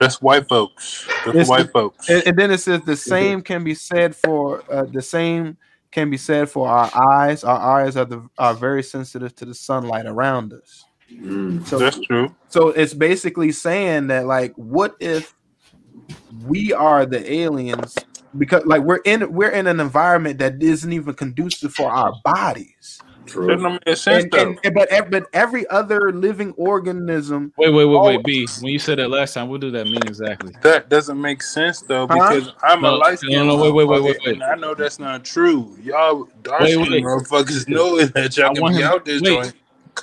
That's 0.00 0.20
white 0.20 0.48
folks. 0.48 1.06
That's 1.24 1.28
It's- 1.28 1.48
white 1.48 1.70
folks. 1.72 2.10
And, 2.10 2.22
and 2.26 2.36
then 2.36 2.50
it 2.50 2.58
says 2.58 2.80
the 2.84 2.96
same 2.96 3.42
can 3.42 3.62
be 3.62 3.74
said 3.74 4.14
for 4.16 4.62
uh, 4.70 4.86
the 4.92 5.00
same 5.00 5.56
can 5.92 6.10
be 6.10 6.16
said 6.16 6.50
for 6.50 6.68
our 6.68 6.90
eyes. 6.94 7.44
Our 7.44 7.80
eyes 7.80 7.96
are 7.96 8.04
the 8.04 8.28
are 8.38 8.54
very 8.54 8.82
sensitive 8.82 9.36
to 9.36 9.44
the 9.44 9.54
sunlight 9.54 10.04
around 10.06 10.52
us. 10.52 10.84
So 11.66 11.78
That's 11.78 12.00
true. 12.00 12.34
So 12.48 12.70
it's 12.70 12.92
basically 12.92 13.52
saying 13.52 14.08
that 14.08 14.26
like, 14.26 14.52
what 14.56 14.96
if 14.98 15.32
we 16.44 16.72
are 16.72 17.06
the 17.06 17.32
aliens? 17.32 17.94
Because 18.36 18.64
like 18.66 18.82
we're 18.82 19.00
in 19.04 19.32
we're 19.32 19.50
in 19.50 19.68
an 19.68 19.78
environment 19.78 20.40
that 20.40 20.60
isn't 20.60 20.92
even 20.92 21.14
conducive 21.14 21.72
for 21.72 21.88
our 21.88 22.12
bodies. 22.24 23.00
True. 23.26 23.46
That 23.48 23.60
don't 23.60 23.82
make 23.86 23.96
sense 23.96 24.24
And, 24.24 24.32
though. 24.32 24.38
and- 24.50 24.58
and- 24.64 24.74
but 24.74 24.88
but 25.10 25.26
every 25.32 25.66
other 25.68 26.12
living 26.12 26.52
organism. 26.56 27.52
Wait, 27.58 27.70
wait, 27.72 27.84
wait, 27.84 28.00
wait, 28.02 28.24
B. 28.24 28.46
When 28.60 28.72
you 28.72 28.78
said 28.78 28.98
that 28.98 29.10
last 29.10 29.34
time, 29.34 29.48
what 29.48 29.60
did 29.60 29.72
that 29.74 29.86
mean 29.86 30.02
exactly? 30.06 30.54
That 30.62 30.88
doesn't 30.88 31.20
make 31.20 31.42
sense 31.42 31.82
though 31.82 32.06
Huh? 32.08 32.14
because 32.30 32.52
I'm 32.62 32.78
a 32.84 32.88
No, 32.88 32.96
light 32.96 33.18
no, 33.24 33.44
no, 33.44 33.56
wait, 33.56 33.72
wait, 33.74 33.88
wait, 33.88 34.02
wait, 34.02 34.18
wait. 34.24 34.34
And 34.34 34.42
I 34.44 34.54
know 34.54 34.74
that's 34.74 34.98
not 34.98 35.24
true. 35.24 35.76
Y'all 35.82 36.28
dark 36.42 36.62
Wait, 36.62 36.76
wait. 36.76 37.02
motherfuckers 37.04 37.68
know 37.68 37.98
that 38.04 38.36
y'all 38.36 38.50
I 38.50 38.54
can 38.54 38.62
want 38.62 38.76
be 38.76 38.82
out 38.84 39.04
this 39.04 39.20
wait. 39.22 39.34
joint. 39.42 39.54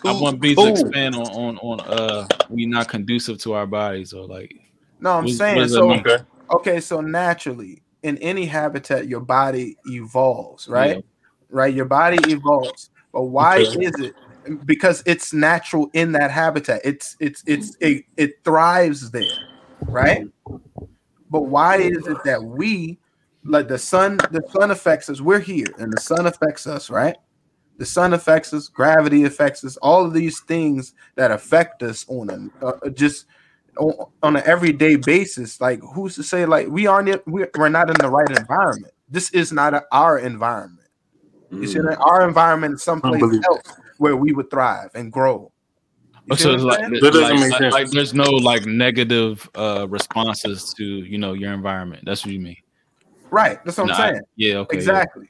I 0.06 0.12
want 0.20 0.42
B 0.42 0.56
to 0.56 0.68
expand 0.68 1.16
on 1.16 1.28
on 1.28 1.58
on 1.60 1.80
uh 1.82 2.28
we 2.50 2.66
not 2.66 2.88
conducive 2.88 3.38
to 3.40 3.54
our 3.54 3.68
bodies 3.68 4.12
or 4.12 4.26
like 4.28 4.54
No, 5.00 5.12
I'm 5.12 5.16
What- 5.24 5.30
what 5.32 5.38
saying 5.38 5.58
does 5.60 5.74
so. 5.74 5.92
Okay. 5.94 6.18
Okay, 6.52 6.80
so 6.82 7.00
naturally, 7.02 7.82
in 8.04 8.18
any 8.18 8.46
habitat, 8.46 9.08
your 9.08 9.20
body 9.22 9.78
evolves, 9.86 10.68
right? 10.68 10.98
Yeah. 10.98 11.02
Right, 11.50 11.74
your 11.74 11.86
body 11.86 12.18
evolves. 12.32 12.90
But 13.14 13.24
why 13.26 13.59
Okay. 13.59 13.86
is 13.86 13.99
it? 13.99 14.16
Because 14.66 15.03
it's 15.05 15.32
natural 15.34 15.89
in 15.93 16.11
that 16.14 16.32
habitat. 16.32 16.82
It's 16.84 17.16
it's 17.20 17.43
it's 17.45 17.78
it, 17.80 18.03
it 18.18 18.43
thrives 18.43 19.11
there, 19.11 19.47
right? 19.88 20.28
But 21.30 21.43
why 21.43 21.78
is 21.78 22.07
it 22.07 22.18
that 22.26 22.43
we, 22.43 22.99
like 23.45 23.68
the 23.68 23.78
sun, 23.78 24.18
the 24.32 24.43
sun 24.51 24.72
affects 24.72 25.09
us? 25.09 25.22
We're 25.22 25.39
here, 25.39 25.74
and 25.78 25.93
the 25.93 25.99
sun 25.99 26.26
affects 26.28 26.68
us, 26.68 26.89
right? 26.89 27.16
The 27.78 27.86
sun 27.86 28.14
affects 28.14 28.53
us, 28.53 28.68
gravity 28.68 29.24
affects 29.24 29.64
us, 29.64 29.78
all 29.78 30.05
of 30.05 30.14
these 30.14 30.39
things 30.41 30.93
that 31.16 31.32
affect 31.32 31.82
us 31.84 32.05
on 32.07 32.51
a 32.61 32.66
uh, 32.66 32.89
just 32.89 33.26
on, 33.78 33.93
on 34.22 34.36
an 34.36 34.43
everyday 34.45 34.95
basis. 34.95 35.59
Like, 35.61 35.80
who's 35.93 36.16
to 36.16 36.24
say 36.24 36.45
like 36.45 36.68
we 36.68 36.88
aren't 36.88 37.26
we're 37.28 37.70
not 37.70 37.89
in 37.89 38.01
the 38.01 38.09
right 38.09 38.32
environment? 38.32 38.93
This 39.09 39.32
is 39.32 39.51
not 39.51 39.74
a, 39.74 39.84
our 39.91 40.20
environment. 40.20 40.83
You 41.54 41.68
see, 41.68 41.80
that? 41.80 41.97
our 41.99 42.28
environment 42.28 42.76
is 42.76 42.84
someplace 42.84 43.22
else 43.45 43.62
where 43.97 44.16
we 44.16 44.32
would 44.34 44.49
thrive 44.49 44.89
and 44.95 45.12
grow. 45.12 45.51
You 46.14 46.20
Oh, 46.32 46.36
so 46.36 46.54
it's 46.54 46.64
like. 46.64 46.80
That 46.80 46.99
doesn't 47.01 47.22
like, 47.22 47.34
make 47.39 47.51
like- 47.51 47.60
sense. 47.60 47.74
like 47.74 47.89
there's 47.91 48.14
no 48.14 48.30
like 48.30 48.66
negative 48.66 49.49
uh 49.56 49.88
responses 49.89 50.74
to 50.76 50.84
you 50.86 51.18
know 51.18 51.34
your 51.34 51.54
environment. 51.54 52.04
That's 52.06 52.26
what 52.26 52.34
you 52.34 52.39
mean. 52.39 52.58
right? 53.30 53.64
That's 53.66 53.78
what 53.78 53.89
I'm 53.89 53.97
Nah, 53.97 54.04
I- 54.04 54.10
saying. 54.12 54.22
yeah, 54.36 54.56
okay. 54.58 54.76
yeah. 54.76 54.80
exactly. 54.80 55.30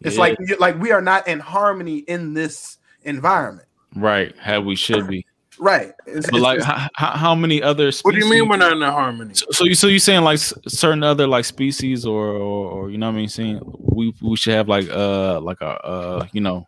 It's 0.00 0.16
Yeah. 0.16 0.20
like 0.20 0.38
like 0.58 0.80
we 0.80 0.90
are 0.92 1.02
not 1.02 1.28
in 1.28 1.38
harmony 1.38 1.98
in 1.98 2.32
this 2.34 2.78
environment. 3.04 3.68
right, 3.94 4.34
how 4.38 4.60
we 4.60 4.74
should 4.76 5.06
be. 5.06 5.26
Right. 5.62 5.92
It's, 6.06 6.26
But 6.30 6.36
it's- 6.38 6.40
like 6.42 6.58
it's- 6.60 6.88
how, 6.94 7.10
how 7.16 7.34
many 7.34 7.62
other 7.62 7.92
species 7.92 8.04
What 8.04 8.14
do 8.14 8.20
you 8.20 8.30
mean 8.30 8.48
we're 8.48 8.56
not 8.56 8.72
in 8.72 8.80
harmony? 8.80 9.34
So, 9.34 9.44
so 9.50 9.64
you 9.64 9.74
so 9.74 9.86
you 9.88 9.98
saying 9.98 10.22
like 10.24 10.38
certain 10.38 11.02
other 11.02 11.26
like 11.26 11.44
species 11.44 12.06
or, 12.06 12.28
or 12.28 12.66
or 12.70 12.90
you 12.90 12.96
know 12.96 13.06
what 13.08 13.12
I 13.14 13.16
mean 13.18 13.28
saying 13.28 13.60
we 13.78 14.14
we 14.22 14.36
should 14.36 14.54
have 14.54 14.68
like 14.68 14.88
uh 14.88 15.38
like 15.40 15.60
a 15.60 15.66
uh 15.84 16.26
you 16.32 16.40
know 16.40 16.66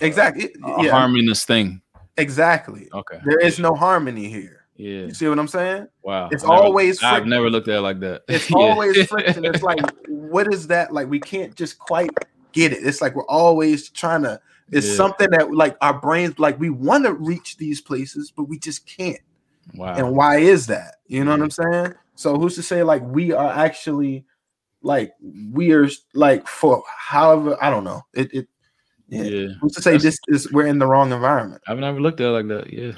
exactly. 0.00 0.50
a 0.64 0.82
Yeah. 0.84 0.90
harmonious 0.90 1.44
thing. 1.44 1.80
Exactly. 2.16 2.88
Okay. 2.92 3.20
There 3.24 3.38
is 3.38 3.58
no 3.58 3.74
harmony 3.74 4.28
here. 4.28 4.64
Yeah. 4.76 5.06
You 5.06 5.14
see 5.14 5.28
what 5.28 5.38
I'm 5.38 5.48
saying? 5.48 5.86
Wow. 6.02 6.28
It's 6.32 6.44
I 6.44 6.48
never- 6.48 6.62
always 6.62 7.02
I've 7.02 7.26
never 7.26 7.50
looked 7.50 7.68
at 7.68 7.76
it 7.76 7.80
like 7.80 8.00
that. 8.00 8.22
It's 8.28 8.50
Yeah. 8.50 8.56
always 8.56 9.06
friction. 9.06 9.44
It's 9.44 9.62
like, 9.62 9.80
what 10.08 10.52
is 10.52 10.66
that? 10.68 10.92
Like, 10.92 11.08
we 11.08 11.20
can't 11.20 11.54
just 11.54 11.78
quite 11.78 12.10
get 12.52 12.72
it. 12.72 12.84
It's 12.84 13.00
like 13.00 13.14
we're 13.14 13.26
always 13.26 13.90
trying 13.90 14.22
to. 14.22 14.40
It's 14.70 14.86
Yeah. 14.86 14.94
something 14.94 15.30
that 15.30 15.52
like 15.52 15.76
our 15.80 15.98
brains 15.98 16.38
like 16.38 16.58
we 16.60 16.70
want 16.70 17.04
to 17.04 17.14
reach 17.14 17.56
these 17.56 17.80
places, 17.80 18.32
but 18.34 18.44
we 18.44 18.58
just 18.58 18.86
can't. 18.86 19.20
wow. 19.74 19.94
And 19.94 20.14
why 20.14 20.38
is 20.38 20.66
that? 20.66 20.96
You 21.06 21.24
know 21.24 21.32
what 21.32 21.42
I'm 21.42 21.50
saying? 21.50 21.94
So 22.14 22.38
who's 22.38 22.54
to 22.56 22.62
say 22.62 22.82
like 22.82 23.02
we 23.02 23.32
are 23.32 23.50
actually 23.50 24.24
like 24.82 25.12
we 25.52 25.72
are 25.72 25.88
like 26.14 26.46
for 26.46 26.82
however 26.96 27.56
I 27.60 27.70
don't 27.70 27.84
know. 27.84 28.02
It 28.14 28.32
it 28.34 28.48
yeah. 29.08 29.22
yeah. 29.22 29.48
Who's 29.60 29.72
to 29.72 29.82
say 29.82 29.96
this 29.96 30.18
is 30.28 30.52
we're 30.52 30.66
in 30.66 30.78
the 30.78 30.86
wrong 30.86 31.12
environment? 31.12 31.62
I've 31.66 31.78
never 31.78 32.00
looked 32.00 32.20
at 32.20 32.26
it 32.26 32.30
like 32.30 32.48
that. 32.48 32.72
Yeah. 32.72 32.92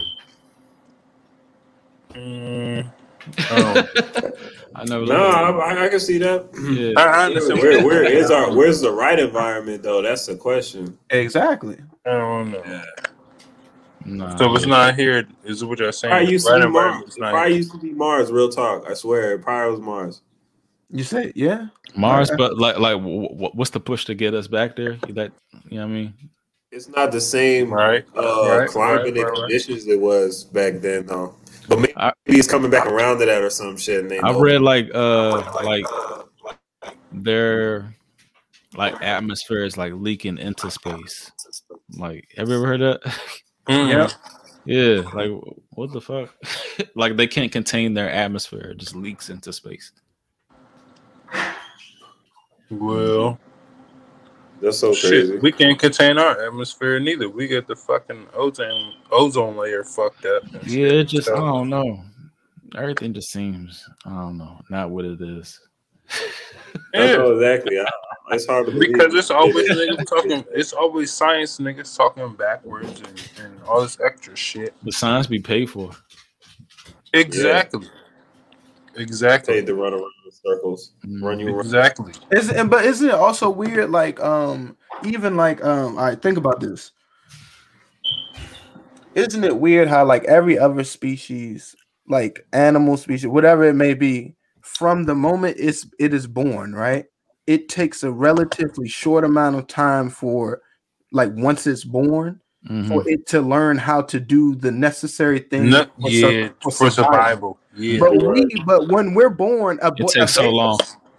Mm, 2.14 2.90
oh. 3.50 3.88
I 4.74 4.84
never 4.84 5.04
No, 5.04 5.26
I, 5.26 5.86
I 5.86 5.88
can 5.88 5.98
see 6.00 6.18
that. 6.18 6.46
Yeah. 6.72 6.92
I, 7.00 7.22
I 7.22 7.24
understand. 7.26 7.58
Where, 7.60 7.84
where 7.84 8.04
is 8.04 8.30
our 8.30 8.54
where's 8.54 8.80
the 8.80 8.90
right 8.92 9.18
environment 9.18 9.82
though? 9.82 10.00
That's 10.02 10.26
the 10.26 10.36
question. 10.36 10.96
Exactly. 11.10 11.76
I 12.06 12.10
don't 12.10 12.52
know. 12.52 12.62
Yeah. 12.64 12.84
Nah, 14.04 14.36
So 14.36 14.50
if 14.50 14.56
it's 14.56 14.64
yeah. 14.66 14.70
not 14.70 14.94
here, 14.94 15.26
is 15.44 15.64
what 15.64 15.78
you're 15.78 15.92
saying? 15.92 16.12
Probably 16.12 16.32
used 16.32 16.46
Right 16.48 16.54
to 16.58 16.60
be 16.60 16.66
environment 16.68 17.00
Mars. 17.06 17.10
is 17.10 17.18
Probably 17.18 17.54
used 17.56 17.72
to 17.72 17.78
be 17.78 17.92
Mars. 17.92 18.30
Real 18.32 18.48
talk. 18.48 18.88
I 18.88 18.94
swear. 18.94 19.34
It 19.34 19.42
probably 19.42 19.72
was 19.72 19.80
Mars. 19.80 20.22
You 20.90 21.04
say 21.04 21.32
yeah. 21.34 21.66
Mars, 21.96 22.30
Okay. 22.30 22.36
but 22.38 22.58
like 22.58 22.78
like 22.78 22.96
w- 22.96 23.28
w- 23.28 23.50
what's 23.54 23.70
the 23.70 23.80
push 23.80 24.04
to 24.06 24.14
get 24.14 24.34
us 24.34 24.46
back 24.46 24.76
there? 24.76 24.98
You 25.06 25.14
That 25.14 25.32
you 25.68 25.78
know 25.78 25.86
what 25.86 25.90
I 25.90 25.94
mean? 25.94 26.14
It's 26.72 26.88
not 26.88 27.10
the 27.10 27.20
same 27.20 27.72
Right. 27.72 28.04
uh, 28.16 28.20
Right, 28.60 28.68
climate 28.68 28.98
right, 29.02 29.06
and 29.08 29.16
right, 29.16 29.24
right. 29.26 29.34
conditions 29.40 29.86
it 29.88 30.00
was 30.00 30.44
back 30.44 30.74
then, 30.80 31.04
though. 31.06 31.34
But 31.70 31.78
maybe 31.78 31.96
I- 31.96 32.12
it's 32.26 32.48
coming 32.48 32.70
back 32.70 32.86
around 32.86 33.20
to 33.20 33.26
that 33.26 33.42
or 33.42 33.48
some 33.48 33.76
shit. 33.78 34.00
And 34.00 34.10
they 34.10 34.18
I 34.20 34.32
know. 34.32 34.40
read 34.40 34.60
like 34.60 34.90
uh 34.94 35.62
like 35.64 35.86
their 37.12 37.94
like 38.76 39.00
atmosphere 39.00 39.64
is 39.64 39.78
like 39.78 39.92
leaking 39.94 40.36
into 40.38 40.70
space. 40.70 41.30
Like, 41.96 42.28
have 42.36 42.48
you 42.48 42.56
ever 42.56 42.66
heard 42.66 42.80
that? 42.80 43.00
Mm. 43.68 43.88
Yep. 43.88 44.10
yeah. 44.64 45.02
Like, 45.14 45.30
what 45.70 45.92
the 45.92 46.00
fuck? 46.00 46.34
like, 46.96 47.16
they 47.16 47.26
can't 47.28 47.50
contain 47.52 47.94
their 47.94 48.11
atmosphere; 48.11 48.70
it 48.72 48.78
just 48.78 48.95
leaks 48.96 49.30
into 49.30 49.53
space. 49.53 49.92
Well, 52.70 53.38
That's 54.61 54.78
so 54.78 54.88
crazy. 54.91 55.32
shit, 55.32 55.42
we 55.42 55.53
can't 55.53 55.78
contain 55.78 56.18
our 56.18 56.45
atmosphere 56.46 57.00
neither. 57.00 57.28
We 57.28 57.46
get 57.49 57.66
the 57.66 57.76
fucking 57.76 58.26
ozone 58.34 58.92
ozone 59.11 59.57
layer 59.57 59.84
fucked 59.84 60.26
up. 60.26 60.42
Yeah, 60.66 60.87
it 60.88 61.04
just 61.04 61.30
I 61.30 61.37
don't 61.37 61.68
know. 61.70 62.03
Everything 62.76 63.12
just 63.14 63.30
seems 63.30 63.88
I 64.04 64.11
don't 64.11 64.37
know, 64.38 64.61
not 64.68 64.91
what 64.91 65.04
it 65.04 65.20
is. 65.20 65.61
That's 66.92 67.12
Yeah. 67.16 67.22
all 67.22 67.32
exactly. 67.41 67.78
I, 67.80 67.87
it's 68.32 68.46
hard 68.46 68.66
to 68.66 68.72
believe. 68.72 68.92
Because 68.92 69.14
it's 69.14 69.30
always 69.30 69.68
niggas 69.70 70.07
talking. 70.07 70.45
It's 70.53 70.72
always 70.72 71.12
science 71.12 71.58
niggas 71.58 71.96
talking 71.96 72.32
backwards 72.34 73.00
and, 73.00 73.30
and 73.45 73.61
all 73.66 73.80
this 73.80 73.99
extra 74.04 74.37
shit. 74.37 74.74
The 74.84 74.92
science 74.92 75.26
be 75.26 75.41
paid 75.41 75.70
for. 75.70 75.91
Exactly. 77.12 77.88
Exactly. 78.96 79.54
paid 79.54 79.66
to 79.66 79.74
run 79.74 79.95
around 79.95 80.03
in 80.03 80.20
circles, 80.45 80.92
run 81.21 81.41
you 81.41 81.49
around. 81.49 81.61
Exactly. 81.61 82.12
Isn't 82.33 82.68
but 82.68 82.84
isn't 82.84 83.08
it 83.08 83.14
also 83.14 83.50
weird? 83.50 83.91
Like 83.91 84.21
um, 84.21 84.76
even 85.04 85.37
like 85.37 85.62
um, 85.64 85.99
all 85.99 86.04
right, 86.04 86.21
think 86.21 86.38
about 86.38 86.61
this. 86.61 86.92
Isn't 89.14 89.45
it 89.45 89.58
weird 89.58 89.88
how 89.88 90.04
like 90.04 90.25
every 90.25 90.58
other 90.58 90.84
species, 90.84 91.75
like 92.08 92.46
animal 92.53 92.96
species, 92.96 93.26
whatever 93.26 93.64
it 93.64 93.75
may 93.75 93.95
be, 93.95 94.34
from 94.62 95.04
the 95.04 95.14
moment 95.14 95.57
it's 95.58 95.87
it 95.99 96.14
is 96.14 96.26
born, 96.26 96.75
right? 96.75 97.07
It 97.46 97.68
takes 97.68 98.03
a 98.04 98.12
relatively 98.12 98.88
short 98.88 99.25
amount 99.25 99.57
of 99.57 99.67
time 99.67 100.08
for, 100.08 100.62
like, 101.11 101.33
once 101.34 101.67
it's 101.67 101.83
born, 101.83 102.41
Mhm. 102.68 102.87
for 102.87 103.08
it 103.08 103.26
to 103.29 103.41
learn 103.41 103.76
how 103.79 104.03
to 104.03 104.21
do 104.21 104.54
the 104.54 104.71
necessary 104.71 105.41
things. 105.41 105.71
No, 105.72 105.87
for 106.00 106.11
sur- 106.11 106.30
yeah, 106.30 106.49
for 106.62 106.91
survival. 106.91 107.58
Yeah. 107.76 108.01
But 108.01 108.22
we, 108.22 108.47
but 108.67 108.88
when 108.88 109.14
we're 109.14 109.30
born, 109.30 109.79
a, 109.83 109.88
It 109.88 109.97
bo- 109.99 110.07
a 110.07 110.09
takes 110.09 110.34
so 110.34 110.51
long. 110.51 110.79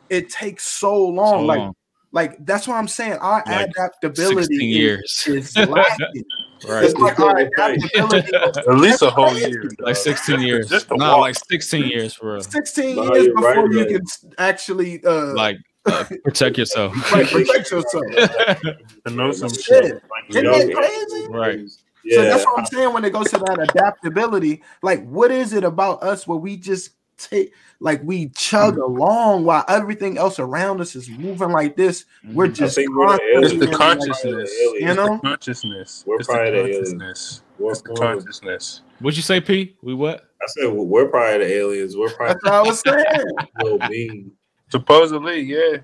It 0.10 0.30
takes 0.30 0.65
so 0.65 1.07
long. 1.07 1.41
So 1.41 1.45
like 1.45 1.60
long. 1.60 1.76
Like 2.14 2.45
that's 2.45 2.68
what 2.68 2.76
I'm 2.76 2.90
saying. 2.90 3.14
Our 3.22 3.41
Like 3.48 3.69
adaptability 3.69 4.41
16 4.41 4.69
is- 4.69 4.76
years. 4.76 5.23
is, 5.28 5.56
lacking. 5.57 6.23
Right. 6.68 6.84
It's 6.84 6.94
like 6.94 7.19
our. 7.19 7.40
At 8.69 8.78
least 8.78 9.02
a 9.02 9.10
whole 9.10 9.36
year. 9.36 9.64
Like 9.80 9.95
16 9.95 10.41
years. 10.41 10.69
Just 10.69 10.91
No, 10.91 10.98
walk. 10.98 11.19
like 11.22 11.36
16 11.49 11.86
years 11.86 12.14
for 12.14 12.34
real. 12.34 12.41
16 12.44 12.95
No, 12.98 13.15
years 13.15 13.28
before 13.30 13.41
right, 13.65 13.72
you 13.73 13.80
right. 13.80 13.90
can 13.90 14.02
actually 14.38 15.03
uh, 15.03 15.34
Like 15.34 15.57
uh, 15.88 16.03
protect 16.23 16.60
yourself. 16.60 16.94
like, 17.14 17.32
protect 17.32 17.72
yourself. 17.72 18.03
To 18.14 18.76
know 19.10 19.32
some 19.32 19.49
Shit. 19.49 19.64
shit. 19.64 20.03
Isn't 20.30 20.44
that 20.45 20.72
crazy? 20.76 21.28
Right. 21.32 21.60
Yeah. 22.03 22.18
So 22.18 22.23
that's 22.23 22.45
what 22.45 22.60
I'm 22.60 22.65
saying 22.65 22.94
when 22.94 23.06
it 23.06 23.14
goes 23.14 23.30
to 23.32 23.38
that 23.38 23.60
adaptability. 23.60 24.64
Like, 24.82 25.06
what 25.07 25.32
is 25.32 25.53
it 25.53 25.64
about 25.64 26.02
us 26.03 26.28
where 26.28 26.38
we 26.38 26.57
just 26.57 26.91
take, 27.18 27.53
like, 27.80 28.02
we 28.03 28.30
chug 28.30 28.78
Mm. 28.78 28.84
along 28.84 29.45
while 29.45 29.64
everything 29.68 30.18
else 30.18 30.40
around 30.40 30.82
us 30.82 30.95
is 30.95 31.07
moving 31.10 31.49
like 31.52 31.76
this? 31.78 32.06
We're 32.34 32.48
Mhm. 32.48 32.53
just 32.56 32.78
we're 32.78 32.84
the 32.84 33.19
It's 33.23 33.41
constantly 33.41 33.57
the 33.57 33.65
like- 33.72 33.78
consciousness. 33.78 34.52
You 34.60 34.73
It's 34.80 34.95
know? 34.95 35.07
the 35.15 35.19
consciousness. 35.22 36.03
We're 36.07 36.15
It's 36.15 36.28
the 36.28 36.34
probably 36.34 36.52
the 36.52 36.57
aliens. 36.57 36.78
consciousness. 36.78 37.41
We're, 37.60 37.72
It's 37.72 37.82
the 37.82 37.94
consciousness. 37.94 38.82
What'd 38.99 39.18
you 39.18 39.23
say, 39.23 39.40
P? 39.41 39.76
We 39.84 39.94
what? 39.94 40.26
I 40.41 40.45
said 40.48 40.72
we're 40.72 41.07
probably 41.07 41.45
the 41.45 41.53
aliens. 41.53 41.95
We're 41.95 42.10
probably 42.10 42.34
That's 42.34 42.44
what 42.44 42.53
I 42.53 42.61
was 42.61 42.80
saying. 42.86 43.36
the 43.60 43.64
little. 43.65 44.32
Supposedly, 44.72 45.41
yeah. 45.41 45.78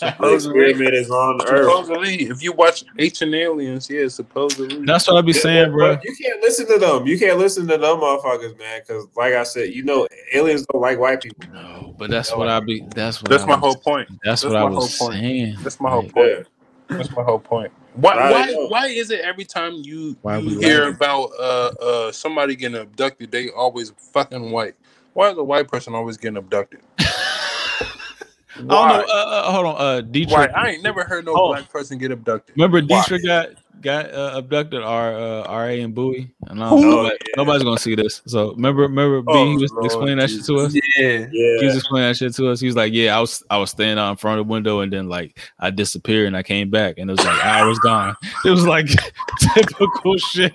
The 0.00 0.10
Supposedly, 0.10 0.70
experiment 0.70 0.94
is 0.94 1.10
on 1.10 1.40
Earth. 1.42 1.64
supposedly, 1.64 2.14
if 2.28 2.42
you 2.42 2.52
watch 2.52 2.84
Ancient 2.98 3.34
Aliens, 3.34 3.88
yeah, 3.90 4.08
supposedly. 4.08 4.84
That's 4.86 5.06
what 5.06 5.16
I 5.18 5.20
be 5.22 5.32
saying, 5.32 5.70
bro. 5.70 5.98
You 6.02 6.16
can't 6.16 6.40
listen 6.42 6.66
to 6.68 6.78
them. 6.78 7.06
You 7.06 7.18
can't 7.18 7.38
listen 7.38 7.66
to 7.68 7.76
them 7.78 7.98
motherfuckers, 7.98 8.58
man. 8.58 8.80
Because, 8.80 9.06
like 9.16 9.34
I 9.34 9.42
said, 9.44 9.74
you 9.74 9.84
know, 9.84 10.08
aliens 10.32 10.66
don't 10.72 10.80
like 10.80 10.98
white 10.98 11.22
people. 11.22 11.44
No, 11.52 11.94
but 11.98 12.10
that's 12.10 12.34
what 12.34 12.48
I 12.48 12.58
be. 12.60 12.84
That's 12.94 13.22
what. 13.22 13.30
That's 13.30 13.44
I 13.44 13.46
my 13.46 13.52
was- 13.56 13.60
whole 13.60 13.76
point. 13.76 14.08
That's, 14.24 14.42
that's 14.42 14.44
what 14.44 14.56
I 14.56 14.64
my 14.64 14.70
was 14.70 14.96
whole 14.98 15.08
point. 15.08 15.20
saying. 15.20 15.56
That's 15.62 15.80
my 15.80 15.90
whole 15.90 16.02
Like, 16.02 16.12
point. 16.14 16.46
That's 16.88 17.10
my 17.16 17.22
whole 17.22 17.38
point. 17.38 17.72
Why? 17.94 18.16
Why? 18.30 18.54
Why 18.68 18.86
is 18.86 19.10
it 19.10 19.20
every 19.20 19.44
time 19.44 19.74
you, 19.84 20.16
Why 20.22 20.38
you 20.38 20.58
hear 20.58 20.84
laughing? 20.86 20.94
about 20.96 21.30
uh 21.38 21.70
uh 21.80 22.12
somebody 22.12 22.56
getting 22.56 22.80
abducted, 22.80 23.30
they 23.30 23.50
always 23.50 23.92
fucking 24.12 24.50
white? 24.50 24.74
Why 25.12 25.30
is 25.30 25.36
a 25.38 25.44
white 25.44 25.68
person 25.68 25.94
always 25.94 26.16
getting 26.16 26.38
abducted? 26.38 26.80
I 28.70 28.88
don't 28.98 29.06
know. 29.08 29.14
Uh, 29.14 29.24
uh, 29.26 29.52
hold 29.52 29.66
on. 29.66 29.76
Uh, 29.76 30.02
Why? 30.28 30.46
I 30.46 30.70
ain't 30.70 30.82
never 30.82 31.04
heard 31.04 31.24
no 31.26 31.32
Oh. 31.36 31.48
black 31.48 31.70
person 31.70 31.98
get 31.98 32.10
abducted. 32.10 32.56
Remember 32.56 32.80
Why? 32.80 33.00
Dietrich 33.02 33.24
got 33.24 33.48
got 33.80 34.12
uh, 34.14 34.32
abducted. 34.36 34.82
Our 34.82 35.14
uh, 35.14 35.42
RA 35.48 35.64
and 35.82 35.94
Bowie. 35.94 36.32
And 36.46 36.62
I 36.62 36.70
don't 36.70 36.80
know, 36.82 36.98
Oh, 37.00 37.04
yeah. 37.04 37.10
nobody's 37.36 37.64
gonna 37.64 37.78
see 37.78 37.94
this. 37.96 38.22
So 38.26 38.52
remember, 38.52 38.82
remember, 38.82 39.22
Oh, 39.26 39.44
B 39.44 39.50
he 39.52 39.56
was 39.58 39.72
Lord 39.72 39.84
explaining 39.86 40.18
that 40.18 40.30
shit 40.30 40.44
to 40.44 40.56
us. 40.58 40.74
Yeah. 40.98 41.26
He 41.30 41.60
was 41.66 41.76
explaining 41.76 42.10
that 42.10 42.16
shit 42.16 42.34
to 42.34 42.48
us. 42.50 42.60
He 42.60 42.66
was 42.66 42.76
like, 42.76 42.92
"Yeah, 42.92 43.16
I 43.16 43.20
was 43.20 43.42
I 43.50 43.58
was 43.58 43.70
standing 43.70 43.98
out 43.98 44.10
in 44.10 44.16
front 44.16 44.38
of 44.40 44.46
the 44.46 44.52
window, 44.52 44.80
and 44.80 44.92
then 44.92 45.08
like 45.08 45.38
I 45.58 45.70
disappeared, 45.70 46.26
and 46.28 46.36
I 46.36 46.42
came 46.42 46.70
back, 46.70 46.96
and 46.98 47.10
it 47.10 47.12
was 47.12 47.24
like 47.24 47.44
I 47.44 47.64
was 47.66 47.78
gone. 47.80 48.14
It 48.44 48.50
was 48.50 48.66
like 48.66 48.86
typical 49.54 50.16
shit. 50.18 50.52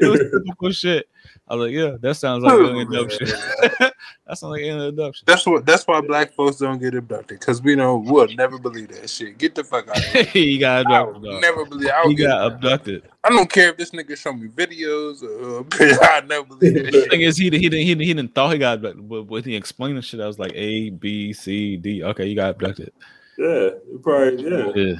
It 0.00 0.06
was 0.06 0.20
typical 0.20 0.70
shit. 0.72 1.08
I 1.48 1.54
was 1.54 1.66
like, 1.68 1.74
yeah, 1.76 1.96
that 2.00 2.14
sounds 2.16 2.42
like 2.42 2.54
alien 2.54 2.86
abduction. 2.88 3.26
that 3.78 3.92
sounds 4.36 4.42
like 4.50 4.62
alien 4.62 4.88
abduction. 4.88 5.24
That's 5.26 5.46
what. 5.46 5.64
That's 5.64 5.84
why 5.86 6.00
black 6.00 6.32
folks 6.32 6.56
don't 6.56 6.80
get 6.80 6.94
abducted 6.96 7.38
because 7.38 7.62
we 7.62 7.76
know 7.76 7.98
we'll 7.98 8.26
never 8.34 8.58
believe 8.58 8.88
that 8.88 9.08
shit. 9.08 9.38
Get 9.38 9.54
the 9.54 9.62
fuck 9.62 9.88
out 9.88 9.96
of 9.98 10.04
here. 10.04 10.24
he 10.32 10.58
got 10.58 10.80
abducted. 10.86 11.22
will 11.22 11.40
never 11.40 11.64
believe. 11.64 11.88
I, 11.88 12.02
He 12.08 12.14
get, 12.16 12.26
got 12.26 12.52
abducted. 12.52 13.04
I 13.22 13.28
don't 13.28 13.48
care 13.48 13.70
if 13.70 13.76
this 13.76 13.92
nigga 13.92 14.16
show 14.16 14.32
me 14.32 14.48
videos. 14.48 15.22
Or, 15.22 15.64
I 16.04 16.20
never 16.22 16.46
believe 16.46 16.74
that 16.74 16.92
The 16.92 17.06
thing 17.10 17.20
is, 17.20 17.36
he 17.36 17.44
he 17.44 17.50
didn't 17.50 17.62
he, 17.62 17.68
didn't- 17.68 18.00
he 18.00 18.14
didn't 18.14 18.34
thought 18.34 18.52
he 18.52 18.58
got 18.58 18.78
abducted, 18.78 19.08
but 19.08 19.22
when 19.28 19.44
he 19.44 19.54
explained 19.54 19.98
the 19.98 20.02
shit, 20.02 20.20
I 20.20 20.26
was 20.26 20.40
like 20.40 20.52
A 20.56 20.90
B 20.90 21.32
C 21.32 21.76
D. 21.76 22.02
Okay, 22.02 22.26
you 22.26 22.34
got 22.34 22.50
abducted. 22.50 22.92
Yeah. 23.38 23.68
Probably, 24.02 24.42
yeah. 24.50 24.72
Yeah. 24.74 24.94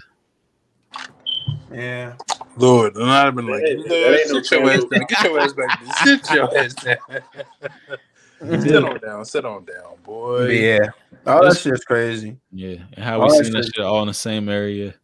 Yeah. 1.73 2.15
Lord, 2.57 2.97
and 2.97 3.05
I'd 3.11 3.25
have 3.27 3.35
been 3.35 3.47
like, 3.47 3.61
That 3.63 3.71
ain't- 3.71 3.89
that 3.89 4.27
no 4.33 4.43
sit 4.43 4.51
your 4.61 4.71
ass 4.71 4.85
down. 4.85 5.01
Get 5.09 5.25
your 5.25 5.41
ass 5.41 5.53
back. 5.53 5.83
Sit 6.05 6.31
your 6.35 6.59
ass 6.59 6.75
down. 6.75 8.61
sit 8.63 8.85
on 8.85 8.99
down. 9.01 9.25
Sit 9.25 9.45
on 9.45 9.65
down, 9.65 9.97
boy. 10.03 10.47
Yeah. 10.49 10.89
Oh, 11.27 11.45
that 11.45 11.59
shit's 11.59 11.85
crazy. 11.85 12.37
Yeah, 12.53 12.77
and 12.95 13.05
how 13.05 13.21
Oh, 13.21 13.25
we 13.25 13.31
that's 13.31 13.43
seen 13.45 13.53
that 13.53 13.71
shit 13.75 13.85
all 13.85 14.03
in 14.03 14.09
the 14.09 14.15
same 14.15 14.49
area. 14.49 14.95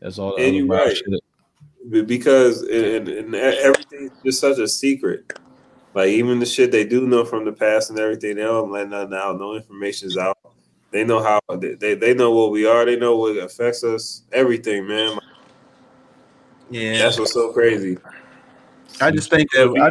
That's 0.00 0.18
all. 0.18 0.36
the 0.36 0.42
And 0.42 0.48
other 0.48 0.56
you 0.56 0.66
wild 0.66 0.86
right. 0.88 0.96
shit. 0.96 2.06
Because 2.06 2.62
and, 2.62 3.08
and 3.08 3.34
everything's 3.34 4.12
just 4.24 4.40
such 4.40 4.58
a 4.58 4.68
secret. 4.68 5.32
Like 5.94 6.08
even 6.08 6.38
the 6.40 6.46
shit 6.46 6.72
they 6.72 6.84
do 6.84 7.06
know 7.06 7.24
from 7.24 7.44
the 7.44 7.52
past 7.52 7.90
and 7.90 7.98
everything, 7.98 8.36
they 8.36 8.42
don't 8.42 8.70
let 8.70 8.88
nothing 8.88 9.14
out. 9.14 9.38
No 9.38 9.54
information's 9.54 10.16
out. 10.16 10.36
They 10.90 11.04
know 11.04 11.22
how 11.22 11.40
they, 11.56 11.74
they, 11.74 11.94
they 11.94 12.14
know 12.14 12.32
what 12.32 12.50
we 12.50 12.66
are. 12.66 12.84
They 12.84 12.96
know 12.96 13.16
what 13.16 13.36
affects 13.36 13.82
us. 13.84 14.22
Everything, 14.32 14.86
man. 14.86 15.18
Yeah. 16.72 16.98
That's 16.98 17.18
what's 17.18 17.32
so 17.32 17.52
crazy. 17.52 17.98
I 19.00 19.10
just 19.10 19.30
think 19.30 19.50
that 19.52 19.68
I. 19.80 19.90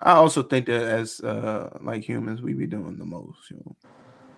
I 0.00 0.12
also 0.12 0.42
think 0.42 0.66
that 0.66 0.82
as 0.82 1.20
uh 1.20 1.76
like 1.80 2.04
humans, 2.04 2.40
we 2.40 2.52
be 2.54 2.66
doing 2.66 2.98
the 2.98 3.04
most. 3.04 3.50
You 3.50 3.56
know? 3.56 3.76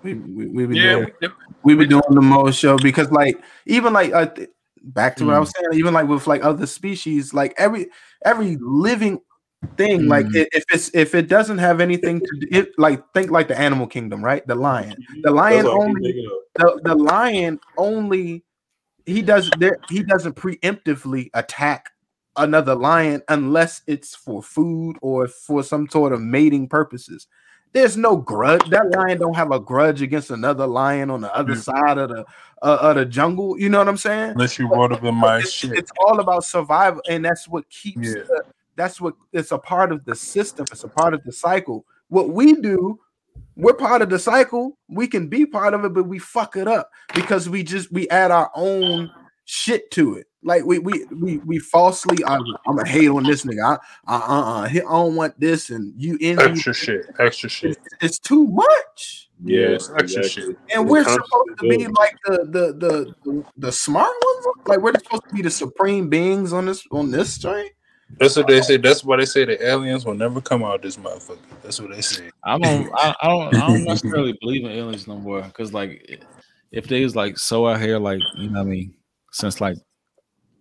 We 0.03 0.15
we 0.15 0.47
we 0.47 0.67
be 0.67 0.77
Yeah, 0.77 0.93
doing, 0.95 1.09
we, 1.21 1.29
we 1.65 1.75
be 1.75 1.87
doing 1.87 2.03
the 2.09 2.23
most 2.23 2.59
show 2.59 2.79
because 2.79 3.11
like 3.11 3.43
even 3.67 3.93
like 3.93 4.13
uh, 4.15 4.29
back 4.83 5.17
to 5.17 5.27
what 5.27 5.35
I 5.35 5.39
Mm. 5.39 5.41
was 5.41 5.53
saying, 5.55 5.79
even 5.79 5.93
like 5.93 6.09
with 6.09 6.27
like 6.27 6.45
other 6.45 6.67
species, 6.67 7.35
like 7.35 7.55
every 7.59 7.89
every 8.25 8.57
living 8.61 9.21
thing, 9.77 10.09
like 10.09 10.27
Mm. 10.27 10.41
i- 10.43 10.49
if 10.53 10.65
it's 10.73 10.95
if 10.95 11.15
it 11.15 11.29
doesn't 11.29 11.59
have 11.59 11.81
anything 11.81 12.21
to 12.21 12.37
do, 12.41 12.47
it 12.51 12.71
like 12.79 13.03
think 13.13 13.31
like 13.31 13.49
the 13.49 13.59
animal 13.59 13.87
kingdom, 13.87 14.25
right? 14.25 14.47
The 14.47 14.55
lion, 14.55 14.97
the 15.23 15.31
lion 15.31 15.65
That's 15.65 15.69
what 15.69 15.83
I 15.83 15.87
keep 15.87 15.97
only 15.97 16.31
the, 16.57 16.81
the 16.85 16.95
lion 16.95 17.61
only 17.77 18.45
he 19.11 19.23
does 19.23 19.51
there 19.59 19.77
he 19.89 20.03
doesn't 20.03 20.37
preemptively 20.37 21.31
attack 21.35 21.91
another 22.37 22.75
lion 22.75 23.21
unless 23.29 23.83
it's 23.87 24.15
for 24.15 24.43
food 24.43 24.97
or 25.03 25.27
for 25.27 25.63
some 25.63 25.89
sort 25.89 26.13
of 26.13 26.21
mating 26.21 26.69
purposes 26.69 27.27
there's 27.73 27.97
no 27.97 28.17
grudge 28.17 28.69
that 28.71 28.89
lion 28.91 29.19
don't 29.19 29.35
have 29.35 29.53
a 29.53 29.61
grudge 29.61 30.03
against 30.03 30.31
another 30.31 30.67
lion 30.67 31.11
on 31.11 31.21
the 31.21 31.35
other 31.35 31.55
Mm. 31.55 31.63
side 31.63 31.99
of 31.99 32.09
the 32.11 32.25
uh, 32.63 32.79
of 32.81 32.97
the 32.97 33.05
jungle 33.05 33.59
you 33.59 33.69
know 33.69 33.79
what 33.79 33.89
i'm 33.89 33.97
saying 33.97 34.31
unless 34.31 34.59
you 34.59 34.73
up 34.73 35.03
in 35.03 35.15
my 35.15 35.39
it's, 35.39 35.51
shit. 35.51 35.73
it's 35.73 35.91
all 36.05 36.21
about 36.21 36.45
survival 36.45 37.03
and 37.09 37.25
that's 37.25 37.49
what 37.49 37.69
keeps 37.69 38.09
Yeah. 38.09 38.23
the, 38.23 38.45
that's 38.77 39.01
what 39.01 39.15
it's 39.33 39.51
a 39.53 39.59
part 39.59 39.93
of 39.93 40.05
the 40.05 40.15
system 40.15 40.67
it's 40.71 40.85
a 40.85 40.89
part 40.89 41.15
of 41.15 41.23
the 41.25 41.33
cycle 41.33 41.85
what 42.09 42.31
we 42.31 42.55
do 42.55 42.99
we're 43.57 43.75
part 43.75 44.03
of 44.03 44.09
the 44.11 44.19
cycle 44.19 44.79
we 44.89 45.07
can 45.07 45.29
be 45.29 45.45
part 45.47 45.75
of 45.75 45.85
it 45.85 45.93
but 45.93 46.05
we 46.05 46.19
fuck 46.19 46.57
it 46.57 46.67
up 46.69 46.91
because 47.15 47.49
we 47.49 47.63
just 47.63 47.93
we 47.93 48.09
add 48.09 48.31
our 48.31 48.51
own 48.55 49.11
shit 49.45 49.91
to 49.91 50.15
it 50.15 50.27
like 50.43 50.65
we 50.65 50.79
we 50.79 51.05
we, 51.21 51.39
we 51.39 51.59
falsely 51.59 52.25
I'm, 52.25 52.43
I'm 52.67 52.77
gonna 52.77 52.89
hate 52.89 53.09
on 53.09 53.25
this 53.25 53.45
nigga 53.45 53.79
I, 54.07 54.15
uh, 54.15 54.19
uh, 54.19 54.41
uh, 54.41 54.61
I 54.63 54.73
don't 54.73 55.15
want 55.17 55.39
this 55.39 55.71
and 55.71 55.93
you 56.01 56.17
envy 56.21 56.43
Extra 56.45 56.73
shit. 56.73 57.07
Extra 57.19 57.49
shit. 57.49 57.71
it's, 57.73 57.89
it's 58.01 58.19
too 58.19 58.47
much 58.47 59.29
Yeah, 59.45 59.69
it's 59.71 59.91
extra 59.91 60.23
exactly. 60.23 60.55
shit. 60.55 60.59
and 60.75 60.89
we're 60.89 61.05
supposed 61.05 61.59
to 61.59 61.69
be 61.69 61.87
like 61.89 62.17
the 62.27 62.39
the 62.49 62.73
the 62.79 63.15
the, 63.25 63.45
the 63.59 63.73
smart 63.73 64.09
ones 64.25 64.47
like 64.67 64.81
we're 64.81 64.95
supposed 64.95 65.25
to 65.29 65.35
be 65.35 65.43
the 65.43 65.51
supreme 65.51 66.09
beings 66.09 66.53
on 66.53 66.67
this 66.67 66.83
on 66.93 67.11
this 67.11 67.37
joint 67.37 67.71
That's 68.19 68.37
what 68.37 68.47
they 68.49 68.61
say. 68.63 68.77
That's 68.77 69.05
why 69.05 69.17
they 69.19 69.25
say 69.25 69.45
the 69.45 69.67
aliens 69.67 70.05
will 70.05 70.15
never 70.15 70.41
come 70.41 70.63
out 70.63 70.83
this 70.83 70.97
motherfucker. 70.97 71.39
That's 71.63 71.81
what 71.81 71.91
they 71.91 72.01
say. 72.03 72.31
I 72.45 72.59
don't. 72.59 72.91
I, 72.95 73.15
I 73.23 73.29
don't. 73.29 73.55
I 73.57 73.67
don't 73.69 73.85
necessarily 73.85 74.37
believe 74.41 74.65
in 74.65 74.71
aliens 74.73 75.07
no 75.07 75.17
more. 75.17 75.43
Because 75.43 75.73
like, 75.73 76.21
if 76.73 76.87
they 76.89 77.03
was 77.03 77.17
like 77.17 77.39
so 77.39 77.67
out 77.69 77.81
here, 77.81 77.99
like 77.99 78.21
you 78.35 78.51
know, 78.51 78.61
what 78.61 78.67
I 78.67 78.71
mean, 78.71 78.95
since 79.33 79.61
like, 79.61 79.77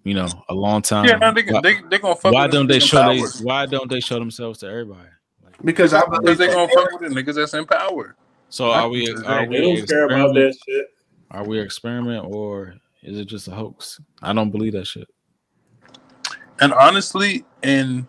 you 0.04 0.14
know, 0.14 0.28
a 0.50 0.54
long 0.54 0.82
time. 0.82 1.06
Yeah, 1.08 1.16
no, 1.18 1.34
they 1.34 1.44
why, 1.44 1.62
they 1.62 1.82
they 1.90 1.98
gonna 2.00 2.16
fuck. 2.16 2.34
why 2.34 2.48
with 2.48 2.52
don't 2.52 2.68
the 2.68 2.74
they 2.74 2.80
niggas 2.80 2.90
show 2.90 3.00
in 3.02 3.08
they? 3.08 3.20
power. 3.20 3.30
Why 3.44 3.66
don't 3.66 3.90
they 3.90 4.00
show 4.00 4.20
themselves 4.20 4.60
to 4.60 4.68
everybody? 4.68 5.10
Like, 5.44 5.56
because 5.64 5.94
I 5.94 6.06
Because 6.06 6.22
believe 6.22 6.38
they 6.38 6.48
that 6.48 6.56
gonna 6.56 6.70
fuck 6.70 6.92
with 7.02 7.14
the 7.14 7.22
niggas 7.22 7.36
that's 7.36 7.54
in 7.54 7.66
power. 7.66 8.16
so 8.50 8.72
are 8.72 8.90
we? 8.90 9.10
Are 9.26 9.46
They 9.46 9.48
we? 9.48 9.78
don't 9.78 9.88
care 9.88 10.06
about 10.06 10.34
that 10.36 10.58
shit. 10.68 10.88
Are 11.32 11.44
we 11.46 11.60
experiment 11.60 12.26
or 12.28 12.76
is 13.04 13.18
it 13.20 13.26
just 13.26 13.48
a 13.48 13.52
hoax? 13.52 14.00
I 14.22 14.34
don't 14.34 14.52
believe 14.52 14.74
that 14.74 14.88
shit. 14.88 15.08
And 16.62 16.74
honestly, 16.74 17.46
and 17.64 18.06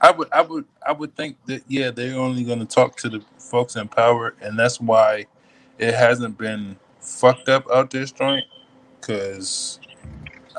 I 0.00 0.10
would 0.10 0.28
I 0.32 0.42
would 0.42 0.64
I 0.86 0.92
would 0.92 1.14
think 1.14 1.36
that 1.46 1.62
yeah, 1.68 1.90
they're 1.90 2.18
only 2.18 2.44
gonna 2.44 2.64
talk 2.64 2.96
to 2.98 3.08
the 3.08 3.22
folks 3.38 3.76
in 3.76 3.88
power, 3.88 4.34
and 4.40 4.58
that's 4.58 4.80
why 4.80 5.26
it 5.78 5.94
hasn't 5.94 6.38
been 6.38 6.76
fucked 7.00 7.48
up 7.48 7.66
out 7.70 7.90
this 7.90 8.12
joint. 8.12 8.44
Cause 9.00 9.80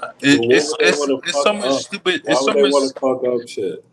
uh, 0.01 0.10
it, 0.22 0.39
it's 0.51 0.73
it's, 0.80 0.99
it's 1.07 1.43
so 1.43 1.53
much 1.53 1.65
up? 1.65 1.81
stupid. 1.81 2.22
Why 2.23 2.31
It's 2.31 2.45
so 2.45 2.53
much. 2.53 2.72
want 2.72 2.93
to 2.93 2.99
fuck 2.99 3.41
up 3.41 3.47
shit? 3.47 3.85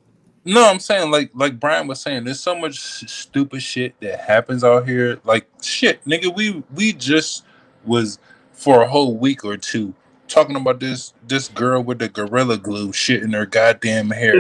No, 0.45 0.69
I'm 0.69 0.81
saying 0.81 1.11
like 1.11 1.31
like 1.35 1.59
Brian 1.59 1.87
was 1.87 2.01
saying, 2.01 2.25
there's 2.25 2.41
so 2.41 2.57
much 2.57 2.79
stupid 2.79 3.63
shit 3.63 3.99
that 4.01 4.21
happens 4.21 4.65
out 4.65 4.87
here. 4.87 5.19
Like 5.25 5.47
shit, 5.63 6.05
nigga, 6.05 6.35
we 6.35 6.63
we 6.75 6.93
just 6.93 7.45
was 7.85 8.19
for 8.53 8.83
a 8.83 8.89
whole 8.89 9.17
week 9.17 9.45
or 9.45 9.57
two 9.57 9.95
talking 10.31 10.57
about 10.57 10.81
this 10.81 11.13
this 11.29 11.49
girl 11.49 11.83
with 11.83 11.99
the 11.99 12.09
gorilla 12.09 12.57
glue 12.57 12.93
shit 12.93 13.23
in 13.23 13.33
her 13.33 13.47
goddamn 13.47 14.11
hair. 14.11 14.35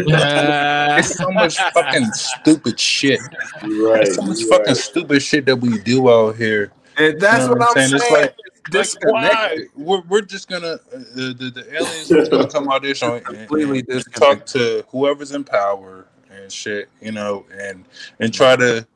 It's 0.98 1.16
so 1.16 1.30
much 1.30 1.56
fucking 1.74 2.06
stupid 2.12 2.78
shit. 2.80 3.20
Right. 3.62 4.02
It's 4.02 4.14
so 4.14 4.22
much 4.22 4.40
you're 4.40 4.48
fucking 4.48 4.74
stupid 4.76 5.20
shit 5.22 5.46
that 5.46 5.56
we 5.56 5.78
do 5.80 6.08
out 6.10 6.36
here. 6.36 6.72
And 6.96 7.20
that's 7.20 7.42
You 7.44 7.50
know 7.50 7.56
what, 7.56 7.58
what 7.60 7.78
I'm 7.78 7.82
I'm 7.82 7.88
saying? 7.98 8.00
saying. 8.00 8.28
It's 8.72 8.94
It's 8.94 8.94
Like, 9.04 9.12
why? 9.12 9.20
disconnected. 9.28 9.68
We're, 9.76 10.00
we're 10.02 10.20
just 10.22 10.48
gonna 10.48 10.66
uh, 10.66 10.78
the, 11.14 11.52
the 11.54 11.66
aliens 11.74 12.10
are 12.12 12.26
gonna 12.30 12.48
come 12.48 12.68
out 12.70 12.82
this 12.82 13.00
joint 13.00 13.26
and, 13.26 13.36
Completely 13.48 13.84
and 13.88 14.04
talk 14.14 14.46
to 14.46 14.84
whoever's 14.90 15.32
in 15.32 15.44
power 15.44 16.06
and 16.30 16.50
shit, 16.52 16.88
you 17.00 17.12
know, 17.12 17.44
and 17.58 17.84
and 18.20 18.32
try 18.32 18.54
to, 18.56 18.86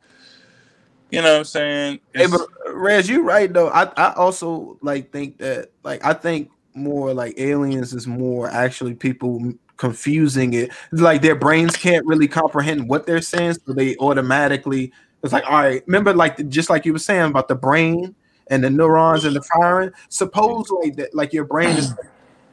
you 1.10 1.22
know, 1.22 1.32
what 1.32 1.38
I'm 1.38 1.44
saying. 1.44 2.00
Hey, 2.14 2.24
It's- 2.24 2.30
but 2.64 2.72
Rez, 2.74 3.08
you 3.08 3.22
right 3.22 3.52
though. 3.52 3.68
I, 3.68 3.84
I 3.96 4.12
also 4.14 4.78
like 4.82 5.10
think 5.12 5.38
that 5.38 5.70
like 5.82 6.04
I 6.04 6.12
think 6.12 6.50
more 6.74 7.14
like 7.14 7.38
aliens 7.38 7.94
is 7.94 8.06
more 8.06 8.48
actually 8.50 8.94
people 8.94 9.52
confusing 9.76 10.54
it. 10.54 10.70
Like 10.92 11.22
their 11.22 11.36
brains 11.36 11.76
can't 11.76 12.06
really 12.06 12.28
comprehend 12.28 12.88
what 12.88 13.06
they're 13.06 13.22
saying, 13.22 13.54
so 13.54 13.72
they 13.72 13.96
automatically 13.96 14.92
it's 15.24 15.32
like, 15.32 15.46
all 15.46 15.52
right, 15.52 15.82
remember 15.86 16.12
like 16.12 16.48
just 16.50 16.68
like 16.68 16.84
you 16.84 16.92
were 16.92 16.98
saying 16.98 17.30
about 17.30 17.48
the 17.48 17.54
brain 17.54 18.14
and 18.48 18.62
the 18.62 18.68
neurons 18.68 19.24
and 19.24 19.34
the 19.34 19.42
firing. 19.42 19.90
Suppose 20.10 20.70
like 20.82 20.96
that, 20.96 21.14
like 21.14 21.32
your 21.32 21.46
brain 21.46 21.70
is 21.70 21.90
like, 21.90 22.10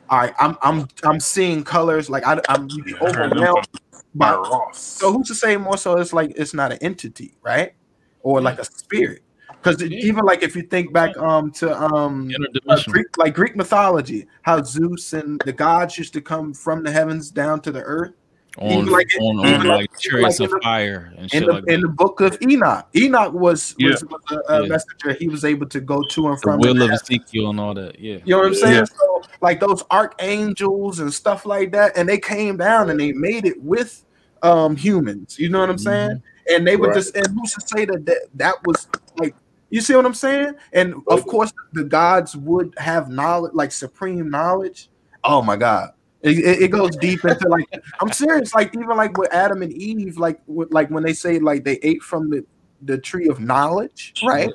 all 0.09 0.19
right, 0.19 0.33
I'm 0.39 0.57
I'm 0.61 0.87
I'm 1.03 1.19
seeing 1.19 1.65
colors, 1.65 2.09
like 2.09 2.25
I, 2.25 2.39
I'm 2.47 2.69
you 2.69 2.83
be 2.83 2.95
I 2.95 3.11
heard 3.11 3.31
them 3.31 3.43
overwhelmed 3.43 3.67
by 4.15 4.33
Ross. 4.33 4.77
so 4.77 5.11
who's 5.11 5.27
to 5.27 5.35
say 5.35 5.57
more 5.57 5.77
so 5.77 5.97
it's 5.97 6.13
like 6.13 6.31
it's 6.37 6.53
not 6.53 6.71
an 6.71 6.77
entity, 6.81 7.35
right? 7.41 7.73
Or 8.21 8.39
like 8.39 8.57
a 8.57 8.63
spirit. 8.65 9.21
Because 9.61 9.81
even 9.83 10.25
like 10.25 10.43
if 10.43 10.55
you 10.55 10.63
think 10.63 10.91
back 10.93 11.15
um 11.17 11.51
to 11.53 11.79
um 11.81 12.31
uh, 12.67 12.81
Greek, 12.87 13.17
like 13.17 13.33
Greek 13.35 13.55
mythology, 13.55 14.27
how 14.43 14.61
Zeus 14.63 15.13
and 15.13 15.39
the 15.45 15.53
gods 15.53 15.97
used 15.97 16.13
to 16.13 16.21
come 16.21 16.53
from 16.53 16.83
the 16.83 16.91
heavens 16.91 17.29
down 17.31 17.61
to 17.61 17.71
the 17.71 17.81
earth. 17.81 18.13
on, 18.57 18.85
like 18.87 19.07
it- 19.13 19.21
on, 19.21 19.39
on 19.39 19.45
like- 19.45 19.63
like 19.67 19.89
even 19.91 19.99
chariots 19.99 20.39
like 20.41 20.47
of 20.49 20.51
the- 20.55 20.59
fire 20.61 21.13
and 21.15 21.21
In 21.21 21.29
shit 21.29 21.45
the 21.45 21.53
like 21.53 21.63
in 21.67 21.79
the 21.81 21.87
book 21.87 22.19
of 22.21 22.37
Enoch, 22.41 22.85
Enoch 22.95 23.33
was 23.33 23.75
was, 23.79 24.03
was 24.03 24.21
a, 24.31 24.53
a 24.53 24.61
Yeah. 24.63 24.67
messenger. 24.67 25.13
He 25.13 25.29
was 25.29 25.45
able 25.45 25.67
to 25.67 25.79
go 25.79 26.01
to 26.01 26.27
and 26.27 26.41
from 26.41 26.59
The 26.59 26.67
from. 26.67 26.73
will 26.73 26.73
the 26.75 26.83
of 26.85 26.89
heavens. 26.91 27.01
Ezekiel 27.09 27.49
and 27.51 27.59
all 27.59 27.73
that. 27.75 27.97
Yeah. 27.99 28.17
You 28.25 28.31
know 28.35 28.37
what 28.39 28.47
I'm 28.47 28.55
saying? 28.55 28.75
Yeah. 28.75 28.83
So 28.85 29.21
like 29.41 29.59
those 29.61 29.83
archangels 29.91 30.99
and 30.99 31.13
stuff 31.13 31.45
like 31.45 31.71
that, 31.71 31.95
and 31.97 32.07
they 32.09 32.17
came 32.19 32.57
down 32.57 32.89
and 32.89 32.99
they 32.99 33.11
made 33.13 33.45
it 33.45 33.61
with 33.61 34.03
um 34.43 34.75
humans. 34.75 35.37
You 35.39 35.49
know 35.49 35.59
what 35.59 35.69
I'm 35.69 35.77
saying? 35.77 36.21
And 36.49 36.65
they 36.67 36.75
would 36.75 36.87
Right. 36.87 36.95
just 36.95 37.15
and 37.15 37.27
who's 37.27 37.53
to 37.53 37.61
say 37.61 37.85
that, 37.85 38.05
that 38.05 38.21
that 38.35 38.55
was 38.65 38.87
like 39.17 39.35
you 39.69 39.81
see 39.81 39.95
what 39.95 40.05
I'm 40.05 40.13
saying? 40.13 40.53
And 40.73 40.95
of 41.07 41.25
course 41.25 41.51
the 41.73 41.83
gods 41.83 42.35
would 42.35 42.73
have 42.77 43.09
knowledge, 43.09 43.53
like 43.53 43.71
supreme 43.71 44.29
knowledge. 44.29 44.89
Oh 45.23 45.41
my 45.41 45.55
god. 45.55 45.91
It, 46.21 46.37
it, 46.37 46.61
it 46.63 46.67
goes 46.71 46.95
deep 46.97 47.25
into 47.25 47.47
like 47.47 47.65
I'm 47.99 48.11
serious, 48.11 48.53
like 48.53 48.75
even 48.75 48.95
like 48.95 49.17
with 49.17 49.33
Adam 49.33 49.63
and 49.63 49.73
Eve, 49.73 50.17
like 50.17 50.39
with, 50.45 50.71
like 50.71 50.89
when 50.89 51.03
they 51.03 51.13
say 51.13 51.39
like 51.39 51.63
they 51.63 51.79
ate 51.81 52.03
from 52.03 52.29
the 52.29 52.45
the 52.83 52.97
tree 52.97 53.27
of 53.27 53.39
knowledge, 53.39 54.13
right? 54.23 54.49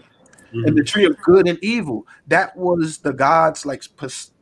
and 0.52 0.76
the 0.76 0.80
mm-hmm. 0.80 0.84
tree 0.84 1.04
of 1.04 1.20
good 1.22 1.48
and 1.48 1.58
evil. 1.62 2.06
That 2.28 2.56
was 2.56 2.98
the 2.98 3.12
gods 3.12 3.66
like 3.66 3.82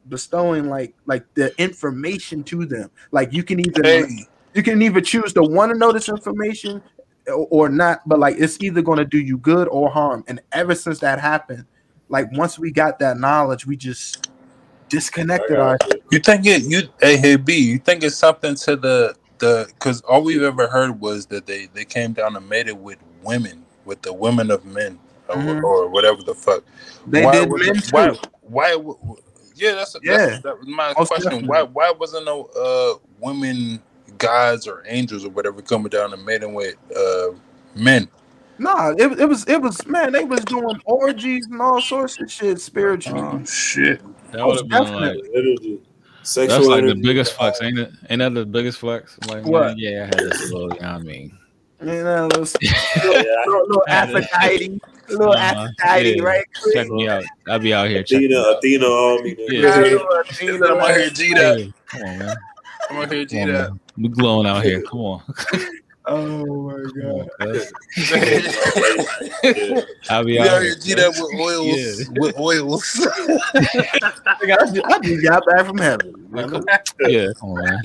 bestowing 0.08 0.68
like 0.68 0.94
like 1.06 1.24
the 1.34 1.58
information 1.60 2.44
to 2.44 2.66
them. 2.66 2.90
Like 3.10 3.32
you 3.32 3.42
can 3.42 3.60
either 3.60 3.82
Hey, 3.82 4.26
you 4.54 4.62
can 4.62 4.80
either 4.82 5.00
choose 5.00 5.32
to 5.32 5.42
want 5.42 5.72
to 5.72 5.78
know 5.78 5.92
this 5.92 6.08
information 6.08 6.82
or, 7.28 7.46
or 7.50 7.68
not, 7.68 8.00
but 8.08 8.18
like 8.18 8.36
it's 8.38 8.60
either 8.62 8.82
going 8.82 8.98
to 8.98 9.04
do 9.04 9.18
you 9.18 9.38
good 9.38 9.68
or 9.68 9.90
harm. 9.90 10.24
And 10.28 10.40
ever 10.52 10.74
since 10.74 11.00
that 11.00 11.20
happened, 11.20 11.66
like 12.08 12.30
once 12.32 12.58
we 12.58 12.70
got 12.70 12.98
that 13.00 13.18
knowledge, 13.18 13.66
we 13.66 13.76
just 13.76 14.28
disconnected 14.88 15.58
our. 15.58 15.78
you 16.10 16.18
think 16.18 16.46
it? 16.46 16.62
You 16.64 16.88
hey 17.00 17.16
hey 17.16 17.36
B? 17.36 17.54
You 17.58 17.78
think 17.78 18.02
it's 18.02 18.16
something 18.16 18.54
to 18.56 18.76
the 18.76 19.14
the? 19.38 19.66
Because 19.68 20.00
all 20.02 20.22
we've 20.22 20.42
ever 20.42 20.68
heard 20.68 21.00
was 21.00 21.26
that 21.26 21.46
they 21.46 21.66
they 21.74 21.84
came 21.84 22.12
down 22.12 22.36
and 22.36 22.48
made 22.48 22.68
it 22.68 22.76
with 22.76 22.98
women, 23.22 23.64
with 23.84 24.02
the 24.02 24.12
women 24.12 24.50
of 24.50 24.64
men, 24.64 24.98
or, 25.28 25.36
Mhm. 25.36 25.64
or 25.64 25.88
whatever 25.88 26.22
the 26.22 26.34
fuck. 26.34 26.64
They 27.06 27.22
why 27.24 27.32
did 27.32 27.48
was 27.50 27.66
men 27.66 27.82
why, 27.90 28.10
too. 28.10 28.18
why 28.42 28.70
w- 28.72 28.98
w- 29.00 29.22
yeah 29.56 29.74
that's, 29.74 29.96
Yeah. 30.02 30.16
that's 30.26 30.42
that 30.42 30.58
was 30.58 30.68
my 30.68 30.94
Most 30.98 31.08
question 31.08 31.30
definitely. 31.30 31.48
why 31.48 31.62
why 31.62 31.92
wasn't 31.98 32.24
no 32.26 32.44
uh 32.58 32.98
women 33.20 33.82
gods 34.24 34.66
or 34.66 34.82
angels 34.86 35.24
or 35.24 35.30
whatever 35.30 35.62
coming 35.62 35.88
down 35.88 36.12
and 36.12 36.24
mating 36.24 36.54
with 36.54 36.76
uh 36.96 37.28
men 37.74 38.08
Nah, 38.56 38.90
it, 38.96 39.18
it 39.18 39.28
was 39.28 39.44
it 39.48 39.60
was 39.60 39.84
man. 39.86 40.12
They 40.12 40.24
was 40.24 40.44
doing 40.44 40.80
orgies 40.84 41.46
and 41.46 41.60
all 41.60 41.80
sorts 41.80 42.20
of 42.20 42.30
shit 42.30 42.60
spiritually. 42.60 43.20
oh 43.20 43.44
shit 43.44 44.00
That 44.32 44.46
would 44.46 44.58
have 44.58 44.68
been 44.68 44.78
like 44.78 44.92
definitely. 44.94 45.30
Energy. 45.34 45.80
Sexual 46.22 46.56
that's 46.56 46.68
like 46.68 46.86
the 46.86 46.94
biggest 46.94 47.32
flex, 47.34 47.60
ain't 47.60 47.78
it? 47.78 47.90
Ain't 48.08 48.20
that 48.20 48.32
the 48.32 48.46
biggest 48.46 48.78
flex? 48.78 49.18
Like, 49.26 49.44
What? 49.44 49.66
man, 49.66 49.78
yeah, 49.78 50.04
I 50.04 50.06
had 50.06 50.20
this 50.20 50.50
little. 50.50 50.72
You 50.72 50.80
know 50.80 50.92
what 50.92 50.94
I 50.94 50.98
mean, 51.00 51.38
You 51.80 51.86
know, 51.86 52.26
little, 52.28 52.46
little, 53.04 53.66
little 53.68 53.82
Aphrodite, 53.88 54.80
little 55.10 55.32
Uh-huh. 55.34 55.68
Aphrodite, 55.82 56.16
Yeah. 56.16 56.22
right? 56.22 56.44
check 56.72 56.88
me 56.88 57.08
out. 57.08 57.24
I'll 57.46 57.58
be 57.58 57.74
out 57.74 57.90
here. 57.90 58.00
Athena. 58.00 58.40
Athena 58.56 58.86
Army. 58.88 59.36
Yeah. 59.38 59.60
Yeah, 59.60 59.98
Athena, 60.20 60.66
I'm 60.66 60.78
out 60.80 60.90
here 60.90 60.98
right? 61.00 61.12
G 61.14 61.34
that 61.34 61.58
Hey, 61.58 61.72
come 61.88 62.02
on, 62.02 62.18
man. 62.20 62.36
I'm 62.90 62.96
out 62.96 63.12
here 63.12 63.24
G 63.26 63.44
Come 63.94 64.04
on. 64.04 64.10
We 64.10 64.16
glowing 64.16 64.46
out 64.46 64.64
here. 64.64 64.82
Come 64.82 65.00
on. 65.00 65.22
Oh 66.06 66.68
my 66.68 66.82
Come 66.82 67.28
god. 67.38 67.66
Yeah. 67.96 69.80
I'll 70.10 70.22
be 70.22 70.38
out 70.38 70.48
out 70.48 70.60
here. 70.60 70.74
here 70.74 70.74
G 70.74 70.92
that 70.92 71.08
with 71.08 71.40
oils 71.40 71.66
Yeah. 71.66 72.04
with 72.18 72.38
oils 72.38 72.84
I 73.54 73.62
just, 74.00 75.22
got 75.22 75.46
back 75.46 75.64
from 75.64 75.78
heaven. 75.78 76.28
Yeah, 77.08 77.28
come 77.40 77.52
on, 77.52 77.64
man. 77.64 77.82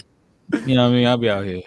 You 0.68 0.76
know 0.76 0.84
what 0.84 0.96
I 0.96 0.98
mean? 0.98 1.08
I'll 1.08 1.18
be 1.18 1.30
out 1.30 1.46
here. 1.46 1.62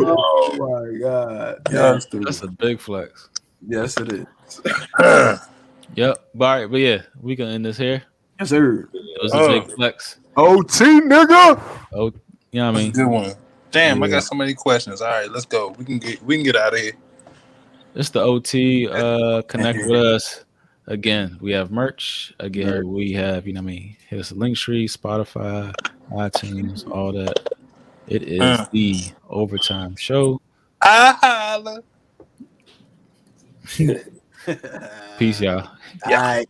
Oh 0.00 0.56
my 0.58 0.98
god. 0.98 1.62
Yeah. 1.70 1.98
That's 2.12 2.42
a 2.42 2.48
big 2.48 2.78
flex. 2.78 3.30
Yes, 3.66 3.96
it 3.96 4.12
is. 4.12 4.26
Yep. 5.96 6.30
But, 6.34 6.44
all 6.44 6.60
right, 6.60 6.70
but 6.70 6.76
yeah, 6.80 7.02
we 7.22 7.36
can 7.36 7.46
end 7.48 7.64
this 7.64 7.78
here. 7.78 8.02
Yes, 8.38 8.50
sir. 8.50 8.86
It 9.24 9.32
was 9.32 9.32
a 9.34 9.38
Oh. 9.38 9.60
big 9.60 9.74
flex. 9.74 10.18
OT 10.36 10.84
nigga. 11.00 11.60
Oh, 11.92 12.06
you 12.52 12.60
know 12.60 12.70
what 12.72 12.78
I 12.78 12.82
mean? 12.82 12.92
good 12.92 13.06
one 13.06 13.32
damn 13.70 14.00
I 14.02 14.08
got 14.08 14.22
so 14.22 14.36
many 14.36 14.54
questions 14.54 15.00
all 15.02 15.08
right 15.08 15.28
let's 15.30 15.46
go 15.46 15.74
we 15.78 15.84
can 15.84 15.98
get 15.98 16.22
we 16.22 16.36
can 16.36 16.44
get 16.44 16.54
out 16.56 16.74
of 16.74 16.78
here 16.78 16.92
It's 17.96 18.10
the 18.10 18.20
OT. 18.20 18.88
Uh, 18.88 19.42
connect 19.42 19.78
with 19.86 20.00
us. 20.00 20.44
Again, 20.88 21.38
we 21.40 21.52
have 21.52 21.70
merch. 21.70 22.34
Again, 22.40 22.88
we 22.88 23.12
have, 23.12 23.46
you 23.46 23.52
know 23.52 23.60
what 23.62 23.70
I 23.70 23.74
mean? 23.74 23.96
Hit 24.08 24.18
us 24.20 24.32
a 24.32 24.34
Linktree, 24.34 24.84
Spotify, 24.90 25.72
iTunes, 26.10 26.88
all 26.90 27.12
that. 27.12 27.48
It 28.08 28.24
is 28.24 28.40
Uh. 28.40 28.66
the 28.72 29.00
overtime 29.30 29.94
show. 29.96 30.40
I 30.82 31.12
holla 31.22 31.82
Peace, 35.18 35.40
y'all. 35.40 35.68
All 36.06 36.12
right. 36.12 36.48